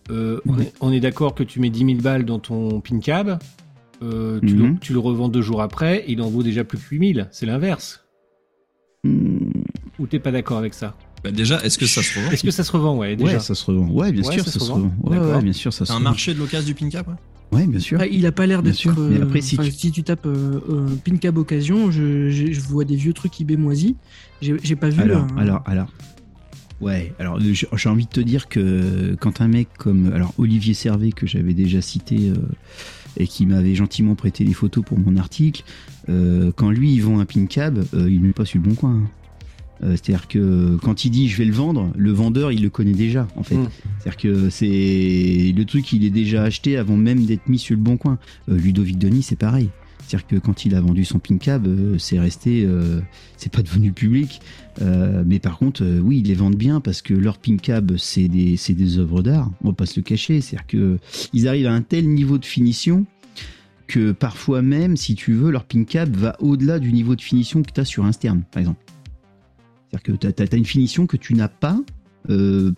Euh, 0.09 0.39
on 0.47 0.59
est, 0.59 0.73
on 0.81 0.91
est 0.91 0.99
d'accord 0.99 1.35
que 1.35 1.43
tu 1.43 1.59
mets 1.59 1.69
10 1.69 1.85
000 1.85 1.97
balles 2.01 2.25
dans 2.25 2.39
ton 2.39 2.81
pin 2.81 2.99
cab, 2.99 3.39
euh, 4.01 4.39
tu, 4.45 4.55
Mhm. 4.55 4.73
le, 4.73 4.79
tu 4.79 4.93
le 4.93 4.99
revends 4.99 5.29
deux 5.29 5.41
jours 5.41 5.61
après, 5.61 6.03
il 6.07 6.21
en 6.21 6.29
vaut 6.29 6.43
déjà 6.43 6.63
plus 6.63 6.77
que 6.79 6.83
8 6.95 7.13
000. 7.15 7.27
C'est 7.31 7.45
l'inverse. 7.45 8.05
Hmm. 9.03 9.51
Ou 9.99 10.07
t'es 10.07 10.19
pas 10.19 10.31
d'accord 10.31 10.57
avec 10.57 10.73
ça? 10.73 10.95
Bah 11.23 11.31
déjà, 11.31 11.61
est-ce 11.63 11.77
que 11.77 11.85
ça 11.85 12.01
se 12.01 12.17
revend? 12.17 12.31
Est-ce 12.31 12.43
que 12.43 12.51
ça 12.51 12.63
se 12.63 12.71
revend, 12.71 12.97
ouais, 12.97 13.15
déjà? 13.15 13.33
Ouais, 13.33 13.39
ça 13.39 13.53
se 13.55 13.65
revend. 13.65 13.89
Ouais, 13.89 14.11
bien 14.11 14.23
Ouais, 14.23 14.33
sûr, 14.33 14.45
ça 14.45 14.51
ça, 14.51 14.59
se 14.59 14.65
se 14.65 14.71
revend. 14.71 14.91
revend. 15.03 15.35
Ouais, 15.35 15.41
bien 15.43 15.53
sûr, 15.53 15.73
ça 15.73 15.85
se 15.85 15.91
C'est 15.91 15.97
un 15.97 15.99
marché 16.01 16.33
de 16.33 16.39
l'occasion 16.39 16.65
du 16.67 16.73
pin-cap 16.75 17.07
ouais? 17.07 17.13
Ouais, 17.51 17.65
bien 17.67 17.79
sûr. 17.79 18.01
Il 18.03 18.25
a 18.25 18.31
pas 18.31 18.45
l'air 18.45 18.61
Bien 18.61 18.71
d'être. 18.71 18.77
sûr. 18.79 18.97
Mais 18.97 19.17
euh, 19.19 19.23
après, 19.23 19.41
si 19.41 19.57
tu- 19.57 19.71
si 19.71 19.91
tu 19.91 20.03
tapes 20.03 20.25
euh, 20.27 20.59
euh, 20.69 20.87
pin 21.03 21.17
cab 21.17 21.37
occasion, 21.37 21.89
je, 21.91 22.29
je- 22.29 22.51
je 22.51 22.61
vois 22.61 22.85
des 22.85 22.95
vieux 22.95 23.11
trucs 23.13 23.41
eBay 23.41 23.57
moisis. 23.57 23.95
J'ai 24.41 24.75
pas 24.75 24.89
vu. 24.89 25.01
Alors, 25.01 25.23
un- 25.23 25.37
alors, 25.37 25.63
alors. 25.65 25.87
Ouais, 26.81 27.13
alors 27.19 27.39
j'ai 27.39 27.89
envie 27.89 28.05
de 28.05 28.09
te 28.09 28.21
dire 28.21 28.47
que 28.47 29.15
quand 29.19 29.41
un 29.41 29.47
mec 29.47 29.67
comme 29.77 30.11
alors 30.13 30.33
Olivier 30.37 30.73
Servet 30.73 31.11
que 31.11 31.27
j'avais 31.27 31.53
déjà 31.53 31.81
cité 31.81 32.29
euh, 32.29 32.35
et 33.17 33.27
qui 33.27 33.45
m'avait 33.45 33.75
gentiment 33.75 34.15
prêté 34.15 34.45
les 34.45 34.53
photos 34.53 34.83
pour 34.85 34.97
mon 34.97 35.17
article, 35.17 35.63
euh, 36.07 36.51
quand 36.55 36.71
lui 36.71 36.93
il 36.93 37.01
vend 37.01 37.19
un 37.19 37.25
pin 37.25 37.45
cab, 37.47 37.83
euh, 37.93 38.09
il 38.09 38.21
ne 38.21 38.27
met 38.27 38.33
pas 38.33 38.45
sur 38.45 38.61
le 38.61 38.69
bon 38.69 38.75
coin. 38.75 38.91
hein. 38.91 39.09
C'est-à-dire 39.81 40.27
que 40.27 40.77
quand 40.81 41.05
il 41.05 41.09
dit 41.09 41.29
je 41.29 41.37
vais 41.37 41.45
le 41.45 41.53
vendre, 41.53 41.89
le 41.95 42.11
vendeur 42.11 42.51
il 42.51 42.61
le 42.61 42.69
connaît 42.69 42.91
déjà 42.91 43.27
en 43.37 43.43
fait. 43.43 43.55
Mm. 43.55 43.69
C'est-à-dire 43.99 44.17
que 44.17 44.49
c'est 44.49 45.53
le 45.55 45.63
truc 45.63 45.93
il 45.93 46.03
est 46.03 46.09
déjà 46.09 46.43
acheté 46.43 46.75
avant 46.75 46.97
même 46.97 47.25
d'être 47.25 47.47
mis 47.47 47.59
sur 47.59 47.77
le 47.77 47.81
bon 47.81 47.95
coin. 47.95 48.19
Ludovic 48.49 48.97
Denis 48.97 49.23
c'est 49.23 49.37
pareil. 49.37 49.69
C'est-à-dire 50.09 50.25
que 50.25 50.35
quand 50.37 50.65
il 50.65 50.73
a 50.73 50.81
vendu 50.81 51.05
son 51.05 51.19
pin 51.19 51.37
cab, 51.37 51.67
euh, 51.67 51.99
c'est 51.99 52.17
resté, 52.17 52.63
euh, 52.65 52.99
c'est 53.37 53.51
pas 53.51 53.61
devenu 53.61 53.91
public. 53.91 54.41
Euh, 54.81 55.23
mais 55.23 55.37
par 55.37 55.59
contre, 55.59 55.85
oui, 56.01 56.21
ils 56.21 56.27
les 56.27 56.33
vendent 56.33 56.55
bien 56.55 56.81
parce 56.81 57.03
que 57.03 57.13
leur 57.13 57.37
pin 57.37 57.57
cab, 57.57 57.95
c'est 57.97 58.27
des, 58.27 58.57
c'est 58.57 58.73
des 58.73 58.97
œuvres 58.97 59.21
d'art. 59.21 59.51
On 59.63 59.67
va 59.67 59.75
pas 59.75 59.85
se 59.85 59.99
le 59.99 60.03
cacher. 60.03 60.41
C'est-à-dire 60.41 60.65
que 60.65 60.97
ils 61.31 61.47
arrivent 61.47 61.67
à 61.67 61.73
un 61.73 61.83
tel 61.83 62.09
niveau 62.09 62.39
de 62.39 62.45
finition 62.45 63.05
que 63.85 64.11
parfois 64.11 64.63
même, 64.63 64.97
si 64.97 65.13
tu 65.13 65.33
veux, 65.33 65.51
leur 65.51 65.65
pin 65.65 65.83
cab 65.83 66.15
va 66.15 66.35
au-delà 66.39 66.79
du 66.79 66.91
niveau 66.91 67.15
de 67.15 67.21
finition 67.21 67.61
que 67.61 67.71
tu 67.71 67.79
as 67.79 67.85
sur 67.85 68.03
un 68.05 68.11
stern, 68.11 68.41
par 68.51 68.61
exemple. 68.61 68.83
C'est-à-dire 69.91 70.17
que 70.17 70.43
tu 70.43 70.55
as, 70.55 70.57
une 70.57 70.65
finition 70.65 71.05
que 71.05 71.17
tu 71.17 71.35
n'as 71.35 71.49
pas 71.49 71.79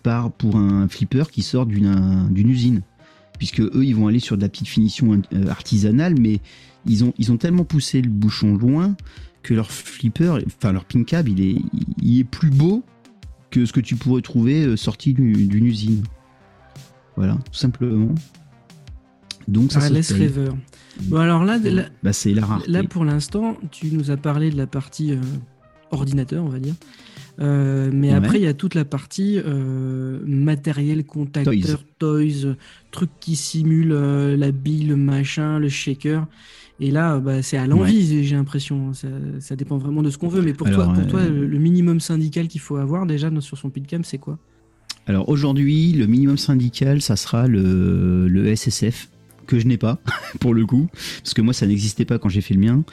par, 0.02 0.32
pour 0.32 0.56
un 0.56 0.86
flipper 0.86 1.30
qui 1.30 1.40
sort 1.40 1.64
d'une 1.64 2.30
usine. 2.48 2.82
Puisque 3.42 3.58
eux, 3.58 3.84
ils 3.84 3.96
vont 3.96 4.06
aller 4.06 4.20
sur 4.20 4.36
de 4.36 4.42
la 4.42 4.48
petite 4.48 4.68
finition 4.68 5.20
euh, 5.34 5.48
artisanale, 5.48 6.14
mais 6.16 6.38
ils 6.86 7.02
ont, 7.02 7.12
ils 7.18 7.32
ont 7.32 7.36
tellement 7.38 7.64
poussé 7.64 8.00
le 8.00 8.08
bouchon 8.08 8.54
loin 8.56 8.94
que 9.42 9.52
leur 9.52 9.72
flipper, 9.72 10.38
enfin 10.46 10.70
leur 10.70 10.84
pin 10.84 11.02
cab, 11.02 11.28
il 11.28 11.40
est, 11.40 11.56
il 12.00 12.20
est 12.20 12.22
plus 12.22 12.50
beau 12.50 12.84
que 13.50 13.66
ce 13.66 13.72
que 13.72 13.80
tu 13.80 13.96
pourrais 13.96 14.22
trouver 14.22 14.62
euh, 14.64 14.76
sorti 14.76 15.12
du- 15.12 15.48
d'une 15.48 15.66
usine. 15.66 16.04
Voilà, 17.16 17.34
tout 17.34 17.58
simplement. 17.58 18.14
Donc 19.48 19.72
ça 19.72 19.80
Ah, 19.82 19.88
se 19.88 19.92
laisse 19.92 20.12
rêveur. 20.12 20.56
Bon, 21.02 21.16
alors 21.16 21.42
là, 21.44 21.58
là, 21.58 21.86
Bah, 22.04 22.12
c'est 22.12 22.32
la 22.34 22.46
rareté. 22.46 22.70
là, 22.70 22.84
pour 22.84 23.04
l'instant, 23.04 23.56
tu 23.72 23.86
nous 23.90 24.12
as 24.12 24.16
parlé 24.16 24.50
de 24.50 24.56
la 24.56 24.68
partie 24.68 25.10
euh, 25.14 25.20
ordinateur, 25.90 26.44
on 26.44 26.48
va 26.48 26.60
dire. 26.60 26.74
Euh, 27.40 27.90
mais 27.92 28.10
Ouais. 28.10 28.14
après, 28.14 28.38
il 28.38 28.44
y 28.44 28.46
a 28.46 28.54
toute 28.54 28.74
la 28.74 28.84
partie 28.84 29.38
euh, 29.38 30.20
matériel, 30.26 31.04
contacteur, 31.04 31.84
toys, 31.98 32.44
euh, 32.44 32.54
trucs 32.90 33.10
qui 33.20 33.36
simulent 33.36 33.92
euh, 33.92 34.36
la 34.36 34.52
bille, 34.52 34.86
le 34.86 34.96
machin, 34.96 35.58
le 35.58 35.68
shaker. 35.68 36.26
Et 36.80 36.90
là, 36.90 37.18
bah, 37.18 37.42
c'est 37.42 37.56
à 37.56 37.66
l'envie, 37.66 38.24
j'ai 38.24 38.34
l'impression. 38.34 38.92
Ça, 38.92 39.08
ça 39.40 39.56
dépend 39.56 39.78
vraiment 39.78 40.02
de 40.02 40.10
ce 40.10 40.18
qu'on 40.18 40.28
veut. 40.28 40.42
Mais 40.42 40.52
pour 40.52 40.68
toi, 40.68 40.84
Alors, 40.84 40.94
pour 40.94 41.06
toi 41.06 41.26
le, 41.28 41.58
minimum 41.58 42.00
syndical 42.00 42.48
qu'il 42.48 42.60
faut 42.60 42.76
avoir 42.76 43.06
déjà 43.06 43.30
sur 43.40 43.56
son 43.56 43.70
pitcam, 43.70 44.04
c'est 44.04 44.18
quoi? 44.18 44.38
Alors 45.06 45.28
aujourd'hui, 45.28 45.92
le 45.92 46.06
minimum 46.06 46.38
syndical, 46.38 47.00
ça 47.00 47.16
sera 47.16 47.46
le, 47.46 48.28
le 48.28 48.54
SSF, 48.54 49.10
que 49.46 49.58
je 49.58 49.66
n'ai 49.66 49.76
pas, 49.76 49.98
pour 50.40 50.54
le 50.54 50.66
coup, 50.66 50.88
parce 51.22 51.34
que 51.34 51.42
moi, 51.42 51.52
ça 51.52 51.66
n'existait 51.66 52.04
pas 52.04 52.18
quand 52.18 52.28
j'ai 52.28 52.40
fait 52.40 52.54
le 52.54 52.60
mien. 52.60 52.84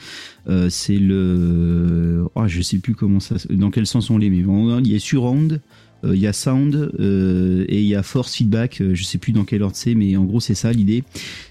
Euh, 0.48 0.68
c'est 0.70 0.98
le... 0.98 2.26
Oh, 2.34 2.46
je 2.46 2.62
sais 2.62 2.78
plus 2.78 2.94
comment 2.94 3.20
ça... 3.20 3.36
Dans 3.50 3.70
quel 3.70 3.86
sens 3.86 4.10
on 4.10 4.18
les 4.18 4.30
met. 4.30 4.38
Il 4.38 4.88
y 4.88 4.96
a 4.96 4.98
Surround, 4.98 5.60
euh, 6.04 6.14
il 6.14 6.20
y 6.20 6.26
a 6.26 6.32
Sound, 6.32 6.74
euh, 6.74 7.64
et 7.68 7.80
il 7.80 7.86
y 7.86 7.94
a 7.94 8.02
Force 8.02 8.34
Feedback, 8.34 8.82
je 8.92 9.02
sais 9.02 9.18
plus 9.18 9.32
dans 9.32 9.44
quel 9.44 9.62
ordre 9.62 9.76
c'est, 9.76 9.94
mais 9.94 10.16
en 10.16 10.24
gros, 10.24 10.40
c'est 10.40 10.54
ça 10.54 10.72
l'idée. 10.72 11.04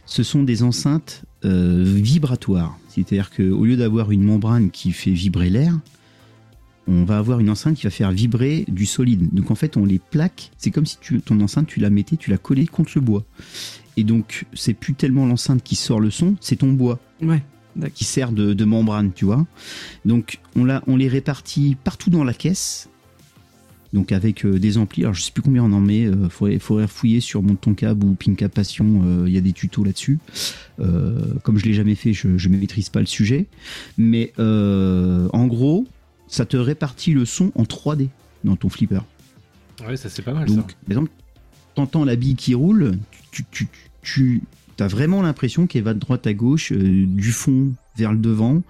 Ce 0.05 0.23
sont 0.23 0.43
des 0.43 0.63
enceintes 0.63 1.23
vibratoires. 1.43 2.77
C'est-à-dire 2.89 3.29
qu'au 3.29 3.63
lieu 3.63 3.77
d'avoir 3.77 4.11
une 4.11 4.23
membrane 4.23 4.71
qui 4.71 4.91
fait 4.91 5.11
vibrer 5.11 5.49
l'air, 5.49 5.79
on 6.89 7.03
va 7.03 7.19
avoir 7.19 7.39
une 7.39 7.49
enceinte 7.49 7.77
qui 7.77 7.83
va 7.83 7.91
faire 7.91 8.11
vibrer 8.11 8.65
du 8.67 8.85
solide. 8.85 9.33
Donc 9.33 9.51
en 9.51 9.55
fait, 9.55 9.77
on 9.77 9.85
les 9.85 9.99
plaque. 9.99 10.51
C'est 10.57 10.71
comme 10.71 10.87
si 10.87 10.97
tu, 10.99 11.21
ton 11.21 11.39
enceinte, 11.39 11.67
tu 11.67 11.79
la 11.79 11.89
mettais, 11.89 12.17
tu 12.17 12.31
la 12.31 12.37
collais 12.37 12.65
contre 12.65 12.91
le 12.95 13.01
bois. 13.01 13.23
Et 13.99 14.03
donc, 14.05 14.45
c'est 14.53 14.73
plus 14.73 14.93
tellement 14.93 15.25
l'enceinte 15.25 15.61
qui 15.61 15.75
sort 15.75 15.99
le 15.99 16.09
son, 16.09 16.35
c'est 16.39 16.55
ton 16.57 16.71
bois 16.71 16.99
Ouais. 17.21 17.43
qui 17.93 18.05
sert 18.05 18.31
de, 18.31 18.53
de 18.53 18.65
membrane, 18.65 19.11
tu 19.13 19.25
vois. 19.25 19.45
Donc, 20.05 20.39
on, 20.55 20.63
l'a- 20.63 20.81
on 20.87 20.95
les 20.95 21.07
répartit 21.09 21.75
partout 21.83 22.09
dans 22.09 22.23
la 22.23 22.33
caisse. 22.33 22.89
Donc, 23.91 24.11
avec 24.11 24.45
euh, 24.45 24.59
des 24.59 24.77
amplis. 24.77 25.01
Alors, 25.01 25.15
je 25.15 25.21
sais 25.23 25.31
plus 25.31 25.41
combien 25.41 25.63
on 25.63 25.73
en 25.73 25.79
met. 25.81 26.01
Il 26.03 26.29
faudrait, 26.29 26.59
faudrait 26.59 26.87
fouiller 26.87 27.19
sur 27.19 27.41
Monte 27.41 27.59
ton 27.59 27.73
cab 27.73 28.03
ou 28.03 28.13
Pinka 28.13 28.47
Passion. 28.47 29.01
euh, 29.03 29.23
Il 29.27 29.33
y 29.33 29.37
a 29.37 29.41
des 29.41 29.51
tutos 29.51 29.83
là-dessus. 29.83 30.19
Euh, 30.79 31.33
comme 31.43 31.57
je 31.57 31.65
l'ai 31.65 31.73
jamais 31.73 31.95
fait, 31.95 32.13
je 32.13 32.27
ne 32.27 32.57
maîtrise 32.57 32.89
pas 32.89 32.99
le 33.01 33.05
sujet. 33.07 33.47
Mais 33.97 34.31
euh, 34.39 35.27
en 35.33 35.47
gros, 35.47 35.85
ça 36.27 36.45
te 36.45 36.55
répartit 36.55 37.13
le 37.13 37.25
son 37.25 37.51
en 37.55 37.63
3D 37.63 38.09
dans 38.45 38.55
ton 38.55 38.69
flipper. 38.69 39.01
Ouais, 39.85 39.97
ça 39.97 40.07
c'est 40.09 40.21
pas 40.21 40.33
mal 40.33 40.47
Donc, 40.47 40.71
ça. 40.71 40.77
par 40.85 40.91
exemple, 40.91 41.11
t'entends 41.73 42.05
la 42.05 42.15
bille 42.15 42.35
qui 42.35 42.53
roule, 42.53 42.97
tu, 43.31 43.43
tu, 43.49 43.65
tu 43.67 43.88
as 44.79 44.87
vraiment 44.87 45.21
l'impression 45.21 45.67
qu'elle 45.67 45.83
va 45.83 45.93
de 45.93 45.99
droite 45.99 46.25
à 46.27 46.33
gauche, 46.33 46.71
euh, 46.71 47.05
du 47.05 47.31
fond 47.31 47.71
vers 47.97 48.11
le 48.13 48.17
devant. 48.19 48.61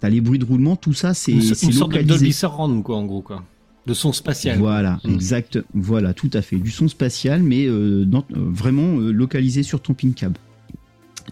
T'as 0.00 0.08
les 0.08 0.20
bruits 0.20 0.38
de 0.40 0.44
roulement, 0.44 0.74
tout 0.74 0.92
ça, 0.94 1.14
c'est 1.14 1.32
Une, 1.32 1.42
c'est 1.42 1.66
une 1.66 1.72
sorte 1.72 1.92
de. 1.92 2.02
Dolby 2.02 2.32
Surround, 2.32 2.82
quoi, 2.82 2.96
en 2.96 3.04
gros, 3.04 3.22
quoi. 3.22 3.44
De 3.86 3.94
son 3.94 4.12
spatial. 4.12 4.58
Voilà, 4.58 4.98
Mm. 5.04 5.10
exact, 5.14 5.58
voilà, 5.74 6.14
tout 6.14 6.30
à 6.34 6.42
fait. 6.42 6.56
Du 6.56 6.70
son 6.70 6.88
spatial, 6.88 7.42
mais 7.42 7.66
euh, 7.66 8.04
dans- 8.04 8.24
euh, 8.36 8.38
vraiment 8.50 8.96
localisé 8.96 9.62
sur 9.62 9.80
ton 9.80 9.94
pin 9.94 10.10
cab. 10.10 10.36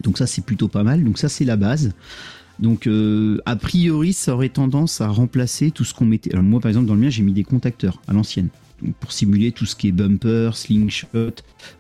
Donc 0.02 0.18
ça, 0.18 0.26
c'est 0.26 0.44
plutôt 0.44 0.68
pas 0.68 0.82
mal. 0.84 1.02
Donc 1.04 1.18
ça, 1.18 1.28
c'est 1.28 1.44
la 1.44 1.56
base. 1.56 1.92
Donc 2.61 2.86
euh, 2.86 3.38
a 3.46 3.56
priori, 3.56 4.12
ça 4.12 4.34
aurait 4.34 4.48
tendance 4.50 5.00
à 5.00 5.08
remplacer 5.08 5.70
tout 5.70 5.84
ce 5.84 5.94
qu'on 5.94 6.04
mettait. 6.06 6.30
Alors 6.32 6.44
moi, 6.44 6.61
par 6.61 6.68
exemple, 6.68 6.86
dans 6.86 6.94
le 6.94 7.00
mien, 7.00 7.11
j'ai 7.11 7.22
mis 7.22 7.32
des 7.32 7.44
contacteurs 7.44 8.00
à 8.06 8.12
l'ancienne. 8.12 8.48
Pour 9.01 9.12
simuler 9.12 9.53
tout 9.53 9.66
ce 9.66 9.76
qui 9.76 9.89
est 9.89 9.93
bumper, 9.93 10.51
slingshot, 10.55 11.33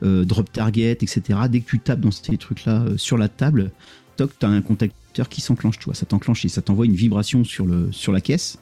euh, 0.02 0.24
drop 0.24 0.52
target, 0.52 0.92
etc. 0.92 1.22
Dès 1.50 1.60
que 1.60 1.68
tu 1.70 1.78
tapes 1.78 2.00
dans 2.00 2.10
ces 2.10 2.36
trucs-là 2.36 2.82
euh, 2.82 2.96
sur 2.96 3.16
la 3.16 3.28
table, 3.28 3.70
toc, 4.16 4.32
tu 4.38 4.46
as 4.46 4.48
un 4.48 4.62
contacteur 4.62 5.28
qui 5.28 5.40
s'enclenche, 5.40 5.78
tu 5.78 5.86
vois. 5.86 5.94
Ça 5.94 6.06
t'enclenche 6.06 6.44
et 6.44 6.48
ça 6.48 6.62
t'envoie 6.62 6.86
une 6.86 6.94
vibration 6.94 7.44
sur, 7.44 7.66
le, 7.66 7.88
sur 7.90 8.12
la 8.12 8.20
caisse. 8.20 8.58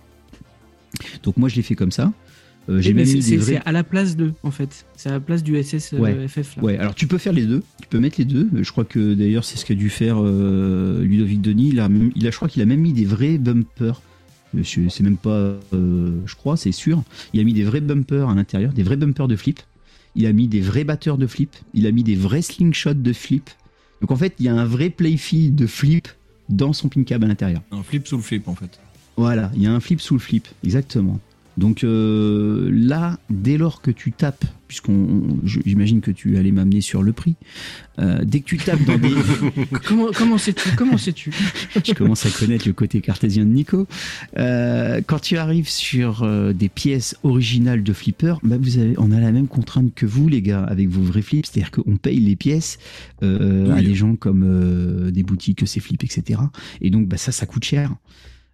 Donc 1.22 1.36
moi, 1.36 1.48
je 1.48 1.56
l'ai 1.56 1.62
fait 1.62 1.74
comme 1.74 1.92
ça. 1.92 2.12
Euh, 2.68 2.80
j'ai 2.82 2.92
même 2.92 3.06
c'est 3.06 3.36
vrais... 3.36 3.62
à 3.64 3.72
la 3.72 3.82
place 3.82 4.16
de, 4.16 4.32
en 4.42 4.50
fait. 4.50 4.84
C'est 4.96 5.08
à 5.08 5.12
la 5.12 5.20
place 5.20 5.42
du 5.42 5.62
SSFF. 5.62 5.98
Ouais. 5.98 6.14
là. 6.14 6.62
Ouais, 6.62 6.78
alors 6.78 6.94
tu 6.94 7.06
peux 7.06 7.18
faire 7.18 7.32
les 7.32 7.46
deux. 7.46 7.62
Tu 7.80 7.88
peux 7.88 7.98
mettre 7.98 8.16
les 8.18 8.26
deux. 8.26 8.48
Je 8.60 8.70
crois 8.70 8.84
que 8.84 9.14
d'ailleurs 9.14 9.44
c'est 9.44 9.56
ce 9.56 9.64
qu'a 9.64 9.74
dû 9.74 9.88
faire 9.88 10.16
euh, 10.20 11.02
Ludovic 11.02 11.40
Denis. 11.40 11.70
Il 11.70 11.80
a, 11.80 11.88
même- 11.88 12.12
il 12.14 12.26
a, 12.26 12.30
je 12.30 12.36
crois 12.36 12.48
qu'il 12.48 12.60
a 12.60 12.66
même 12.66 12.80
mis 12.80 12.92
des 12.92 13.06
vrais 13.06 13.38
bumpers. 13.38 14.02
Je- 14.54 14.88
C'est 14.88 15.02
même 15.02 15.16
pas, 15.16 15.54
euh, 15.74 16.20
je 16.26 16.34
crois, 16.34 16.56
c'est 16.56 16.72
sûr. 16.72 17.02
Il 17.32 17.40
a 17.40 17.44
mis 17.44 17.52
des 17.52 17.64
vrais 17.64 17.80
bumpers 17.80 18.28
à 18.28 18.34
l'intérieur, 18.34 18.72
des 18.72 18.82
vrais 18.82 18.96
bumpers 18.96 19.28
de 19.28 19.36
flip. 19.36 19.60
Il 20.14 20.26
a 20.26 20.32
mis 20.32 20.48
des 20.48 20.60
vrais 20.60 20.84
batteurs 20.84 21.18
de 21.18 21.26
flip. 21.26 21.54
Il 21.74 21.86
a 21.86 21.92
mis 21.92 22.02
des 22.02 22.16
vrais 22.16 22.42
slingshots 22.42 22.94
de 22.94 23.12
flip. 23.12 23.50
Donc 24.00 24.10
en 24.10 24.16
fait, 24.16 24.34
il 24.38 24.46
y 24.46 24.48
a 24.48 24.54
un 24.54 24.64
vrai 24.64 24.90
playfield 24.90 25.54
de 25.54 25.66
flip 25.66 26.08
dans 26.48 26.72
son 26.72 26.88
pin 26.88 27.02
cab 27.04 27.24
à 27.24 27.26
l'intérieur. 27.26 27.60
Un 27.72 27.82
flip 27.82 28.06
sous 28.06 28.16
le 28.16 28.22
flip 28.22 28.48
en 28.48 28.54
fait. 28.54 28.78
Voilà, 29.16 29.50
il 29.54 29.62
y 29.62 29.66
a 29.66 29.72
un 29.72 29.80
flip 29.80 30.00
sous 30.00 30.14
le 30.14 30.20
flip, 30.20 30.46
exactement. 30.64 31.18
Donc 31.58 31.82
euh, 31.82 32.70
là, 32.72 33.18
dès 33.30 33.58
lors 33.58 33.82
que 33.82 33.90
tu 33.90 34.12
tapes, 34.12 34.44
puisqu'on, 34.68 35.38
j'imagine 35.44 36.00
que 36.00 36.12
tu 36.12 36.36
allais 36.36 36.52
m'amener 36.52 36.80
sur 36.80 37.02
le 37.02 37.12
prix, 37.12 37.34
euh, 37.98 38.20
dès 38.24 38.40
que 38.40 38.44
tu 38.44 38.58
tapes 38.58 38.84
dans 38.84 38.96
des, 38.96 39.12
Comment, 39.86 40.08
comment 40.16 40.38
sais-tu 40.38 40.68
Comment 40.76 40.96
sais-tu? 40.96 41.32
Je 41.84 41.92
commence 41.94 42.24
à 42.26 42.30
connaître 42.30 42.68
le 42.68 42.74
côté 42.74 43.00
cartésien 43.00 43.44
de 43.44 43.50
Nico. 43.50 43.88
Euh, 44.38 45.00
quand 45.04 45.18
tu 45.18 45.36
arrives 45.36 45.68
sur 45.68 46.24
des 46.54 46.68
pièces 46.68 47.16
originales 47.24 47.82
de 47.82 47.92
flipper, 47.92 48.34
bah 48.44 48.56
vous 48.60 48.78
avez, 48.78 48.94
on 48.98 49.10
a 49.10 49.18
la 49.18 49.32
même 49.32 49.48
contrainte 49.48 49.92
que 49.96 50.06
vous, 50.06 50.28
les 50.28 50.42
gars, 50.42 50.62
avec 50.62 50.88
vos 50.88 51.02
vrais 51.02 51.22
flips, 51.22 51.46
c'est-à-dire 51.46 51.72
qu'on 51.72 51.96
paye 51.96 52.20
les 52.20 52.36
pièces 52.36 52.78
à 53.20 53.82
des 53.82 53.94
gens 53.96 54.14
comme 54.14 55.10
des 55.10 55.24
boutiques, 55.24 55.66
c'est 55.66 55.80
flip, 55.80 56.04
etc. 56.04 56.40
Et 56.80 56.90
donc, 56.90 57.08
bah, 57.08 57.16
ça, 57.16 57.32
ça 57.32 57.46
coûte 57.46 57.64
cher. 57.64 57.96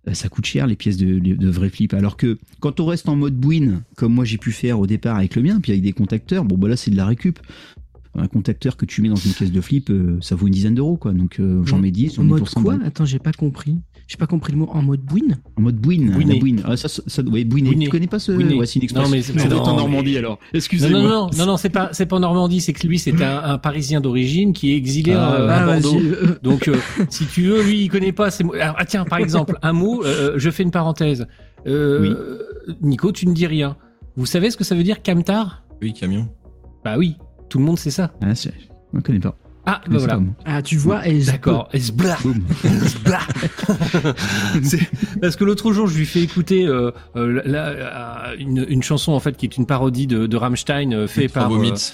Euh, 0.08 0.14
Ça 0.14 0.28
coûte 0.28 0.44
cher 0.46 0.66
les 0.66 0.76
pièces 0.76 0.96
de, 0.96 1.18
de 1.18 1.48
vrais 1.50 1.70
flips. 1.70 1.94
Alors 1.94 2.16
que 2.16 2.38
quand 2.60 2.80
on 2.80 2.86
reste 2.86 3.08
en 3.08 3.16
mode 3.16 3.34
bouine, 3.36 3.82
comme 3.96 4.12
moi 4.14 4.24
j'ai 4.24 4.38
pu 4.38 4.52
faire 4.52 4.78
au 4.80 4.86
départ 4.86 5.16
avec 5.16 5.34
le 5.36 5.42
mien, 5.42 5.60
puis 5.62 5.72
avec 5.72 5.82
des 5.82 5.92
contacteurs, 5.92 6.44
bon 6.44 6.56
bah 6.58 6.68
là 6.68 6.76
c'est 6.76 6.90
de 6.90 6.96
la 6.96 7.06
récup. 7.06 7.38
Un 8.16 8.28
contacteur 8.28 8.76
que 8.76 8.84
tu 8.86 9.02
mets 9.02 9.08
dans 9.08 9.16
une 9.16 9.32
caisse 9.32 9.50
de 9.50 9.60
flip, 9.60 9.90
euh, 9.90 10.18
ça 10.20 10.36
vaut 10.36 10.46
une 10.46 10.52
dizaine 10.52 10.74
d'euros 10.76 10.96
quoi. 10.96 11.12
Donc 11.12 11.40
euh, 11.40 11.64
j'en 11.64 11.78
En- 11.78 11.80
mets 11.80 11.90
10, 11.90 12.18
En 12.18 12.22
on 12.22 12.26
est 12.26 12.28
mode 12.28 12.38
pour 12.38 12.48
100 12.48 12.62
quoi. 12.62 12.78
Attends, 12.84 13.04
j'ai 13.06 13.18
pas 13.18 13.32
compris. 13.32 13.76
J'ai 14.06 14.16
pas 14.16 14.26
compris 14.26 14.52
le 14.52 14.58
mot, 14.58 14.68
en 14.72 14.82
mode 14.82 15.00
bouine. 15.00 15.38
En 15.56 15.62
mode 15.62 15.76
bouine. 15.76 16.10
Bouiner. 16.10 16.34
la 16.34 16.40
bouine. 16.40 16.62
Ah, 16.64 16.76
ça, 16.76 16.88
ça, 16.88 17.22
ouais. 17.22 17.44
Tu 17.48 17.88
connais 17.88 18.06
pas 18.06 18.18
ce. 18.18 18.32
Ouais, 18.32 18.66
c'est 18.66 18.76
une 18.76 18.82
expression. 18.84 19.02
Non, 19.08 19.16
mais 19.16 19.22
c'est- 19.22 19.32
en 19.32 19.36
mais- 19.48 19.76
Normandie 19.78 20.18
alors. 20.18 20.38
Excusez-moi. 20.52 21.00
non, 21.00 21.08
non, 21.08 21.30
non, 21.38 21.46
non, 21.46 21.56
c'est 21.56 21.70
pas, 21.70 21.88
c'est 21.92 22.06
pas 22.06 22.16
en 22.16 22.20
Normandie, 22.20 22.60
c'est 22.60 22.72
que 22.72 22.86
lui, 22.86 22.98
c'est 22.98 23.20
un, 23.22 23.42
un 23.44 23.58
Parisien 23.58 24.00
d'origine 24.00 24.52
qui 24.52 24.72
est 24.72 24.76
exilé 24.76 25.12
Ah, 25.12 25.34
euh, 25.34 25.46
ouais. 25.46 25.52
à 25.52 25.56
Ah, 25.56 25.66
Bordeaux. 25.80 25.98
vas-y, 25.98 26.06
euh, 26.08 26.38
Donc, 26.42 26.68
euh, 26.68 26.76
si 27.08 27.26
tu 27.26 27.42
veux, 27.44 27.62
lui, 27.62 27.82
il 27.84 27.88
connaît 27.88 28.12
pas 28.12 28.30
ces 28.30 28.44
mots. 28.44 28.54
Alors, 28.54 28.76
ah, 28.78 28.84
tiens, 28.84 29.04
par 29.04 29.18
exemple, 29.18 29.58
un 29.62 29.72
mot, 29.72 30.04
euh, 30.04 30.34
je 30.36 30.50
fais 30.50 30.62
une 30.62 30.70
parenthèse. 30.70 31.26
Euh, 31.66 32.38
Nico, 32.82 33.10
tu 33.12 33.26
ne 33.26 33.32
dis 33.34 33.46
rien. 33.46 33.76
Vous 34.16 34.26
savez 34.26 34.50
ce 34.50 34.56
que 34.56 34.64
ça 34.64 34.74
veut 34.74 34.82
dire 34.84 35.02
camtar? 35.02 35.64
Oui, 35.82 35.92
camion. 35.92 36.28
Bah 36.84 36.96
oui, 36.98 37.16
tout 37.48 37.58
le 37.58 37.64
monde 37.64 37.78
sait 37.78 37.90
ça. 37.90 38.12
Ah, 38.22 38.34
c'est- 38.34 38.52
je 38.92 38.96
ne 38.98 39.02
connais 39.02 39.18
pas. 39.20 39.36
Ah, 39.66 39.80
bah 39.88 39.96
voilà. 39.98 40.20
ah, 40.44 40.62
tu 40.62 40.76
vois, 40.76 41.06
et 41.08 41.20
D'accord. 41.24 41.68
C'est- 44.62 44.88
Parce 45.20 45.36
que 45.36 45.44
l'autre 45.44 45.72
jour, 45.72 45.86
je 45.86 45.96
lui 45.98 46.06
fais 46.06 46.20
écouter 46.20 46.66
euh, 46.66 46.90
euh, 47.16 47.42
la- 47.44 47.72
la- 47.72 48.34
une, 48.38 48.64
une 48.68 48.82
chanson 48.82 49.12
en 49.12 49.20
fait 49.20 49.36
qui 49.36 49.46
est 49.46 49.56
une 49.56 49.66
parodie 49.66 50.06
de, 50.06 50.26
de 50.26 50.36
Rammstein 50.36 50.92
euh, 50.92 51.06
fait 51.06 51.28
par 51.28 51.46
euh, 51.46 51.54
Vomit. 51.54 51.92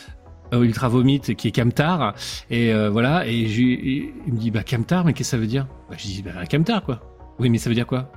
euh, 0.52 0.62
Ultra 0.62 0.88
Vomit 0.88 1.20
qui 1.20 1.48
est 1.48 1.52
Camtar. 1.52 2.14
Et 2.50 2.72
euh, 2.72 2.90
voilà. 2.90 3.26
Et, 3.26 3.46
j'ai- 3.46 3.72
et 3.72 4.14
il 4.26 4.32
me 4.34 4.38
dit 4.38 4.50
bah 4.50 4.62
Camtar 4.64 5.04
mais 5.04 5.12
qu'est-ce 5.12 5.30
que 5.30 5.36
ça 5.36 5.38
veut 5.38 5.46
dire? 5.46 5.66
Bah, 5.88 5.96
je 5.98 6.04
dis 6.06 6.22
bah 6.22 6.32
un 6.40 6.46
Camtar 6.46 6.82
quoi. 6.82 7.00
Oui 7.38 7.50
mais 7.50 7.58
ça 7.58 7.70
veut 7.70 7.74
dire 7.76 7.86
quoi? 7.86 8.10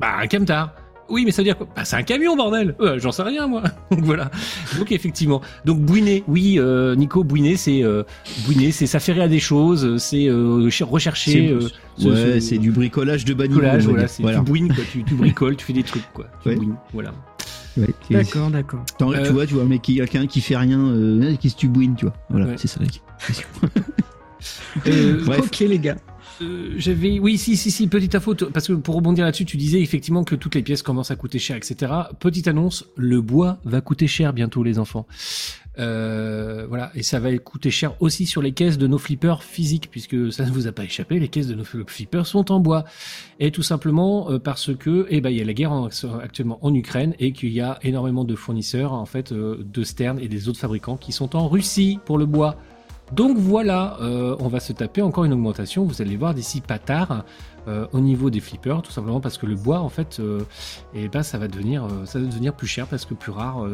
Bah 0.00 0.14
un 0.20 0.26
Camtar 0.26 0.74
oui 1.08 1.24
mais 1.24 1.30
ça 1.32 1.42
veut 1.42 1.44
dire 1.46 1.56
quoi? 1.58 1.66
Bah 1.76 1.84
c'est 1.84 1.96
un 1.96 2.02
camion 2.02 2.36
bordel 2.36 2.74
Euh, 2.80 2.98
j'en 2.98 3.12
sais 3.12 3.22
rien 3.22 3.46
moi 3.46 3.62
donc 3.90 4.00
voilà 4.00 4.30
donc 4.78 4.92
effectivement 4.92 5.40
donc 5.64 5.80
bouiner 5.80 6.24
oui 6.28 6.58
euh, 6.58 6.94
Nico 6.94 7.24
bouiner 7.24 7.56
c'est 7.56 7.82
euh, 7.82 8.02
c'est 8.72 8.86
s'affairer 8.86 9.22
à 9.22 9.28
des 9.28 9.40
choses 9.40 9.96
c'est 9.98 10.28
euh, 10.28 10.62
ch- 10.70 10.82
rechercher 10.88 11.32
C'est- 11.32 11.48
euh, 11.52 11.60
ce- 11.98 12.08
Ouais, 12.08 12.40
ce- 12.40 12.40
du 12.58 12.70
bricolage 12.70 13.24
de 13.24 13.34
va 13.34 13.92
voilà, 13.92 14.06
Voilà. 14.22 14.38
tu 14.38 14.44
bouines 14.44 14.74
quoi 14.74 14.84
tu, 14.90 15.04
tu 15.04 15.14
bricoles 15.14 15.56
tu 15.56 15.64
fais 15.66 15.72
des 15.72 15.82
trucs 15.82 16.10
quoi 16.12 16.26
tu 16.42 16.48
Ouais. 16.50 16.56
bouines 16.56 16.76
voilà 16.92 17.12
Ouais, 17.78 17.86
D'accord, 18.10 18.50
d'accord. 18.50 18.80
Euh, 19.00 19.24
Tu 19.26 19.32
vois, 19.32 19.46
tu 19.46 19.54
vois, 19.54 19.64
qui, 19.78 19.94
quelqu'un 19.94 20.26
qui 20.26 20.42
fait 20.42 20.58
rien, 20.58 20.78
euh, 20.78 21.34
qu'est-ce 21.40 21.54
que 21.54 21.60
tu 21.60 21.68
bouines, 21.68 21.94
tu 21.96 22.04
vois? 22.04 22.14
Voilà, 22.28 22.44
Ouais. 22.48 22.54
c'est 22.58 22.68
ça. 22.68 22.80
la 22.80 22.86
question. 22.86 23.48
Euh, 24.86 25.20
Bref. 25.24 25.40
Ok, 25.46 25.58
les 25.60 25.78
gars. 25.78 25.96
Euh, 26.40 26.78
oui 27.20 27.36
si 27.38 27.56
si 27.56 27.70
si 27.70 27.86
petite 27.88 28.14
info 28.14 28.34
parce 28.52 28.66
que 28.68 28.72
pour 28.72 28.94
rebondir 28.94 29.24
là-dessus 29.24 29.44
tu 29.44 29.56
disais 29.56 29.80
effectivement 29.80 30.24
que 30.24 30.34
toutes 30.34 30.54
les 30.54 30.62
pièces 30.62 30.82
commencent 30.82 31.10
à 31.10 31.16
coûter 31.16 31.38
cher 31.38 31.56
etc 31.56 31.92
petite 32.18 32.48
annonce 32.48 32.84
le 32.96 33.20
bois 33.20 33.58
va 33.64 33.80
coûter 33.80 34.06
cher 34.06 34.32
bientôt 34.32 34.62
les 34.64 34.78
enfants. 34.78 35.06
Euh, 35.78 36.66
voilà 36.68 36.90
et 36.94 37.02
ça 37.02 37.18
va 37.18 37.34
coûter 37.38 37.70
cher 37.70 37.94
aussi 38.00 38.26
sur 38.26 38.42
les 38.42 38.52
caisses 38.52 38.76
de 38.76 38.86
nos 38.86 38.98
flippers 38.98 39.42
physiques 39.42 39.88
puisque 39.90 40.30
ça 40.30 40.44
ne 40.44 40.50
vous 40.50 40.66
a 40.66 40.72
pas 40.72 40.84
échappé 40.84 41.18
les 41.18 41.28
caisses 41.28 41.46
de 41.48 41.54
nos 41.54 41.64
flippers 41.64 42.26
sont 42.26 42.52
en 42.52 42.60
bois. 42.60 42.84
Et 43.40 43.50
tout 43.50 43.62
simplement 43.62 44.30
euh, 44.30 44.38
parce 44.38 44.74
que 44.76 45.06
eh 45.10 45.20
ben 45.20 45.30
il 45.30 45.38
y 45.38 45.40
a 45.40 45.44
la 45.44 45.54
guerre 45.54 45.72
en- 45.72 45.88
actuellement 46.22 46.58
en 46.62 46.74
Ukraine 46.74 47.14
et 47.18 47.32
qu'il 47.32 47.52
y 47.52 47.60
a 47.60 47.78
énormément 47.82 48.24
de 48.24 48.34
fournisseurs 48.34 48.92
en 48.92 49.06
fait 49.06 49.32
euh, 49.32 49.64
de 49.64 49.82
Stern 49.82 50.18
et 50.18 50.28
des 50.28 50.48
autres 50.48 50.60
fabricants 50.60 50.96
qui 50.98 51.12
sont 51.12 51.36
en 51.36 51.48
Russie 51.48 51.98
pour 52.04 52.18
le 52.18 52.26
bois 52.26 52.56
donc 53.12 53.36
voilà, 53.36 53.96
euh, 54.00 54.36
on 54.40 54.48
va 54.48 54.58
se 54.60 54.72
taper 54.72 55.02
encore 55.02 55.24
une 55.24 55.32
augmentation, 55.32 55.84
vous 55.84 56.00
allez 56.02 56.16
voir 56.16 56.34
d'ici 56.34 56.60
pas 56.60 56.78
tard, 56.78 57.24
euh, 57.68 57.86
au 57.92 58.00
niveau 58.00 58.30
des 58.30 58.40
flippers, 58.40 58.82
tout 58.82 58.90
simplement 58.90 59.20
parce 59.20 59.38
que 59.38 59.46
le 59.46 59.54
bois, 59.54 59.80
en 59.80 59.88
fait, 59.88 60.18
euh, 60.20 60.40
eh 60.94 61.08
ben, 61.08 61.22
ça, 61.22 61.38
va 61.38 61.46
devenir, 61.48 61.86
ça 62.06 62.18
va 62.18 62.24
devenir 62.26 62.54
plus 62.54 62.66
cher 62.66 62.86
parce 62.86 63.04
que 63.04 63.14
plus 63.14 63.30
rare 63.32 63.64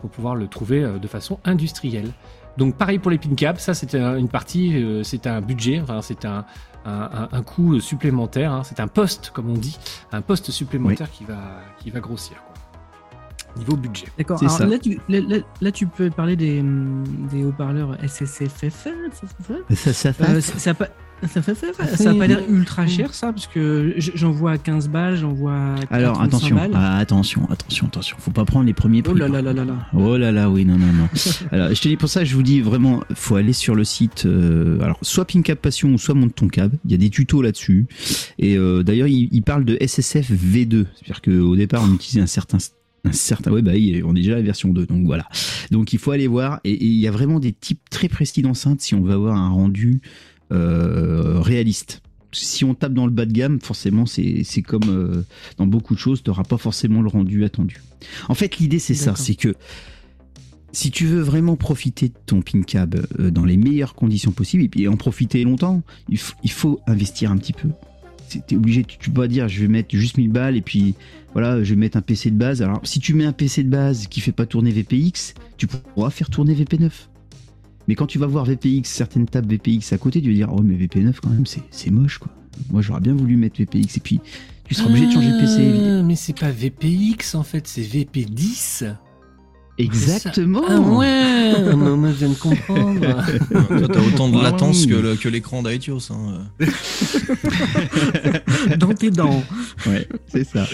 pour 0.00 0.10
pouvoir 0.10 0.34
le 0.34 0.46
trouver 0.48 0.86
de 1.00 1.08
façon 1.08 1.38
industrielle. 1.44 2.10
Donc 2.56 2.76
pareil 2.76 2.98
pour 2.98 3.10
les 3.10 3.18
pin 3.18 3.34
caps, 3.34 3.60
ça 3.62 3.72
c'est 3.74 3.94
un- 3.94 4.16
une 4.16 4.28
partie, 4.28 4.84
c'est 5.04 5.26
un 5.26 5.40
budget, 5.40 5.80
enfin 5.80 6.02
c'est 6.02 6.24
un, 6.24 6.44
un, 6.84 6.92
un- 6.92 7.28
un 7.32 7.42
coût 7.42 7.78
supplémentaire, 7.80 8.52
hein, 8.52 8.62
c'est 8.64 8.80
un 8.80 8.88
poste 8.88 9.30
comme 9.32 9.48
on 9.48 9.54
dit, 9.56 9.78
un 10.12 10.20
poste 10.22 10.50
supplémentaire 10.50 11.10
qui, 11.10 11.24
va, 11.24 11.38
qui 11.80 11.90
va 11.90 12.00
grossir. 12.00 12.36
Niveau 13.56 13.76
budget. 13.76 14.06
D'accord. 14.16 14.38
Alors 14.40 14.52
ça. 14.56 14.66
là 14.66 14.78
tu, 14.78 14.98
là, 15.08 15.20
là- 15.20 15.38
là, 15.60 15.72
tu 15.72 15.86
peux 15.86 16.10
parler 16.10 16.36
des, 16.36 16.60
hum, 16.60 17.04
des 17.32 17.44
haut-parleurs 17.44 17.96
SSFF. 18.04 18.88
Ça, 19.74 19.92
ça 19.92 20.12
fait. 20.12 20.24
Euh, 20.30 20.40
ça, 20.40 20.58
ça 20.58 20.70
a 20.70 20.74
pas, 20.74 20.88
ça, 21.26 21.42
fait- 21.42 21.54
ça, 21.56 21.66
fait- 21.72 21.96
ça 21.96 22.10
a 22.10 22.14
pas 22.14 22.26
l'air 22.28 22.40
ultra 22.48 22.86
cher, 22.86 23.12
ça, 23.14 23.32
parce 23.32 23.48
que 23.48 23.94
j'en 23.96 24.30
vois 24.30 24.52
à 24.52 24.58
15 24.58 24.88
balles, 24.88 25.16
j'en 25.16 25.32
vois 25.32 25.54
à 25.54 25.74
Alors 25.90 26.14
35 26.18 26.24
attention, 26.36 26.56
balles. 26.56 26.70
ah, 26.74 26.98
attention, 26.98 27.48
attention, 27.50 27.86
attention. 27.88 28.16
Faut 28.20 28.30
pas 28.30 28.44
prendre 28.44 28.66
les 28.66 28.74
premiers 28.74 29.02
prix. 29.02 29.14
Oh 29.14 29.18
là 29.18 29.26
là 29.28 29.42
là 29.42 29.52
là 29.52 29.64
là. 29.64 29.74
Oh 29.92 30.16
là 30.16 30.30
là, 30.30 30.48
oui, 30.50 30.64
non, 30.64 30.78
non, 30.78 30.92
non. 30.92 31.08
alors, 31.50 31.74
je 31.74 31.80
te 31.82 31.88
dis 31.88 31.96
pour 31.96 32.08
ça, 32.08 32.22
je 32.24 32.34
vous 32.36 32.44
dis 32.44 32.60
vraiment, 32.60 33.02
faut 33.14 33.34
aller 33.34 33.52
sur 33.52 33.74
le 33.74 33.82
site. 33.82 34.24
euh, 34.26 34.78
alors, 34.82 34.98
soit 35.02 35.24
Pincap 35.24 35.60
Passion 35.60 35.88
ou 35.92 35.98
soit 35.98 36.14
Monte 36.14 36.36
ton 36.36 36.46
câble. 36.48 36.76
Il 36.84 36.92
y 36.92 36.94
a 36.94 36.98
des 36.98 37.10
tutos 37.10 37.42
là-dessus. 37.42 37.86
Et 38.38 38.56
euh, 38.56 38.84
d'ailleurs, 38.84 39.08
il, 39.08 39.28
il 39.32 39.42
parle 39.42 39.64
de 39.64 39.76
SSF 39.80 40.30
V2. 40.30 40.84
C'est-à-dire 40.94 41.22
qu'au 41.22 41.56
départ, 41.56 41.82
on 41.82 41.92
utilisait 41.94 42.20
un 42.20 42.26
certain 42.26 42.58
un 43.04 43.12
certain 43.12 43.52
ouais 43.52 43.62
bah 43.62 43.72
oui, 43.74 44.02
on 44.04 44.12
est 44.12 44.20
déjà 44.20 44.34
à 44.34 44.36
la 44.36 44.42
version 44.42 44.70
2 44.70 44.86
donc 44.86 45.04
voilà. 45.06 45.28
Donc 45.70 45.92
il 45.92 45.98
faut 45.98 46.10
aller 46.10 46.26
voir 46.26 46.60
et 46.64 46.84
il 46.84 46.94
y 46.94 47.06
a 47.06 47.10
vraiment 47.10 47.40
des 47.40 47.52
types 47.52 47.80
très 47.90 48.08
précis 48.08 48.42
d'enceintes 48.42 48.80
si 48.80 48.94
on 48.94 49.02
veut 49.02 49.12
avoir 49.12 49.36
un 49.36 49.48
rendu 49.48 50.00
euh, 50.52 51.40
réaliste. 51.40 52.02
Si 52.32 52.64
on 52.64 52.74
tape 52.74 52.92
dans 52.92 53.06
le 53.06 53.12
bas 53.12 53.24
de 53.24 53.32
gamme 53.32 53.60
forcément 53.60 54.04
c'est 54.06 54.62
comme 54.62 54.88
euh, 54.88 55.22
dans 55.56 55.66
beaucoup 55.66 55.94
de 55.94 55.98
choses 55.98 56.22
tu 56.22 56.30
n'auras 56.30 56.44
pas 56.44 56.58
forcément 56.58 57.02
le 57.02 57.08
rendu 57.08 57.44
attendu. 57.44 57.82
En 58.28 58.34
fait 58.34 58.58
l'idée 58.58 58.78
c'est 58.78 58.94
ça 58.94 59.14
c'est 59.16 59.34
que 59.34 59.54
si 60.72 60.90
tu 60.90 61.06
veux 61.06 61.20
vraiment 61.20 61.56
profiter 61.56 62.08
de 62.08 62.14
ton 62.26 62.42
pin 62.42 62.62
cab 62.62 63.06
euh, 63.18 63.30
dans 63.30 63.44
les 63.44 63.56
meilleures 63.56 63.94
conditions 63.94 64.32
possibles 64.32 64.64
et 64.64 64.68
puis 64.68 64.86
en 64.88 64.96
profiter 64.96 65.42
longtemps 65.42 65.82
il, 66.08 66.18
faut 66.18 66.80
investir 66.86 67.30
un 67.30 67.38
petit 67.38 67.54
peu 67.54 67.68
t'es 68.28 68.56
obligé 68.56 68.84
tu, 68.84 68.98
tu 68.98 69.10
peux 69.10 69.22
pas 69.22 69.28
dire 69.28 69.48
je 69.48 69.60
vais 69.60 69.68
mettre 69.68 69.96
juste 69.96 70.16
1000 70.16 70.30
balles 70.30 70.56
et 70.56 70.62
puis 70.62 70.94
voilà 71.32 71.62
je 71.62 71.70
vais 71.74 71.80
mettre 71.80 71.96
un 71.96 72.02
PC 72.02 72.30
de 72.30 72.36
base. 72.36 72.62
Alors 72.62 72.80
si 72.84 73.00
tu 73.00 73.14
mets 73.14 73.24
un 73.24 73.32
PC 73.32 73.64
de 73.64 73.70
base 73.70 74.06
qui 74.06 74.20
fait 74.20 74.32
pas 74.32 74.46
tourner 74.46 74.70
VPX 74.70 75.34
tu 75.56 75.66
pourras 75.66 76.10
faire 76.10 76.30
tourner 76.30 76.54
VP9 76.54 76.90
mais 77.86 77.94
quand 77.94 78.06
tu 78.06 78.18
vas 78.18 78.26
voir 78.26 78.44
VPX 78.44 78.84
certaines 78.84 79.26
tables 79.26 79.48
VPX 79.48 79.92
à 79.92 79.98
côté 79.98 80.20
tu 80.20 80.28
vas 80.28 80.34
dire 80.34 80.52
oh 80.52 80.62
mais 80.62 80.74
VP9 80.74 81.14
quand 81.22 81.30
même 81.30 81.46
c'est 81.46 81.62
c'est 81.70 81.90
moche 81.90 82.18
quoi. 82.18 82.30
Moi 82.70 82.82
j'aurais 82.82 83.00
bien 83.00 83.14
voulu 83.14 83.36
mettre 83.36 83.60
VPX 83.60 83.96
et 83.96 84.00
puis 84.00 84.20
tu 84.64 84.74
seras 84.74 84.90
obligé 84.90 85.06
de 85.06 85.12
changer 85.12 85.32
de 85.32 85.38
PC 85.38 85.72
Ah, 85.82 86.02
mais 86.02 86.14
c'est 86.14 86.38
pas 86.38 86.50
VPX 86.50 87.34
en 87.34 87.42
fait, 87.42 87.66
c'est 87.66 87.80
VP10. 87.80 88.94
Exactement 89.78 90.62
Ah 90.68 90.80
ouais, 90.80 91.74
non, 91.74 91.96
mais 91.96 92.12
je 92.12 92.16
viens 92.18 92.28
de 92.30 92.34
comprendre. 92.34 93.00
Toi, 93.00 93.88
t'as 93.88 94.00
autant 94.00 94.28
de 94.28 94.42
latence 94.42 94.86
que 94.86 94.94
le- 94.94 95.16
que 95.16 95.28
l'écran 95.28 95.62
d'Aetios. 95.62 96.10
Hein. 96.10 96.44
Dans 98.78 98.94
tes 98.94 99.10
dents. 99.10 99.42
Ouais, 99.86 100.08
c'est 100.28 100.44
ça. 100.44 100.66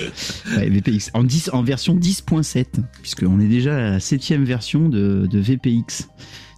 Ouais, 0.57 0.68
VPX 0.68 1.11
en, 1.14 1.24
10, 1.24 1.50
en 1.52 1.62
version 1.62 1.96
10.7, 1.96 2.64
puisqu'on 3.02 3.40
est 3.40 3.48
déjà 3.48 3.76
à 3.76 3.90
la 3.92 4.00
septième 4.00 4.44
version 4.44 4.88
de, 4.88 5.26
de 5.30 5.38
VPX. 5.38 6.09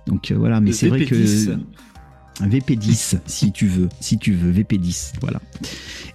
Donc 0.07 0.31
euh, 0.31 0.37
voilà, 0.37 0.61
mais 0.61 0.73
c'est 0.73 0.89
vrai 0.89 1.05
que 1.05 1.15
VP10. 2.41 2.43
un 2.45 2.49
VP10, 2.49 3.19
si 3.27 3.53
tu 3.53 3.67
veux, 3.67 3.89
si 4.01 4.19
tu 4.19 4.33
veux, 4.33 4.53
VP10, 4.53 5.13
voilà. 5.21 5.41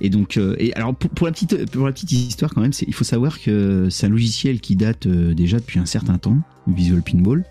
Et 0.02 0.10
donc, 0.10 0.38
euh, 0.38 0.56
et 0.60 0.74
alors 0.74 0.96
pour, 0.96 1.10
pour 1.10 1.26
la 1.28 1.32
petite 1.34 1.70
pour 1.72 1.86
la 1.86 1.92
petite 1.94 2.12
histoire 2.12 2.54
quand 2.54 2.62
même, 2.62 2.74
c'est- 2.74 2.86
il 2.88 2.94
faut 2.94 3.04
savoir 3.04 3.40
que 3.42 3.88
c'est 3.90 4.06
un 4.08 4.10
logiciel 4.10 4.60
qui 4.60 4.76
date 4.76 5.06
euh, 5.08 5.34
déjà 5.34 5.58
depuis 5.60 5.80
un 5.80 5.86
certain 5.86 6.18
temps, 6.18 6.38
Visual 6.68 7.02
Pinball. 7.02 7.44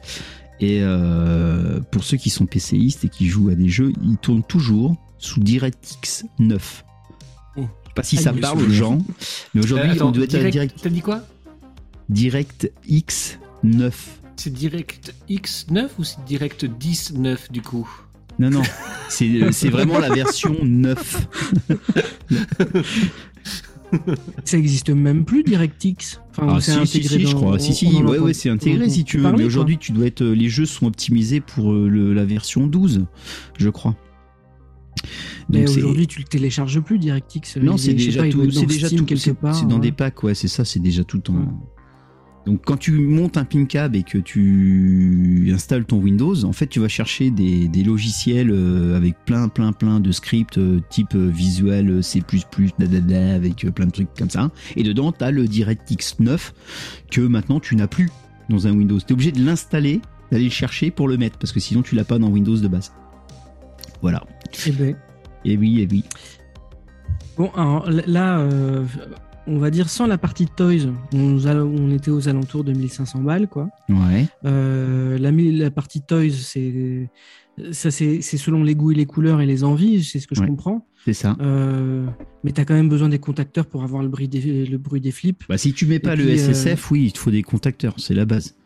Et 0.61 0.81
euh, 0.83 1.81
pour 1.91 2.05
ceux 2.05 2.17
qui 2.19 2.29
sont 2.29 2.45
PCistes 2.47 3.05
et 3.05 3.09
qui 3.09 3.27
jouent 3.29 3.49
à 3.49 3.55
des 3.55 3.69
jeux, 3.71 3.93
il 4.03 4.17
tourne 4.19 4.43
toujours 4.43 4.95
sous 5.19 5.41
DirectX 5.41 6.25
9. 6.39 6.85
Oh. 7.57 7.61
Je 7.61 7.63
sais 7.63 7.95
pas 7.95 8.03
si 8.03 8.17
Ah, 8.19 8.23
ça 8.23 8.33
parle 8.35 8.63
aux 8.63 8.69
gens, 8.71 8.99
mais 9.55 9.63
aujourd'hui 9.65 9.99
Euh, 9.99 10.05
on 10.05 10.11
doit 10.11 10.25
être 10.25 10.35
à 10.35 10.39
direct- 10.39 10.53
direct, 10.53 10.79
T'as 10.83 10.91
dit 10.91 11.01
quoi? 11.01 11.23
DirectX 12.11 13.39
9. 13.63 14.21
C'est 14.37 14.53
Direct 14.53 15.15
X9 15.29 15.89
ou 15.99 16.05
c'est 16.05 16.25
Direct 16.27 16.65
10.9 16.65 17.51
du 17.53 17.61
coup? 17.63 17.89
Non, 18.41 18.51
non, 18.51 18.63
c'est 19.09 19.53
c'est 19.53 19.69
vraiment 19.69 19.99
la 19.99 20.09
version 20.09 20.57
9. 20.65 21.29
Ça 24.45 24.57
existe 24.57 24.91
même 24.91 25.25
plus 25.25 25.43
DirectX. 25.43 26.21
Enfin, 26.31 26.47
Ah, 26.57 26.61
si, 26.61 26.71
si, 26.71 26.79
intégré 26.79 27.19
si, 27.19 27.27
je 27.27 27.35
crois. 27.35 27.59
Si, 27.59 27.75
si, 27.75 27.87
ouais, 27.89 27.97
entend- 28.03 28.23
ouais, 28.25 28.33
c'est 28.35 28.49
intégré 28.49 28.87
on- 28.87 28.89
si 28.91 29.05
tu 29.05 29.17
veux. 29.17 29.25
parler, 29.25 29.39
mais 29.39 29.45
aujourd'hui, 29.45 29.79
tu 29.79 29.91
dois 29.93 30.07
être, 30.07 30.23
les 30.25 30.49
jeux 30.49 30.65
sont 30.67 30.87
optimisés 30.87 31.41
pour 31.41 31.73
euh, 31.73 31.89
le- 31.89 32.15
la 32.15 32.25
version 32.25 32.67
12, 32.69 33.05
je 33.59 33.69
crois. 33.69 33.97
Mais 35.49 35.65
Donc, 35.65 35.77
aujourd'hui, 35.77 36.07
tu 36.07 36.21
le 36.21 36.25
télécharges 36.25 36.79
plus 36.81 36.99
DirectX. 36.99 37.57
Non, 37.61 37.77
c'est 37.77 37.95
déjà 37.95 38.29
tout. 38.29 38.47
déjà 38.47 38.87
Steam 38.87 39.01
tout. 39.01 39.07
quelque 39.07 39.19
C'est 39.21 39.35
part. 39.35 39.55
c'est 39.57 39.67
dans 39.67 39.75
ouais. 39.77 39.81
des 39.81 39.93
packs, 39.93 40.23
ouais, 40.23 40.35
c'est 40.35 40.49
ça, 40.49 40.65
c'est 40.65 40.81
déjà 40.81 41.03
tout 41.05 41.29
en. 41.31 41.47
Donc 42.47 42.63
quand 42.65 42.79
tu 42.79 42.93
montes 42.93 43.37
un 43.37 43.45
pin 43.45 43.67
cab 43.67 43.95
et 43.95 44.03
que 44.03 44.19
tu 44.19 45.51
installes 45.55 45.85
ton 45.85 45.99
Windows, 45.99 46.45
en 46.45 46.53
fait 46.53 46.67
tu 46.67 46.81
vas 46.81 46.89
chercher 46.89 47.31
des, 47.31 47.69
des 47.69 47.85
logiciels 47.85 48.51
euh, 48.51 48.97
avec 48.97 49.15
plein 49.27 49.49
plein 49.49 49.73
plein 49.73 50.01
de 50.01 50.11
scripts 50.11 50.59
euh, 50.59 50.81
type 50.89 51.15
euh, 51.15 51.29
Visual 51.29 51.91
euh, 51.91 52.03
C++, 52.03 52.23
dadada, 52.79 53.35
avec 53.35 53.67
plein 53.75 53.87
de 53.87 53.93
trucs 53.93 54.13
comme 54.17 54.31
ça. 54.31 54.51
Et 54.77 54.83
dedans 54.83 55.13
tu 55.13 55.23
as 55.23 55.31
le 55.31 55.47
DirectX 55.47 56.17
9 56.19 56.55
que 57.11 57.21
maintenant 57.21 57.61
tu 57.61 57.77
n'as 57.77 57.89
plus 57.89 58.09
dans 58.49 58.67
un 58.67 58.73
Windows. 58.73 58.99
Tu 58.99 59.07
es 59.09 59.13
obligé 59.13 59.33
de 59.33 59.45
l'installer, 59.45 60.01
d'aller 60.33 60.45
le 60.45 60.51
chercher 60.51 60.91
pour 60.91 61.09
le 61.09 61.17
mettre 61.17 61.39
parce 61.39 61.53
que 61.53 61.61
sinon 61.61 61.83
tu 61.83 61.95
l'as 61.95 62.05
pas 62.05 62.19
dans 62.19 62.29
Windows 62.29 62.57
de 62.57 62.69
base. 62.69 62.93
Voilà. 64.03 64.25
Eh 64.67 64.73
ben, 64.73 64.97
Et 65.45 65.57
oui, 65.57 65.81
et 65.81 65.89
oui. 65.91 66.05
Bon, 67.37 67.51
alors 67.55 67.89
là, 67.89 68.39
euh, 68.41 68.85
on 69.47 69.59
va 69.59 69.71
dire 69.71 69.89
sans 69.89 70.07
la 70.07 70.19
partie 70.19 70.47
Toys, 70.47 70.93
on, 71.13 71.39
on 71.47 71.91
était 71.91 72.11
aux 72.11 72.29
alentours 72.29 72.65
de 72.65 72.73
1500 72.73 73.21
balles, 73.21 73.49
quoi. 73.49 73.69
Ouais. 73.89 74.27
Euh, 74.45 75.19
la, 75.19 75.71
partie 75.71 76.03
Toys, 76.03 76.31
c'est 76.31 77.09
ça, 77.73 77.91
c'est 77.91 78.21
selon 78.23 78.63
les 78.63 78.75
goûts 78.75 78.93
et 78.93 78.95
les 78.95 79.07
couleurs 79.07 79.41
et 79.41 79.47
les 79.47 79.65
envies, 79.65 80.03
c'est 80.05 80.19
ce 80.19 80.27
que 80.27 80.35
je 80.35 80.43
comprends. 80.43 80.87
C'est 81.05 81.13
ça. 81.13 81.37
Euh, 81.41 82.07
mais 82.45 82.53
t'as 82.53 82.65
quand 82.65 82.75
même 82.75 82.89
besoin 82.89 83.09
des 83.09 83.19
contacteurs 83.19 83.67
pour 83.67 83.83
avoir 83.83 84.03
le 84.03 84.09
bruit 84.09 84.29
des, 84.29 84.67
le 84.67 84.79
bruit 84.79 85.01
des 85.01 85.11
flips. 85.11 85.45
Bah, 85.49 85.59
si 85.59 85.73
tu 85.73 85.87
mets 85.87 85.99
pas 85.99 86.15
Et 86.15 86.17
le 86.17 86.25
puis, 86.25 86.41
euh, 86.41 86.53
SSF, 86.53 86.91
oui, 86.91 87.07
il 87.07 87.13
te 87.13 87.19
faut 87.19 87.31
des 87.31 87.43
contacteurs, 87.43 87.95
c'est 87.99 88.15
la 88.15 88.25
base. 88.25 88.57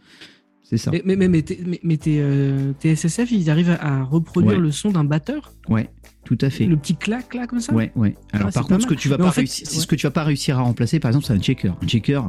C'est 0.65 0.79
ça. 0.79 0.91
Mais, 0.91 1.03
mais, 1.05 1.15
mais, 1.17 1.29
mais 1.29 1.43
tes, 1.43 1.61
mais- 1.83 1.97
tes, 1.99 2.17
euh, 2.21 2.73
tes 2.81 2.97
SSF, 2.97 3.31
ils 3.31 3.51
arrivent 3.51 3.77
à, 3.81 4.03
reproduire 4.03 4.55
Ouais. 4.57 4.63
le 4.63 4.71
son 4.73 4.91
d'un 4.91 5.05
batteur 5.05 5.53
Ouais, 5.69 5.91
tout 6.25 6.39
à 6.41 6.49
fait. 6.51 6.65
Le 6.65 6.77
petit 6.79 6.97
clac 6.97 7.35
là 7.35 7.47
comme 7.47 7.61
ça 7.61 7.73
Ouais, 7.75 7.93
ouais. 7.97 8.15
Alors 8.33 8.49
Ah, 8.49 8.53
par 8.53 8.53
c'est 8.65 8.69
pas 8.69 8.75
contre, 8.77 8.83
ce 8.83 8.87
que 8.87 8.95
tu 8.95 9.09
vas 9.11 9.19
pas 9.19 9.27
en 9.27 9.31
fait, 9.31 9.43
réussir, 9.43 9.67
c'est 9.69 9.77
ouais. 9.77 9.83
ce 9.83 9.87
que 9.87 9.95
tu 9.95 10.07
vas 10.07 10.11
pas 10.11 10.25
réussir 10.25 10.59
à 10.59 10.63
remplacer, 10.63 10.99
par 11.01 11.11
exemple, 11.11 11.27
c'est 11.27 11.35
un 11.35 11.39
checker. 11.39 11.69
Un 11.83 11.87
checker, 11.87 12.21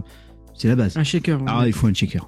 c'est 0.53 0.67
la 0.67 0.75
base. 0.75 0.97
Un 0.97 1.03
shaker. 1.03 1.39
ouais. 1.39 1.47
Ah, 1.49 1.63
il 1.65 1.73
faut 1.73 1.87
un 1.87 1.93
checker. 1.93 2.19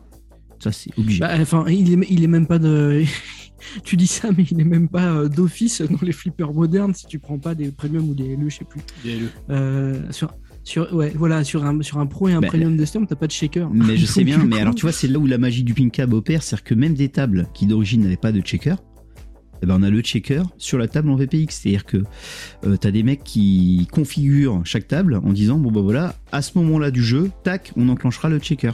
Ça, 0.59 0.71
c'est 0.71 0.97
obligé. 0.97 1.19
Bah, 1.19 1.35
enfin, 1.39 1.65
il 1.67 1.93
est, 1.93 2.07
il 2.09 2.23
est 2.23 2.27
même 2.27 2.47
pas 2.47 2.57
de. 2.57 3.03
tu 3.83 3.97
dis 3.97 4.07
ça, 4.07 4.29
mais 4.35 4.43
il 4.49 4.59
est 4.61 4.65
même 4.65 4.87
pas 4.87 5.07
euh, 5.11 5.27
d'office 5.27 5.81
dans 5.81 5.99
les 6.01 6.13
flippers 6.13 6.53
modernes 6.53 6.93
si 6.93 7.05
tu 7.05 7.19
prends 7.19 7.37
pas 7.37 7.53
des 7.53 7.71
premium 7.71 8.09
ou 8.09 8.13
des 8.15 8.35
LE, 8.35 8.49
je 8.49 8.57
sais 8.59 8.65
plus. 8.65 8.81
Euh, 9.49 10.01
sur, 10.11 10.33
sur, 10.67 10.93
ouais, 10.93 11.13
voilà, 11.15 11.43
sur 11.45 11.63
un, 11.65 11.81
sur 11.81 11.97
un 11.99 12.05
pro 12.05 12.27
et 12.27 12.33
un 12.33 12.41
Bah, 12.41 12.47
premium 12.47 12.75
de 12.75 12.83
Storm, 12.83 13.07
t'as 13.07 13.15
pas 13.15 13.27
de 13.27 13.31
shaker. 13.31 13.69
Mais 13.71 13.95
je 13.95 14.05
sais 14.05 14.23
bien, 14.25 14.37
mais 14.39 14.57
coup- 14.57 14.61
alors 14.61 14.75
tu 14.75 14.81
vois, 14.81 14.91
c'est 14.91 15.07
là 15.07 15.17
où 15.17 15.25
la 15.25 15.37
magie 15.37 15.63
du 15.63 15.73
pin 15.73 15.87
cab 15.89 16.13
opère, 16.13 16.43
c'est-à-dire 16.43 16.63
que 16.65 16.73
même 16.75 16.93
des 16.93 17.09
tables 17.09 17.47
qui 17.53 17.65
d'origine 17.67 18.01
n'avaient 18.01 18.17
pas 18.17 18.31
de 18.33 18.41
checker, 18.41 18.75
eh 19.63 19.65
ben 19.65 19.77
on 19.79 19.83
a 19.83 19.89
le 19.89 20.01
checker 20.01 20.43
sur 20.57 20.77
la 20.77 20.87
table 20.89 21.09
en 21.09 21.15
VPX. 21.15 21.47
C'est-à-dire 21.61 21.85
que 21.85 22.03
euh, 22.65 22.75
t'as 22.75 22.91
des 22.91 23.01
mecs 23.03 23.23
qui 23.23 23.87
configurent 23.91 24.61
chaque 24.65 24.87
table 24.89 25.21
en 25.23 25.31
disant 25.31 25.57
bon 25.57 25.71
bah 25.71 25.81
voilà, 25.81 26.15
à 26.33 26.41
ce 26.41 26.57
moment-là 26.57 26.91
du 26.91 27.01
jeu, 27.01 27.31
tac, 27.43 27.71
on 27.77 27.87
enclenchera 27.89 28.27
le 28.29 28.39
checker. 28.39 28.71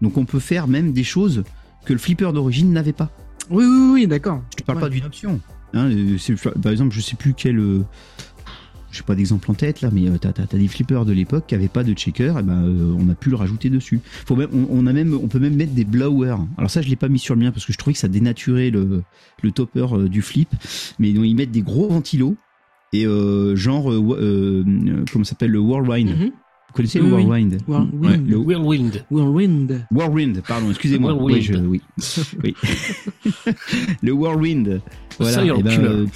Donc 0.00 0.16
on 0.18 0.24
peut 0.24 0.38
faire 0.40 0.68
même 0.68 0.92
des 0.92 1.04
choses 1.04 1.42
que 1.84 1.92
le 1.92 1.98
flipper 1.98 2.32
d'origine 2.32 2.72
n'avait 2.72 2.92
pas. 2.92 3.10
Oui, 3.50 3.64
oui, 3.64 3.90
oui, 3.92 4.06
d'accord. 4.06 4.42
Je 4.52 4.58
te 4.58 4.62
parle 4.62 4.78
Ouais. 4.78 4.84
pas 4.84 4.88
d'une 4.90 5.04
option. 5.04 5.40
Hein, 5.74 5.90
euh, 5.90 6.16
c'est- 6.18 6.36
par 6.60 6.70
exemple, 6.70 6.94
je 6.94 7.00
sais 7.00 7.16
plus 7.16 7.34
quel. 7.34 7.58
Sais 8.98 9.02
pas 9.04 9.14
d'exemple 9.14 9.50
en 9.50 9.54
tête 9.54 9.80
là, 9.80 9.90
mais 9.92 10.08
euh, 10.08 10.18
t'as, 10.18 10.32
des 10.32 10.68
flippers 10.68 11.04
de 11.04 11.12
l'époque 11.12 11.44
qui 11.46 11.54
avaient 11.54 11.68
pas 11.68 11.84
de 11.84 11.92
checker, 11.94 12.34
et 12.38 12.42
ben 12.42 12.62
euh, 12.64 12.94
on 12.98 13.08
a 13.08 13.14
pu 13.14 13.30
le 13.30 13.36
rajouter 13.36 13.70
dessus. 13.70 14.00
Faut 14.04 14.36
même, 14.36 14.50
on, 14.52 14.86
a 14.86 14.92
même, 14.92 15.14
on 15.14 15.28
peut 15.28 15.38
même 15.38 15.54
mettre 15.54 15.72
des 15.72 15.84
blowers. 15.84 16.36
Alors 16.58 16.70
ça, 16.70 16.82
je 16.82 16.88
l'ai 16.88 16.96
pas 16.96 17.08
mis 17.08 17.18
sur 17.18 17.34
le 17.34 17.40
mien 17.40 17.52
parce 17.52 17.64
que 17.64 17.72
je 17.72 17.78
trouvais 17.78 17.94
que 17.94 17.98
ça 17.98 18.08
dénaturait 18.08 18.70
le, 18.70 19.02
le 19.42 19.52
topper 19.52 19.86
euh, 19.92 20.08
du 20.08 20.22
flip, 20.22 20.50
mais 20.98 21.10
ils 21.10 21.34
mettent 21.34 21.50
des 21.50 21.62
gros 21.62 21.88
ventilos 21.88 22.36
et 22.92 23.06
euh, 23.06 23.56
genre, 23.56 23.84
comment 25.12 25.24
s'appelle 25.24 25.50
le 25.50 25.58
whirlwind. 25.58 26.10
Mhm. 26.10 26.32
Vous 26.72 26.76
connaissez 26.76 27.00
Oui, 27.00 27.08
le 27.10 27.14
oui. 27.16 27.22
whirlwind 27.24 27.58
Whirlwind. 27.68 28.02
Ouais, 28.02 28.16
le 28.16 28.36
Whirlwind. 28.38 29.04
Whirlwind. 29.10 29.86
whirlwind, 29.90 30.42
pardon, 30.48 30.70
excusez-moi. 30.70 31.12
Whirlwind. 31.12 31.36
Oui, 31.36 31.42
je- 31.42 31.54
oui. 31.54 31.80
oui. 32.42 32.54
le 34.02 34.12
whirlwind. 34.12 34.80
Voilà. 35.18 35.34
Serial 35.34 35.58
et 35.58 35.62
ben, 35.62 35.70
killer. 35.70 35.86
euh, 35.88 36.06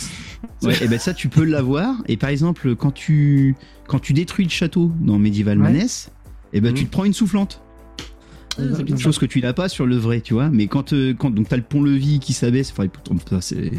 ouais, 0.62 0.84
et 0.84 0.88
ben 0.88 0.98
ça, 0.98 1.12
tu 1.14 1.28
peux 1.28 1.44
l'avoir. 1.44 1.96
Et 2.09 2.16
par 2.16 2.30
exemple, 2.30 2.74
quand 2.74 2.90
tu 2.92 3.54
quand 3.86 3.98
tu 3.98 4.12
détruis 4.14 4.44
le 4.46 4.50
château 4.50 4.90
dans 5.00 5.18
Medieval 5.18 5.59
Ouais. 5.59 5.64
Maness, 5.64 6.11
et 6.52 6.61
ben 6.61 6.70
Mhm. 6.70 6.74
tu 6.74 6.86
te 6.86 6.90
prends 6.90 7.04
une 7.04 7.12
soufflante. 7.12 7.61
c'est 8.57 8.84
bien. 8.84 8.96
Chose 8.96 9.18
que 9.18 9.26
tu 9.26 9.42
n'as 9.42 9.52
pas 9.52 9.68
sur 9.68 9.84
le 9.84 9.96
vrai, 9.96 10.22
tu 10.22 10.32
vois. 10.32 10.48
Mais 10.48 10.66
quand 10.66 10.94
euh, 10.94 11.12
quand 11.12 11.30
donc 11.30 11.48
t'as 11.48 11.59
le 11.59 11.62
pont-levis 11.62 12.20
qui 12.20 12.32
s'abaisse, 12.32 12.72
enfin, 12.72 12.88
ça, 13.28 13.40
c'est 13.42 13.70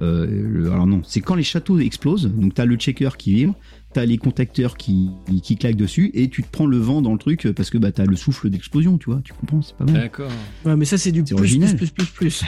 euh, 0.00 0.26
le- 0.30 0.70
alors 0.70 0.86
non, 0.86 1.00
c'est 1.04 1.20
quand 1.20 1.34
les 1.34 1.42
châteaux 1.42 1.80
explosent. 1.80 2.30
Donc 2.32 2.54
t'as 2.54 2.64
le 2.64 2.76
checker 2.76 3.08
qui 3.18 3.32
vibre, 3.34 3.54
t'as 3.92 4.04
les 4.04 4.18
contacteurs 4.18 4.76
qui 4.76 5.10
qui 5.42 5.56
claquent 5.56 5.76
dessus, 5.76 6.10
et 6.14 6.28
tu 6.28 6.42
te 6.42 6.48
prends 6.50 6.66
le 6.66 6.78
vent 6.78 7.02
dans 7.02 7.12
le 7.12 7.18
truc 7.18 7.48
parce 7.56 7.70
que 7.70 7.78
bah 7.78 7.92
t'as 7.92 8.04
le 8.04 8.16
souffle 8.16 8.50
d'explosion, 8.50 8.98
tu 8.98 9.10
vois. 9.10 9.20
Tu 9.24 9.32
comprends, 9.32 9.62
c'est 9.62 9.76
pas 9.76 9.84
mal. 9.84 9.94
D'accord. 9.94 10.30
Ouais, 10.64 10.76
mais 10.76 10.84
ça, 10.84 10.98
c'est 10.98 11.12
du 11.12 11.22
plus, 11.24 11.34
original. 11.34 11.76
plus, 11.76 11.90
plus, 11.90 12.04
plus, 12.06 12.12
plus. 12.30 12.44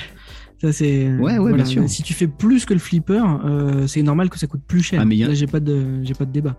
Ça, 0.60 0.72
c'est. 0.72 1.08
Ouais, 1.08 1.18
ouais, 1.18 1.38
voilà. 1.38 1.56
bien 1.56 1.64
sûr. 1.64 1.88
Si 1.88 2.02
tu 2.04 2.14
fais 2.14 2.28
plus 2.28 2.64
que 2.64 2.72
le 2.74 2.78
flipper, 2.80 3.24
euh, 3.44 3.86
c'est 3.88 4.02
normal 4.02 4.30
que 4.30 4.38
ça 4.38 4.46
coûte 4.46 4.62
plus 4.66 4.82
cher. 4.82 5.00
Ah, 5.00 5.04
mais 5.04 5.16
y 5.16 5.24
a- 5.24 5.28
Là, 5.28 5.34
j'ai 5.34 5.48
pas 5.48 5.58
de, 5.60 6.02
j'ai 6.04 6.14
pas 6.14 6.24
de 6.24 6.30
débat. 6.32 6.56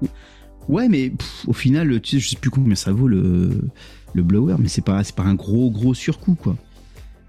Ouais, 0.67 0.87
mais 0.89 1.09
pff, 1.11 1.45
au 1.47 1.53
final, 1.53 2.01
tu 2.01 2.11
sais, 2.11 2.19
je 2.19 2.29
sais 2.29 2.37
plus 2.37 2.49
combien 2.49 2.75
ça 2.75 2.91
vaut 2.91 3.07
le, 3.07 3.49
le 4.13 4.23
blower, 4.23 4.55
mais 4.59 4.67
c'est 4.67 4.83
pas, 4.83 5.03
c'est 5.05 5.15
pas 5.15 5.23
un 5.23 5.35
gros, 5.35 5.69
gros 5.71 5.93
surcoût, 5.93 6.35
quoi. 6.35 6.57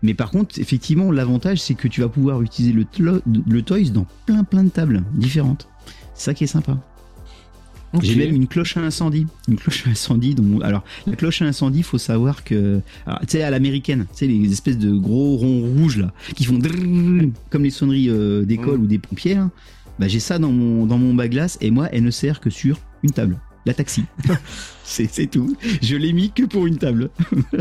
Mais 0.03 0.15
par 0.15 0.31
contre, 0.31 0.59
effectivement, 0.61 1.11
l'avantage, 1.13 1.61
c'est 1.63 1.75
que 1.75 1.89
tu 1.89 2.01
vas 2.01 2.09
pouvoir 2.09 2.43
utiliser 2.43 2.75
le, 2.75 2.83
tlo- 2.85 3.23
le 3.27 3.63
Toys 3.63 3.91
dans 3.93 4.07
plein, 4.27 4.45
plein 4.45 4.65
de 4.65 4.69
tables 4.69 5.03
différentes. 5.15 5.69
C'est 6.15 6.25
ça 6.27 6.35
qui 6.35 6.45
est 6.45 6.49
sympa. 6.49 6.79
J'ai 8.03 8.17
même 8.17 8.35
une 8.35 8.47
cloche 8.47 8.77
à 8.77 8.81
incendie. 8.81 9.27
Une 9.49 9.57
cloche 9.57 9.87
à 9.87 9.91
incendie. 9.91 10.35
Alors, 10.63 10.85
la 11.07 11.17
cloche 11.17 11.43
à 11.43 11.47
incendie, 11.47 11.83
faut 11.83 11.99
savoir 11.99 12.45
que. 12.45 12.81
Tu 13.23 13.27
sais, 13.29 13.43
à 13.43 13.51
l'américaine, 13.51 14.07
tu 14.13 14.19
sais, 14.19 14.27
les 14.27 14.53
espèces 14.53 14.79
de 14.79 14.93
gros 14.93 15.37
ronds 15.37 15.63
rouges, 15.77 15.99
là, 15.99 16.13
qui 16.35 16.45
font 16.45 16.59
drrrr, 16.59 17.31
comme 17.51 17.63
les 17.63 17.71
sonneries 17.71 18.11
d'école 18.47 18.81
ou 18.81 18.87
des 18.87 18.99
pompiers. 18.99 19.39
Bah, 19.99 20.09
j'ai 20.09 20.21
ça 20.21 20.39
dans 20.39 20.51
mon, 20.51 20.87
dans 20.87 20.99
mon 20.99 21.15
baglace 21.15 21.57
et 21.61 21.71
moi, 21.71 21.89
elle 21.93 22.03
ne 22.03 22.11
sert 22.11 22.41
que 22.41 22.51
sur 22.51 22.79
une 23.03 23.11
table. 23.11 23.39
La 23.67 23.75
taxi. 23.75 24.05
c'est 24.85 25.31
tout. 25.31 25.57
Je 25.81 25.97
l'ai 25.97 26.13
mis 26.13 26.31
que 26.31 26.43
pour 26.43 26.67
une 26.67 26.79
table. 26.79 27.11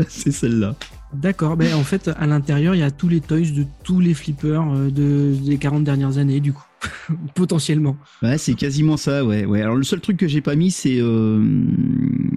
c'est 0.08 0.32
celle-là. 0.32 0.76
D'accord. 1.14 1.56
Ben, 1.56 1.74
en 1.74 1.84
fait, 1.84 2.08
à 2.08 2.26
l'intérieur, 2.26 2.74
il 2.74 2.80
y 2.80 2.82
a 2.82 2.90
tous 2.90 3.08
les 3.08 3.20
toys 3.20 3.40
de 3.40 3.64
tous 3.84 4.00
les 4.00 4.14
flippers 4.14 4.64
de, 4.90 5.34
des 5.44 5.56
40 5.56 5.84
dernières 5.84 6.18
années, 6.18 6.40
du 6.40 6.52
coup. 6.52 6.64
Potentiellement. 7.34 7.96
Ouais, 8.22 8.38
c'est 8.38 8.54
quasiment 8.54 8.96
ça, 8.96 9.24
ouais, 9.24 9.44
ouais. 9.44 9.60
Alors 9.62 9.76
le 9.76 9.84
seul 9.84 10.00
truc 10.00 10.16
que 10.16 10.28
j'ai 10.28 10.40
pas 10.40 10.54
mis, 10.56 10.70
c'est 10.70 10.98
euh, 11.00 11.42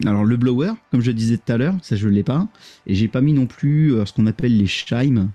alors 0.05 0.25
le 0.25 0.37
blower, 0.37 0.71
comme 0.91 1.01
je 1.01 1.11
disais 1.11 1.37
tout 1.37 1.51
à 1.51 1.57
l'heure, 1.57 1.75
ça 1.81 1.95
je 1.95 2.07
l'ai 2.07 2.23
pas, 2.23 2.47
et 2.85 2.95
j'ai 2.95 3.07
pas 3.07 3.21
mis 3.21 3.33
non 3.33 3.45
plus 3.45 3.93
euh, 3.93 4.05
ce 4.05 4.13
qu'on 4.13 4.25
appelle 4.27 4.57
les 4.57 4.67
chimes. 4.67 5.29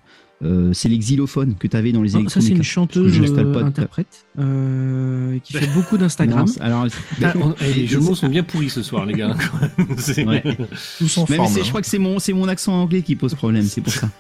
Euh, 0.45 0.73
c'est 0.73 0.89
les 0.89 0.99
xylophones 0.99 1.55
que 1.55 1.69
tu 1.69 1.77
avais 1.77 1.93
dans 1.93 2.03
les 2.03 2.15
Non, 2.15 2.29
ça, 2.29 2.41
c'est 2.41 2.49
une 2.49 2.57
électromécaniques. 2.57 2.65
chanteuse 2.65 3.39
euh, 3.39 3.53
pas. 3.53 3.63
interprète 3.63 4.27
euh, 4.41 5.39
qui 5.45 5.53
fait 5.53 5.73
beaucoup 5.73 5.97
d'Instagram. 5.99 6.47
Alors, 6.59 6.89
Ah, 7.23 7.33
on- 7.37 7.55
les 7.77 7.87
jeux 7.87 8.01
de 8.01 8.05
mots 8.05 8.17
sont 8.17 8.29
bien 8.29 8.43
pourris 8.43 8.69
ce 8.69 8.83
soir, 8.83 9.07
les 9.07 9.13
gars. 9.15 9.37
C'est- 9.99 10.27
Ouais. 10.27 10.43
Tous 10.99 11.19
en 11.19 11.21
Mais, 11.23 11.27
mais 11.31 11.37
forme. 11.37 11.49
c'est- 11.53 11.61
hein. 11.61 11.63
je 11.63 11.69
crois 11.69 11.81
que 11.81 11.87
c'est 11.87 11.99
mon, 12.01 12.19
c'est 12.19 12.33
mon 12.33 12.49
accent 12.49 12.73
anglais 12.75 13.03
qui 13.03 13.15
pose 13.15 13.37
problème, 13.37 13.63
c'est 13.63 13.83
pour 13.83 13.93
ça. 13.93 14.11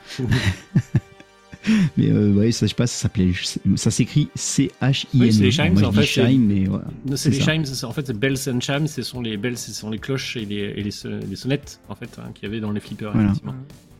mais 1.96 2.10
euh, 2.10 2.32
ouais, 2.32 2.52
ça, 2.52 2.66
je 2.66 2.70
sais 2.70 2.74
pas, 2.74 2.86
ça 2.86 3.02
s'appelait, 3.02 3.32
ça 3.76 3.90
s'écrit 3.90 4.28
C-H-I-M. 4.34 5.20
Oui, 5.20 5.32
c'est 5.32 5.42
les 5.42 5.50
chimes, 5.50 5.84
en 5.84 5.92
fait, 5.92 6.02
chime, 6.02 6.46
mais 6.46 6.64
voilà. 6.64 6.84
Non, 7.06 7.16
C'est 7.16 7.30
les 7.30 7.40
ça. 7.40 7.52
chimes, 7.52 7.64
en 7.84 7.92
fait, 7.92 8.06
c'est 8.06 8.18
bells 8.18 8.36
and 8.48 8.60
chimes, 8.60 8.86
ce 8.86 9.02
sont 9.02 9.20
les 9.20 9.36
bells, 9.36 9.56
ce 9.58 9.72
sont 9.72 9.90
les 9.90 9.98
cloches 9.98 10.36
et 10.36 10.44
les, 10.44 10.56
et 10.76 10.82
les, 10.82 10.90
les 11.30 11.36
sonnettes, 11.36 11.80
en 11.88 11.94
fait, 11.94 12.10
hein, 12.18 12.30
qu'il 12.34 12.44
y 12.48 12.50
avait 12.50 12.60
dans 12.60 12.72
les 12.72 12.80
flippers, 12.80 13.12
Voilà. 13.12 13.28
effectivement. 13.28 13.54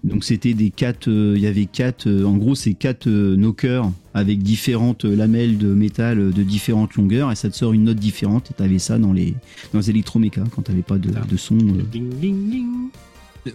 Donc 0.04 0.24
c'était 0.24 0.52
des 0.54 0.70
quatre, 0.70 1.06
euh, 1.06 1.34
il 1.36 1.42
y 1.42 1.46
avait 1.46 1.66
quatre, 1.66 2.08
euh, 2.08 2.24
en 2.24 2.36
gros 2.36 2.56
c'est 2.56 2.74
quatre 2.74 3.06
euh, 3.06 3.36
knockers 3.36 3.88
avec 4.14 4.42
différentes 4.42 5.04
euh, 5.04 5.14
lamelles 5.14 5.58
de 5.58 5.68
métal 5.68 6.32
de 6.32 6.42
différentes 6.42 6.94
longueurs 6.96 7.30
et 7.30 7.36
ça 7.36 7.48
te 7.48 7.54
sort 7.54 7.72
une 7.72 7.84
note 7.84 7.98
différente 7.98 8.50
et 8.50 8.54
t'avais 8.54 8.80
ça 8.80 8.98
dans 8.98 9.12
les 9.12 9.32
dans 9.72 9.78
les 9.78 9.90
électromécas 9.90 10.42
quand 10.50 10.62
t'avais 10.62 10.82
pas 10.82 10.98
de, 10.98 11.10
de 11.10 11.36
son. 11.36 11.54
euh. 11.56 11.82
Ding, 11.92 12.08
ding, 12.20 12.50
ding. 12.50 12.66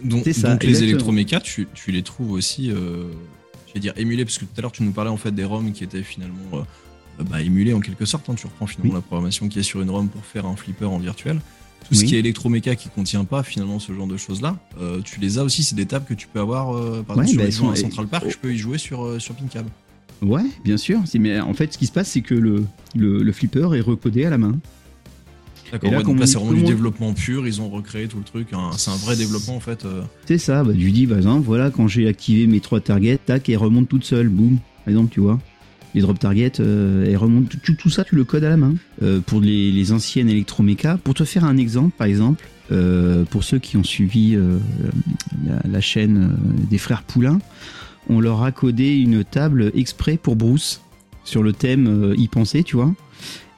Donc, 0.02 0.22
C'est 0.24 0.32
ça, 0.32 0.52
donc 0.52 0.64
les 0.64 0.82
électromécas, 0.84 1.40
tu, 1.40 1.68
tu 1.74 1.92
les 1.92 2.02
trouves 2.02 2.32
aussi, 2.32 2.70
euh, 2.70 3.10
vais 3.78 3.92
dire 3.92 3.94
émulés, 3.96 4.24
parce 4.24 4.38
que 4.38 4.44
tout 4.44 4.54
à 4.58 4.60
l'heure 4.60 4.72
tu 4.72 4.82
nous 4.82 4.92
parlais 4.92 5.10
en 5.10 5.16
fait 5.16 5.32
des 5.32 5.44
ROM 5.44 5.72
qui 5.72 5.84
étaient 5.84 6.02
finalement 6.02 6.38
euh, 6.54 7.22
bah, 7.24 7.40
émulés 7.42 7.72
en 7.74 7.80
quelque 7.80 8.04
sorte. 8.04 8.28
hein. 8.30 8.34
tu 8.36 8.46
reprends 8.46 8.66
finalement 8.66 8.92
Oui. 8.94 8.98
la 8.98 9.02
programmation 9.02 9.48
qui 9.48 9.58
est 9.58 9.62
sur 9.62 9.80
une 9.82 9.90
ROM 9.90 10.08
pour 10.08 10.24
faire 10.24 10.46
un 10.46 10.56
flipper 10.56 10.84
en 10.86 10.98
virtuel. 10.98 11.40
Tout 11.88 11.94
ce 11.94 12.04
qui 12.04 12.16
est 12.16 12.18
électroméca 12.18 12.74
qui 12.76 12.88
contient 12.90 13.24
pas 13.24 13.42
finalement 13.42 13.78
ce 13.78 13.92
genre 13.94 14.06
de 14.08 14.16
choses-là, 14.16 14.56
euh, 14.80 15.00
tu 15.02 15.20
les 15.20 15.38
as 15.38 15.44
aussi. 15.44 15.62
C'est 15.62 15.76
des 15.76 15.86
tables 15.86 16.04
que 16.04 16.12
tu 16.12 16.26
peux 16.26 16.40
avoir 16.40 16.76
euh, 16.76 17.02
par 17.02 17.16
Ouais, 17.16 17.24
exemple 17.24 17.50
sur 17.52 17.64
bah, 17.64 17.68
sont- 17.68 17.72
à 17.72 17.76
Central 17.76 18.08
Park. 18.08 18.24
oh. 18.26 18.30
Je 18.30 18.36
peux 18.36 18.52
y 18.52 18.58
jouer 18.58 18.76
sur 18.78 19.04
euh, 19.06 19.18
sur 19.18 19.34
Pincab. 19.36 19.66
Ouais, 20.20 20.42
bien 20.64 20.76
sûr. 20.76 21.00
Mais 21.18 21.38
en 21.40 21.54
fait, 21.54 21.72
ce 21.72 21.78
qui 21.78 21.86
se 21.86 21.92
passe, 21.92 22.08
c'est 22.10 22.20
que 22.20 22.34
le, 22.34 22.64
le, 22.96 23.22
le 23.22 23.32
flipper 23.32 23.72
est 23.76 23.80
recodé 23.80 24.24
à 24.24 24.30
la 24.30 24.36
main. 24.38 24.58
D'accord. 25.72 25.88
Et 25.88 25.92
là, 25.92 25.98
ouais, 25.98 26.04
donc 26.04 26.18
là 26.20 26.26
c'est 26.26 26.34
vraiment 26.38 26.52
du 26.52 26.58
monde- 26.60 26.66
développement 26.66 27.12
pur. 27.14 27.46
Ils 27.46 27.60
ont 27.60 27.68
recréé 27.68 28.08
tout 28.08 28.18
le 28.18 28.24
truc. 28.24 28.48
hein. 28.52 28.70
C'est 28.76 28.90
un 28.90 28.96
vrai 28.96 29.16
développement 29.16 29.56
en 29.56 29.60
fait. 29.60 29.84
euh. 29.84 30.02
C'est 30.26 30.38
ça. 30.38 30.64
Bah, 30.64 30.72
lui 30.72 30.92
dis, 30.92 31.06
par 31.06 31.16
exemple, 31.18 31.44
voilà, 31.44 31.70
quand 31.70 31.88
j'ai 31.88 32.08
activé 32.08 32.46
mes 32.46 32.60
trois 32.60 32.80
targets, 32.80 33.18
tac, 33.24 33.48
elles 33.48 33.56
remontent 33.56 33.86
toutes 33.88 34.04
seules. 34.04 34.28
Boum. 34.28 34.58
Par 34.84 34.88
exemple, 34.92 35.12
tu 35.12 35.20
vois. 35.20 35.38
Les 35.94 36.02
drop 36.02 36.18
targets, 36.18 36.52
euh, 36.60 37.06
elles 37.08 37.16
remontent. 37.16 37.56
Tout, 37.62 37.74
tout 37.74 37.90
ça, 37.90 38.04
tu 38.04 38.14
le 38.14 38.24
codes 38.24 38.44
à 38.44 38.50
la 38.50 38.56
main. 38.58 38.74
Euh, 39.02 39.20
pour 39.20 39.40
les, 39.40 39.70
les 39.72 39.92
anciennes 39.92 40.28
électromécas. 40.28 40.98
Pour 40.98 41.14
te 41.14 41.24
faire 41.24 41.44
un 41.44 41.56
exemple, 41.56 41.94
par 41.96 42.06
exemple, 42.06 42.46
euh, 42.72 43.24
pour 43.24 43.42
ceux 43.44 43.58
qui 43.58 43.76
ont 43.78 43.84
suivi 43.84 44.36
la, 45.46 45.60
la 45.70 45.80
chaîne 45.80 46.36
des 46.70 46.78
frères 46.78 47.02
Poulain, 47.02 47.38
on 48.10 48.20
leur 48.20 48.42
a 48.42 48.52
codé 48.52 48.96
une 48.96 49.24
table 49.24 49.70
exprès 49.74 50.16
pour 50.18 50.36
Bruce 50.36 50.80
sur 51.24 51.42
le 51.42 51.52
thème 51.52 52.14
y 52.16 52.28
penser, 52.28 52.62
tu 52.62 52.76
vois. 52.76 52.94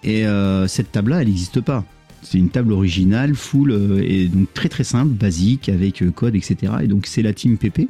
Et 0.05 0.25
cette 0.69 0.93
table-là, 0.93 1.23
elle 1.23 1.29
n'existe 1.29 1.61
pas. 1.61 1.85
C'est 2.23 2.39
une 2.39 2.51
table 2.51 2.73
originale, 2.73 3.35
full, 3.35 3.71
euh, 3.71 4.03
et 4.05 4.27
donc 4.27 4.53
très 4.53 4.69
très 4.69 4.85
simple, 4.85 5.13
basique, 5.13 5.69
avec 5.69 6.03
euh, 6.03 6.11
code, 6.11 6.35
etc. 6.35 6.73
Et 6.83 6.87
donc 6.87 7.07
c'est 7.07 7.23
la 7.23 7.33
team 7.33 7.57
PP 7.57 7.89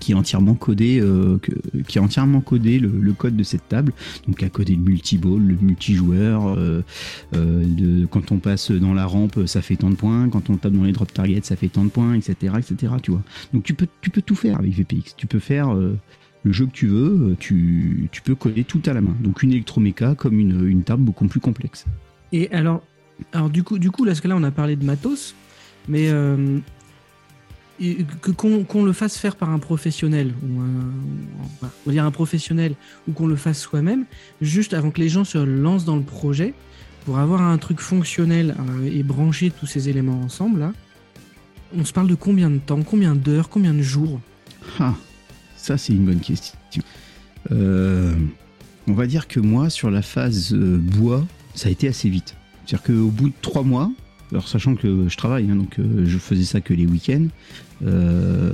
qui 0.00 0.12
est 0.12 0.14
entièrement 0.14 0.54
codé, 0.54 0.98
euh, 1.00 1.38
qui 1.86 1.98
a 1.98 2.02
entièrement 2.02 2.40
codé 2.40 2.80
le, 2.80 3.12
code 3.12 3.36
de 3.36 3.44
cette 3.44 3.68
table. 3.68 3.92
Donc, 4.26 4.42
a 4.42 4.48
codé 4.48 4.74
le 4.74 4.82
multiball, 4.82 5.40
le 5.40 5.56
multijoueur. 5.60 6.58
quand 8.10 8.32
on 8.32 8.38
passe 8.38 8.72
dans 8.72 8.94
la 8.94 9.06
rampe, 9.06 9.46
ça 9.46 9.62
fait 9.62 9.76
tant 9.76 9.88
de 9.88 9.94
points. 9.94 10.28
Quand 10.28 10.50
on 10.50 10.56
tape 10.56 10.72
dans 10.72 10.82
les 10.82 10.92
drop 10.92 11.12
targets, 11.12 11.40
ça 11.44 11.54
fait 11.54 11.68
tant 11.68 11.84
de 11.84 11.90
points, 11.90 12.14
etc., 12.14 12.54
etc. 12.58 12.94
Tu 13.00 13.12
vois. 13.12 13.22
Donc, 13.54 13.62
tu 13.62 13.74
peux, 13.74 13.86
tu 14.00 14.10
peux 14.10 14.22
tout 14.22 14.34
faire 14.34 14.58
avec 14.58 14.72
VPX. 14.72 15.14
Tu 15.16 15.28
peux 15.28 15.38
faire 15.38 15.72
le 15.72 16.52
jeu 16.52 16.66
que 16.66 16.72
tu 16.72 16.88
veux. 16.88 17.36
Tu, 17.38 18.08
tu 18.10 18.22
peux 18.22 18.34
coder 18.34 18.64
tout 18.64 18.82
à 18.86 18.92
la 18.92 19.00
main. 19.00 19.14
Donc, 19.20 19.44
une 19.44 19.52
électroméca 19.52 20.16
comme 20.16 20.40
une, 20.40 20.66
une 20.66 20.82
table 20.82 21.04
beaucoup 21.04 21.26
plus 21.28 21.40
complexe. 21.40 21.86
Et 22.32 22.50
alors, 22.50 22.82
alors 23.32 23.50
du 23.50 23.62
coup, 23.62 23.78
du 23.78 23.88
là, 23.88 23.94
parce 24.06 24.20
que 24.20 24.28
là, 24.28 24.36
on 24.36 24.42
a 24.42 24.50
parlé 24.50 24.76
de 24.76 24.84
matos, 24.84 25.34
mais 25.88 26.08
euh, 26.10 26.58
qu'on 28.36 28.84
le 28.84 28.92
fasse 28.92 29.16
faire 29.16 29.36
par 29.36 29.50
un 29.50 29.58
professionnel, 29.58 30.32
ou 30.42 30.62
on 31.62 31.66
va 31.86 31.92
dire 31.92 32.04
un 32.04 32.10
professionnel, 32.10 32.74
ou 33.08 33.12
qu'on 33.12 33.26
le 33.26 33.36
fasse 33.36 33.60
soi-même, 33.60 34.04
juste 34.40 34.74
avant 34.74 34.90
que 34.90 35.00
les 35.00 35.08
gens 35.08 35.24
se 35.24 35.38
lancent 35.38 35.84
dans 35.84 35.96
le 35.96 36.02
projet, 36.02 36.54
pour 37.04 37.18
avoir 37.18 37.42
un 37.42 37.56
truc 37.58 37.80
fonctionnel 37.80 38.56
euh, 38.58 38.90
et 38.92 39.02
brancher 39.02 39.50
tous 39.50 39.66
ces 39.66 39.88
éléments 39.88 40.20
ensemble, 40.22 40.72
on 41.76 41.84
se 41.84 41.92
parle 41.92 42.08
de 42.08 42.14
combien 42.14 42.50
de 42.50 42.58
temps, 42.58 42.82
combien 42.82 43.14
d'heures, 43.14 43.48
combien 43.48 43.74
de 43.74 43.82
jours? 43.82 44.20
Ah, 44.80 44.94
ça 45.56 45.78
c'est 45.78 45.92
une 45.92 46.04
bonne 46.04 46.20
question. 46.20 46.56
Euh, 47.52 48.12
on 48.88 48.92
va 48.92 49.06
dire 49.06 49.28
que 49.28 49.38
moi, 49.38 49.70
sur 49.70 49.90
la 49.90 50.02
phase 50.02 50.52
bois, 50.52 51.24
ça 51.54 51.68
a 51.68 51.72
été 51.72 51.86
assez 51.86 52.08
vite. 52.08 52.36
C'est-à-dire 52.66 52.82
qu'au 52.82 53.10
bout 53.10 53.28
de 53.28 53.34
trois 53.42 53.62
mois, 53.62 53.92
alors 54.32 54.48
sachant 54.48 54.74
que 54.74 55.08
je 55.08 55.16
travaille, 55.16 55.48
hein, 55.50 55.56
donc 55.56 55.78
euh, 55.78 56.04
je 56.04 56.18
faisais 56.18 56.44
ça 56.44 56.60
que 56.60 56.74
les 56.74 56.84
week-ends, 56.86 57.28
euh, 57.84 58.52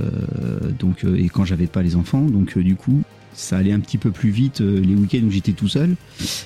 donc 0.79 1.03
euh, 1.03 1.15
et 1.15 1.29
quand 1.29 1.45
j'avais 1.45 1.65
pas 1.65 1.81
les 1.81 1.95
enfants, 1.95 2.21
donc 2.21 2.57
du 2.59 2.75
coup 2.75 3.01
ça 3.33 3.57
allait 3.57 3.71
un 3.71 3.79
petit 3.79 3.97
peu 3.97 4.11
plus 4.11 4.29
vite 4.29 4.59
les 4.59 4.93
week-ends 4.93 5.25
où 5.25 5.31
j'étais 5.31 5.53
tout 5.53 5.67
seul. 5.67 5.95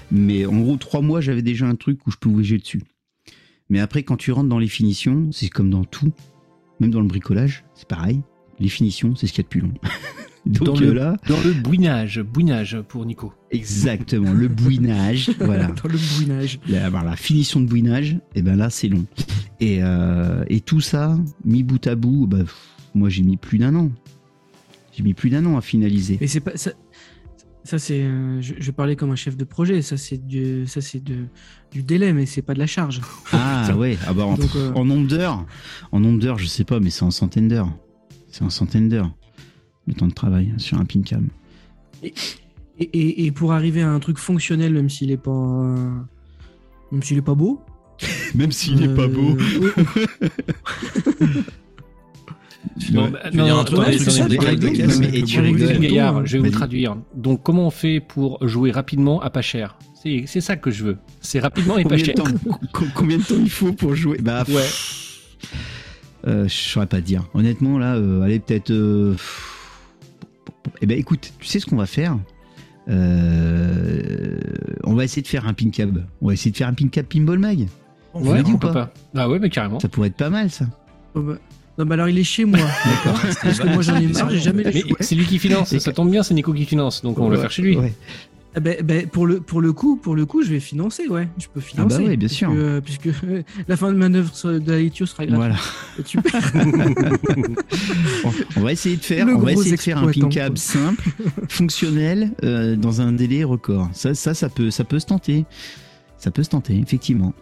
Mais 0.10 0.46
en 0.46 0.58
gros 0.60 0.78
trois 0.78 1.02
mois, 1.02 1.20
j'avais 1.20 1.42
déjà 1.42 1.68
un 1.68 1.76
truc 1.76 2.08
où 2.08 2.12
je 2.12 2.16
pouvais 2.16 2.46
jouer 2.46 2.60
dessus. 2.60 2.82
Mais 3.70 3.82
après, 3.82 4.04
quand 4.04 4.16
tu 4.16 4.32
rentres 4.32 4.48
dans 4.48 4.60
les 4.60 4.70
finitions, 4.70 5.30
c'est 5.34 5.50
comme 5.50 5.70
dans 5.70 5.84
tout, 5.84 6.14
même 6.80 6.92
dans 6.92 7.02
le 7.02 7.08
bricolage, 7.08 7.66
c'est 7.76 7.90
pareil. 7.90 8.22
Les 8.62 8.70
finitions, 8.70 9.18
c'est 9.18 9.28
ce 9.28 9.34
qu'il 9.34 9.40
y 9.40 9.42
a 9.42 9.44
de 9.44 9.50
plus 9.50 9.60
long. 9.60 9.74
Donc 10.48 10.66
Dans 10.66 10.76
euh, 10.78 10.86
le- 10.88 10.94
là, 10.94 11.18
Dans 11.28 11.40
le 11.42 11.54
bouinage, 11.54 12.20
bouinage 12.22 12.80
pour 12.88 13.06
Nico. 13.06 13.34
exactement, 13.52 14.32
le 14.34 14.48
bouinage, 14.48 15.32
voilà. 15.40 15.68
Dans 15.68 15.90
le 15.90 15.98
bouinage. 16.18 16.60
La, 16.68 16.90
la 16.90 17.16
finition 17.16 17.60
de 17.60 17.66
bouinage, 17.68 18.18
et 18.36 18.42
ben 18.42 18.56
là 18.56 18.70
c'est 18.70 18.88
long. 18.88 19.06
Et, 19.60 19.80
euh, 19.82 20.44
et 20.48 20.62
tout 20.62 20.82
ça, 20.82 21.18
mis 21.46 21.64
bout 21.64 21.86
à 21.88 21.96
bout, 21.96 22.28
pff, 22.28 22.56
moi 22.96 23.10
j'ai 23.10 23.24
mis 23.24 23.38
plus 23.38 23.58
d'un 23.58 23.76
an. 23.76 23.92
J'ai 24.96 25.04
mis 25.04 25.14
plus 25.14 25.30
d'un 25.30 25.46
an 25.46 25.58
à 25.58 25.62
finaliser. 25.62 26.18
Mais 26.22 26.28
c'est 26.28 26.40
pas 26.40 26.56
ça. 26.58 26.72
Ça 27.64 27.78
c'est, 27.80 28.02
euh, 28.02 28.42
je, 28.42 28.54
je 28.60 28.72
parlais 28.72 28.96
comme 28.96 29.12
un 29.12 29.16
chef 29.18 29.36
de 29.36 29.44
projet. 29.44 29.82
Ça 29.82 29.98
c'est 29.98 30.26
du, 30.26 30.66
ça 30.68 30.80
c'est 30.80 31.04
de, 31.04 31.26
du 31.72 31.84
délai, 31.84 32.14
mais 32.14 32.26
c'est 32.26 32.42
pas 32.42 32.54
de 32.54 32.60
la 32.60 32.68
charge. 32.68 33.02
Ah 33.34 33.76
ouais, 33.78 33.98
ah 34.08 34.14
bah, 34.14 34.26
en, 34.26 34.36
Donc, 34.36 34.56
euh, 34.56 34.72
en 34.74 34.86
nombre 34.86 35.08
d'heures, 35.08 35.46
en 35.92 36.00
nombre 36.00 36.20
d'heures, 36.20 36.38
je 36.40 36.46
sais 36.48 36.64
pas, 36.64 36.80
mais 36.80 36.90
c'est 36.90 37.04
en 37.04 37.12
centaines 37.12 37.50
d'heures. 37.50 37.70
C'est 38.30 38.44
en 38.44 38.50
centaines 38.50 38.88
d'heures. 38.88 39.12
Le 39.88 39.94
temps 39.94 40.08
de 40.08 40.14
travail 40.14 40.54
sur 40.58 40.78
un 40.80 40.86
pincam. 40.86 41.28
Et, 42.04 42.14
et, 42.80 43.26
et 43.26 43.32
pour 43.32 43.54
arriver 43.54 43.82
à 43.82 43.90
un 43.90 44.00
truc 44.00 44.18
fonctionnel, 44.18 44.74
même 44.74 44.90
s'il 44.90 45.12
est 45.12 45.18
pas, 45.18 45.32
euh, 45.32 45.90
même 46.92 47.04
s'il 47.04 47.18
est 47.18 47.22
pas 47.22 47.36
beau. 47.36 47.62
Même 48.36 48.52
s'il 48.52 48.84
est 48.84 48.94
pas 48.94 49.04
euh, 49.04 49.08
beau. 49.08 49.36
oui, 49.40 51.28
Non, 52.94 53.10
bah, 53.10 53.20
non, 53.34 53.60
un 53.60 53.64
truc. 53.64 53.80
Gaillard, 55.80 56.26
je 56.26 56.38
vais 56.38 56.44
vous 56.50 56.52
traduire. 56.54 56.98
Donc, 57.16 57.42
comment 57.44 57.68
on 57.68 57.72
fait 57.72 58.00
pour 58.00 58.46
jouer 58.48 58.72
rapidement 58.72 59.20
à 59.22 59.30
pas 59.30 59.42
cher? 59.42 59.78
C'est 60.04 60.26
c'est 60.28 60.42
ça 60.42 60.58
que 60.58 60.70
je 60.70 60.84
veux. 60.84 60.98
C'est 61.22 61.40
rapidement 61.40 61.78
et 61.78 61.84
pas 61.84 61.96
Combien 61.98 62.14
de, 62.14 62.22
cher. 62.22 62.92
combien 62.94 63.18
de 63.18 63.24
temps 63.24 63.36
il 63.40 63.50
faut 63.50 63.74
pour 63.74 63.96
jouer? 63.96 64.20
Bah, 64.22 64.44
Ouais. 64.48 64.66
Euh, 66.28 66.48
je 66.48 66.54
saurais 66.54 66.88
pas 66.88 66.98
te 66.98 67.06
dire. 67.06 67.24
Honnêtement, 67.34 67.78
là, 67.78 67.96
euh, 67.96 68.22
allez, 68.22 68.40
peut-être. 68.40 68.72
Euh... 68.72 69.16
Eh 70.82 70.86
ben, 70.86 70.98
écoute, 70.98 71.34
tu 71.40 71.48
sais 71.48 71.60
ce 71.60 71.66
qu'on 71.66 71.76
va 71.78 71.86
faire? 71.86 72.18
Euh, 72.90 74.38
On 74.84 74.94
va 74.96 75.04
essayer 75.04 75.22
de 75.22 75.28
faire 75.28 75.48
un 75.48 75.54
pin 75.54 75.70
cab. 75.70 76.04
On 76.22 76.28
va 76.28 76.34
essayer 76.34 76.52
de 76.52 76.58
faire 76.58 76.68
un 76.68 76.74
pin 76.74 76.88
cab 76.88 77.06
pinball 77.06 77.40
mag. 77.40 77.68
On 78.14 78.26
Ouais, 78.26 78.42
dit 78.44 78.52
ou 78.52 78.58
pas? 78.58 78.72
pas? 78.74 78.94
Ah 79.16 79.30
ouais, 79.30 79.40
mais 79.40 79.50
carrément. 79.50 79.80
Ça 79.80 79.90
pourrait 79.90 80.08
être 80.08 80.16
pas 80.16 80.30
mal, 80.30 80.50
ça. 80.50 80.66
oh, 81.16 81.22
bah, 81.22 81.34
non, 81.78 81.86
bah 81.86 81.94
alors 81.94 82.10
il 82.10 82.18
est 82.18 82.24
chez 82.24 82.44
moi, 82.46 82.58
d'accord 82.86 83.22
Parce 83.44 83.60
que 83.60 83.68
moi 83.68 83.84
j'en 83.84 83.96
ai 83.98 84.08
marre, 84.08 84.30
j'ai 84.32 84.40
jamais 84.40 84.64
Mais 84.64 84.82
c'est 85.02 85.14
lui 85.14 85.26
qui 85.26 85.38
finance, 85.38 85.78
ça 85.78 85.94
tombe 85.94 86.10
bien, 86.10 86.24
c'est 86.24 86.34
Nico 86.34 86.52
qui 86.54 86.66
finance, 86.66 87.04
donc 87.04 87.20
on 87.20 87.28
va 87.30 87.36
le 87.36 87.42
faire 87.42 87.52
chez 87.52 87.62
lui. 87.62 87.78
ouais. 87.78 87.94
Ah 88.56 88.60
ben, 88.60 88.84
ben, 88.84 89.06
pour 89.08 89.28
le 89.28 89.40
pour 89.40 89.62
le 89.62 89.72
coup, 89.72 89.98
pour 89.98 90.16
le 90.16 90.26
coup, 90.26 90.42
je 90.42 90.50
vais 90.50 90.60
financer, 90.60 91.08
ouais. 91.08 91.28
Je 91.38 91.46
peux 91.54 91.60
financer. 91.60 91.96
Ah 91.96 92.00
bah 92.00 92.06
ouais, 92.06 92.18
bien 92.18 92.28
puisque, 92.28 92.40
sûr. 92.40 92.52
euh, 92.56 92.82
Puisque 92.82 93.08
euh, 93.08 93.44
la 93.68 93.78
fin 93.78 93.92
de 93.92 93.98
manœuvre 93.98 94.32
de 94.60 94.72
la 94.72 94.80
Litio 94.80 95.06
sera 95.06 95.28
gratuite. 95.28 95.36
Voilà. 95.36 95.56
Super. 96.04 96.42
On, 98.56 98.62
va 98.62 98.72
essayer 98.72 98.98
de 98.98 99.04
faire, 99.04 99.28
on 99.28 99.40
va 99.40 99.52
essayer 99.54 99.76
de 99.76 99.82
faire 99.82 99.98
un 99.98 100.02
pin 100.02 100.08
exploitant, 100.10 100.30
cab 100.30 100.54
quoi. 100.54 100.58
simple, 100.58 101.10
fonctionnel, 101.50 102.32
euh, 102.44 102.76
dans 102.76 103.02
un 103.02 103.12
délai 103.12 103.44
record. 103.44 103.90
Ça, 103.94 104.16
ça, 104.16 104.34
ça 104.34 104.50
peut, 104.50 104.72
ça 104.72 104.84
peut 104.84 105.00
se 105.00 105.06
tenter. 105.06 105.46
Ça 106.18 106.32
peut 106.32 106.44
se 106.44 106.50
tenter, 106.50 106.78
effectivement. 106.80 107.34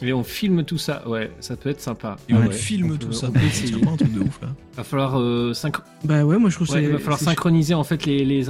Et 0.00 0.12
on 0.12 0.22
filme 0.22 0.62
tout 0.64 0.78
ça, 0.78 1.06
ouais, 1.08 1.30
ça 1.40 1.56
peut 1.56 1.70
être 1.70 1.80
sympa. 1.80 2.16
Et 2.28 2.34
on 2.34 2.38
Ouais, 2.46 2.52
filme 2.52 2.92
on 2.92 2.96
tout 2.96 3.08
peut- 3.08 3.12
ça. 3.12 3.30
C'est 3.52 3.74
un 3.74 3.96
truc 3.96 4.12
de 4.12 4.20
ouf 4.20 4.40
là. 4.40 4.48
Va 4.76 4.84
falloir, 4.84 5.18
euh, 5.20 5.52
synch- 5.54 5.80
bah 6.04 6.24
ouais, 6.24 6.38
moi 6.38 6.50
je 6.50 6.54
trouve 6.54 6.70
ouais, 6.70 6.84
il 6.84 6.90
va 6.90 6.98
falloir 6.98 7.18
synchroniser 7.18 7.74
en 7.74 7.82
fait 7.82 8.06
les, 8.06 8.24
les 8.24 8.44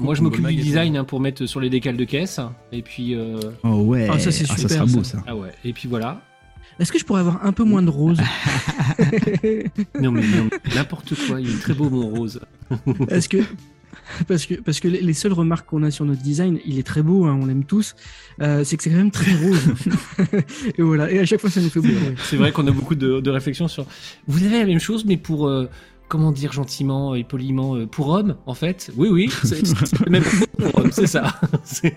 Moi 0.00 0.14
je 0.14 0.22
m'occupe 0.22 0.46
du 0.46 0.54
design 0.56 0.96
hein, 0.96 1.04
pour 1.04 1.20
mettre 1.20 1.44
sur 1.44 1.60
les 1.60 1.68
décals 1.68 1.98
de 1.98 2.04
caisse. 2.04 2.40
Et 2.72 2.80
puis, 2.80 3.14
euh, 3.14 3.38
Oh 3.62 3.82
ouais, 3.82 4.08
Ah, 4.10 4.18
ça, 4.18 4.32
c'est 4.32 4.46
ça 4.46 4.56
super, 4.56 4.70
sera 4.70 4.86
beau 4.86 5.04
ça. 5.04 5.18
ça. 5.18 5.24
ah 5.26 5.36
ouais, 5.36 5.52
et 5.66 5.72
puis 5.74 5.86
voilà. 5.88 6.22
Est-ce 6.78 6.92
que 6.92 6.98
je 6.98 7.04
pourrais 7.04 7.20
avoir 7.20 7.44
un 7.44 7.52
peu 7.52 7.64
moins 7.64 7.82
de 7.82 7.88
rose 7.90 8.18
Non 10.00 10.10
mais, 10.12 10.22
non, 10.22 10.48
mais 10.50 10.74
n'importe 10.74 11.14
quoi, 11.26 11.40
il 11.40 11.48
est 11.50 11.60
très 11.60 11.74
beau 11.74 11.88
mon 11.90 12.08
rose. 12.08 12.40
Est-ce 13.08 13.28
que 13.28 13.38
parce 14.28 14.46
que 14.46 14.54
parce 14.54 14.80
que 14.80 14.88
les 14.88 15.00
les 15.00 15.12
seules 15.14 15.32
remarques 15.32 15.68
qu'on 15.68 15.82
a 15.82 15.90
sur 15.90 16.04
notre 16.04 16.22
design, 16.22 16.58
il 16.64 16.78
est 16.78 16.86
très 16.86 17.02
beau, 17.02 17.24
hein, 17.26 17.38
on 17.40 17.46
l'aime 17.46 17.64
tous, 17.64 17.94
euh, 18.40 18.64
c'est 18.64 18.76
que 18.76 18.82
c'est 18.82 18.90
quand 18.90 18.96
même 18.96 19.10
très 19.10 19.34
rose. 19.34 19.60
et 20.78 20.82
voilà. 20.82 21.10
Et 21.10 21.18
à 21.18 21.24
chaque 21.26 21.40
fois, 21.40 21.50
ça 21.50 21.60
nous 21.60 21.70
fait 21.70 21.80
beaucoup. 21.80 21.94
C'est 22.24 22.36
vrai 22.36 22.52
qu'on 22.52 22.66
a 22.66 22.70
beaucoup 22.72 22.94
de, 22.94 23.20
de 23.20 23.30
réflexions 23.30 23.68
sur. 23.68 23.86
Vous 24.26 24.44
avez 24.44 24.58
la 24.60 24.66
même 24.66 24.80
chose, 24.80 25.04
mais 25.04 25.16
pour 25.16 25.46
euh, 25.48 25.68
comment 26.08 26.30
dire 26.32 26.52
gentiment 26.52 27.14
et 27.14 27.24
poliment 27.24 27.74
euh, 27.76 27.86
pour 27.86 28.08
homme, 28.08 28.36
en 28.46 28.54
fait? 28.54 28.90
Oui, 28.96 29.08
oui, 29.08 29.30
c'est 29.44 30.08
même 30.08 30.22
pour 30.58 30.78
homme, 30.78 30.92
c'est 30.92 31.06
ça. 31.06 31.40
C'est- 31.64 31.94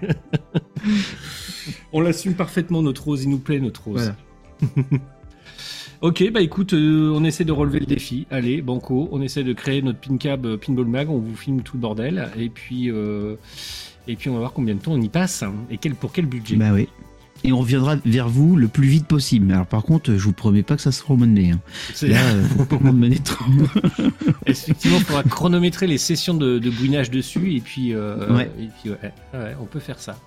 On 1.94 2.02
l'assume 2.02 2.34
parfaitement 2.34 2.82
notre 2.82 3.04
rose, 3.04 3.24
il 3.24 3.30
nous 3.30 3.38
plaît 3.40 3.60
notre 3.60 3.84
rose. 3.84 4.14
Ok, 6.02 6.32
bah 6.32 6.42
écoute, 6.42 6.74
euh, 6.74 7.12
on 7.16 7.24
essaie 7.24 7.46
de 7.46 7.52
relever 7.52 7.80
le 7.80 7.86
défi. 7.86 8.26
Allez, 8.32 8.62
banco, 8.62 9.10
on 9.12 9.22
essaie 9.22 9.44
de 9.44 9.54
créer 9.54 9.82
notre 9.82 10.00
pin 10.00 10.18
cab 10.18 10.46
euh, 10.46 10.58
pinball 10.58 10.86
mag. 10.88 11.10
On 11.10 11.20
vous 11.20 11.36
filme 11.36 11.62
tout 11.62 11.78
le 11.78 11.82
bordel 11.82 12.30
et 12.38 12.50
puis 12.50 12.90
euh, 12.92 13.36
et 14.08 14.16
puis 14.16 14.30
on 14.30 14.34
va 14.34 14.40
voir 14.40 14.54
combien 14.54 14.76
de 14.76 14.80
temps 14.82 14.94
on 14.94 15.02
y 15.02 15.10
passe 15.10 15.44
hein, 15.44 15.54
et 15.70 15.78
quel 15.78 15.96
pour 15.96 16.12
quel 16.12 16.26
budget. 16.26 16.56
Bah 16.56 16.72
oui. 16.74 16.88
Et 17.46 17.54
on 17.54 17.60
reviendra 17.60 17.96
vers 18.06 18.28
vous 18.28 18.58
le 18.58 18.68
plus 18.68 18.88
vite 18.90 19.06
possible. 19.08 19.54
Alors 19.54 19.66
par 19.66 19.84
contre, 19.84 20.12
je 20.12 20.18
vous 20.26 20.34
promets 20.34 20.62
pas 20.64 20.76
que 20.76 20.82
ça 20.82 20.92
sera 20.92 21.14
au 21.14 21.18
mois 21.18 21.26
de 21.26 21.32
mai. 21.32 21.52
hein. 21.52 21.60
C'est- 21.94 22.10
Là, 22.10 22.20
faut 22.58 22.66
pas 22.66 22.92
mener 22.92 23.18
trop. 23.20 23.46
Effectivement, 24.46 24.98
il 24.98 25.06
faudra 25.06 25.24
chronométrer 25.24 25.88
les 25.88 25.98
sessions 25.98 26.34
de, 26.34 26.60
de 26.60 26.70
bouinage 26.70 27.10
dessus 27.12 27.54
et 27.56 27.62
puis, 27.62 27.94
euh, 27.94 28.36
Ouais. 28.36 28.52
et 28.60 28.68
puis 28.82 28.90
ouais, 28.92 29.14
ouais, 29.34 29.56
on 29.62 29.66
peut 29.66 29.80
faire 29.80 30.00
ça. 30.00 30.18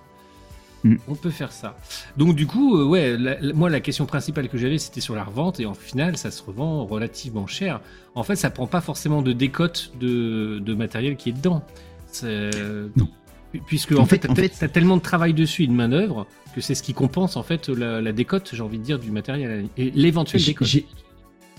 Mm. 0.83 0.95
On 1.07 1.15
peut 1.15 1.29
faire 1.29 1.51
ça. 1.51 1.77
Donc 2.17 2.35
du 2.35 2.45
coup, 2.45 2.77
euh, 2.77 2.85
ouais, 2.85 3.17
la- 3.17 3.39
la- 3.39 3.53
moi 3.53 3.69
la 3.69 3.79
question 3.79 4.05
principale 4.05 4.49
que 4.49 4.57
j'avais 4.57 4.77
c'était 4.77 4.99
sur 5.01 5.15
la 5.15 5.23
revente 5.23 5.59
et 5.59 5.65
en 5.65 5.73
final 5.73 6.17
ça 6.17 6.29
se 6.29 6.43
revend 6.43 6.85
relativement 6.85 7.47
cher. 7.47 7.79
En 8.15 8.23
fait, 8.23 8.35
ça 8.35 8.49
prend 8.49 8.67
pas 8.67 8.81
forcément 8.81 9.21
de 9.21 9.31
décote 9.33 9.91
de, 9.99 10.59
de 10.59 10.73
matériel 10.73 11.15
qui 11.15 11.29
est 11.29 11.33
dedans. 11.33 11.63
C'est- 12.07 12.49
Non. 12.97 13.07
Pu- 13.51 13.61
Puisque 13.65 13.91
En 13.93 13.99
en, 14.01 14.05
fait- 14.05 14.27
fait- 14.35 14.49
t'as 14.59 14.67
tellement 14.67 14.97
de 14.97 15.01
travail 15.01 15.33
dessus 15.33 15.63
et 15.63 15.67
de 15.67 15.71
manœuvre 15.73 16.27
que 16.55 16.59
c'est 16.61 16.75
ce 16.75 16.83
qui 16.83 16.93
compense 16.93 17.37
en 17.37 17.43
fait 17.43 17.69
la, 17.69 18.01
la 18.01 18.11
décote, 18.11 18.49
j'ai 18.53 18.61
envie 18.61 18.77
de 18.79 18.83
dire, 18.83 18.99
du 18.99 19.11
matériel 19.11 19.67
et 19.77 19.91
l'éventuel 19.91 20.41
J'ai- 20.41 20.51
décote. 20.53 20.67
J'ai 20.67 20.85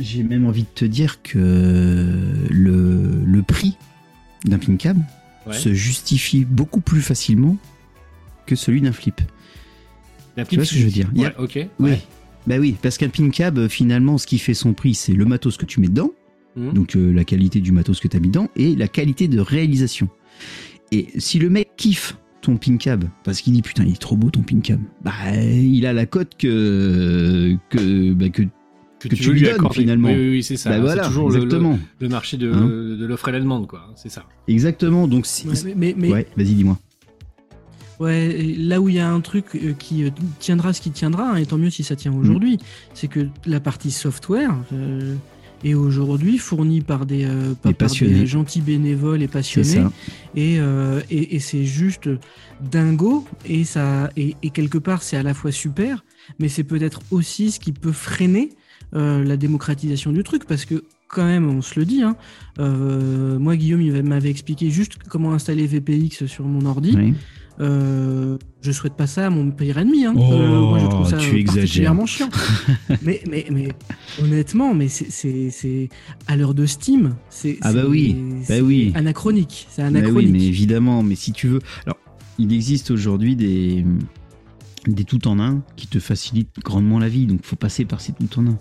j'ai 0.01 0.25
même 0.25 0.45
envie 0.45 0.63
de 0.65 0.69
te 0.75 0.85
dire 0.85 1.23
que 1.23 1.39
le, 2.51 3.11
le 3.25 3.43
prix 3.43 3.77
d'un 4.45 4.59
pin 4.59 4.77
cab 4.77 4.99
Ouais. 5.47 5.53
se 5.53 5.73
justifie 5.75 6.45
beaucoup 6.45 6.81
plus 6.81 7.01
facilement 7.03 7.57
que 8.47 8.57
celui 8.57 8.81
d'un 8.81 8.93
flip. 8.93 9.21
La 10.37 10.45
Tu 10.45 10.57
vois 10.57 10.65
ce 10.65 10.73
que 10.73 10.79
je 10.79 10.85
veux 10.85 10.91
dire 10.91 11.11
a- 11.37 11.41
ok. 11.43 11.53
Oui. 11.79 11.91
Ouais. 11.91 12.01
Bah 12.47 12.57
oui, 12.59 12.77
parce 12.83 12.99
qu'un 12.99 13.09
pin 13.09 13.31
cab, 13.31 13.59
euh, 13.59 13.69
finalement, 13.69 14.19
ce 14.19 14.27
qui 14.27 14.39
fait 14.39 14.53
son 14.55 14.75
prix, 14.75 14.95
c'est 14.95 15.13
le 15.15 15.25
matos 15.25 15.57
que 15.57 15.65
tu 15.65 15.81
mets 15.81 15.89
dedans, 15.89 16.11
Mhm. 16.57 16.73
donc 16.75 16.97
euh, 16.97 17.13
la 17.13 17.25
qualité 17.25 17.61
du 17.61 17.73
matos 17.73 18.01
que 18.01 18.09
tu 18.09 18.17
as 18.17 18.21
mis 18.21 18.29
dedans, 18.29 18.49
et 18.57 18.75
la 18.77 18.89
qualité 18.89 19.29
de 19.29 19.41
réalisation. 19.41 20.09
Et 20.93 21.07
si 21.17 21.39
le 21.39 21.49
mec 21.51 21.71
kiffe 21.77 22.17
ton 22.43 22.57
pin 22.59 22.77
cab, 22.77 23.05
parce 23.25 23.41
qu'il 23.41 23.55
dit 23.55 23.63
putain, 23.63 23.85
il 23.85 23.93
est 23.93 23.99
trop 24.01 24.17
beau 24.17 24.29
ton 24.31 24.43
pin 24.43 24.61
cab, 24.61 24.81
bah 25.03 25.13
il 25.41 25.87
a 25.87 25.93
la 25.95 26.05
cote 26.05 26.33
que, 26.39 27.57
que, 27.71 28.13
bah, 28.13 28.29
que 28.29 28.43
que, 28.99 29.09
que 29.09 29.15
tu 29.17 29.33
lui 29.33 29.41
lui 29.41 29.47
donnes, 29.49 29.71
finalement. 29.73 30.09
Oui, 30.09 30.15
oui, 30.15 30.31
oui, 30.31 30.43
c'est 30.43 30.57
ça. 30.57 30.71
Bah 30.71 30.77
c'est 30.77 30.83
voilà, 30.83 31.07
toujours 31.07 31.29
le- 31.31 31.37
le, 31.39 31.43
exactement. 31.45 31.79
le 32.01 32.09
marché 32.09 32.37
de, 32.39 32.51
Hein 32.53 32.67
de 32.67 33.05
l'offre 33.07 33.29
et 33.29 33.33
la 33.33 33.41
demande, 33.41 33.67
quoi. 33.67 33.93
C'est 33.97 34.09
ça. 34.09 34.25
Exactement. 34.49 35.07
Donc, 35.09 35.27
si- 35.27 35.47
Ouais, 35.47 35.55
mais, 35.65 35.75
mais- 35.77 35.95
mais- 35.99 36.11
ouais, 36.13 36.27
vas-y, 36.37 36.55
dis-moi. 36.55 36.79
Ouais, 38.01 38.55
là 38.59 38.81
où 38.81 38.89
il 38.89 38.97
y 38.97 38.99
a 38.99 39.09
un 39.09 39.21
truc 39.21 39.47
euh, 39.55 39.73
qui 39.79 40.05
euh, 40.05 40.11
tiendra 40.41 40.73
ce 40.73 40.81
qui 40.81 40.91
tiendra, 40.91 41.31
hein, 41.33 41.37
et 41.37 41.47
tant 41.47 41.59
mieux 41.59 41.71
si 41.71 41.85
ça 41.85 41.95
tient 41.97 42.13
aujourd'hui, 42.13 42.59
c'est 42.93 43.07
que 43.09 43.29
la 43.47 43.61
partie 43.61 43.91
software 43.93 44.53
euh, 44.73 45.15
est 45.63 45.75
aujourd'hui 45.75 46.39
fournie 46.39 46.81
par 46.81 47.07
des, 47.07 47.25
euh, 47.25 47.55
par- 47.55 47.71
Des 47.71 47.75
par 47.79 47.89
passionnés. 47.89 48.15
des 48.21 48.27
gentils 48.27 48.61
bénévoles 48.61 49.23
et 49.23 49.29
passionnés, 49.29 49.69
et, 50.35 50.57
euh, 50.59 51.01
et, 51.11 51.37
et 51.37 51.39
c'est 51.39 51.65
juste 51.65 52.09
dingo, 52.61 53.25
et, 53.47 53.65
ça, 53.65 54.11
et, 54.17 54.35
et 54.43 54.51
quelque 54.51 54.79
part 54.79 55.03
c'est 55.03 55.17
à 55.17 55.23
la 55.23 55.35
fois 55.35 55.53
super, 55.53 56.05
mais 56.39 56.49
c'est 56.49 56.65
peut-être 56.65 57.01
aussi 57.11 57.51
ce 57.51 57.61
qui 57.61 57.73
peut 57.73 57.93
freiner 57.93 58.51
la 58.93 59.37
démocratisation 59.37 60.13
du 60.13 60.23
truc, 60.23 60.45
parce 60.47 60.65
que 60.65 60.85
quand 61.09 61.25
même, 61.25 61.49
on 61.49 61.63
se 61.63 61.79
le 61.81 61.85
dit, 61.85 62.03
hein, 62.03 62.15
euh, 62.61 63.39
moi 63.41 63.57
Guillaume 63.57 63.81
il 63.83 64.03
m'avait 64.05 64.31
expliqué 64.31 64.71
juste 64.71 64.99
comment 65.09 65.33
installer 65.33 65.67
VPX 65.67 66.27
sur 66.27 66.45
mon 66.45 66.65
ordi. 66.67 66.93
Euh, 67.61 68.37
je 68.63 68.73
souhaite 68.73 68.95
pas 68.95 69.07
ça 69.07 69.27
à 69.27 69.31
mon 69.31 69.51
pire 69.51 69.79
ennemi. 69.79 70.05
Hein. 70.05 70.15
Oh, 70.17 70.33
Euh, 70.33 70.61
moi, 70.61 70.79
je 70.81 70.87
trouve 70.87 71.09
ça 71.09 71.19
tu 71.19 71.37
exagères. 71.39 71.63
particulièrement 71.63 72.07
chiant. 72.07 72.29
mais, 73.03 73.23
mais, 73.31 73.47
mais 73.51 73.69
honnêtement, 74.21 74.75
mais 74.75 74.89
c'est- 74.89 75.89
à 76.27 76.37
l'heure 76.37 76.55
de 76.55 76.67
Steam, 76.67 77.15
c'est 77.31 77.59
Ah 77.61 77.73
bah 77.73 77.85
oui, 77.89 78.17
bah 78.49 78.61
oui. 78.63 78.91
anachronique. 78.95 79.67
C'est 79.71 79.89
Bah 79.91 80.01
oui, 80.13 80.27
mais 80.33 80.45
évidemment, 80.45 81.03
mais 81.03 81.15
si 81.15 81.33
tu 81.33 81.47
veux. 81.49 81.61
Alors, 81.87 81.99
il 82.39 82.53
existe 82.53 82.91
aujourd'hui 82.91 83.37
des, 83.37 83.85
des 84.89 85.05
tout 85.05 85.29
en 85.29 85.39
un 85.39 85.63
qui 85.77 85.87
te 85.87 86.01
facilitent 86.01 86.59
grandement 86.65 86.99
la 86.99 87.09
vie, 87.09 87.27
donc 87.27 87.41
faut 87.45 87.55
passer 87.57 87.85
par 87.85 88.01
ces 88.01 88.13
tout 88.13 88.41
en 88.41 88.47
un. 88.49 88.59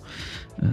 Euh, 0.62 0.68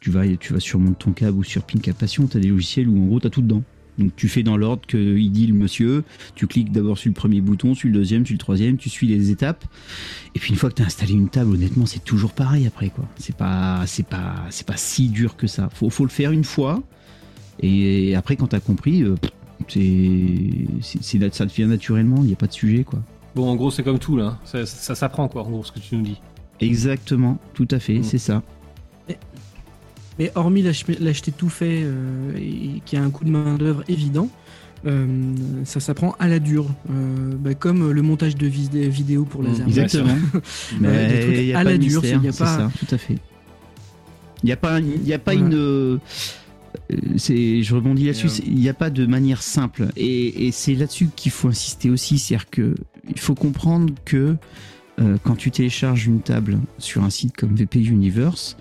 tu, 0.00 0.10
vas, 0.12 0.24
tu 0.36 0.52
vas 0.52 0.60
sur 0.60 0.78
Monte 0.78 1.00
ton 1.00 1.10
câble 1.12 1.36
ou 1.38 1.42
sur 1.42 1.62
Pink 1.64 1.88
à 1.88 1.92
Passion, 1.94 2.28
tu 2.28 2.36
as 2.36 2.40
des 2.40 2.48
logiciels 2.48 2.88
où 2.88 3.02
en 3.02 3.06
gros 3.06 3.18
tu 3.18 3.26
as 3.26 3.30
tout 3.30 3.42
dedans. 3.42 3.62
Donc 4.00 4.16
tu 4.16 4.28
fais 4.28 4.42
dans 4.42 4.56
l'ordre 4.56 4.82
qu'il 4.86 5.30
dit 5.30 5.46
le 5.46 5.54
monsieur, 5.54 6.02
tu 6.34 6.46
cliques 6.46 6.72
d'abord 6.72 6.98
sur 6.98 7.08
le 7.08 7.14
premier 7.14 7.40
bouton, 7.40 7.74
sur 7.74 7.88
le 7.88 7.94
deuxième, 7.94 8.26
sur 8.26 8.34
le 8.34 8.38
troisième, 8.38 8.76
tu 8.76 8.88
suis 8.90 9.06
les 9.06 9.30
étapes. 9.30 9.64
Et 10.34 10.38
puis 10.38 10.50
une 10.50 10.56
fois 10.56 10.70
que 10.70 10.74
tu 10.76 10.82
as 10.82 10.86
installé 10.86 11.12
une 11.12 11.28
table, 11.28 11.52
honnêtement, 11.54 11.86
c'est 11.86 12.02
toujours 12.04 12.32
pareil 12.32 12.66
après 12.66 12.90
quoi. 12.90 13.04
C'est 13.18 13.36
pas 13.36 13.84
c'est 13.86 14.06
pas 14.06 14.34
c'est 14.50 14.66
pas 14.66 14.76
si 14.76 15.08
dur 15.08 15.36
que 15.36 15.46
ça. 15.46 15.68
Faut 15.74 15.90
faut 15.90 16.04
le 16.04 16.10
faire 16.10 16.32
une 16.32 16.44
fois 16.44 16.82
et 17.62 18.14
après 18.16 18.36
quand 18.36 18.48
tu 18.48 18.56
as 18.56 18.60
compris 18.60 19.02
euh, 19.02 19.14
c'est 19.68 21.32
ça 21.32 21.46
te 21.46 21.52
vient 21.54 21.66
naturellement, 21.68 22.18
il 22.22 22.26
n'y 22.28 22.32
a 22.32 22.36
pas 22.36 22.46
de 22.46 22.52
sujet 22.52 22.84
quoi. 22.84 23.00
Bon, 23.34 23.48
en 23.48 23.54
gros, 23.54 23.70
c'est 23.70 23.84
comme 23.84 24.00
tout, 24.00 24.16
là. 24.16 24.38
Ça, 24.44 24.66
ça 24.66 24.96
s'apprend, 24.96 25.28
quoi, 25.28 25.44
en 25.44 25.50
gros, 25.50 25.62
ce 25.62 25.70
que 25.70 25.78
tu 25.78 25.94
nous 25.94 26.02
dis. 26.02 26.20
Exactement, 26.60 27.38
tout 27.54 27.68
à 27.70 27.78
fait, 27.78 28.00
Mm. 28.00 28.02
c'est 28.02 28.18
ça. 28.18 28.42
Mais 30.20 30.30
hormis 30.36 30.60
l'ach- 30.62 30.84
l'acheter 31.00 31.32
tout 31.32 31.48
fait 31.48 31.80
euh, 31.82 32.36
et 32.36 32.80
qui 32.84 32.96
a 32.96 33.02
un 33.02 33.08
coût 33.10 33.24
de 33.24 33.30
main 33.30 33.56
d'œuvre 33.56 33.82
évident, 33.88 34.28
euh, 34.86 35.06
ça 35.64 35.80
s'apprend 35.80 36.14
à 36.18 36.28
la 36.28 36.38
dure, 36.38 36.66
Euh, 36.90 37.34
bah, 37.38 37.54
comme 37.54 37.90
le 37.90 38.02
montage 38.02 38.36
de 38.36 38.46
des 38.46 38.88
vidéos 38.88 39.24
pour 39.24 39.42
les 39.42 39.48
Mm, 39.50 39.60
armes. 39.62 39.68
Exactement. 39.68 40.14
Des 40.72 40.78
Mais 40.80 41.20
trucs 41.22 41.36
il 41.38 41.44
y 41.46 41.52
a 41.54 41.58
à 41.58 41.64
pas 41.64 41.70
la 41.70 41.78
dure, 41.78 42.04
il 42.04 42.10
y 42.10 42.28
a 42.28 42.32
c'est 42.32 42.38
pas- 42.38 42.56
ça, 42.58 42.70
tout 42.78 42.94
à 42.94 42.98
fait. 42.98 43.16
Il 44.42 44.46
n'y 44.46 44.52
a 44.52 44.56
pas, 44.56 44.78
y 44.80 45.12
a 45.14 45.18
pas 45.18 45.32
Voilà. 45.34 45.46
une. 45.48 45.54
euh, 45.54 45.98
je 47.18 47.74
rebondis 47.74 48.04
là-dessus. 48.06 48.28
Il 48.46 48.54
n'y 48.56 48.68
a 48.68 48.74
pas 48.74 48.90
de 48.90 49.06
manière 49.06 49.42
simple, 49.42 49.88
et, 49.96 50.46
et 50.46 50.52
c'est 50.52 50.74
là-dessus 50.74 51.08
qu'il 51.16 51.32
faut 51.32 51.48
insister 51.48 51.90
aussi, 51.90 52.18
c'est-à-dire 52.18 52.48
que 52.50 52.74
il 53.08 53.18
faut 53.18 53.34
comprendre 53.34 53.92
que 54.04 54.36
euh, 55.00 55.16
quand 55.24 55.34
tu 55.36 55.50
télécharges 55.50 56.06
une 56.06 56.20
table 56.20 56.58
sur 56.78 57.02
un 57.04 57.10
site 57.10 57.36
comme 57.36 57.54
VP 57.54 57.80
Universe, 57.80 58.56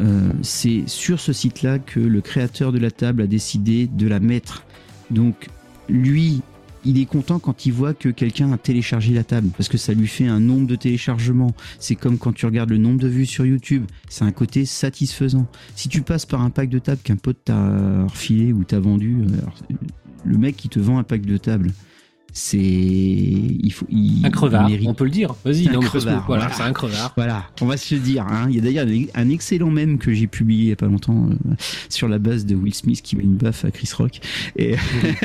euh, 0.00 0.32
c'est 0.42 0.84
sur 0.86 1.20
ce 1.20 1.32
site-là 1.32 1.78
que 1.78 2.00
le 2.00 2.20
créateur 2.20 2.72
de 2.72 2.78
la 2.78 2.90
table 2.90 3.22
a 3.22 3.26
décidé 3.26 3.86
de 3.86 4.08
la 4.08 4.20
mettre. 4.20 4.64
Donc 5.10 5.48
lui, 5.88 6.40
il 6.84 6.98
est 6.98 7.04
content 7.04 7.38
quand 7.38 7.66
il 7.66 7.72
voit 7.72 7.94
que 7.94 8.08
quelqu'un 8.08 8.52
a 8.52 8.58
téléchargé 8.58 9.12
la 9.14 9.24
table 9.24 9.50
parce 9.56 9.68
que 9.68 9.78
ça 9.78 9.92
lui 9.92 10.06
fait 10.06 10.26
un 10.26 10.40
nombre 10.40 10.66
de 10.66 10.76
téléchargements. 10.76 11.54
C'est 11.78 11.94
comme 11.94 12.18
quand 12.18 12.32
tu 12.32 12.46
regardes 12.46 12.70
le 12.70 12.78
nombre 12.78 13.00
de 13.00 13.08
vues 13.08 13.26
sur 13.26 13.46
YouTube, 13.46 13.84
c'est 14.08 14.24
un 14.24 14.32
côté 14.32 14.64
satisfaisant. 14.64 15.46
Si 15.76 15.88
tu 15.88 16.02
passes 16.02 16.26
par 16.26 16.40
un 16.40 16.50
pack 16.50 16.68
de 16.68 16.78
table 16.78 17.00
qu'un 17.02 17.16
pote 17.16 17.38
t'a 17.44 18.04
refilé 18.04 18.52
ou 18.52 18.64
t'a 18.64 18.80
vendu, 18.80 19.18
euh, 19.22 19.74
le 20.24 20.38
mec 20.38 20.56
qui 20.56 20.68
te 20.68 20.80
vend 20.80 20.98
un 20.98 21.04
pack 21.04 21.22
de 21.22 21.36
table, 21.36 21.72
c'est 22.32 22.58
il 22.58 23.72
faut 23.72 23.86
il, 23.90 24.24
Un 24.24 24.30
crevard, 24.30 24.70
il 24.70 24.88
on 24.88 24.94
peut 24.94 25.04
le 25.04 25.10
dire. 25.10 25.34
Vas-y, 25.44 25.64
C'est 25.64 25.70
un 25.70 25.74
non, 25.74 25.80
crevard, 25.80 26.24
voilà, 26.26 26.44
voilà. 26.44 26.54
c'est 26.54 26.62
un 26.62 26.72
crevard. 26.72 27.12
Voilà, 27.14 27.44
on 27.60 27.66
va 27.66 27.76
se 27.76 27.94
le 27.94 28.00
dire. 28.00 28.26
hein. 28.26 28.46
Il 28.48 28.56
y 28.56 28.58
a 28.58 28.62
d'ailleurs 28.62 28.86
un 29.14 29.28
excellent 29.28 29.70
mème 29.70 29.98
que 29.98 30.12
j'ai 30.12 30.26
publié 30.26 30.64
il 30.64 30.68
y 30.70 30.72
a 30.72 30.76
pas 30.76 30.86
longtemps 30.86 31.28
euh, 31.30 31.54
sur 31.90 32.08
la 32.08 32.18
base 32.18 32.46
de 32.46 32.54
Will 32.54 32.74
Smith 32.74 33.02
qui 33.02 33.16
met 33.16 33.22
une 33.22 33.36
baffe 33.36 33.66
à 33.66 33.70
Chris 33.70 33.90
Rock. 33.96 34.20
Et 34.56 34.76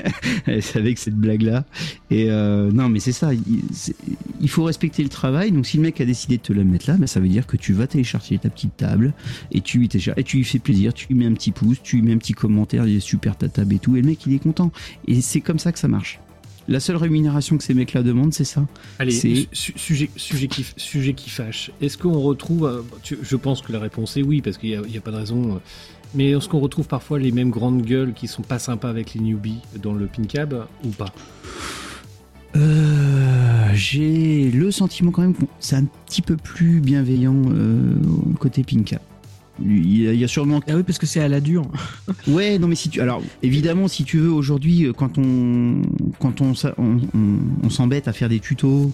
c'est 0.62 0.78
avec 0.78 0.98
cette 0.98 1.16
blague-là. 1.16 1.64
Et 2.12 2.30
euh, 2.30 2.72
non, 2.72 2.90
mais 2.90 3.00
c'est 3.00 3.14
ça. 3.14 3.32
Il, 3.34 4.50
faut 4.50 4.66
respecter 4.66 5.02
le 5.02 5.10
travail. 5.10 5.52
Donc 5.52 5.66
si 5.66 5.78
le 5.78 5.84
mec 5.84 6.02
a 6.02 6.06
décidé 6.06 6.38
de 6.38 6.42
te 6.42 6.52
la 6.52 6.66
mettre 6.66 6.90
là, 6.90 6.98
ben, 6.98 7.08
ça 7.08 7.22
veut 7.22 7.30
dire 7.30 7.48
que 7.48 7.56
tu 7.56 7.72
vas 7.72 7.88
télécharger 7.88 8.38
ta 8.38 8.50
petite 8.50 8.76
table 8.76 9.14
et 9.52 9.62
tu 9.62 9.80
lui 9.80 9.90
et 10.18 10.24
tu 10.24 10.38
lui 10.38 10.44
fais 10.44 10.60
plaisir. 10.60 10.94
Tu 10.94 11.08
lui 11.08 11.16
mets 11.16 11.26
un 11.26 11.34
petit 11.34 11.52
pouce, 11.52 11.78
tu 11.82 11.98
lui 11.98 12.04
mets 12.04 12.14
un 12.14 12.18
petit 12.18 12.34
commentaire, 12.34 12.86
il 12.86 12.98
est 12.98 13.00
super 13.00 13.38
ta 13.38 13.48
table 13.48 13.76
et 13.76 13.80
tout. 13.80 13.96
Et 13.96 14.02
le 14.02 14.08
mec 14.08 14.26
il 14.26 14.34
est 14.34 14.40
content. 14.40 14.72
Et 15.08 15.22
c'est 15.22 15.42
comme 15.42 15.60
ça 15.60 15.72
que 15.72 15.80
ça 15.80 15.88
marche. 15.88 16.20
La 16.70 16.80
seule 16.82 16.98
rémunération 16.98 17.58
que 17.58 17.64
ces 17.64 17.74
mecs-là 17.74 18.04
demandent, 18.04 18.34
c'est 18.34 18.44
ça. 18.44 18.66
Allez, 19.00 19.12
C'est- 19.12 19.48
su- 19.54 19.74
sujet, 19.78 20.10
sujet, 20.18 20.48
qui, 20.48 20.66
sujet 20.76 21.14
qui 21.14 21.30
fâche. 21.30 21.72
Est-ce 21.82 21.98
qu'on 21.98 22.20
retrouve. 22.20 22.66
euh, 22.66 22.82
je 23.22 23.36
pense 23.38 23.62
que 23.62 23.72
la 23.72 23.80
réponse 23.80 24.18
est 24.18 24.22
oui, 24.24 24.42
parce 24.42 24.58
qu'il 24.58 24.70
n'y 24.82 24.98
a, 24.98 25.02
pas 25.02 25.12
de 25.12 25.16
raison. 25.18 25.56
euh, 25.56 25.60
Mais 26.16 26.32
est-ce 26.32 26.48
qu'on 26.50 26.60
retrouve 26.60 26.88
parfois 26.88 27.20
les 27.20 27.32
mêmes 27.32 27.50
grandes 27.52 27.84
gueules 27.84 28.14
qui 28.14 28.28
sont 28.28 28.42
pas 28.42 28.60
sympas 28.60 28.90
avec 28.90 29.14
les 29.14 29.22
newbies 29.22 29.60
dans 29.82 29.94
le 29.94 30.08
pincab 30.08 30.66
ou 30.84 30.90
pas? 30.90 31.14
Euh, 32.56 33.70
j'ai 33.74 34.50
le 34.52 34.72
sentiment 34.72 35.12
quand 35.12 35.22
même 35.22 35.36
que 35.36 35.44
c'est 35.60 35.76
un 35.76 35.86
petit 36.06 36.22
peu 36.22 36.38
plus 36.38 36.80
bienveillant 36.80 37.36
euh, 37.52 37.96
côté 38.40 38.64
Pinka. 38.64 39.00
Il 39.64 40.16
y, 40.16 40.24
a, 40.24 40.28
sûrement. 40.28 40.62
Ah 40.68 40.76
oui, 40.76 40.84
parce 40.84 40.98
que 40.98 41.06
c'est 41.06 41.20
à 41.20 41.28
la 41.28 41.40
dure. 41.42 41.64
Ouais, 42.28 42.60
non 42.60 42.68
mais 42.68 42.76
si 42.76 42.90
tu. 42.90 43.02
Alors 43.02 43.22
évidemment, 43.42 43.88
si 43.88 44.04
tu 44.04 44.18
veux 44.20 44.32
aujourd'hui, 44.32 44.86
euh, 44.86 44.94
quand 44.94 45.18
on 45.18 45.82
quand 46.20 46.42
on 46.42 46.54
on, 46.78 46.98
on- 47.14 47.40
on 47.64 47.70
s'embête 47.70 48.08
à 48.08 48.14
faire 48.14 48.30
des 48.30 48.40
tutos 48.40 48.92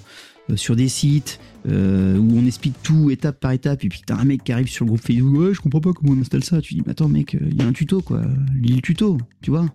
euh, 0.49 0.55
sur 0.55 0.75
des 0.75 0.87
sites 0.89 1.39
euh, 1.67 2.17
où 2.17 2.37
on 2.37 2.45
explique 2.45 2.75
tout 2.83 3.09
étape 3.11 3.39
par 3.39 3.51
étape 3.51 3.83
et 3.83 3.89
puis 3.89 4.01
t'as 4.05 4.17
un 4.17 4.25
mec 4.25 4.43
qui 4.43 4.51
arrive 4.51 4.67
sur 4.67 4.85
le 4.85 4.89
groupe 4.89 5.01
Facebook, 5.05 5.37
ouais, 5.39 5.53
je 5.53 5.61
comprends 5.61 5.81
pas 5.81 5.93
comment 5.93 6.13
on 6.17 6.21
installe 6.21 6.43
ça. 6.43 6.61
Tu 6.61 6.73
dis, 6.75 6.81
mais 6.85 6.91
attends 6.91 7.07
mec, 7.09 7.35
il 7.39 7.57
y 7.57 7.61
a 7.61 7.67
un 7.67 7.73
tuto 7.73 8.01
quoi, 8.01 8.21
lis 8.61 8.75
le 8.75 8.81
tuto, 8.81 9.17
tu 9.41 9.51
vois. 9.51 9.65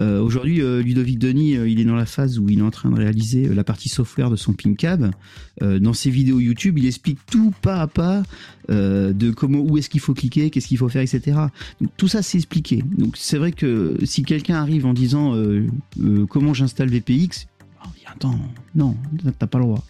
Euh, 0.00 0.20
Aujourd'hui, 0.20 0.62
euh, 0.62 0.82
Ludovic 0.82 1.18
Denis, 1.18 1.56
euh, 1.56 1.68
il 1.68 1.80
est 1.80 1.84
dans 1.84 1.94
la 1.94 2.06
phase 2.06 2.38
où 2.38 2.48
il 2.48 2.60
est 2.60 2.62
en 2.62 2.70
train 2.70 2.90
de 2.90 2.96
réaliser 2.96 3.48
la 3.48 3.64
partie 3.64 3.88
software 3.88 4.30
de 4.30 4.36
son 4.36 4.52
PinCab. 4.52 5.10
Dans 5.60 5.92
ses 5.92 6.10
vidéos 6.10 6.40
YouTube, 6.40 6.78
il 6.78 6.86
explique 6.86 7.18
tout 7.30 7.52
pas 7.62 7.80
à 7.80 7.86
pas 7.86 8.22
de 8.68 9.30
comment, 9.30 9.60
où 9.60 9.78
est-ce 9.78 9.88
qu'il 9.88 10.00
faut 10.00 10.14
cliquer, 10.14 10.50
qu'est-ce 10.50 10.66
qu'il 10.66 10.78
faut 10.78 10.88
faire, 10.88 11.02
etc. 11.02 11.38
Donc, 11.80 11.90
tout 11.96 12.08
ça, 12.08 12.22
c'est 12.22 12.38
expliqué. 12.38 12.82
Donc 12.98 13.16
c'est 13.16 13.38
vrai 13.38 13.52
que 13.52 13.96
si 14.02 14.22
quelqu'un 14.22 14.56
arrive 14.56 14.86
en 14.86 14.94
disant 14.94 15.36
comment 16.28 16.54
j'installe 16.54 16.88
VPX, 16.88 17.46
dit 17.94 18.04
attends, 18.06 18.38
non, 18.74 18.96
t'as 19.38 19.46
pas 19.46 19.58
le 19.58 19.64
droit. 19.64 19.84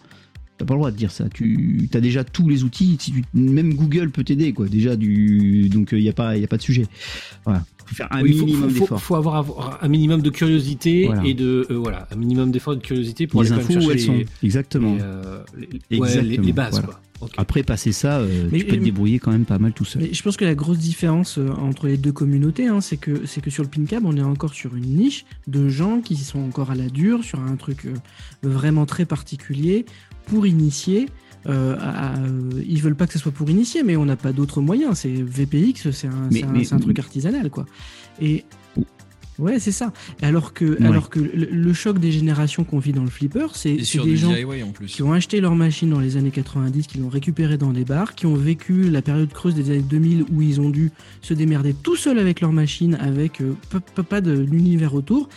T'as 0.63 0.67
pas 0.67 0.75
le 0.75 0.79
droit 0.79 0.91
de 0.91 0.95
dire 0.95 1.11
ça. 1.11 1.25
Tu 1.27 1.89
as 1.93 1.99
déjà 1.99 2.23
tous 2.23 2.47
les 2.47 2.63
outils. 2.63 2.95
Si 3.01 3.11
tu- 3.11 3.23
même 3.33 3.73
Google 3.73 4.11
peut 4.11 4.23
t'aider, 4.23 4.53
quoi. 4.53 4.67
Déjà 4.69 4.95
du, 4.95 5.67
donc 5.67 5.89
il 5.91 5.99
y 5.99 6.07
a 6.07 6.13
pas, 6.13 6.37
il 6.37 6.43
a 6.43 6.47
pas 6.47 6.55
de 6.55 6.61
sujet. 6.61 6.85
Voilà. 7.43 7.65
Faut 7.85 7.95
faire 7.95 8.07
un 8.11 8.21
Oui, 8.23 8.29
minimum 8.33 8.69
faut, 8.69 8.75
faut, 8.75 8.79
d'efforts. 8.79 9.01
faut 9.01 9.15
avoir, 9.15 9.79
un 9.83 9.87
minimum 9.89 10.21
de 10.21 10.29
curiosité 10.29 11.07
Voilà. 11.07 11.25
et 11.25 11.33
de. 11.33 11.67
euh, 11.69 11.73
voilà, 11.77 12.07
un 12.13 12.15
minimum 12.15 12.49
d'efforts 12.49 12.75
et 12.75 12.77
de 12.77 12.81
curiosité 12.81 13.27
pour 13.27 13.43
les 13.43 13.51
aller 13.51 13.61
infos 13.61 13.73
où 13.73 13.91
elles 13.91 13.99
chercher 13.99 14.05
sont. 14.05 14.13
les, 14.13 14.25
Exactement. 14.41 14.95
les, 14.95 15.01
euh, 15.03 15.39
les- 15.91 15.97
Exactement, 15.97 16.23
les- 16.29 16.37
les 16.37 16.53
bases, 16.53 16.71
voilà. 16.71 16.87
quoi. 16.87 16.99
Ok. 17.21 17.31
Après 17.37 17.63
passer 17.63 17.91
ça, 17.93 18.19
euh, 18.19 18.49
Mais- 18.51 18.59
tu 18.59 18.65
peux 18.65 18.77
te 18.77 18.83
débrouiller 18.83 19.19
quand 19.19 19.31
même 19.31 19.45
pas 19.45 19.57
mal 19.59 19.71
tout 19.73 19.85
seul. 19.85 20.01
Mais 20.01 20.13
je 20.13 20.23
pense 20.23 20.35
que 20.37 20.43
la 20.45 20.55
grosse 20.55 20.77
différence 20.79 21.37
euh, 21.37 21.49
entre 21.51 21.87
les 21.87 21.97
deux 21.97 22.11
communautés, 22.13 22.67
hein, 22.67 22.79
c'est 22.81 22.97
que 22.97 23.25
c'est 23.25 23.39
que 23.41 23.49
sur 23.49 23.63
le 23.63 23.69
PinCab, 23.69 24.03
on 24.05 24.15
est 24.17 24.21
encore 24.21 24.53
sur 24.53 24.75
une 24.75 24.95
niche 24.95 25.25
de 25.47 25.67
gens 25.69 25.99
qui 26.01 26.15
sont 26.15 26.39
encore 26.39 26.71
à 26.71 26.75
la 26.75 26.87
dure, 26.87 27.23
sur 27.23 27.39
un 27.41 27.55
truc 27.57 27.85
euh, 27.85 27.93
vraiment 28.43 28.85
très 28.85 29.05
particulier 29.05 29.85
pour 30.25 30.45
initier. 30.47 31.07
euh, 31.45 31.75
à- 31.81 32.13
ils 32.65 32.81
veulent 32.81 32.95
pas 32.95 33.05
que 33.05 33.11
ce 33.11 33.19
soit 33.19 33.33
pour 33.33 33.49
initier, 33.49 33.83
mais 33.83 33.97
on 33.97 34.05
n'a 34.05 34.15
pas 34.15 34.31
d'autres 34.31 34.61
moyens. 34.61 34.99
C'est 34.99 35.11
VPX, 35.11 35.91
c'est 35.91 36.07
un, 36.07 36.29
un 36.71 36.79
truc 36.79 36.99
artisanal, 36.99 37.49
quoi. 37.49 37.65
Et 38.21 38.45
Ouais, 39.39 39.59
c'est 39.59 39.71
ça. 39.71 39.91
Alors 40.21 40.53
que, 40.53 40.65
Ouais. 40.79 40.85
alors 40.87 41.09
que 41.09 41.19
le, 41.19 41.47
le 41.51 41.73
choc 41.73 41.97
des 41.99 42.11
générations 42.11 42.63
qu'on 42.63 42.79
vit 42.79 42.93
dans 42.93 43.03
le 43.03 43.09
flipper, 43.09 43.47
c'est 43.55 43.75
des 43.75 44.15
gens 44.17 44.31
DIY 44.31 44.63
en 44.63 44.71
plus. 44.71 44.87
qui 44.87 45.01
ont 45.03 45.11
acheté 45.13 45.41
leur 45.41 45.55
machine 45.55 45.89
dans 45.89 45.99
les 45.99 46.17
années 46.17 46.29
90, 46.31 46.87
qui 46.87 46.99
l'ont 46.99 47.09
récupérée 47.09 47.57
dans 47.57 47.71
des 47.73 47.83
bars, 47.83 48.13
qui 48.15 48.25
ont 48.27 48.35
vécu 48.35 48.89
la 48.89 49.01
période 49.01 49.31
creuse 49.33 49.55
des 49.55 49.69
années 49.71 49.81
2000 49.81 50.25
où 50.31 50.41
ils 50.41 50.61
ont 50.61 50.69
dû 50.69 50.91
se 51.21 51.33
démerder 51.33 51.73
tout 51.73 51.95
seuls 51.95 52.19
avec 52.19 52.41
leur 52.41 52.51
machine, 52.51 52.95
avec 53.01 53.41
euh, 53.41 53.53
pas- 54.09 54.21
de 54.21 54.31
l'univers 54.39 54.93
autour, 54.93 55.27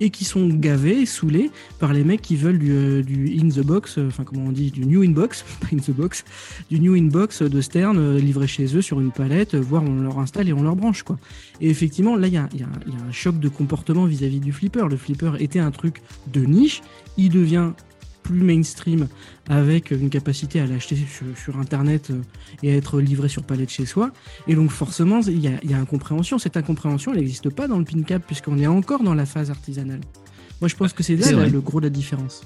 et 0.00 0.10
qui 0.10 0.24
sont 0.24 0.46
gavés, 0.48 1.06
saoulés 1.06 1.50
par 1.78 1.92
les 1.94 2.04
mecs 2.04 2.20
qui 2.22 2.36
veulent 2.36 2.58
du, 2.58 2.70
euh, 2.72 3.02
du 3.02 3.38
in 3.42 3.48
the 3.48 3.64
box, 3.64 3.96
euh, 3.98 4.08
enfin 4.08 4.24
comment 4.24 4.44
on 4.46 4.52
dit, 4.52 4.70
du 4.70 4.84
new 4.84 5.02
inbox, 5.02 5.44
pas 5.60 5.68
in 5.72 5.78
the 5.78 5.90
box, 5.92 6.24
du 6.70 6.78
new 6.80 6.94
inbox 6.94 7.40
de 7.42 7.60
Stern 7.62 8.16
livré 8.18 8.46
chez 8.46 8.76
eux 8.76 8.82
sur 8.82 9.00
une 9.00 9.10
palette, 9.12 9.54
voire 9.54 9.82
on 9.84 10.02
leur 10.02 10.18
installe 10.18 10.48
et 10.48 10.52
on 10.52 10.62
leur 10.62 10.76
branche 10.76 11.02
quoi. 11.02 11.18
Et 11.62 11.70
effectivement, 11.70 12.16
là 12.16 12.26
il 12.26 12.34
y 12.34 12.36
a, 12.36 12.48
y 12.54 12.62
a- 12.62 12.66
y 12.88 12.92
a 13.02 13.08
un 13.08 13.12
choc 13.12 13.38
de 13.40 13.45
comportement 13.48 14.04
vis-à-vis 14.04 14.40
du 14.40 14.52
flipper. 14.52 14.88
Le 14.88 14.96
flipper 14.96 15.32
était 15.40 15.58
un 15.58 15.70
truc 15.70 16.02
de 16.32 16.44
niche, 16.44 16.82
il 17.16 17.30
devient 17.30 17.72
plus 18.22 18.42
mainstream 18.42 19.06
avec 19.48 19.92
une 19.92 20.10
capacité 20.10 20.60
à 20.60 20.66
l'acheter 20.66 20.96
sur, 20.96 21.26
sur 21.38 21.58
internet 21.58 22.10
euh, 22.10 22.22
et 22.62 22.72
à 22.72 22.74
être 22.74 23.00
livré 23.00 23.28
sur 23.28 23.44
palette 23.44 23.70
chez 23.70 23.86
soi. 23.86 24.10
Et 24.48 24.56
donc 24.56 24.70
forcément, 24.70 25.20
il 25.20 25.38
y 25.38 25.46
a, 25.48 25.52
il 25.62 25.70
y 25.70 25.74
a 25.74 25.78
incompréhension. 25.78 26.38
Cette 26.38 26.56
incompréhension, 26.56 27.12
elle 27.12 27.18
n'existe 27.18 27.50
pas 27.50 27.68
dans 27.68 27.78
le 27.78 27.84
pin 27.84 28.02
cap 28.02 28.22
puisqu'on 28.26 28.58
est 28.58 28.66
encore 28.66 29.04
dans 29.04 29.14
la 29.14 29.26
phase 29.26 29.50
artisanale. 29.50 30.00
Moi, 30.60 30.68
je 30.68 30.74
pense 30.74 30.92
que 30.92 31.02
c'est 31.02 31.16
là 31.16 31.46
le 31.46 31.60
gros 31.60 31.80
de 31.80 31.86
la 31.86 31.90
différence. 31.90 32.42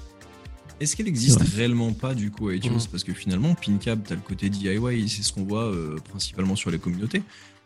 Est-ce 0.81 0.95
qu'elle 0.95 1.07
existe 1.07 1.41
réellement 1.55 1.93
pas 1.93 2.15
du 2.15 2.31
coup 2.31 2.49
à 2.49 2.55
iTunes? 2.55 2.73
Mhm. 2.73 2.87
Parce 2.91 3.03
que 3.03 3.13
finalement, 3.13 3.53
PinCab, 3.53 4.01
t'as 4.03 4.15
le 4.15 4.21
côté 4.21 4.49
DIY, 4.49 5.07
c'est 5.07 5.21
ce 5.21 5.31
qu'on 5.31 5.43
voit 5.43 5.65
euh, 5.65 5.95
principalement 6.09 6.55
sur 6.55 6.71
les 6.71 6.79
communautés. 6.79 7.21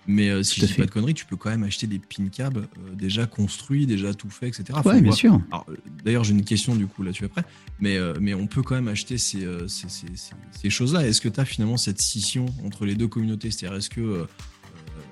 Mais 0.07 0.29
euh, 0.29 0.43
si 0.43 0.55
Tout 0.59 0.61
je 0.61 0.65
dis 0.67 0.73
fait. 0.73 0.81
pas 0.83 0.85
de 0.87 0.91
conneries, 0.91 1.13
tu 1.15 1.25
peux 1.25 1.35
quand 1.35 1.49
même 1.49 1.63
acheter 1.63 1.87
des 1.87 1.97
PinCab 1.99 2.57
euh, 2.59 2.65
déjà 2.95 3.25
construits, 3.25 3.87
déjà 3.87 4.13
tout 4.13 4.29
fait, 4.29 4.47
etc. 4.49 4.65
Ouais, 4.85 5.01
bien 5.01 5.11
sûr. 5.11 5.41
Euh, 5.53 5.75
d'ailleurs, 6.03 6.23
j'ai 6.23 6.33
une 6.33 6.43
question 6.45 6.75
du 6.75 6.85
coup 6.85 7.01
là-dessus 7.01 7.25
après, 7.25 7.43
mais, 7.79 7.97
euh, 7.97 8.13
mais 8.21 8.33
on 8.35 8.45
peut 8.45 8.61
quand 8.61 8.75
même 8.75 8.87
acheter 8.87 9.17
ces, 9.17 9.47
ces, 9.67 9.87
ces- 9.89 10.69
choses-là. 10.69 11.07
Est-ce 11.07 11.21
que 11.21 11.29
tu 11.29 11.39
as 11.39 11.45
finalement 11.45 11.77
cette 11.77 11.99
scission 12.01 12.45
entre 12.63 12.85
les 12.85 12.93
deux 12.95 13.07
communautés? 13.07 13.49
C'est-à-dire, 13.49 13.77
est-ce 13.77 13.89
que, 13.89 14.27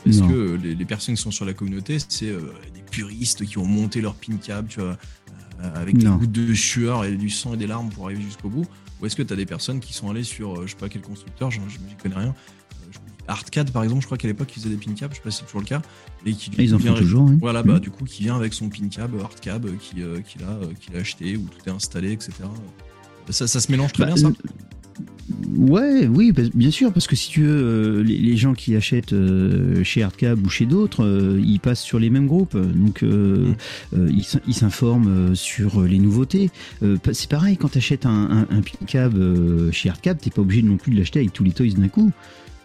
est-ce 0.05 0.21
que 0.21 0.59
les, 0.61 0.75
les 0.75 0.85
personnes 0.85 1.15
qui 1.15 1.21
sont 1.21 1.31
sur 1.31 1.45
la 1.45 1.53
communauté, 1.53 1.97
c'est 2.07 2.27
des 2.73 2.81
puristes 2.91 3.45
qui 3.45 3.57
ont 3.57 3.65
monté 3.65 3.99
leur 4.01 4.13
pin 4.15 4.37
cab, 4.37 4.67
tu 4.67 4.79
vois, 4.79 4.97
avec 5.75 5.97
des 5.97 6.05
gouttes 6.05 6.31
de 6.31 6.53
sueur 6.53 7.05
et 7.05 7.15
du 7.15 7.29
sang 7.31 7.55
et 7.55 7.57
des 7.57 7.67
larmes 7.67 7.89
pour 7.89 8.05
arriver 8.05 8.21
jusqu'au 8.21 8.49
bout? 8.49 8.65
Ou 9.01 9.05
est-ce 9.07 9.15
que 9.15 9.23
tu 9.23 9.33
as 9.33 9.35
des 9.35 9.45
personnes 9.45 9.79
qui 9.79 9.91
sont 9.93 10.09
allées 10.09 10.23
sur, 10.23 10.65
je 10.67 10.71
sais 10.71 10.77
pas 10.77 10.87
quel 10.87 11.01
constructeur, 11.01 11.51
je 11.51 11.59
j'y 11.67 11.95
connais 12.01 12.15
rien, 12.15 12.35
euh, 13.23 13.27
je- 13.27 13.31
Artcad 13.33 13.71
par 13.71 13.83
exemple, 13.83 14.01
je 14.01 14.05
crois 14.07 14.17
qu'à 14.17 14.27
l'époque 14.27 14.49
ils 14.55 14.59
faisaient 14.61 14.75
des 14.75 14.77
pin 14.83 14.93
cabs, 14.93 15.11
je 15.11 15.15
sais 15.17 15.21
pas 15.23 15.31
si 15.31 15.39
c'est 15.39 15.45
toujours 15.45 15.61
le 15.61 15.65
cas, 15.67 15.81
et 16.25 16.33
qui 16.33 16.51
Ils 16.57 16.73
en 16.73 16.77
vient- 16.77 16.93
font 16.93 16.99
toujours. 17.01 17.27
hein. 17.29 17.37
voilà, 17.41 17.63
bah, 17.63 17.79
du 17.79 17.89
coup, 17.89 18.03
qui 18.05 18.23
vient 18.23 18.35
avec 18.35 18.53
son 18.53 18.69
pin 18.69 18.87
cab, 18.89 19.11
hard 19.21 19.39
cab, 19.39 19.65
euh, 19.65 19.71
qui, 19.79 20.01
euh, 20.01 20.19
qu'il 20.21 20.43
a, 20.43 20.49
euh, 20.95 20.99
acheté, 20.99 21.37
où 21.37 21.41
tout 21.43 21.69
est 21.69 21.71
installé, 21.73 22.11
etc. 22.11 22.31
Ça, 23.29 23.47
ça 23.47 23.59
se 23.59 23.71
mélange 23.71 23.93
très 23.93 24.03
Bah, 24.05 24.13
bien, 24.13 24.17
ça 24.17 24.31
Ouais, 25.55 26.05
oui, 26.07 26.33
bien 26.53 26.69
sûr, 26.69 26.91
parce 26.91 27.07
que 27.07 27.15
si 27.15 27.29
tu 27.29 27.41
veux, 27.43 27.63
euh, 27.99 28.03
les, 28.03 28.35
gens 28.37 28.53
qui 28.53 28.75
achètent 28.75 29.13
euh, 29.13 29.83
chez 29.83 30.03
Hardcab 30.03 30.45
ou 30.45 30.49
chez 30.49 30.65
d'autres, 30.65 31.03
euh, 31.05 31.41
ils 31.43 31.59
passent 31.59 31.81
sur 31.81 31.97
les 31.97 32.09
mêmes 32.09 32.27
groupes, 32.27 32.57
donc 32.57 33.01
euh, 33.03 33.47
Mm. 33.47 33.55
euh, 33.97 34.09
ils 34.13 34.23
s'in- 34.23 34.41
ils 34.47 34.53
s'informent 34.53 35.07
euh, 35.31 35.35
sur 35.35 35.81
les 35.83 35.97
nouveautés. 35.99 36.51
Euh, 36.83 36.97
c'est 37.13 37.29
pareil, 37.29 37.55
quand 37.57 37.69
tu 37.69 37.77
achètes 37.77 38.05
un, 38.05 38.45
un, 38.51 38.55
un 38.55 38.61
pin 38.61 38.85
cab 38.85 39.15
euh, 39.17 39.71
chez 39.71 39.89
Hardcab, 39.89 40.17
t'es 40.19 40.29
pas 40.29 40.41
obligé 40.41 40.61
non 40.61 40.75
plus 40.77 40.91
de 40.91 40.99
l'acheter 40.99 41.19
avec 41.19 41.31
tous 41.33 41.43
les 41.45 41.51
toys 41.51 41.73
d'un 41.75 41.87
coup. 41.87 42.11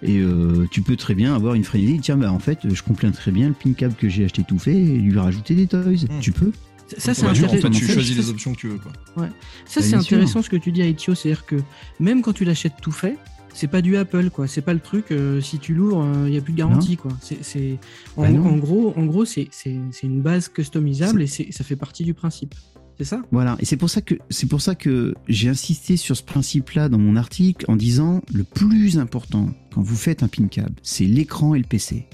Et 0.03 0.19
euh, 0.19 0.67
tu 0.71 0.83
peux 0.83 0.97
très 0.97 1.15
bien 1.15 1.35
avoir 1.35 1.55
une 1.55 1.65
frénésie, 1.65 1.99
tiens, 2.01 2.17
bah 2.17 2.33
en 2.33 2.39
fait, 2.39 2.61
je 2.73 2.83
complète 2.83 3.15
très 3.15 3.33
bien 3.33 3.49
le 3.49 3.55
pin 3.55 3.73
cab 3.73 3.95
que 3.95 4.09
j'ai 4.09 4.25
acheté 4.25 4.45
tout 4.47 4.59
fait 4.59 4.77
et 4.77 4.99
lui 4.99 5.19
rajouter 5.19 5.55
des 5.55 5.67
toys. 5.67 6.07
Tu 6.21 6.33
peux. 6.33 6.53
Ça, 6.97 7.13
c'est 7.13 7.27
en 7.27 7.35
fait, 7.35 7.45
intéressant. 7.45 7.71
tu 7.71 7.87
choisis 7.87 8.17
les 8.17 8.31
options 8.31 8.55
que 8.55 8.59
tu 8.59 8.69
veux, 8.69 8.79
quoi. 8.79 9.29
Ça, 9.67 9.83
c'est 9.83 9.95
intéressant 9.95 10.43
ce 10.43 10.49
que 10.49 10.57
tu 10.57 10.73
dis 10.73 10.83
à 10.83 10.87
Itio, 10.87 11.15
c'est-à-dire 11.15 11.45
que 11.45 11.57
même 12.01 12.23
quand 12.23 12.33
tu 12.33 12.45
l'achètes 12.45 12.75
tout 12.81 12.93
fait, 12.93 13.19
c'est 13.53 13.67
pas 13.67 13.83
du 13.83 13.97
Apple, 13.97 14.31
quoi. 14.31 14.47
C'est 14.47 14.63
pas 14.63 14.73
le 14.73 14.81
truc, 14.81 15.11
euh, 15.11 15.41
si 15.41 15.59
tu 15.59 15.75
l'ouvres, 15.75 16.07
il 16.27 16.31
n'y 16.31 16.39
a 16.39 16.41
plus 16.41 16.53
de 16.53 16.59
garantie, 16.59 16.97
quoi. 16.97 17.11
C'est, 17.21 17.79
en, 18.17 18.23
Bah 18.23 18.41
en 18.41 18.57
gros, 18.57 18.95
en 18.97 19.05
gros 19.05 19.25
c'est, 19.25 19.49
c'est, 19.51 19.77
c'est 19.91 20.07
une 20.07 20.23
base 20.23 20.49
customisable 20.49 21.23
et 21.23 21.27
c'est, 21.27 21.51
ça 21.51 21.65
fait 21.65 21.77
partie 21.77 22.05
du 22.05 22.15
principe. 22.15 22.55
C'est 22.99 23.05
ça? 23.05 23.23
Voilà, 23.31 23.57
et 23.61 23.65
c'est 23.65 23.77
pour 23.77 23.91
ça 23.91 24.75
que 24.75 25.15
j'ai 25.29 25.49
insisté 25.49 25.97
sur 25.97 26.17
ce 26.17 26.23
principe-là 26.25 26.89
dans 26.89 26.99
mon 26.99 27.15
article 27.15 27.65
en 27.69 27.77
disant 27.77 28.23
le 28.33 28.43
plus 28.43 28.99
important 28.99 29.51
quand 29.73 29.83
vous 29.83 29.95
faites 29.95 30.25
un 30.25 30.29
pin 30.29 30.49
cab, 30.49 30.71
c'est 30.83 31.05
l'écran 31.05 31.55
et 31.55 31.59
le 31.59 31.65
PC. 31.65 32.07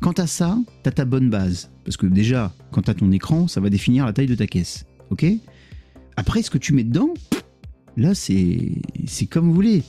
Quant 0.00 0.12
à 0.12 0.26
ça, 0.26 0.58
t'as 0.82 0.90
ta 0.90 1.04
bonne 1.04 1.30
base 1.30 1.70
parce 1.84 1.96
que 1.96 2.06
déjà, 2.06 2.52
quand 2.72 2.82
t'as 2.82 2.94
ton 2.94 3.12
écran, 3.12 3.46
ça 3.46 3.60
va 3.60 3.70
définir 3.70 4.06
la 4.06 4.12
taille 4.12 4.26
de 4.26 4.34
ta 4.34 4.48
caisse, 4.48 4.86
ok? 5.10 5.24
Après, 6.16 6.42
ce 6.42 6.50
que 6.50 6.58
tu 6.58 6.74
mets 6.74 6.84
dedans, 6.84 7.14
là, 7.96 8.14
c'est 8.14 8.72
c'est 9.06 9.26
comme 9.26 9.46
vous 9.46 9.54
voulez. 9.54 9.84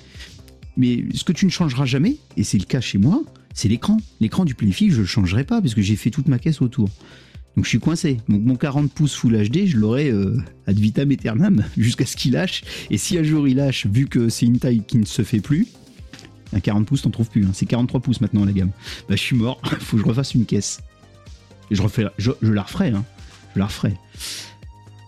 Mais 0.78 1.06
ce 1.14 1.24
que 1.24 1.32
tu 1.32 1.46
ne 1.46 1.52
changeras 1.52 1.86
jamais, 1.86 2.18
et 2.38 2.44
c'est 2.44 2.58
le 2.60 2.66
cas 2.66 2.82
chez 2.82 2.98
moi, 3.00 3.24
c'est 3.54 3.70
l'écran. 3.70 3.98
L'écran 4.20 4.46
du 4.46 4.54
Playfish, 4.54 4.94
je 4.94 5.02
le 5.02 5.08
changerai 5.08 5.44
pas 5.44 5.62
parce 5.62 5.74
que 5.74 5.82
j'ai 5.82 5.96
fait 5.96 6.12
toute 6.12 6.28
ma 6.28 6.38
caisse 6.38 6.62
autour. 6.62 6.90
Donc 7.56 7.64
je 7.66 7.70
suis 7.70 7.80
coincé. 7.80 8.18
Donc 8.28 8.42
mon 8.44 8.56
40 8.56 8.92
pouces 8.92 9.16
Full 9.16 9.50
HD, 9.50 9.66
je 9.66 9.78
l'aurai 9.78 10.10
euh, 10.10 10.38
ad 10.68 10.78
vitam 10.78 11.10
aeternam 11.12 11.64
jusqu'à 11.78 12.06
ce 12.06 12.16
qu'il 12.16 12.34
lâche. 12.34 12.64
Et 12.90 12.98
si 12.98 13.18
un 13.18 13.24
jour 13.24 13.48
il 13.48 13.58
lâche, 13.58 13.86
vu 13.86 14.08
que 14.08 14.30
c'est 14.30 14.46
une 14.46 14.60
taille 14.60 14.84
qui 14.86 14.98
ne 14.98 15.06
se 15.06 15.22
fait 15.24 15.40
plus, 15.40 15.68
un 16.54 16.60
40 16.60 16.86
pouces 16.88 17.02
t'en 17.04 17.10
trouves 17.12 17.30
plus. 17.30 17.46
hein. 17.46 17.52
C'est 17.54 17.66
43 17.66 18.02
pouces 18.02 18.22
maintenant 18.22 18.46
la 18.46 18.52
gamme. 18.52 18.72
Bah 19.10 19.16
je 19.16 19.22
suis 19.22 19.36
mort. 19.36 19.62
Faut 19.80 19.98
que 19.98 20.04
je 20.04 20.08
refasse 20.08 20.34
une 20.36 20.46
caisse. 20.46 20.82
Je 21.72 21.82
refais, 21.82 22.06
je, 22.18 22.32
la 22.42 22.62
referai. 22.64 22.90
Hein. 22.90 23.04
Je 23.56 23.60
la 23.60 23.66
referai. 23.66 23.94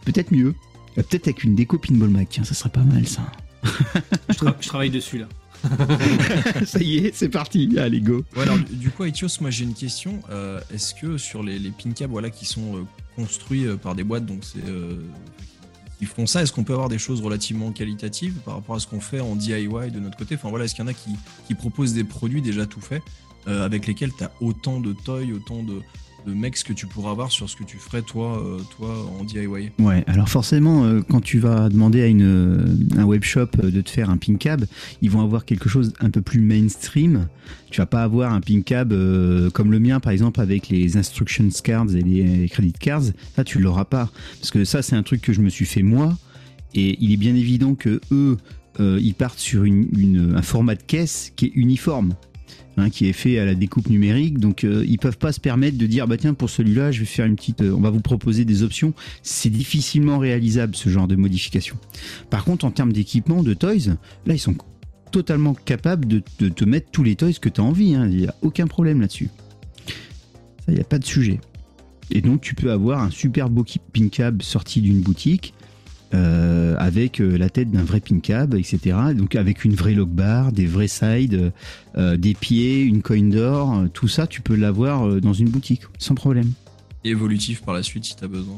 Peut-être 0.05 0.31
mieux. 0.31 0.55
Peut-être 0.95 1.27
avec 1.27 1.43
une 1.43 1.53
déco 1.53 1.77
pinball 1.77 2.09
Mac. 2.09 2.29
Tiens, 2.29 2.43
ça 2.43 2.53
serait 2.55 2.69
pas 2.69 2.81
mal 2.83 3.07
ça. 3.07 3.31
Je 3.63 4.67
travaille 4.67 4.89
dessus 4.89 5.19
là. 5.19 5.27
ça 6.65 6.79
y 6.79 6.97
est, 6.97 7.11
c'est 7.13 7.29
parti. 7.29 7.77
Allez 7.77 8.01
go. 8.01 8.23
Du- 8.71 8.89
coup, 8.89 9.03
Aetios, 9.05 9.27
moi 9.41 9.49
j'ai 9.49 9.63
une 9.63 9.73
question. 9.73 10.21
Euh, 10.29 10.59
Est-ce 10.73 10.93
que 10.95 11.17
sur 11.17 11.43
les, 11.43 11.59
les 11.59 11.71
pin 11.71 11.91
voilà, 12.07 12.29
qui 12.29 12.45
sont 12.45 12.77
euh, 12.77 12.81
construits 13.15 13.65
euh, 13.65 13.75
par 13.77 13.95
des 13.95 14.03
boîtes, 14.03 14.25
donc 14.25 14.39
c'est. 14.43 14.59
qui 15.99 16.05
font 16.05 16.25
ça, 16.27 16.43
est-ce 16.43 16.51
qu'on 16.53 16.63
peut 16.63 16.73
avoir 16.73 16.89
des 16.89 16.99
choses 16.99 17.21
relativement 17.21 17.71
qualitatives 17.71 18.33
par 18.45 18.55
rapport 18.55 18.75
à 18.75 18.79
ce 18.79 18.87
qu'on 18.87 19.01
fait 19.01 19.19
en 19.19 19.35
DIY 19.35 19.67
de 19.91 19.99
notre 19.99 20.17
côté? 20.17 20.35
Enfin 20.35 20.49
voilà, 20.49 20.65
est-ce 20.65 20.75
qu'il 20.75 20.83
y 20.83 20.87
en 20.87 20.91
a 20.91 20.93
qui, 20.93 21.11
qui 21.47 21.55
proposent 21.55 21.93
des 21.93 22.03
produits 22.03 22.41
déjà 22.41 22.65
tout 22.65 22.81
faits 22.81 23.01
avec 23.45 23.87
lesquels 23.87 24.11
tu 24.17 24.25
as 24.25 24.31
autant 24.41 24.81
de 24.81 24.91
toys, 24.91 25.31
autant 25.33 25.63
de, 25.63 25.81
de 26.27 26.33
mecs 26.33 26.61
que 26.63 26.73
tu 26.73 26.87
pourras 26.87 27.11
avoir 27.11 27.31
sur 27.31 27.49
ce 27.49 27.55
que 27.55 27.63
tu 27.63 27.77
ferais 27.77 28.01
toi, 28.01 28.43
euh, 28.45 28.59
toi 28.77 28.93
en 29.19 29.23
DIY 29.23 29.47
Ouais, 29.79 30.03
alors 30.07 30.27
forcément, 30.27 30.83
euh, 30.83 31.01
quand 31.07 31.21
tu 31.21 31.39
vas 31.39 31.69
demander 31.69 32.01
à 32.01 32.07
une, 32.07 32.21
euh, 32.23 32.65
un 32.97 33.05
webshop 33.05 33.47
de 33.63 33.79
te 33.81 33.89
faire 33.89 34.09
un 34.09 34.17
pin 34.17 34.35
cab, 34.35 34.65
ils 35.01 35.09
vont 35.09 35.21
avoir 35.21 35.45
quelque 35.45 35.69
chose 35.69 35.93
un 36.01 36.09
peu 36.09 36.21
plus 36.21 36.41
mainstream. 36.41 37.27
Tu 37.71 37.79
vas 37.79 37.85
pas 37.85 38.03
avoir 38.03 38.33
un 38.33 38.41
pin 38.41 38.61
cab 38.61 38.93
comme 39.53 39.71
le 39.71 39.79
mien, 39.79 39.99
par 40.01 40.11
exemple, 40.11 40.41
avec 40.41 40.67
les 40.69 40.97
instructions 40.97 41.47
cards 41.63 41.95
et 41.95 42.01
les, 42.01 42.23
les 42.23 42.49
credit 42.49 42.73
cards. 42.73 43.03
Ça, 43.35 43.43
tu 43.45 43.59
l'auras 43.59 43.85
pas. 43.85 44.09
Parce 44.39 44.51
que 44.51 44.65
ça, 44.65 44.81
c'est 44.81 44.95
un 44.95 45.03
truc 45.03 45.21
que 45.21 45.31
je 45.33 45.41
me 45.41 45.49
suis 45.49 45.65
fait 45.65 45.83
moi. 45.83 46.17
Et 46.75 46.97
il 46.99 47.11
est 47.13 47.17
bien 47.17 47.35
évident 47.35 47.75
que 47.75 48.01
eux, 48.11 48.37
ils 48.79 49.13
partent 49.15 49.39
sur 49.39 49.63
une- 49.63 50.33
un 50.35 50.41
format 50.41 50.75
de 50.75 50.83
caisse 50.83 51.31
qui 51.35 51.45
est 51.45 51.51
uniforme. 51.55 52.13
Hein, 52.77 52.89
qui 52.89 53.07
est 53.07 53.13
fait 53.13 53.39
à 53.39 53.45
la 53.45 53.55
découpe 53.55 53.89
numérique, 53.89 54.39
donc 54.39 54.63
euh, 54.63 54.85
ils 54.87 54.97
peuvent 54.97 55.17
pas 55.17 55.31
se 55.31 55.39
permettre 55.39 55.77
de 55.77 55.85
dire 55.85 56.07
bah 56.07 56.17
tiens 56.17 56.33
pour 56.33 56.49
celui-là 56.49 56.91
je 56.91 56.99
vais 56.99 57.05
faire 57.05 57.25
une 57.25 57.35
petite, 57.35 57.61
euh, 57.61 57.73
on 57.75 57.81
va 57.81 57.89
vous 57.89 58.01
proposer 58.01 58.45
des 58.45 58.63
options 58.63 58.93
c'est 59.21 59.49
difficilement 59.49 60.17
réalisable 60.17 60.75
ce 60.75 60.89
genre 60.89 61.07
de 61.07 61.15
modification. 61.15 61.77
Par 62.29 62.43
contre, 62.43 62.65
en 62.65 62.71
termes 62.71 62.93
d'équipement, 62.93 63.43
de 63.43 63.53
toys, 63.53 63.97
là, 64.25 64.33
ils 64.33 64.39
sont 64.39 64.55
totalement 65.11 65.53
capables 65.53 66.07
de, 66.07 66.19
te 66.19 66.65
mettre 66.65 66.91
tous 66.91 67.03
les 67.03 67.15
toys 67.15 67.33
que 67.39 67.49
tu 67.49 67.61
as 67.61 67.63
envie. 67.63 67.95
hein. 67.95 68.07
Il 68.09 68.17
n'y 68.17 68.27
a 68.27 68.35
aucun 68.41 68.67
problème 68.67 69.01
là-dessus. 69.01 69.29
Il 70.67 70.73
n'y 70.73 70.81
a 70.81 70.85
pas 70.85 70.99
de 70.99 71.05
sujet. 71.05 71.39
Et 72.09 72.21
donc, 72.21 72.41
tu 72.41 72.55
peux 72.55 72.71
avoir 72.71 73.01
un 73.01 73.09
super 73.09 73.49
beau 73.49 73.65
pin 73.93 74.09
cab 74.09 74.41
sorti 74.41 74.81
d'une 74.81 75.01
boutique. 75.01 75.53
Euh, 76.13 76.75
avec 76.77 77.19
euh, 77.19 77.37
la 77.37 77.49
tête 77.49 77.69
d'un 77.71 77.83
vrai 77.83 77.99
pin 77.99 78.19
cab, 78.19 78.55
etc. 78.55 78.95
Donc 79.15 79.35
avec 79.35 79.65
une 79.65 79.73
vraie 79.75 79.93
log 79.93 80.09
bar, 80.09 80.51
des 80.51 80.65
vrais 80.65 80.87
sides, 80.87 81.51
euh, 81.97 82.17
des 82.17 82.33
pieds, 82.33 82.81
une 82.81 83.01
coin 83.01 83.23
d'or, 83.23 83.77
euh, 83.77 83.87
tout 83.87 84.07
ça, 84.07 84.27
tu 84.27 84.41
peux 84.41 84.55
l'avoir 84.55 85.07
euh, 85.07 85.19
dans 85.19 85.33
une 85.33 85.49
boutique 85.49 85.81
sans 85.97 86.15
problème 86.15 86.51
Et 87.03 87.09
évolutif 87.09 87.61
par 87.61 87.73
la 87.73 87.83
suite 87.83 88.05
si 88.05 88.15
tu 88.15 88.23
as 88.23 88.27
besoin. 88.27 88.57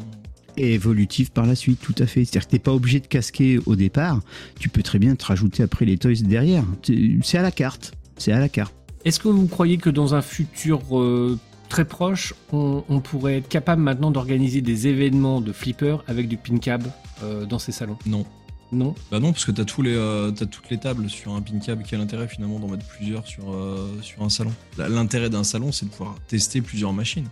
et 0.58 0.74
évolutif 0.74 1.32
par 1.32 1.46
la 1.46 1.56
suite, 1.56 1.80
tout 1.82 1.96
à 2.00 2.06
fait. 2.06 2.26
C'est-à-dire 2.26 2.48
que 2.48 2.52
t'es 2.52 2.60
pas 2.60 2.74
obligé 2.74 3.00
de 3.00 3.08
casquer 3.08 3.60
au 3.66 3.76
départ, 3.76 4.22
tu 4.60 4.70
peux 4.70 4.84
très 4.84 5.00
bien 5.00 5.16
te 5.16 5.26
rajouter 5.26 5.64
après 5.64 5.86
les 5.86 5.98
toys 5.98 6.22
derrière. 6.24 6.66
C'est 6.84 7.18
c'est 7.24 7.38
à 7.38 7.42
la 7.42 7.52
carte, 7.52 7.94
c'est 8.18 8.32
à 8.32 8.40
la 8.40 8.50
carte. 8.50 8.76
Est-ce 9.06 9.20
que 9.20 9.30
vous 9.30 9.48
croyez 9.48 9.78
que 9.78 9.90
dans 9.90 10.14
un 10.14 10.22
futur 10.22 10.82
euh, 11.00 11.40
très 11.70 11.86
proche, 11.86 12.34
on, 12.52 12.84
on 12.90 13.00
pourrait 13.00 13.38
être 13.38 13.48
capable 13.48 13.82
maintenant 13.82 14.12
d'organiser 14.12 14.62
des 14.62 14.88
événements 14.88 15.40
de 15.40 15.54
flipper 15.54 15.98
avec 16.08 16.28
du 16.28 16.38
pin 16.38 16.58
cab 16.58 16.84
euh, 17.24 17.46
dans 17.46 17.60
ces 17.60 17.72
salons 17.72 17.98
Non. 18.06 18.26
Non? 18.72 18.94
Bah 19.12 19.20
non, 19.20 19.32
parce 19.32 19.46
que 19.46 19.52
t'as 19.52 19.66
tous 19.66 19.82
les, 19.82 19.96
euh, 19.96 20.32
toutes 20.32 20.70
les 20.70 20.78
tables 20.78 21.10
sur 21.10 21.34
un 21.34 21.42
pin 21.42 21.58
cab. 21.58 21.82
Quel 21.88 22.02
intérêt 22.02 22.28
finalement 22.28 22.60
d'en 22.60 22.68
mettre 22.68 22.86
plusieurs 22.86 23.26
sur, 23.26 23.52
euh, 23.52 23.98
sur 24.02 24.22
un 24.22 24.30
salon 24.30 24.52
L'intérêt 24.78 25.30
d'un 25.30 25.44
salon, 25.44 25.72
c'est 25.72 25.86
de 25.88 25.92
pouvoir 25.92 26.16
tester 26.28 26.62
plusieurs 26.62 26.94
machines. 26.94 27.28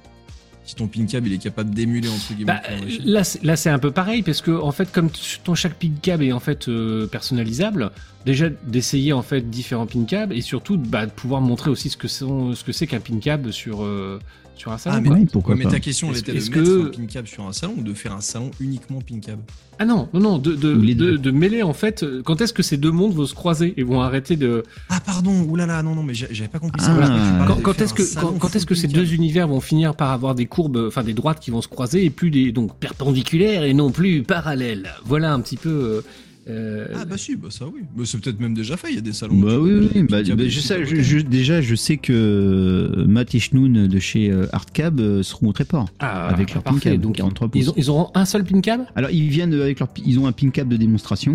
Si 0.67 0.75
ton 0.75 0.87
pin 0.87 1.05
cab 1.05 1.25
il 1.25 1.33
est 1.33 1.37
capable 1.37 1.73
d'émuler 1.73 2.09
entre 2.09 2.33
guillemets. 2.35 2.53
Bah, 2.53 2.61
là, 3.05 3.23
c'est- 3.23 3.43
là, 3.43 3.55
c'est 3.55 3.69
un 3.69 3.79
peu 3.79 3.89
pareil 3.91 4.21
parce 4.21 4.41
que 4.41 4.51
en 4.51 4.71
fait, 4.71 4.91
comme 4.91 5.09
ton 5.43 5.55
chaque 5.55 5.75
pin 5.75 5.89
cab 6.01 6.21
est 6.21 6.33
en 6.33 6.39
fait 6.41 6.67
euh, 6.67 7.07
personnalisable, 7.07 7.89
déjà 8.25 8.49
d'essayer 8.49 9.13
en 9.13 9.21
fait 9.23 9.49
différents 9.49 9.85
pin 9.87 10.03
cabs 10.05 10.31
et 10.33 10.41
surtout 10.41 10.77
bah, 10.77 11.05
de 11.05 11.11
pouvoir 11.11 11.41
montrer 11.41 11.69
aussi 11.71 11.89
ce 11.89 11.97
que 11.97 12.07
sont, 12.09 12.53
ce 12.53 12.63
que 12.65 12.73
c'est 12.73 12.85
qu'un 12.85 12.99
pin 12.99 13.17
cab 13.19 13.49
sur 13.51 13.81
euh, 13.83 14.19
sur 14.57 14.71
un 14.71 14.77
salon. 14.77 14.95
Ah, 14.97 15.01
mais. 15.01 15.09
Ouais, 15.09 15.25
pourquoi 15.31 15.53
Ouais, 15.53 15.59
mais 15.59 15.65
pas. 15.65 15.71
ta 15.71 15.79
question 15.79 16.09
elle 16.11 16.17
était 16.17 16.31
de 16.33 16.37
est-ce 16.37 16.49
mettre 16.49 16.63
que- 16.63 16.87
un 16.87 16.89
pin 16.89 17.05
cab 17.05 17.25
sur 17.25 17.45
un 17.47 17.53
salon 17.53 17.75
ou 17.77 17.81
de 17.83 17.93
faire 17.93 18.13
un 18.13 18.21
salon 18.21 18.51
uniquement 18.59 18.99
pin 19.01 19.19
cab 19.19 19.39
Ah 19.79 19.85
non, 19.85 20.09
non, 20.13 20.19
non, 20.19 20.37
de, 20.39 20.55
de, 20.55 21.17
de, 21.17 21.31
mêler 21.31 21.61
en 21.63 21.73
fait. 21.73 22.03
euh, 22.03 22.21
Quand 22.23 22.41
est-ce 22.41 22.53
que 22.53 22.63
ces 22.63 22.77
deux 22.77 22.91
mondes 22.91 23.13
vont 23.13 23.25
se 23.25 23.33
croiser 23.35 23.73
et 23.77 23.83
vont 23.83 24.01
arrêter 24.01 24.35
de 24.35 24.63
Ah 24.89 24.99
pardon, 25.05 25.43
oulala, 25.47 25.83
non 25.83 25.93
non 25.95 26.03
mais 26.03 26.13
j'ai- 26.13 26.27
j'avais 26.31 26.49
pas 26.49 26.59
compris 26.59 26.81
ça. 26.81 26.91
Ah. 26.99 27.45
Voilà, 27.45 27.61
quand, 27.61 27.79
est-ce 27.81 27.93
que 27.93 28.19
quand, 28.19 28.33
quand 28.39 28.55
est-ce 28.55 28.65
que 28.65 28.75
ces 28.75 28.87
deux 28.87 29.13
univers 29.13 29.47
vont 29.47 29.61
finir 29.61 29.95
par 29.95 30.11
avoir 30.11 30.33
des 30.35 30.45
courbes, 30.47 30.83
enfin 30.87 31.03
des 31.03 31.13
droites 31.13 31.39
qui 31.39 31.51
vont 31.51 31.61
se 31.61 31.67
croiser 31.67 32.03
et 32.05 32.09
plus 32.09 32.31
des 32.31 32.51
donc 32.51 32.75
perpendiculaires 32.79 33.63
et 33.63 33.73
non 33.73 33.91
plus 33.91 34.23
parallèles? 34.23 34.89
Voilà 35.05 35.33
un 35.33 35.39
petit 35.41 35.57
peu. 35.57 35.69
euh, 35.69 36.01
euh, 36.49 36.87
Ah 36.95 37.05
bah 37.05 37.17
si, 37.17 37.35
bah 37.35 37.47
ça 37.51 37.65
oui. 37.65 37.81
Bah, 37.95 38.03
c'est 38.05 38.19
peut-être 38.21 38.39
même 38.39 38.53
déjà 38.53 38.77
fait, 38.77 38.89
il 38.89 38.95
y 38.95 38.99
a 38.99 39.01
des 39.01 39.13
salons. 39.13 39.35
Bah 39.39 39.59
oui, 39.59 39.71
oui, 39.73 39.87
pin 39.87 40.03
bah, 40.09 40.23
bah, 40.35 40.43
je 40.47 40.59
sais, 40.59 40.85
je- 40.85 41.01
je- 41.01 41.19
déjà, 41.19 41.61
je 41.61 41.75
sais 41.75 41.97
que 41.97 42.13
euh, 42.13 43.05
Matt 43.07 43.33
et 43.35 43.39
Schnoon 43.39 43.87
de 43.87 43.99
chez 43.99 44.31
euh, 44.31 44.47
Hardcab 44.53 44.99
euh, 44.99 45.23
seront 45.23 45.49
au 45.49 45.53
Tréport 45.53 45.87
ah, 45.99 46.27
avec 46.27 46.53
leur 46.53 46.63
pin 46.63 46.71
parfait. 46.71 46.91
cab, 46.91 47.01
Donc 47.01 47.15
43 47.15 47.49
pouces. 47.49 47.61
ils, 47.61 47.69
ont, 47.69 47.73
ils 47.77 47.89
auront 47.89 48.09
un 48.15 48.25
seul 48.25 48.43
pin 48.43 48.61
cab? 48.61 48.81
Alors 48.95 49.09
ils 49.11 49.27
viennent 49.29 49.53
avec 49.53 49.79
leur, 49.79 49.89
ils 50.05 50.19
ont 50.19 50.27
un 50.27 50.31
pin 50.31 50.49
cap 50.49 50.67
de 50.67 50.77
démonstration. 50.77 51.33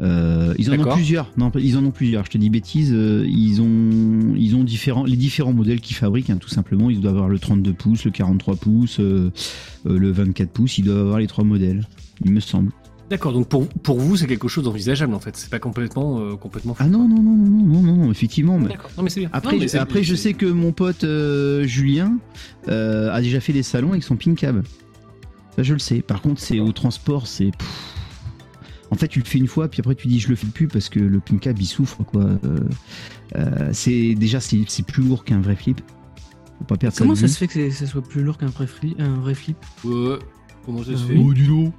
Euh, 0.00 0.52
ils 0.58 0.68
en 0.72 0.78
ont 0.80 0.92
plusieurs. 0.92 1.30
Non, 1.36 1.52
ils 1.56 1.76
en 1.78 1.84
ont 1.84 1.92
plusieurs. 1.92 2.24
Je 2.24 2.30
te 2.30 2.36
dis 2.38 2.50
bêtises. 2.50 2.90
euh, 2.92 3.24
ils 3.28 3.62
ont, 3.62 4.34
ils 4.36 4.56
ont 4.56 4.64
différents, 4.64 5.04
les 5.04 5.16
différents 5.16 5.52
modèles 5.52 5.80
qu'ils 5.80 5.94
fabriquent, 5.96 6.30
hein, 6.30 6.36
tout 6.38 6.48
simplement. 6.48 6.90
Ils 6.90 7.00
doivent 7.00 7.14
avoir 7.14 7.28
le 7.28 7.38
32 7.38 7.72
pouces, 7.72 8.04
le 8.04 8.10
43 8.10 8.56
pouces, 8.56 8.98
euh, 8.98 9.30
euh, 9.86 9.96
le 9.96 10.10
24 10.10 10.50
pouces. 10.50 10.78
Ils 10.78 10.84
doivent 10.84 10.98
avoir 10.98 11.20
les 11.20 11.28
trois 11.28 11.44
modèles, 11.44 11.86
il 12.24 12.32
me 12.32 12.40
semble. 12.40 12.72
D'accord. 13.14 13.32
Donc 13.32 13.48
pour 13.48 13.68
pour 13.68 13.98
vous 14.00 14.16
c'est 14.16 14.26
quelque 14.26 14.48
chose 14.48 14.64
d'envisageable 14.64 15.14
en 15.14 15.20
fait. 15.20 15.36
C'est 15.36 15.50
pas 15.50 15.58
complètement 15.60 16.18
euh, 16.20 16.36
complètement. 16.36 16.74
fou. 16.74 16.82
Ah 16.84 16.88
non, 16.88 17.06
non, 17.08 17.22
non, 17.22 17.32
non, 17.32 17.64
non, 17.64 17.82
non, 17.82 17.96
non, 17.96 18.10
effectivement. 18.10 18.58
mais- 18.58 18.68
D'accord. 18.68 18.90
Non 18.96 19.02
mais 19.04 19.10
c'est 19.10 19.20
bien. 19.20 19.30
Après, 19.32 19.52
Non, 19.56 19.60
mais 19.62 19.68
je, 19.68 19.76
après 19.78 20.02
je 20.02 20.14
sais 20.14 20.34
que 20.34 20.46
mon 20.46 20.72
pote 20.72 21.04
euh, 21.04 21.62
Julien 21.64 22.18
euh, 22.68 23.12
a 23.12 23.20
déjà 23.20 23.40
fait 23.40 23.52
des 23.52 23.62
salons 23.62 23.90
avec 23.92 24.02
son 24.02 24.16
pin 24.16 24.34
cab. 24.34 24.62
Ça, 25.56 25.62
je 25.62 25.72
le 25.74 25.78
sais. 25.78 26.02
Par 26.02 26.20
contre, 26.20 26.40
c'est 26.40 26.58
au 26.58 26.72
transport, 26.72 27.26
c'est. 27.28 27.52
En 28.90 28.96
fait, 28.96 29.08
tu 29.08 29.18
le 29.20 29.24
fais 29.24 29.38
une 29.38 29.46
fois, 29.46 29.68
puis 29.68 29.80
après 29.80 29.94
tu 29.94 30.06
dis 30.08 30.20
je 30.20 30.28
le 30.28 30.36
fais 30.36 30.46
plus 30.46 30.68
parce 30.68 30.88
que 30.88 30.98
le 31.00 31.20
pin 31.20 31.38
cab 31.38 31.58
il 31.60 31.66
souffre 31.66 32.02
quoi. 32.04 32.24
Euh, 32.24 32.58
euh, 33.36 33.70
c'est 33.72 34.14
déjà 34.14 34.40
c'est 34.40 34.60
c'est 34.68 34.84
plus 34.84 35.02
lourd 35.04 35.24
qu'un 35.24 35.40
vrai 35.40 35.56
flip. 35.56 35.80
Faut 36.58 36.64
pas 36.64 36.76
perdre 36.76 36.96
Comment 36.96 37.14
ça 37.16 37.26
se 37.28 37.36
fait 37.38 37.48
que 37.48 37.70
ça 37.70 37.86
soit 37.86 38.02
plus 38.02 38.22
lourd 38.22 38.38
qu'un 38.38 38.46
vrai 38.46 38.66
flip, 38.66 38.94
un 39.00 39.14
vrai 39.20 39.34
flip? 39.34 39.56
Ouais. 39.84 40.18
Comment 40.64 40.78
ça 40.84 40.96
se 40.96 41.02
Ah 41.04 41.08
fait? 41.08 41.16
oui. 41.16 41.34
dis 41.34 41.46
donc. 41.48 41.74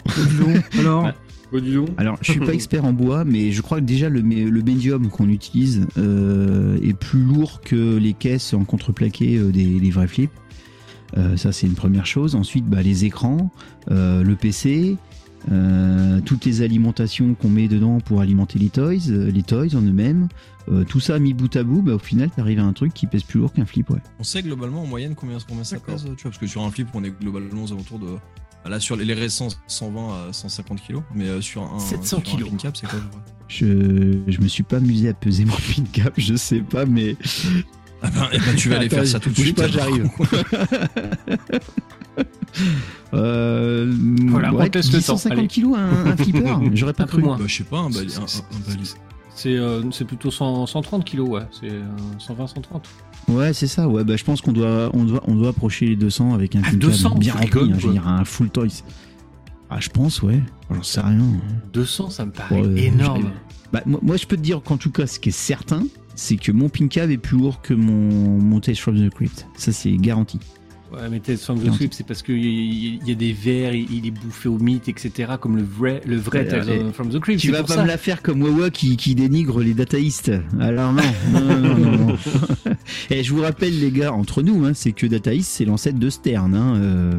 Alors, 0.78 1.12
Bah, 1.52 1.60
dis 1.62 1.74
donc. 1.74 1.90
Alors, 1.98 2.18
je 2.22 2.32
suis 2.32 2.40
pas 2.40 2.54
expert 2.54 2.86
en 2.86 2.94
bois, 2.94 3.24
mais 3.26 3.52
je 3.52 3.62
crois 3.62 3.80
que 3.80 3.86
déjà 3.86 4.10
le, 4.10 4.22
mé- 4.22 4.48
le 4.50 4.62
médium 4.62 5.10
qu'on 5.10 5.30
utilise 5.30 5.88
euh, 5.98 6.78
est 6.82 6.94
plus 6.98 7.22
lourd 7.24 7.62
que 7.62 7.98
les 7.98 8.14
caisses 8.14 8.54
en 8.54 8.64
contreplaqué 8.66 9.38
euh, 9.38 9.52
des, 9.52 9.80
des 9.80 9.92
vrais 9.92 10.08
flips. 10.08 10.32
Euh, 11.18 11.38
ça, 11.38 11.52
c'est 11.52 11.68
une 11.68 11.76
première 11.76 12.06
chose. 12.06 12.36
Ensuite, 12.36 12.66
bah, 12.66 12.82
les 12.82 13.06
écrans, 13.06 13.52
euh, 13.92 14.24
le 14.24 14.36
PC, 14.36 14.98
euh, 15.52 16.20
toutes 16.26 16.46
les 16.46 16.62
alimentations 16.64 17.36
qu'on 17.36 17.50
met 17.50 17.68
dedans 17.68 18.00
pour 18.00 18.22
alimenter 18.22 18.58
les 18.60 18.70
toys, 18.70 18.94
les 19.08 19.44
toys 19.44 19.76
en 19.76 19.82
eux-mêmes. 19.82 20.28
euh, 20.70 20.84
tout 20.84 21.00
ça 21.00 21.20
mis 21.20 21.34
bout 21.36 21.56
à 21.56 21.64
bout, 21.64 21.84
bah, 21.84 21.94
au 21.94 22.00
final, 22.00 22.32
t'arrives 22.32 22.60
à 22.60 22.64
un 22.64 22.74
truc 22.74 22.92
qui 22.94 23.06
pèse 23.06 23.22
plus 23.24 23.40
lourd 23.40 23.54
qu'un 23.54 23.66
flip, 23.66 23.90
ouais. 23.92 24.00
On 24.20 24.24
sait 24.24 24.42
globalement 24.42 24.82
en 24.82 24.88
moyenne 24.88 25.14
combien, 25.16 25.38
combien 25.48 25.64
ça 25.64 25.80
pèse, 25.80 26.02
tu 26.04 26.10
vois, 26.10 26.32
parce 26.32 26.40
que 26.40 26.48
sur 26.48 26.64
un 26.64 26.72
flip 26.72 26.88
on 26.96 27.04
est 27.04 27.14
globalement 27.22 27.64
aux 27.64 27.72
alentours 27.72 28.00
de. 28.00 28.08
Là 28.68 28.80
sur 28.80 28.96
les, 28.96 29.14
récents 29.14 29.50
120 29.68 30.30
à 30.30 30.34
150 30.34 30.82
kilos, 30.82 31.04
mais 31.14 31.26
euh, 31.28 31.40
sur 31.42 31.62
un, 31.64 31.80
700 31.80 32.06
sur 32.08 32.18
un 32.18 32.22
kilos. 32.22 32.50
pin 32.50 32.58
cap 32.58 32.76
c'est 32.78 32.88
quoi 32.88 33.00
je 33.48 33.66
Je, 34.28 34.42
me 34.42 34.48
suis 34.48 34.64
pas 34.64 34.78
amusé 34.78 35.10
à 35.10 35.14
peser 35.14 35.46
mon 35.46 35.54
pin 35.56 35.84
cap, 35.94 36.14
je 36.18 36.36
sais 36.36 36.62
pas, 36.62 36.86
mais 36.86 37.16
Ah 38.02 38.10
ben, 38.10 38.28
eh 38.34 38.40
ben, 38.40 38.56
tu 38.56 38.70
vas 38.70 38.78
aller 38.78 38.88
Attends, 38.88 38.96
faire 38.98 39.08
ça 39.08 39.20
tout 39.20 39.30
de 39.30 39.36
suite. 39.36 39.56
pas, 39.56 39.68
j'arrive. 39.68 40.10
Euh, 43.14 43.94
Voilà, 44.28 44.54
on 44.54 44.58
ouais, 44.58 44.70
teste 44.70 44.92
le 44.94 45.00
temps, 45.00 45.18
150 45.18 45.38
allez. 45.40 45.48
kilos 45.48 45.78
un, 45.78 46.06
un 46.08 46.18
flipper, 46.18 46.58
j'aurais 46.74 46.94
pas 46.94 47.04
Un 47.04 47.08
cru. 47.08 47.22
moins. 47.22 47.38
Bah, 47.38 47.44
je 47.48 47.56
sais 47.58 47.64
pas, 47.64 47.80
un, 47.80 47.90
bali- 47.90 48.10
C'est- 49.36 49.58
un, 49.58 49.64
un- 49.82 49.90
euh, 49.90 50.06
plutôt 50.06 50.32
100 50.32 50.66
130 50.66 51.04
kilos 51.06 51.30
ouais. 51.30 51.42
C'est 51.52 51.70
euh, 51.70 51.84
120 52.20 52.48
130. 52.48 52.88
Ouais, 53.28 53.54
c'est 53.54 53.68
ça. 53.68 53.88
Ouais, 53.88 54.04
bah 54.04 54.16
je 54.18 54.24
pense 54.24 54.42
qu'on 54.42 54.52
doit, 54.52 54.90
on 54.94 55.04
doit, 55.04 55.22
on 55.28 55.36
doit 55.36 55.50
approcher 55.50 55.88
les 55.88 55.96
200 55.96 56.34
avec 56.34 56.56
un 56.56 56.60
Ah, 56.64 56.66
pin 56.66 56.72
cap 56.72 56.80
200, 56.80 57.16
bien 57.16 57.34
rempli. 57.34 57.60
hein, 57.60 57.76
je 57.80 57.88
veux 57.88 57.94
dire 57.94 58.08
un 58.08 58.24
full 58.26 58.50
toys. 58.50 58.84
Ah, 59.70 59.80
je 59.80 59.90
pense, 59.90 60.22
ouais. 60.22 60.40
J'en 60.70 60.84
sais 60.84 61.02
rien. 61.02 61.24
200 61.74 62.10
ça 62.12 62.26
me 62.26 62.32
paraît 62.32 62.62
Ouais, 62.62 62.84
énorme. 62.84 63.32
Bah, 63.74 63.82
moi, 63.86 64.00
moi, 64.04 64.18
je 64.18 64.26
peux 64.28 64.38
te 64.38 64.42
dire 64.42 64.62
qu'en 64.62 64.78
tout 64.78 64.92
cas, 64.92 65.08
ce 65.08 65.20
qui 65.20 65.30
est 65.30 65.32
certain, 65.32 65.84
c'est 66.14 66.38
que 66.38 66.52
mon 66.52 66.70
pin 66.70 66.88
cab 66.88 67.10
est 67.10 67.18
plus 67.18 67.38
lourd 67.38 67.62
que 67.62 67.74
mon, 67.74 68.40
mon 68.40 68.62
from 68.76 68.96
the 68.96 69.10
Crypt. 69.12 69.48
Ça, 69.58 69.72
c'est 69.72 69.92
garanti. 69.98 70.40
Ouais, 70.96 71.10
mais 71.12 71.20
Tales 71.20 71.38
from 71.38 71.60
the. 71.60 71.72
Sweep, 71.74 71.94
c'est 71.94 72.06
parce 72.06 72.22
qu'il 72.22 72.38
y, 72.44 73.00
y 73.06 73.12
a 73.12 73.16
des 73.16 73.34
vers, 73.34 73.74
il, 73.74 74.06
est 74.08 74.12
bouffé 74.12 74.48
au 74.50 74.58
mythe, 74.58 74.88
etc. 74.88 75.34
Comme 75.40 75.58
le 75.58 75.64
vrai, 75.64 76.02
le 76.06 76.16
vrai 76.18 76.46
Tales 76.48 76.92
from 76.94 77.10
the 77.10 77.20
Crypt. 77.20 77.40
Tu 77.42 77.52
vas 77.52 77.64
pas 77.64 77.74
ça. 77.76 77.84
me 77.84 77.88
la 77.88 77.98
faire 77.98 78.22
comme 78.22 78.42
Wawa 78.44 78.70
qui, 78.70 78.96
qui 78.98 79.14
dénigre 79.16 79.62
les 79.62 79.74
dataïstes. 79.74 80.32
Alors 80.60 80.94
non, 80.94 81.02
non, 81.34 81.42
non, 81.42 81.58
non, 81.60 81.78
non, 81.78 81.98
non. 82.08 82.16
Et 83.10 83.24
je 83.24 83.34
vous 83.34 83.42
rappelle 83.42 83.80
les 83.80 83.92
gars, 83.92 84.14
entre 84.14 84.42
nous, 84.42 84.66
hein, 84.66 84.72
c'est 84.74 84.92
que 84.94 85.06
Dataïst 85.08 85.50
c'est 85.52 85.66
l'ancêtre 85.66 86.00
de 86.00 86.10
Stern. 86.10 86.56
Hein, 86.56 86.76
euh, 86.78 87.12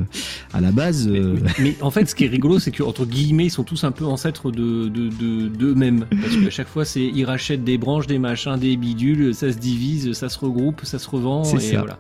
à 0.54 0.60
la 0.60 0.72
base, 0.72 1.06
Mais, 1.08 1.18
euh, 1.18 1.36
mais 1.60 1.76
en 1.80 1.90
fait, 1.90 2.08
ce 2.08 2.14
qui 2.14 2.24
est 2.24 2.28
rigolo, 2.28 2.58
c'est 2.58 2.70
que 2.70 2.82
entre 2.82 3.04
guillemets, 3.04 3.46
ils 3.46 3.50
sont 3.50 3.64
tous 3.64 3.84
un 3.84 3.92
peu 3.92 4.04
ancêtres 4.04 4.50
de 4.50 4.88
de 4.88 5.08
de- 5.10 5.48
d'eux-mêmes, 5.48 6.06
parce 6.22 6.36
qu'à 6.36 6.50
chaque 6.50 6.68
fois, 6.68 6.84
c'est 6.84 7.04
ils 7.04 7.24
rachètent 7.24 7.64
des 7.64 7.78
branches, 7.78 8.06
des 8.06 8.18
machins, 8.18 8.56
des 8.58 8.76
bidules, 8.76 9.34
ça 9.34 9.52
se 9.52 9.58
divise, 9.58 10.12
ça 10.12 10.28
se 10.28 10.38
regroupe, 10.38 10.80
ça 10.84 10.98
se 10.98 11.08
revend, 11.08 11.44
C'est 11.44 11.56
et 11.56 11.60
ça. 11.60 11.78
voilà. 11.78 11.98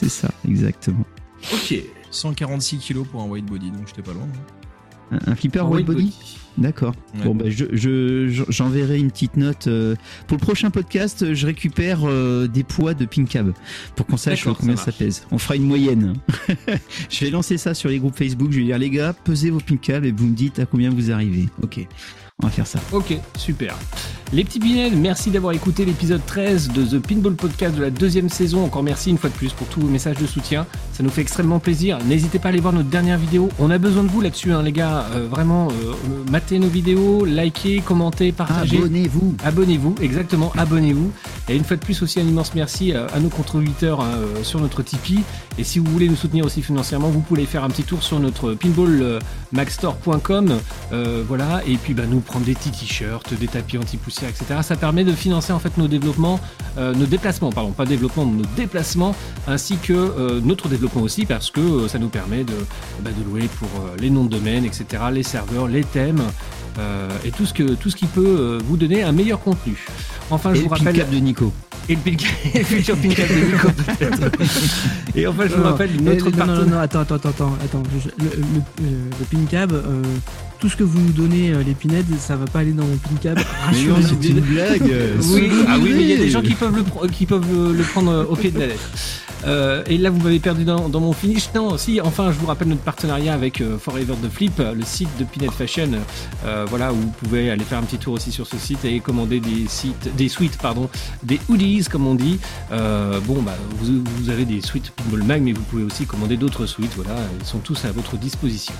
C'est 0.00 0.08
ça, 0.08 0.30
exactement. 0.48 1.04
Ok. 1.52 1.74
146 2.10 2.78
kilos 2.78 3.06
pour 3.06 3.20
un 3.22 3.26
white 3.26 3.46
body, 3.46 3.70
donc 3.70 3.86
j'étais 3.86 4.02
pas 4.02 4.12
loin. 4.12 4.22
hein. 5.12 5.18
Un, 5.26 5.32
un 5.32 5.34
flipper 5.34 5.60
En 5.60 5.70
white 5.70 5.88
white 5.88 5.98
body, 5.98 6.14
D'accord. 6.58 6.92
Ouais. 7.14 7.24
Bon, 7.24 7.34
bah, 7.36 7.44
je, 7.48 7.64
je- 7.72 8.28
je- 8.28 8.42
j'enverrai 8.48 8.98
une 8.98 9.10
petite 9.12 9.36
note. 9.36 9.68
euh, 9.68 9.94
pour 10.26 10.36
le 10.36 10.40
prochain 10.42 10.70
podcast, 10.70 11.32
je 11.32 11.46
récupère 11.46 12.00
euh, 12.04 12.48
des 12.48 12.64
poids 12.64 12.94
de 12.94 13.04
pin 13.06 13.24
cab 13.26 13.52
pour 13.94 14.06
qu'on 14.06 14.16
sache 14.16 14.44
combien 14.44 14.74
ça 14.76 14.90
pèse. 14.90 15.24
On 15.30 15.38
fera 15.38 15.54
une 15.56 15.62
moyenne. 15.66 16.14
je 17.10 17.24
vais 17.24 17.30
lancer 17.30 17.58
ça 17.58 17.74
sur 17.74 17.88
les 17.88 17.98
groupes 18.00 18.16
Facebook. 18.16 18.50
Je 18.50 18.58
vais 18.58 18.64
dire, 18.64 18.78
les 18.78 18.90
gars, 18.90 19.12
pesez 19.12 19.50
vos 19.50 19.60
pin 19.60 19.76
cab 19.76 20.04
et 20.04 20.10
vous 20.12 20.26
me 20.26 20.34
dites 20.34 20.58
à 20.58 20.66
combien 20.66 20.90
vous 20.90 21.10
arrivez. 21.12 21.48
Ok, 21.62 21.86
on 22.42 22.46
va 22.46 22.52
faire 22.52 22.66
ça. 22.66 22.78
Ok, 22.92 23.18
super. 23.36 23.76
Les 24.32 24.44
petits 24.44 24.60
pinels, 24.60 24.94
merci 24.94 25.30
d'avoir 25.30 25.54
écouté 25.54 25.86
l'épisode 25.86 26.20
13 26.26 26.68
de 26.68 26.84
The 26.84 27.04
Pinball 27.04 27.34
Podcast 27.34 27.74
de 27.74 27.80
la 27.80 27.90
deuxième 27.90 28.28
saison. 28.28 28.62
Encore 28.62 28.82
merci 28.82 29.08
une 29.08 29.16
fois 29.16 29.30
de 29.30 29.34
plus 29.34 29.54
pour 29.54 29.66
tous 29.68 29.80
vos 29.80 29.88
messages 29.88 30.18
de 30.18 30.26
soutien. 30.26 30.66
Ça 30.92 31.02
nous 31.02 31.08
fait 31.08 31.22
extrêmement 31.22 31.60
plaisir. 31.60 31.98
N'hésitez 32.04 32.38
pas 32.38 32.48
à 32.48 32.50
aller 32.50 32.60
voir 32.60 32.74
notre 32.74 32.90
dernière 32.90 33.16
vidéo. 33.16 33.48
On 33.58 33.70
a 33.70 33.78
besoin 33.78 34.04
de 34.04 34.08
vous 34.08 34.20
là-dessus, 34.20 34.52
hein, 34.52 34.62
les 34.62 34.72
gars. 34.72 35.06
Euh, 35.14 35.26
vraiment, 35.28 35.68
euh, 35.68 35.94
matez 36.30 36.58
nos 36.58 36.68
vidéos, 36.68 37.24
likez, 37.24 37.80
commentez, 37.80 38.30
partagez. 38.30 38.76
Abonnez-vous. 38.76 39.34
Abonnez-vous, 39.42 39.94
exactement, 40.02 40.52
abonnez-vous. 40.58 41.10
Et 41.48 41.56
une 41.56 41.64
fois 41.64 41.76
de 41.76 41.82
plus 41.82 42.02
aussi 42.02 42.20
un 42.20 42.24
immense 42.24 42.54
merci 42.54 42.92
à, 42.92 43.06
à 43.06 43.20
nos 43.20 43.30
contributeurs 43.30 44.02
hein, 44.02 44.10
euh, 44.14 44.44
sur 44.44 44.60
notre 44.60 44.82
Tipeee. 44.82 45.22
Et 45.58 45.64
si 45.64 45.78
vous 45.78 45.90
voulez 45.90 46.08
nous 46.08 46.16
soutenir 46.16 46.44
aussi 46.44 46.62
financièrement, 46.62 47.08
vous 47.08 47.20
pouvez 47.20 47.46
faire 47.46 47.64
un 47.64 47.70
petit 47.70 47.82
tour 47.82 48.02
sur 48.02 48.20
notre 48.20 48.54
pinballmagstore.com. 48.54 50.58
Euh, 50.92 51.22
voilà, 51.26 51.62
et 51.66 51.76
puis 51.76 51.94
bah, 51.94 52.04
nous 52.08 52.20
prendre 52.28 52.44
des 52.44 52.54
petits 52.54 52.70
t-shirts, 52.70 53.34
des 53.34 53.48
tapis 53.48 53.78
anti-poussière, 53.78 54.28
etc. 54.30 54.60
Ça 54.62 54.76
permet 54.76 55.02
de 55.02 55.12
financer 55.12 55.52
en 55.52 55.58
fait 55.58 55.76
nos 55.78 55.88
développements, 55.88 56.38
euh, 56.76 56.94
nos 56.94 57.06
déplacements, 57.06 57.50
pardon, 57.50 57.72
pas 57.72 57.84
développement, 57.86 58.24
nos 58.26 58.44
déplacements, 58.56 59.14
ainsi 59.48 59.76
que 59.78 59.92
euh, 59.94 60.40
notre 60.42 60.68
développement 60.68 61.02
aussi, 61.02 61.26
parce 61.26 61.50
que 61.50 61.60
euh, 61.60 61.88
ça 61.88 61.98
nous 61.98 62.08
permet 62.08 62.44
de, 62.44 62.54
bah, 63.02 63.10
de 63.18 63.24
louer 63.28 63.48
pour 63.58 63.68
les 63.98 64.10
noms 64.10 64.24
de 64.24 64.30
domaine, 64.30 64.64
etc., 64.64 64.84
les 65.12 65.22
serveurs, 65.24 65.66
les 65.68 65.82
thèmes. 65.84 66.22
et 67.24 67.30
tout 67.32 67.44
ce, 67.46 67.52
que, 67.52 67.74
tout 67.74 67.90
ce 67.90 67.96
qui 67.96 68.06
peut 68.06 68.58
vous 68.64 68.76
donner 68.76 69.02
un 69.02 69.10
meilleur 69.10 69.40
contenu. 69.40 69.76
Enfin, 70.30 70.54
je 70.54 70.60
Et 70.60 70.62
vous 70.62 70.68
le 70.68 70.74
rappelle. 70.76 70.96
cap 70.96 71.10
de 71.10 71.16
Nico. 71.18 71.52
Et 71.88 71.94
le, 71.96 72.00
et 72.54 72.58
le 72.58 72.64
futur 72.64 72.96
de 72.96 73.02
Nico, 73.08 73.68
peut-être. 73.98 74.30
Et 75.16 75.26
enfin, 75.26 75.44
je 75.48 75.54
vous 75.54 75.62
Non, 75.64 75.70
rappelle 75.70 75.90
eh, 75.98 76.02
notre 76.02 76.24
non, 76.26 76.30
non, 76.30 76.36
partenaire. 76.46 76.66
non, 76.66 76.78
attends, 76.78 77.00
attends, 77.00 77.14
attends, 77.16 77.28
attends, 77.30 77.56
attends. 77.64 77.82
Je- 78.04 78.22
le, 78.24 78.30
le, 78.36 78.88
le 79.18 79.24
pin 79.30 79.44
cab, 79.50 79.72
euh, 79.72 80.02
tout 80.58 80.68
ce 80.68 80.76
que 80.76 80.84
vous 80.84 81.00
nous 81.00 81.12
donnez, 81.12 81.52
euh, 81.52 81.62
les 81.62 81.74
pinheads, 81.74 82.04
ça 82.18 82.36
va 82.36 82.46
pas 82.46 82.60
aller 82.60 82.72
dans 82.72 82.84
mon 82.84 82.96
pin 82.96 83.14
cab. 83.20 83.38
Rassurez-vous. 83.66 84.18
c'est 84.22 84.28
une 84.28 84.40
blague. 84.40 84.82
Oui, 85.32 85.50
ah 85.68 85.76
oui, 85.80 85.92
mais 85.94 86.02
il 86.02 86.08
y 86.08 86.12
a 86.14 86.16
des 86.16 86.30
gens 86.30 86.42
qui 86.42 86.54
peuvent 86.54 86.74
le, 86.76 87.08
qui 87.08 87.26
peuvent 87.26 87.46
le, 87.52 87.72
le 87.72 87.82
prendre 87.84 88.10
euh, 88.10 88.24
au 88.24 88.36
pied 88.36 88.50
de 88.50 88.58
la 88.58 88.66
lettre. 88.66 88.90
Euh, 89.46 89.82
et 89.86 89.98
là, 89.98 90.10
vous 90.10 90.20
m'avez 90.20 90.38
perdu 90.38 90.64
dans, 90.64 90.88
mon 90.88 91.12
finish. 91.12 91.50
Non, 91.54 91.76
si, 91.78 92.00
enfin, 92.00 92.32
je 92.32 92.38
vous 92.38 92.46
rappelle 92.46 92.68
notre 92.68 92.82
partenariat 92.82 93.34
avec 93.34 93.60
euh, 93.60 93.78
Forever 93.78 94.14
the 94.22 94.28
Flip, 94.30 94.58
le 94.58 94.82
site 94.82 95.08
de 95.18 95.24
Pinette 95.24 95.52
Fashion. 95.52 95.90
Euh, 96.44 96.66
voilà, 96.68 96.92
où 96.92 96.96
vous 96.96 97.10
pouvez 97.22 97.50
aller 97.50 97.64
faire 97.64 97.78
un 97.78 97.82
petit 97.82 97.98
tour 97.98 98.14
aussi 98.14 98.32
sur 98.32 98.46
ce 98.46 98.56
site 98.56 98.84
et 98.84 99.00
commander 99.00 99.40
des 99.40 99.66
sites, 99.68 100.14
des 100.16 100.28
suites, 100.28 100.58
pardon, 100.58 100.88
des 101.22 101.40
hoodies, 101.48 101.84
comme 101.90 102.06
on 102.06 102.14
dit. 102.14 102.38
Euh, 102.72 103.20
bon, 103.20 103.42
bah, 103.42 103.56
vous, 103.80 104.02
vous 104.04 104.30
avez 104.30 104.44
des 104.44 104.60
suites 104.60 104.90
Pinball 104.90 105.22
Mag, 105.22 105.42
mais 105.42 105.52
vous 105.52 105.62
pouvez 105.62 105.84
aussi 105.84 106.06
commander 106.06 106.36
d'autres 106.36 106.66
suites. 106.66 106.92
Voilà, 106.96 107.18
ils 107.38 107.46
sont 107.46 107.58
tous 107.58 107.84
à 107.84 107.92
votre 107.92 108.16
disposition. 108.16 108.74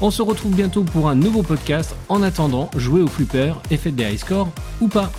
On 0.00 0.10
se 0.10 0.22
retrouve 0.22 0.54
bientôt 0.54 0.84
pour 0.84 1.08
un 1.08 1.14
nouveau 1.14 1.42
podcast. 1.42 1.94
En 2.08 2.22
attendant, 2.22 2.70
jouez 2.76 3.02
au 3.02 3.08
flipper 3.08 3.54
et 3.70 3.76
faites 3.76 3.94
des 3.94 4.04
high 4.04 4.18
scores 4.18 4.48
ou 4.80 4.88
pas. 4.88 5.10